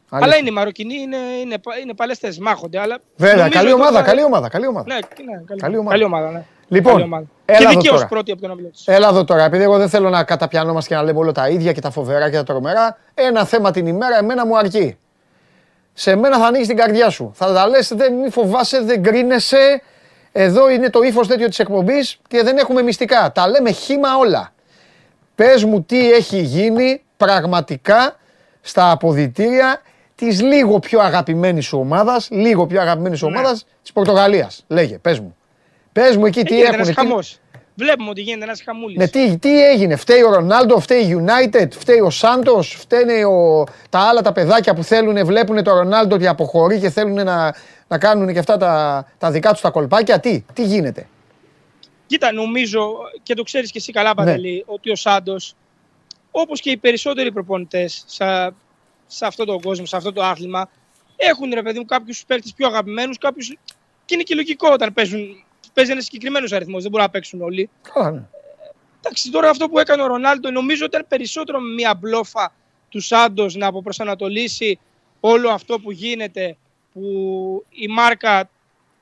[0.10, 0.32] Αλήθεια.
[0.32, 2.80] Αλλά είναι οι Μαροκινοί, είναι, είναι, πα- είναι παλέστε, μάχονται.
[2.80, 4.86] Αλλά Βέβαια, νομίζω καλή ότι ομάδα, θα- καλή ομάδα, καλή ομάδα.
[4.88, 5.92] Ναι, ναι, καλή, Καλή ομάδα.
[5.92, 6.32] καλή ομάδα.
[6.32, 6.46] ναι.
[6.68, 7.26] Λοιπόν, Καλή ομάδα.
[7.46, 8.08] έλα και εδώ δικαίως τώρα.
[8.08, 8.88] πρώτη από τον όμιλο της.
[8.88, 11.72] Έλα εδώ τώρα, επειδή εγώ δεν θέλω να καταπιανόμαστε και να λέμε όλα τα ίδια
[11.72, 12.98] και τα φοβερά και τα τρομερά.
[13.14, 14.98] Ένα θέμα την ημέρα, εμένα μου αρκεί.
[15.97, 17.31] Σε μένα θα ανοίγεις την καρδιά σου.
[17.35, 19.81] Θα τα λες, δεν μη φοβάσαι, δεν κρίνεσαι.
[20.31, 23.31] Εδώ είναι το ύφος τέτοιο της εκπομπής και δεν έχουμε μυστικά.
[23.31, 24.53] Τα λέμε χήμα όλα.
[25.35, 28.15] Πες μου τι έχει γίνει πραγματικά
[28.61, 29.81] στα αποδητήρια
[30.15, 33.38] της λίγο πιο αγαπημένης σου ομάδας, λίγο πιο αγαπημένης σου Ναι.
[33.38, 34.63] ομάδας της Πορτογαλίας.
[34.67, 35.35] Λέγε, πες μου.
[35.91, 36.76] Πες μου εκεί τι γίνεται έχουν.
[36.76, 37.39] ένας τι- χαμός.
[37.76, 38.97] Βλέπουμε ότι γίνεται ένας χαμούλης.
[38.97, 43.64] ναι, τι, τι έγινε, φταίει ο Ρονάλντο, φταίει η United, φταίει ο Σάντος, φταίνε ο,
[43.89, 47.56] τα άλλα τα παιδάκια που θέλουν, βλέπουν το Ρονάλντο ότι αποχωρεί και θέλουν να,
[47.88, 50.19] να κάνουν και αυτά τα, τα δικά τους τα κολπάκια.
[50.19, 51.07] Τι, τι γίνεται;
[52.07, 54.15] Κοίτα, νομίζω και το ξέρεις και εσύ καλά, Ναι.
[54.15, 55.56] Παντελή, ότι ο Σάντος,
[56.31, 58.26] όπως και οι περισσότεροι προπονητές σε,
[59.07, 60.69] σε αυτόν τον κόσμο, σε αυτό το άθλημα,
[61.15, 63.57] έχουν ρε παιδί μου κάποιους παίκτες πιο αγαπημένους, κάποιους...
[64.06, 65.44] Και είναι και λογικό όταν παίζουν.
[65.76, 67.69] Παίζει ένα συγκεκριμένο αριθμό, δεν μπορούν να παίξουν όλοι.
[67.93, 68.23] Καλά, ναι.
[68.99, 72.53] Εντάξει, τώρα αυτό που έκανε ο Ρονάλντο νομίζω ήταν περισσότερο μια μπλόφα
[72.89, 74.80] του Σάντος να αποπροσανατολίσει
[75.19, 76.57] όλο αυτό που γίνεται,
[76.93, 78.49] που η μάρκα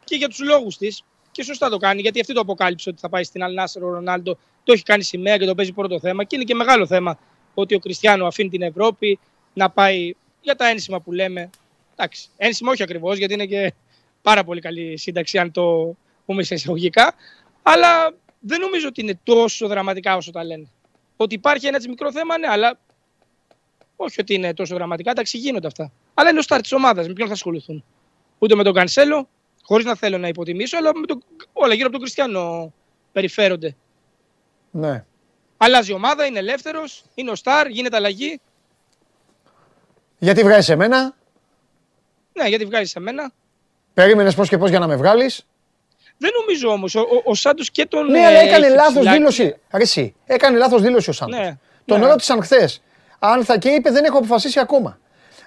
[0.04, 1.04] και για τους λόγους της.
[1.32, 4.38] Και σωστά το κάνει, γιατί αυτή το αποκάλυψε ότι θα πάει στην Αλνάσερ ο Ρονάλντο.
[4.64, 6.24] Το έχει κάνει σημαία και το παίζει πρώτο θέμα.
[6.24, 7.20] Και είναι και μεγάλο θέμα
[7.54, 9.20] ότι ο Κριστιανό αφήνει την Ευρώπη
[9.54, 11.50] να πάει για τα ένσημα που λέμε.
[11.96, 13.74] Εντάξει, ένσημα όχι ακριβώς, γιατί είναι και
[14.22, 15.96] πάρα πολύ καλή σύνταξη, αν το
[16.26, 17.14] πούμε σε εισαγωγικά.
[17.64, 20.68] Αλλά δεν νομίζω ότι είναι τόσο δραματικά όσο τα λένε.
[21.18, 22.80] Ότι υπάρχει ένα έτσι μικρό θέμα, ναι, αλλά
[23.96, 25.12] όχι ότι είναι τόσο δραματικά.
[25.12, 25.92] Εντάξει, γίνονται αυτά.
[26.14, 27.08] Αλλά είναι ο στάρ της ομάδας.
[27.08, 27.84] Με ποιον θα ασχοληθούν.
[28.40, 29.30] Ούτε με τον Κανσέλο,
[29.62, 31.24] χωρίς να θέλω να υποτιμήσω, αλλά με τον...
[31.54, 32.74] όλα γύρω από τον Κριστιανό
[33.12, 33.76] περιφέρονται.
[34.72, 35.06] ναι.
[35.58, 38.40] Αλλάζει η ομάδα, είναι ελεύθερος, είναι ο στάρ, γίνεται αλλαγή.
[40.20, 41.16] Γιατί βγάζει εμένα,
[42.34, 43.32] Ναι, γιατί βγάζει σε μένα.
[43.94, 45.46] περίμενες πώς και πώς για να με βγάλεις.
[46.18, 46.96] Δεν νομίζω όμως.
[46.96, 48.06] Ο, ο, ο Σάντος και τον.
[48.12, 49.56] Ναι, ε, αλλά έκανε έχει λάθος ψηλά- δήλωση.
[49.72, 50.16] Αρέσει.
[50.26, 51.40] Έκανε λάθος δήλωση ο Σάντος.
[51.40, 52.06] Ναι, Τον ναι.
[52.08, 52.82] ρώτησαν χθες.
[53.20, 54.98] Αν θα και είπε δεν έχω αποφασίσει ακόμα.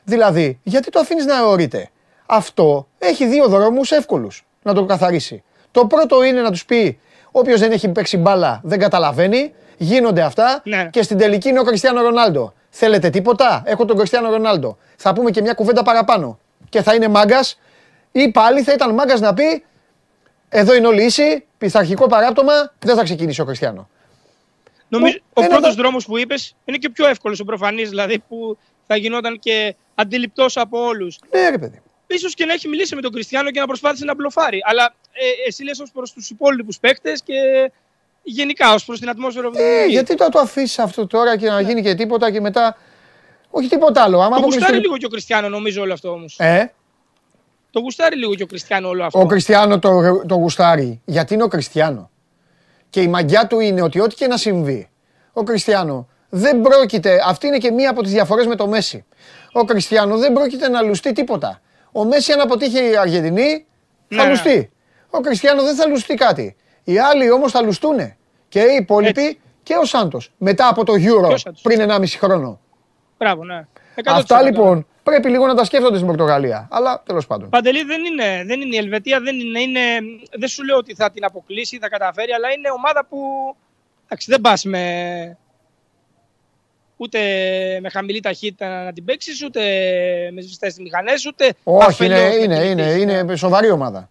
[0.04, 1.90] Δηλαδή, γιατί το αφήνεις να αιωρείται.
[2.26, 5.42] Αυτό έχει δύο δρόμους εύκολους να το καθαρίσει.
[5.70, 6.98] Το πρώτο είναι να τους πει:
[7.30, 9.54] Όποιος δεν έχει παίξει μπάλα δεν καταλαβαίνει.
[9.78, 10.88] Γίνονται αυτά Ναι.
[10.92, 12.52] και στην τελική είναι ο Κριστιανό Ρονάλντο.
[12.70, 14.78] Θέλετε τίποτα, έχω τον Κριστιανό Ρονάλντο.
[14.96, 16.38] Θα πούμε και μια κουβέντα παραπάνω.
[16.68, 17.58] Και θα είναι μάγκας,
[18.12, 19.64] ή πάλι θα ήταν μάγκας να πει:
[20.48, 23.88] Εδώ είναι όλοι ίσοι, πειθαρχικό παράπτωμα, δεν θα ξεκινήσει ο Κριστιανό.
[24.88, 27.88] Νομίζω, Ο- ο ένα πρώτος δο- δρόμος που είπες είναι και πιο εύκολος, ο προφανής
[27.88, 31.18] δηλαδή, που θα γινόταν και αντιληπτός από όλους.
[31.32, 31.80] Ναι, ρε παιδί.
[32.06, 34.58] Ίσως και να έχει μιλήσει με τον Κριστιανό και να προσπάθησε να μπλοφάρει.
[34.64, 37.34] Αλλά ε, εσύ λες ως προς τους υπόλοιπους παίκτες και
[38.22, 39.92] γενικά ως προς την ατμόσφαιρα που Ε, δημιουργεί.
[39.92, 42.76] γιατί το, το αφήσεις αυτό τώρα και να γίνει και τίποτα και μετά.
[43.50, 44.16] Όχι τίποτα άλλο.
[44.16, 46.36] Άμα Το αποκλειστεί- γουστάρει λίγο και ο Κριστιανό νομίζω όλο αυτό όμως.
[46.38, 46.72] Ε,
[47.76, 49.20] Το γουστάρει λίγο και ο Κριστιανό όλο αυτό.
[49.20, 49.90] ο Κριστιανό το,
[50.26, 51.00] το γουστάρει.
[51.04, 52.10] Γιατί είναι ο Κριστιανό.
[52.90, 54.90] Και η μαγιά του είναι ότι ό,τι και να συμβεί,
[55.32, 57.18] ο Κριστιανό δεν πρόκειται.
[57.26, 59.04] Αυτή είναι και μία από τις διαφορές με το Μέση.
[59.52, 61.60] Ο Κριστιανό δεν πρόκειται να λουστεί τίποτα.
[61.92, 63.66] Ο Μέση, αν αποτύχει η Αργεντινή,
[64.08, 64.28] θα Ναι.
[64.28, 64.70] λουστεί.
[65.10, 66.56] Ο Κριστιανό δεν θα λουστεί κάτι.
[66.84, 68.16] Οι άλλοι όμως θα λουστούνε.
[68.48, 69.40] Και οι υπόλοιποι Έτσι.
[69.62, 70.32] και ο Σάντος.
[70.38, 71.60] Μετά από το Euro Και ο Σάντος.
[71.62, 72.60] πριν 1,5 χρόνο.
[73.18, 73.66] Μπράβο, ναι.
[73.94, 74.02] 100%.
[74.04, 76.68] Αυτά λοιπόν πρέπει λίγο να τα σκέφτονται στην Πορτογαλία.
[76.70, 77.48] Αλλά τέλος πάντων.
[77.48, 79.80] Παντελή δεν είναι, δεν είναι η Ελβετία, δεν είναι, είναι,
[80.38, 83.18] δεν σου λέω ότι θα την αποκλείσει, θα καταφέρει, αλλά είναι ομάδα που
[84.04, 85.38] εντάξει, δεν πας με,
[86.96, 87.18] ούτε
[87.80, 89.60] με χαμηλή ταχύτητα να την παίξεις, ούτε
[90.32, 93.20] με σβηστές μηχανές, ούτε Όχι, είναι, αφελώς να είναι, την είναι, νικήσεις.
[93.20, 94.10] είναι σοβαρή ομάδα.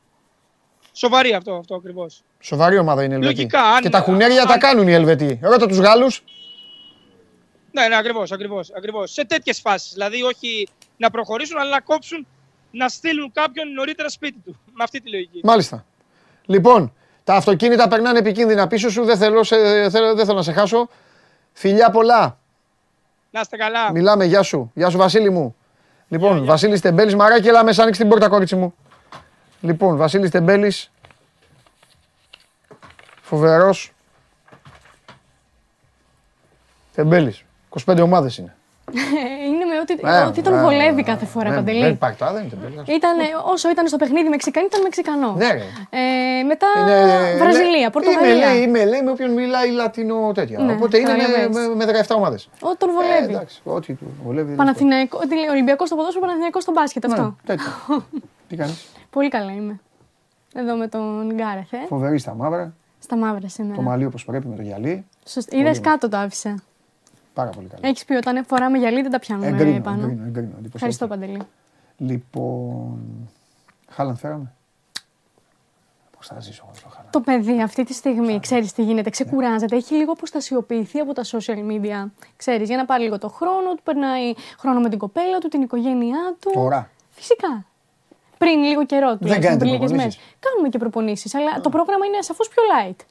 [0.91, 2.22] Σοβαρή αυτό, αυτό ακριβώς.
[2.39, 3.35] Σοβαρή ομάδα είναι η Ελβετή.
[3.35, 5.39] Λογικά, αν- και τα χουνέρια αν- τα κάνουν οι Ελβετοί.
[5.41, 6.23] Ρώτα τους Γάλλους.
[7.72, 9.11] Ναι, ναι, ακριβώς, ακριβώς, ακριβώς.
[9.11, 10.67] Σε τέτοιες φάσεις, δηλαδή όχι
[10.97, 12.27] να προχωρήσουν, αλλά να κόψουν,
[12.72, 14.59] να στείλουν κάποιον νωρίτερα σπίτι του.
[14.77, 15.39] Με αυτή τη λογική.
[15.43, 15.85] Μάλιστα.
[16.45, 16.93] Λοιπόν,
[17.23, 19.05] τα αυτοκίνητα περνάνε επικίνδυνα πίσω σου.
[19.05, 20.89] Δεν θέλω, σε- θέλω- δεν θέλω να σε χάσω.
[21.53, 22.38] Φιλιά πολλά.
[23.31, 23.91] Να είστε καλά.
[23.91, 24.72] Μιλάμε, γεια σου.
[24.76, 25.55] Γεια σου, Βασίλη μου.
[26.07, 28.76] Λοιπόν, Βασίλης Τεμπέλης, μαράκι, έλα μέσα, άνοιξε την πόρτα, κόριτσι μου.
[29.61, 30.91] Λοιπόν, Βασίλης Τεμπέλης.
[33.22, 33.91] Φοβερός.
[36.95, 37.43] Τεμπέλης.
[37.85, 38.55] 25 ομάδες είναι.
[39.93, 41.81] είναι με ό,τι, Ε, ό,τι τον ε, βολεύει ε, κάθε φορά, δεν- Παντελή.
[41.81, 42.95] Δεν υπάρχει τα, δεν είναι Τεμπέλης.
[42.95, 45.35] Ήταν, όσο ήταν στο παιχνίδι Μεξικανό, ήταν Μεξικανός.
[45.37, 45.63] Ναι, ρε.
[46.39, 48.35] Ε, μετά Είναι- Βραζιλία, Είμαι, Πορτογαλία.
[48.35, 50.59] λέει, είμαι, λέει, με όποιον μιλάει λατινό τέτοια.
[50.59, 51.57] Ναι, Οπότε είναι με, καταλαβαίνεις.
[51.67, 52.49] με, με 17 ομάδες.
[52.61, 53.33] Ό,τι τον Ε, βολεύει.
[53.33, 54.47] εντάξει, ό,τι του βολεύει.
[54.47, 57.03] δεν Παναθηναϊκό, τι λέει, Ολυμπιακός στο ποδόσφαιρο, Παναθηναϊκός στο μπάσκετ.
[57.03, 57.25] είναι Αυτό.
[57.25, 57.71] Ναι, τέτοιο.
[58.49, 59.79] Τι κάνεις; Πολύ καλά είμαι.
[60.55, 61.77] Εδώ με τον Γκάρεθ, ε.
[61.87, 62.73] Φοβερή στα μαύρα.
[62.99, 63.75] Στα μαύρα σήμερα.
[63.75, 65.05] Το μαλλί όπως πρέπει με το γυαλί.
[65.49, 66.55] Είδες κάτω το άφησε.
[67.35, 67.87] Πάρα πολύ καλά.
[67.87, 70.01] Έχεις πει όταν φοράμε γυαλί δεν τα πιάνουμε Εγκρίνω, πάνω.
[70.01, 70.47] εγκρίνω, εγκρίνω.
[70.47, 70.71] εντυπωσιακό.
[70.73, 71.41] Ευχαριστώ, Παντελή.
[71.97, 73.29] Λοιπόν.
[73.89, 74.53] Χάλαν φέραμε.
[76.17, 77.11] Πώς θα ζήσω εγώ στο Χάλαν.
[77.11, 81.71] Το παιδί αυτή τη στιγμή, ξέρεις τι γίνεται, ξεκουράζεται, έχει λίγο αποστασιοποιηθεί από τα social
[81.71, 82.09] media.
[82.35, 85.61] Ξέρεις, για να πάρει λίγο το χρόνο του, περνάει χρόνο με την κοπέλα του, την
[85.61, 86.51] οικογένειά του.
[86.53, 86.89] Τώρα.
[87.09, 87.65] Φυσικά.
[88.37, 89.27] Πριν λίγο καιρό του.
[89.27, 90.19] κάνετε πριν λίγες προπονήσεις; μέρες.
[90.39, 93.05] Κάνουμε και προπονήσεις, αλλά το πρόγραμμα είναι σαφώς πιο light.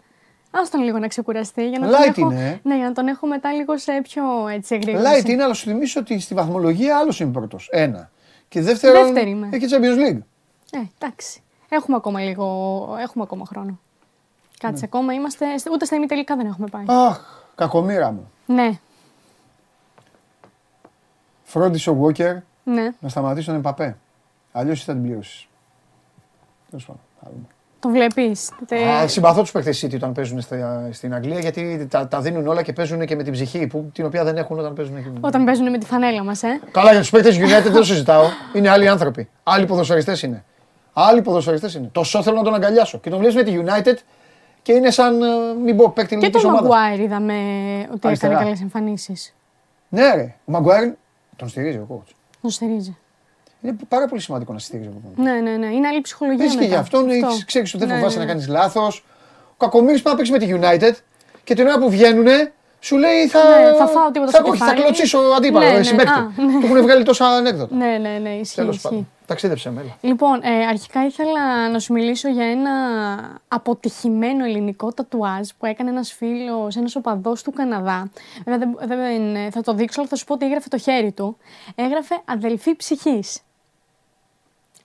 [0.62, 2.60] Άστον λίγο να ξεκουραστεί για να, Light τον έχω, είναι, ε.
[2.68, 5.22] ναι, για να τον έχω μετά λίγο σε πιο έτσι εγρήγορση.
[5.22, 7.68] Light είναι, αλλά σου θυμίσω ότι στη βαθμολογία άλλος είναι πρώτος.
[7.72, 8.10] Ένα.
[8.48, 9.05] Και δεύτερον.
[9.05, 9.48] Δεύτερη είμαι.
[9.52, 10.20] Έχει Champions League.
[10.70, 11.43] Ε, εντάξει.
[11.68, 12.44] Έχουμε ακόμα λίγο,
[13.01, 13.78] έχουμε ακόμα χρόνο.
[14.59, 14.85] Κάτσε Ναι.
[14.85, 16.85] ακόμα, είμαστε, ούτε στα ημιτελικά δεν έχουμε πάει.
[16.86, 17.20] Αχ,
[17.55, 18.31] κακομήρα μου.
[18.47, 18.78] Ναι,
[21.44, 22.90] Φρόντισε ο Walker ναι.
[23.01, 23.97] να σταματήσει τον Εμπαπέ.
[24.52, 25.48] Αλλιώς θα την πληρώσεις.
[26.70, 27.02] Τέλος πάντων.
[27.20, 27.47] θα δούμε.
[27.85, 28.51] Το βλέπεις.
[29.02, 32.62] Α, συμπαθώ τους παίκτες City όταν παίζουν στα- στην Αγγλία γιατί τα, τα δίνουν όλα
[32.62, 35.11] και παίζουν και με την ψυχή που, την οποία δεν έχουν όταν παίζουν εκεί.
[35.20, 36.61] Όταν παίζουν με τη φανέλα μας, ε.
[36.70, 38.24] Καλά, για τους παίκτες United δεν το συζητάω.
[38.52, 39.28] Είναι άλλοι άνθρωποι.
[39.43, 40.44] Άλλοι ποδοσφαιριστές είναι.
[40.93, 41.89] Άλλοι ποδοσφαιριστές είναι.
[41.93, 42.98] Τόσο θέλω να τον αγκαλιάσω.
[42.98, 43.94] Και τον βλέπεις με τη United
[44.62, 45.23] και είναι σαν.
[45.23, 45.27] ε,
[45.65, 46.69] Μην πω παίκτη Και ελληνική τον ομάδας.
[46.70, 47.35] Μαγκουάιρ είδαμε
[47.93, 48.32] ότι Αριστερά.
[48.32, 49.35] έκανε καλές εμφανίσεις.
[49.89, 50.35] Ναι, ρε.
[50.44, 50.97] Ο Μαγκουάριν
[51.36, 52.12] τον στηρίζει ο coach.
[52.40, 52.97] Τον στηρίζει.
[53.65, 55.12] Είναι πάρα πολύ σημαντικό να στηρίζει ο coach.
[55.16, 55.66] Ναι, ναι, ναι.
[55.66, 56.45] Είναι άλλη ψυχολογία.
[56.45, 56.69] Πες και μετά.
[56.69, 57.45] για αυτόν, Αυτό.
[57.47, 58.41] ξέρεις ότι δεν Ναι, φοβάσαι ναι, να ναι.
[58.41, 59.05] κάνεις λάθος.
[59.53, 60.93] Ο Κακομοίρης πάει να παίξει με τη United
[61.45, 62.27] και την ώρα που βγαίνουν
[62.81, 63.39] σου λέει θα.
[63.39, 64.82] Ναι, θα φάω τίποτα θα, στο όχι, θα κεφάλι.
[64.82, 66.11] κλωτσίσω αντίπαλο, Ναι, ναι, ναι, συμπαίκτη.
[66.12, 66.61] α, ναι.
[66.61, 67.74] Του έχουν βγάλει τόσα ανέκδοτα.
[67.77, 68.55] Ναι, ναι, ναι, ισχύει.
[68.57, 68.89] Τέλος ισχύει.
[68.89, 69.09] πάντων.
[69.27, 69.81] Ταξίδεψε με.
[69.81, 69.97] έλα.
[70.01, 72.70] Λοιπόν, ε, αρχικά ήθελα να σου μιλήσω για ένα
[73.49, 78.11] αποτυχημένο ελληνικό τατουάζ που έκανε ένας φίλος, ένας οπαδός του Καναδά.
[78.47, 81.36] Βέβαια δεν, δεν- θα το δείξω, αλλά θα σου πω ότι έγραφε το χέρι του.
[81.74, 83.39] Έγραφε αδελφή ψυχής.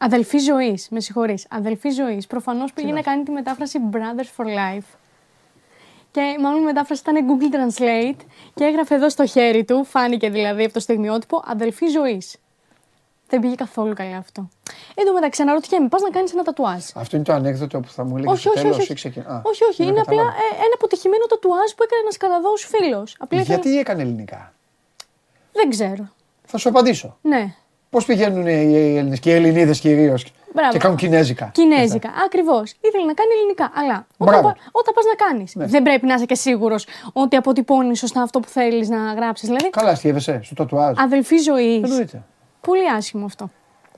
[0.02, 1.46] Αδελφή ζωής, με συγχωρείς.
[1.50, 2.28] Αδελφή ζωής.
[2.28, 4.86] Προφανώς πήγε να κάνει τη μετάφραση Brothers for Life.
[6.12, 10.64] Και μάλλον η μετάφραση ήταν Google Translate και έγραφε εδώ στο χέρι του, φάνηκε δηλαδή
[10.64, 12.36] από το στιγμιότυπο, αδελφή ζωής.
[13.28, 14.50] Δεν πήγε καθόλου καλά αυτό.
[14.96, 16.84] Εν τω μεταξύ, αναρωτιέμαι, πας να κάνεις ένα τατουάζ.
[16.96, 18.82] Αυτό είναι το ανέκδοτο που θα μου έλεγες Όχι, στο όχι, τέλος όχι.
[18.82, 19.36] ή Όχι, ξεκινά.
[19.36, 19.84] Α, όχι, όχι.
[19.84, 20.38] δεν Είναι απλά κατάλαβα.
[20.38, 23.16] ε, ένα αποτυχημένο τατουάζ που έκανε ένας Καναδός φίλος.
[23.20, 24.54] Απλά ήθελα- Γιατί έκανε ελληνικά;
[25.54, 26.10] Δεν ξέρω.
[26.46, 27.18] Θα σου απαντήσω.
[27.22, 27.54] Ναι.
[27.90, 30.72] Πώς πηγαίνουν οι Έλληνες και οι Ελληνίδες κυρίως Μπράβο.
[30.72, 31.50] και κάνουν κινέζικα.
[31.54, 32.10] Κινέζικα.
[32.26, 32.76] Ακριβώς.
[32.82, 33.72] Ήθελε να κάνει ελληνικά.
[33.76, 34.48] Αλλά όταν, Μπράβο.
[34.48, 35.66] πα, όταν πας να κάνεις, Ναι.
[35.66, 39.48] δεν πρέπει να είσαι και σίγουρος ότι αποτυπώνεις σωστά αυτό που θέλεις να γράψεις.
[39.48, 40.94] Δηλαδή, Καλά, αστείευεσαι στο τατουάζ.
[41.00, 41.84] αδελφή ζωής.
[41.84, 42.24] Εννοείται.
[42.62, 43.50] Πολύ άσχημο αυτό.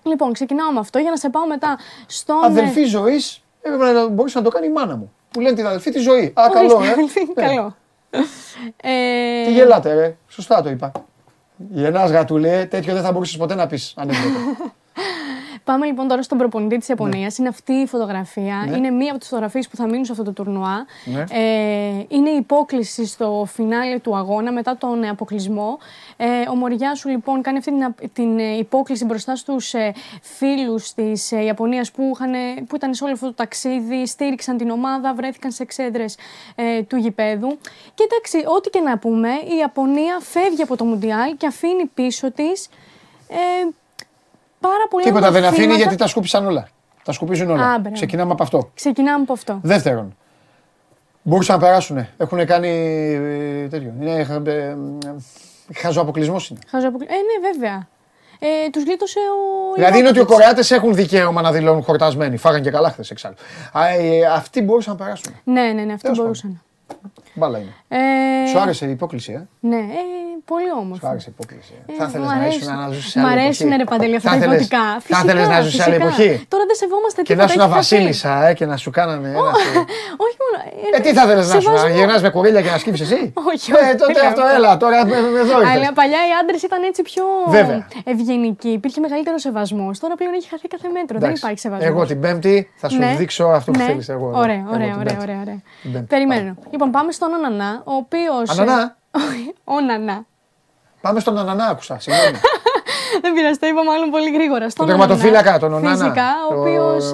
[0.03, 1.77] Λοιπόν, ξεκινάω με αυτό για να σε πάω μετά
[2.07, 2.43] στον.
[2.43, 5.11] ε, Αδελφή ζωής έπρεπε να μπορούσε να το κάνει η μάνα μου.
[5.31, 6.34] Που λένε την αδελφή τη ζωή.
[6.35, 6.91] Α, Ορίστε, καλό, ε.
[6.93, 7.45] αδελφή, Ναι.
[7.47, 7.76] Καλό.
[8.81, 10.15] Ε, Τι γελάτε, ρε.
[10.27, 10.91] Σωστά το είπα.
[11.70, 14.40] Γεννά γατούλε, τέτοιο δεν θα μπορούσες ποτέ να πεις ανέκδοτο.
[15.64, 17.38] Πάμε λοιπόν τώρα στον προπονητή της Ιαπωνίας.
[17.38, 18.66] Είναι αυτή η φωτογραφία.
[18.70, 18.76] Ναι.
[18.78, 20.86] Είναι μία από τις φωτογραφίες που θα μείνουν σε αυτό το τουρνουά.
[21.06, 21.24] Ναι.
[21.32, 25.78] Ε, είναι η υπόκληση στο φινάλε του αγώνα μετά τον ε, αποκλεισμό.
[26.18, 30.94] Ε, ο Μοριάσου λοιπόν κάνει αυτή την, απ- την ε, υπόκληση μπροστά στους ε, φίλους
[30.94, 35.14] της ε, Ιαπωνίας που, είχαν- που ήταν σε όλο αυτό το ταξίδι, στήριξαν την ομάδα,
[35.14, 36.18] βρέθηκαν σε εξέδρες
[36.56, 37.58] ε, του γηπέδου.
[37.94, 42.32] Και εντάξει, ό,τι και να πούμε, η Ιαπωνία φεύγει από το Μουντιάλ και αφήνει πίσω
[42.32, 42.70] της.
[43.28, 43.36] Ε,
[44.62, 45.78] Πάρα πολλά Τίποτα δεν αφήνει μαθήματα.
[45.82, 46.68] γιατί τα σκούπισαν όλα.
[47.04, 47.64] Τα σκουπίζουν όλα.
[47.64, 47.92] Α, μπράβο.
[47.96, 48.72] Ξεκινάμε από αυτό.
[48.76, 49.60] Ξεκινάμε από αυτό.
[49.62, 50.16] Δεύτερον,
[51.22, 52.08] μπορούσαν να περάσουν.
[52.18, 52.68] Έχουν κάνει
[53.64, 53.94] ε, τέτοιο.
[54.00, 54.76] Είναι ε, ε,
[55.76, 56.60] χαζοαποκλεισμός είναι.
[56.68, 57.88] Χαζοαποκλει- Ε, ναι, βέβαια.
[58.40, 59.74] Ε, τους γλίτωσε ο.
[59.74, 60.32] Δηλαδή είναι ότι οι Ιβάκοβιτς.
[60.46, 62.38] Κορεάτες έχουν δικαίωμα να δηλώνουν χορτασμένοι.
[62.38, 63.36] Φάγαν και καλά χθες εξάλλου.
[63.72, 65.34] Α, ε, αυτοί μπορούσαν να περάσουν.
[65.44, 66.62] Ναι, ναι, ναι, αυτοί Τέλος μπορούσαν.
[67.34, 67.73] Μπάλα είναι.
[67.88, 70.01] Ε, Σου άρεσε η υπόκληση, ε; Ναι, ε,
[70.45, 71.05] πολύ όμορφο.
[71.05, 71.73] Σου άρεσε η υπόκληση.
[71.88, 71.91] Ε.
[71.91, 72.61] Ε, θα ήθελε μου να αρέσουν.
[72.61, 73.81] ήσουν να ζήσει σε Μ' άλλη αρέσουν εποχή.
[73.84, 74.85] ρε Παντελή αυτά Θα τα ήθελες- υποτικά.
[75.15, 76.23] Θα ήθελε να ζήσει σε άλλη φυσικά.
[76.23, 77.45] εποχή; Τώρα δεν σεβόμαστε Και τίποτα.
[77.45, 77.81] να ήσουν έχει χαθεί.
[77.95, 79.27] βασίλισσα, ε, και να σου κάνανε.
[79.27, 79.85] ένα σου-
[80.26, 80.55] Όχι μόνο.
[80.95, 81.88] Ε, τι θα ήθελε να σου σεβασμό.
[81.88, 84.55] να γυρνάς με κουρίλια και να σκύψεις εσύ; Όχι, Ε, όχι, τότε δεν αυτό λέω.
[84.57, 85.76] έλα, τώρα με- με- εδώ ήρθες.
[85.76, 87.23] Αλλά παλιά οι άντρες ήταν έτσι πιο
[87.57, 87.88] Βέβαια.
[88.13, 88.69] ευγενικοί.
[88.80, 89.99] Υπήρχε μεγαλύτερο σεβασμός.
[89.99, 91.13] Τώρα πλέον έχει χαθεί κάθε μέτρο.
[91.19, 91.41] Δεν Εντάξει.
[91.43, 91.88] υπάρχει σεβασμός.
[91.89, 93.13] Εγώ την Πέμπτη θα σου Ναι.
[93.18, 93.85] δείξω αυτό που Ναι.
[93.85, 94.09] θέλεις.
[94.09, 94.38] Εγώ, εγώ.
[94.39, 95.22] Ωραία, Εγώ ωραία, την ωραία, Πέμπτη.
[95.23, 95.59] ωραία, ωραία.
[95.81, 96.07] Την Πέμπτη.
[96.13, 96.55] Περιμένω.
[96.84, 98.49] Λοιπόν, πάμε στον Ονανά, ο οποίος.
[98.60, 98.98] Ανανά;
[99.64, 100.26] Ο Νανά.
[101.02, 101.99] Πάμε στον Ανανά, άκουσα.
[101.99, 102.38] Συγγνώμη.
[103.22, 104.70] Δεν πειράζει, το είπα μάλλον πολύ γρήγορα.
[104.70, 105.95] Στον Τον τερματοφύλακα, Ονανά, τον Ονάνα.
[105.98, 107.10] Φυσικά, ο Το- οποίος.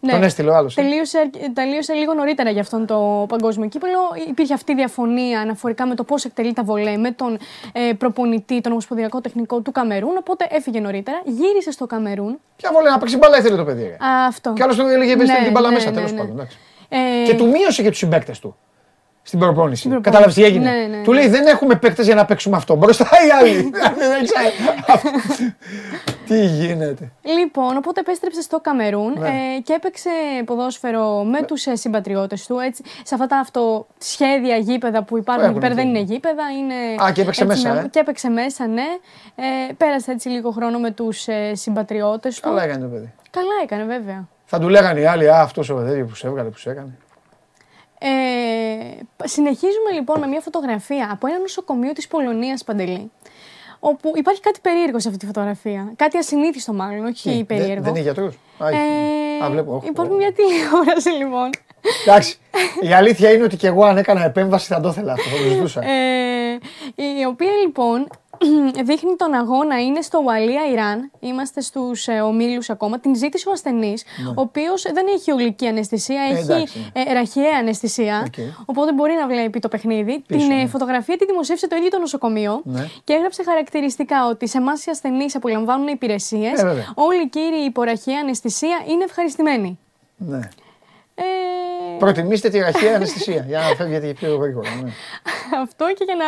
[0.00, 0.82] τον έστειλε ο άλλος, ε.
[0.82, 3.98] Τελείωσε, τελείωσε λίγο νωρίτερα για αυτόν το παγκόσμιο κύπελο.
[4.28, 7.38] Υπήρχε αυτή η διαφωνία αναφορικά με το πώς εκτελεί τα βολέ με τον
[7.72, 10.16] ε, προπονητή, τον Ομοσπονδιακό Τεχνικό του Καμερούν.
[10.18, 12.38] Οπότε έφυγε νωρίτερα, γύρισε στο Καμερούν.
[12.56, 13.82] Ποια βολέ να παίξει μπάλα ήθελε το παιδί.
[13.82, 14.06] ρε.
[14.06, 14.52] Α, αυτό.
[14.52, 16.18] Κι άλλος του έλεγε Ναι, μπει την μπάλα ναι, μέσα ναι, τέλος ναι.
[16.18, 16.32] πάντων.
[16.34, 16.58] εντάξει.
[16.88, 18.56] Ε, Και του μείωσε και τους συμπαίκτες του.
[19.24, 19.82] Στην προπόνηση.
[19.82, 20.10] προπόνηση.
[20.10, 21.18] Κατάλαβες τι έγινε; Ναι, ναι, Του ναι.
[21.20, 22.74] λέει δεν έχουμε παίκτες για να παίξουμε αυτό.
[22.76, 23.70] Μπροστά οι άλλοι.
[24.12, 24.48] Δεν ξέρω.
[26.26, 29.28] Τι γίνεται; Λοιπόν, οπότε επέστρεψε στο Καμερούν Ναι.
[29.28, 30.10] ε, και έπαιξε
[30.44, 32.58] ποδόσφαιρο με τους ε, συμπατριώτες του.
[32.58, 35.98] Έτσι, σε αυτά τα αυτοσχέδια γήπεδα που υπάρχουν εκεί Έχουν πέρα, δεν εκεί.
[35.98, 36.42] είναι γήπεδα.
[36.58, 36.74] Είναι,
[37.04, 37.88] Α, και έπαιξε έτσι, μέσα, να- ε.
[37.90, 38.86] Και έπαιξε μέσα, ναι.
[39.34, 42.48] Ε, πέρασε έτσι λίγο χρόνο με τους ε, συμπατριώτες του.
[42.48, 43.12] Καλά έκανε το παιδί.
[43.30, 44.28] Καλά έκανε, βέβαια.
[44.44, 46.98] Θα του λέγανε οι άλλοι, Α, αυτός ο παιδί που σε έβγαλε, που σε έκανε.
[48.04, 53.10] Ε, συνεχίζουμε λοιπόν με μια φωτογραφία από ένα νοσοκομείο της Πολωνίας, Παντελή.
[53.80, 55.92] Όπου υπάρχει κάτι περίεργο σε αυτή τη φωτογραφία.
[55.96, 57.74] Κάτι ασυνήθιστο μάλλον, όχι Τι, περίεργο.
[57.74, 58.24] Δεν, δεν είναι γιατρού.
[58.24, 59.74] Ε, Α, βλέπω.
[59.76, 59.88] όχι.
[59.88, 61.50] Υπάρχει μια τηλεόραση λοιπόν.
[62.02, 62.36] Εντάξει.
[62.80, 65.28] Η αλήθεια είναι ότι και εγώ αν έκανα επέμβαση θα το ήθελα αυτό.
[65.28, 65.80] Θα το ζητούσα.
[65.84, 66.58] Ε,
[66.94, 68.08] η οποία λοιπόν
[68.88, 71.10] δείχνει τον αγώνα, είναι στο Ουαλία-Ιράν.
[71.20, 72.98] Είμαστε στους ε, ομίλους ακόμα.
[72.98, 76.28] Την ζήτησε ο ασθενής, ο οποίος δεν έχει ολική αναισθησία, Ναι.
[76.28, 78.24] Ε, έχει εντάξει, ε, ραχαία αναισθησία.
[78.26, 78.34] Οκ.
[78.64, 80.22] Οπότε μπορεί να βλέπει το παιχνίδι.
[80.26, 80.66] Πίσω, την ε, ναι.
[80.66, 82.88] φωτογραφία τη δημοσίευσε το ίδιο το νοσοκομείο Ναι.
[83.04, 86.60] και έγραψε χαρακτηριστικά ότι σε εμάς οι ασθενείς απολαμβάνουν υπηρεσίες.
[86.60, 86.92] Ε, βέβαια.
[86.94, 89.78] όλοι οι κύριοι υπό ραχαία αναισθησία είναι ευχαριστημένοι.
[90.16, 90.48] Ναι.
[91.14, 91.22] Ε,
[91.98, 94.68] Προτιμήστε τη ραχαία αναισθησία για να φεύγετε πιο γρήγορα.
[94.82, 94.90] Ναι.
[95.62, 96.26] αυτό και για να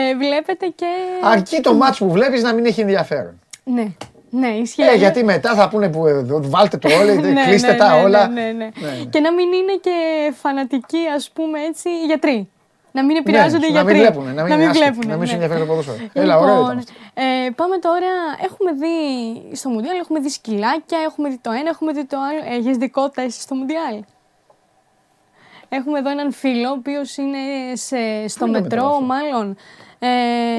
[0.00, 0.86] ε, βλέπετε και.
[1.22, 3.40] Αρκεί το μάτς που βλέπεις να μην έχει ενδιαφέρον.
[3.64, 3.86] Ναι,
[4.30, 4.82] ναι, ισχύει.
[4.82, 8.02] Ε, γιατί μετά θα πούνε που ε, βάλτε το όλο, Ναι, κλείστε ναι, τα ναι,
[8.02, 8.28] όλα.
[8.28, 8.64] Ναι, ναι, ναι.
[8.64, 9.04] Ναι.
[9.10, 9.90] Και να μην είναι και
[10.40, 12.48] φανατικοί, ας πούμε έτσι, γιατροί.
[12.96, 14.10] Να μην επηρεάζονται οι Ναι, να μην γιατροί.
[14.12, 15.26] βλέπουνε, να μην είναι άσχετοι, βλέπουνε, να μην ναι.
[15.26, 15.96] σε ενδιαφέρει το ποδόσφαιρο.
[16.12, 16.92] Έλα, ωραίο ήταν αυτό.
[17.14, 18.12] ε, πάμε τώρα.
[18.46, 18.96] Έχουμε δει
[19.56, 22.56] στο Μουντιάλ, έχουμε δει σκυλάκια, έχουμε δει το ένα, έχουμε δει το άλλο.
[22.58, 23.96] Έχεις δει κότα εσύ στο Μουντιάλ;
[25.68, 27.38] Έχουμε εδώ έναν φίλο, ο οποίος είναι
[27.72, 29.56] σε, στο είναι το μετρό, μετρό αυτό; μάλλον.
[29.98, 30.08] Ε,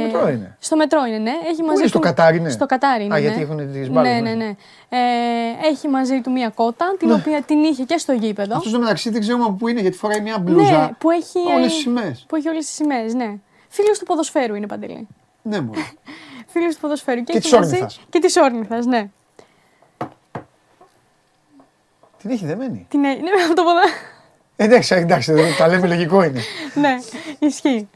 [0.05, 1.31] μετρό είναι; Στο μετρό είναι, ναι.
[1.47, 3.13] Έχει μαζί είναι, στο του- Κατάρι είναι; Στο Κατάρι είναι.
[3.13, 3.23] Α, ναι.
[3.25, 4.35] γιατί έχουν τις μπάλες Ναι, μέσα.
[4.35, 4.55] ναι, ναι.
[4.89, 8.55] Ε, έχει μαζί του μία κότα, την οποία την είχε και στο γήπεδο.
[8.55, 10.79] Αυτός στο μεταξύ δεν ξέρουμε από πού είναι γιατί φοράει μια μπλούζα.
[10.81, 11.39] Ναι, που έχει.
[11.55, 12.25] Όλες ε, τις σημαίες.
[12.27, 13.33] Που έχει όλες τις σημαίες, ναι.
[13.67, 15.07] Φίλος του ποδοσφαίρου είναι παντελή.
[15.41, 15.79] Ναι, μόνο.
[16.53, 17.23] Φίλος του ποδοσφαίρου.
[17.23, 17.99] Και έχει της μαζί- όρνηθας.
[18.09, 19.09] Και της όρνηθας, ναι.
[22.17, 22.85] Την έχει δεμένη.
[22.89, 23.81] Την, ε- ναι, από το ποδα...
[24.59, 26.39] Εντάξει, εντάξει, δεν- τα λέμε λογικό είναι.
[26.81, 26.95] ναι,
[27.39, 27.89] ισχύει.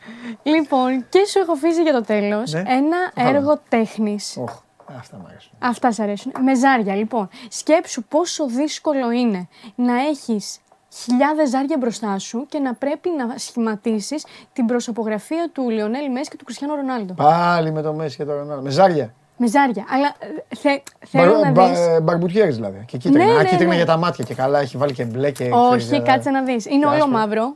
[0.44, 2.60] Λοιπόν, και σου έχω αφήσει για το τέλος Ναι.
[2.60, 3.38] ένα Βάλαμε.
[3.38, 4.38] έργο τέχνης.
[4.40, 4.52] Όχ,
[4.98, 5.52] αυτά μου αρέσουν.
[5.60, 6.32] Αυτά σ' αρέσουν.
[6.44, 7.30] Με ζάρια, λοιπόν.
[7.50, 10.60] Σκέψου πόσο δύσκολο είναι να έχεις
[10.94, 16.36] χιλιάδες ζάρια μπροστά σου και να πρέπει να σχηματίσεις την προσωπογραφία του Λιονέλ Μέση και
[16.38, 17.14] του Κριστιανού Ρονάλντο.
[17.14, 18.62] Πάλι με το Μέση και το Ρονάλντο.
[18.64, 19.14] Με ζάρια.
[19.44, 19.86] Με ζάρια.
[19.90, 21.80] Αλλά ε, θε, θέλω Μπα- να μπα- δεις...
[21.80, 22.84] ε, Μπαρμπουτιέρες δηλαδή.
[22.88, 23.26] Και κίτρινα.
[23.26, 23.76] Ναι, Α, ναι, κίτρινα ναι.
[23.76, 24.60] για τα μάτια και καλά.
[24.60, 25.50] Έχει βάλει και μπλε και.
[25.54, 26.66] Όχι, ξέρεις, ε, κάτσε να δεις.
[26.66, 27.08] Είναι και όλο άσπρο.
[27.12, 27.56] μαύρο.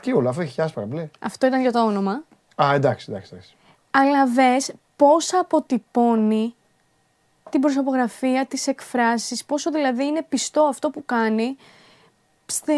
[0.00, 1.08] Τι όλο, αφού έχει και άσπρα μπλε.
[1.18, 2.22] Αυτό ήταν για το όνομα.
[2.62, 3.30] Α, εντάξει, εντάξει.
[3.32, 3.54] εντάξει.
[3.90, 6.54] Αλλά δες πόσα αποτυπώνει
[7.50, 11.56] την προσωπογραφία, τις εκφράσεις, πόσο δηλαδή είναι πιστό αυτό που κάνει
[12.46, 12.72] στη...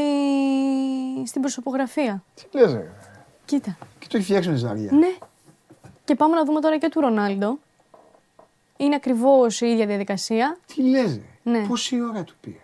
[1.26, 2.22] στην προσωπογραφία.
[2.34, 2.90] Τι λες ρε.
[3.44, 3.76] Κοίτα.
[3.98, 4.92] Και το έχει φτιάξει με ζάρια.
[4.92, 5.06] Ναι.
[6.06, 7.58] Και πάμε να δούμε τώρα και του Ρονάλντο.
[8.76, 10.58] Είναι ακριβώς η ίδια διαδικασία.
[10.74, 11.66] Τι λες ρε; Ναι.
[11.66, 12.56] Πόση ώρα του πήρε;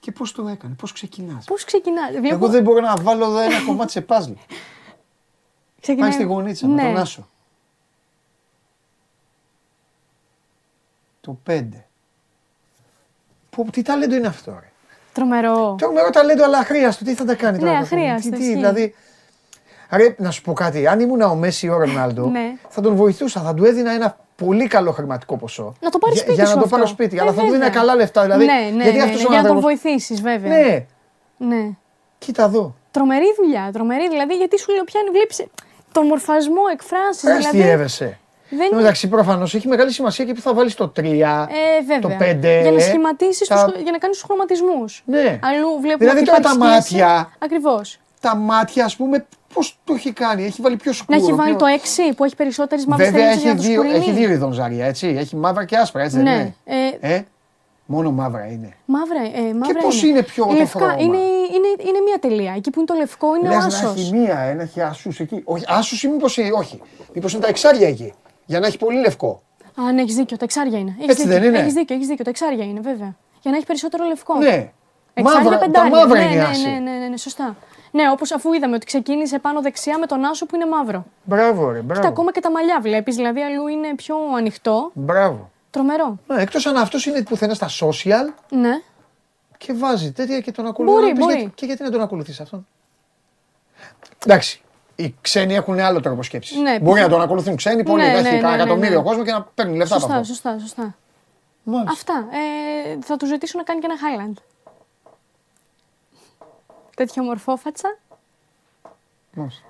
[0.00, 2.34] Και πώς το έκανε, πώς ξεκινάς; Πώς ξεκινάς; Βλέπω...
[2.34, 4.32] Εγώ δεν μπορώ να βάλω εδώ ένα κομμάτι σε πάζλ.
[5.80, 6.08] ξεκινάει...
[6.08, 6.82] Πάει στη γωνίτσα με ναι.
[6.82, 7.28] τον Άσο.
[11.20, 11.68] Το 5.
[13.50, 14.72] Πω, τι ταλέντο είναι αυτό, ρε;
[15.12, 15.74] Τρομερό.
[15.78, 17.04] Τρομερό ταλέντο, αλλά αχρίαστο.
[17.04, 17.72] Τι θα τα κάνει τώρα.
[17.72, 18.54] Ναι, το παιδί; αχρίαστο, Τι, τι, ισχύει.
[18.54, 18.94] δηλαδή.
[19.92, 20.86] Ρε, να σου πω κάτι.
[20.86, 22.52] Αν ήμουν ο Μέση ή ο Ρονάλντο, Ναι.
[22.68, 23.40] θα τον βοηθούσα.
[23.40, 25.74] Θα του έδινα ένα πολύ καλό χρηματικό ποσό.
[25.80, 26.76] Να το πάρει Για- σπίτι Για σου να το αυτό.
[26.76, 27.16] πάρω σπίτι.
[27.16, 27.56] Ε, αλλά θα του βέβαια.
[27.66, 28.22] έδινα καλά λεφτά.
[28.22, 30.56] Δηλαδή, ναι, ναι, γιατί ναι, αυτός ναι, ο για να τον άνθρωπος- βοηθήσεις, βέβαια.
[30.58, 30.84] Ναι,
[31.36, 31.68] ναι.
[32.18, 32.74] κοίτα εδώ.
[32.90, 33.70] Τρομερή δουλειά.
[33.72, 34.08] Τρομερή.
[34.08, 35.34] Δηλαδή, γιατί σου λέω, πιάνει, βλέπει
[35.92, 37.26] τον μορφασμό, εκφράσει.
[37.26, 38.18] Πες Δηλαδή, τι έβεσαι.
[38.50, 41.48] δεν Εν τω μεταξύ, προφανώς έχει μεγάλη σημασία και που θα βάλεις το 3.
[41.50, 41.98] Ε, βέβαια.
[41.98, 45.02] Το πέντε, Για να ε, σχηματίσεις, τα- για να κάνεις τους χρωματισμούς.
[45.06, 45.38] Ναι.
[45.42, 46.94] Αλλού βλέπουμε Δηλαδή ότι τώρα υπάρχει τα σχέση.
[47.02, 47.30] μάτια.
[47.38, 47.98] Ακριβώς.
[48.20, 50.44] Τα μάτια, ας πούμε, πώς το έχει κάνει.
[50.44, 51.18] Έχει βάλει πιο Να σκούρο.
[51.18, 53.66] έχει βάλει πιο- το 6 που έχει περισσότερες μαύρες Βέβαια τελίτσε έχει για να το
[53.68, 54.04] δύο, σκουρίνει.
[54.04, 55.06] έχει δύο ειδών ζάρια, έτσι.
[55.18, 56.30] Έχει μαύρα και άσπρα, έτσι δεν Ναι.
[56.30, 56.54] είναι;
[57.00, 57.22] Ε, Ε,
[57.86, 58.72] μόνο μαύρα είναι.
[58.84, 60.78] μαύρα, ε, μαύρα πώς είναι πιο το Λευκά.
[60.78, 62.52] χρώμα; Είναι, είναι, είναι μία τελεία.
[62.56, 63.94] Εκεί που είναι το λευκό είναι Λες ο να άσος.
[63.94, 65.40] έχει μία, ε, να έχει άσους εκεί.
[65.44, 66.80] Όχι, άσους ή μήπως, είναι- όχι.
[67.14, 68.12] Μήπως είναι τα εξάρια εκεί.
[68.46, 69.42] Για να έχει πολύ λευκό.
[69.74, 70.36] Α, ναι, έχεις δίκιο.
[70.36, 70.94] Τα εξάρια είναι.
[70.98, 71.40] Έχεις Έτσι δίκιο.
[71.40, 72.24] δεν είναι; Έχεις δίκιο, έχεις δίκιο.
[72.24, 73.16] Τα εξάρια είναι, βέβαια.
[73.42, 74.34] Για να έχει περισσότερο λευκό.
[74.38, 74.70] Ναι.
[75.14, 75.90] Εξάρια Μαύρα, τα πεντάρια.
[75.90, 76.62] μαύρα ναι, είναι η ναι, άση.
[76.68, 77.56] ναι, ναι, ναι, ναι, σωστά.
[77.90, 81.04] Ναι, όπως αφού είδαμε ότι ξεκίνησε πάνω δεξιά με τον άσο που είναι μαύρο.
[81.24, 82.08] Μπράβο ρε, Κοίτα, μπράβο.
[82.08, 84.90] ακόμα και τα μαλλιά βλέπεις, δηλαδή αλλού είναι πιο ανοιχτό.
[84.94, 85.50] Μπράβο.
[85.70, 86.18] Τρομερό.
[86.26, 88.80] Ναι, εκτός αν αυτός είναι πουθενά στα social Ναι.
[89.58, 90.94] και βάζει τέτοια και τον ακολουθεί.
[90.94, 91.36] Μπορεί, Να πεις μπορεί.
[91.36, 92.66] γιατί- Και γιατί να τον ακολουθείς αυτόν;
[94.26, 94.60] Εντάξει.
[94.96, 96.56] Οι ξένοι έχουν άλλο τρόπο σκέψης.
[96.56, 98.02] Ναι, Μπορεί πιθα- να τον ακολουθούν ξένοι, πολλοί.
[98.02, 99.04] Ναι, έχει ναι, κανένα ναι, ναι, εκατομμύριο ναι.
[99.04, 100.32] κόσμο και να παίρνει λεφτά από Σωστά, αυτό.
[100.32, 100.94] σωστά, σωστά.
[101.62, 101.92] Μάλιστα.
[101.92, 102.26] Αυτά.
[102.92, 104.42] Ε, θα τους ζητήσω να κάνει και ένα Highland.
[107.00, 107.98] Τέτοια μορφόφατσα.
[109.32, 109.62] Μάλιστα.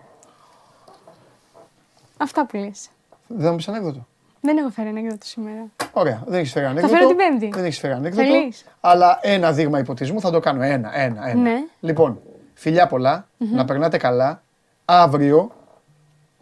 [2.17, 2.91] Αυτά που λες.
[3.27, 4.07] Δεν θα μου πεις ανέκδοτο.
[4.41, 5.67] Δεν έχω φέρει ανέκδοτο σήμερα.
[5.93, 6.95] Ωραία, δεν έχεις φέρει ανέκδοτο.
[6.95, 7.51] φέρω την Πέμπτη.
[7.55, 8.29] Δεν έχεις φέρει ανέκδοτο.
[8.29, 10.63] Θέλεις; Αλλά ένα δείγμα υποτισμού θα το κάνω.
[10.63, 11.41] Ένα, ένα, ένα.
[11.41, 11.65] Ναι.
[11.81, 12.21] Λοιπόν,
[12.55, 14.43] φιλιά πολλά, να περνάτε καλά.
[14.85, 15.51] Αύριο,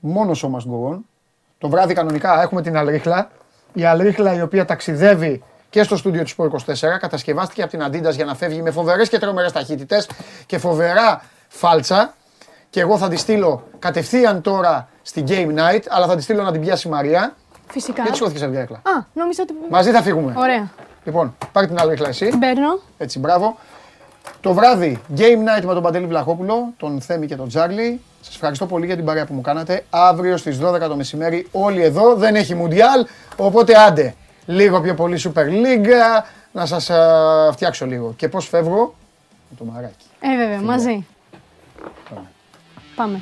[0.01, 0.99] μόνο show must go on.
[1.59, 3.31] Το βράδυ κανονικά έχουμε την Αλρίχλα.
[3.73, 6.99] Η Αλρίχλα η οποία ταξιδεύει και στο στούντιο του Sport 24.
[7.01, 10.09] Κατασκευάστηκε από την Adidas για να φεύγει με φοβερές και τρομερές ταχύτητες
[10.47, 12.15] και φοβερά φάλτσα.
[12.71, 16.53] Και εγώ θα τη στείλω κατευθείαν τώρα στην Game Night, αλλά θα τη στείλω να
[16.53, 17.35] την πιάσει η Μαρία.
[17.69, 18.03] Φυσικά.
[18.03, 18.77] Γιατί σηκώθηκες από την Αλρίχλα.
[18.77, 19.55] Α, νόμιζα ότι.
[19.71, 20.35] Μαζί θα φύγουμε.
[20.37, 20.71] Ωραία.
[21.05, 22.29] Λοιπόν, πάρε την Αλρίχλα εσύ.
[22.29, 22.81] Την παίρνω.
[22.99, 23.59] Έτσι, μπράβο.
[24.41, 28.01] Το βράδυ, game night με τον Παντελή Βλαχόπουλο, τον Θέμη και τον Τζάρλι.
[28.21, 29.85] Σας ευχαριστώ πολύ για την παρέα που μου κάνατε.
[29.91, 32.15] Αύριο στις 12 το μεσημέρι όλοι εδώ.
[32.15, 34.15] Δεν έχει Μουντιάλ, οπότε άντε.
[34.51, 35.89] Λίγο πιο πολύ Super League,
[36.53, 38.15] να σας α, φτιάξω λίγο.
[38.17, 38.95] Και πώς φεύγω,
[39.51, 40.07] με το μαράκι.
[40.21, 41.07] Ε, βέβαια, μαζί.
[42.95, 43.21] Πάμε.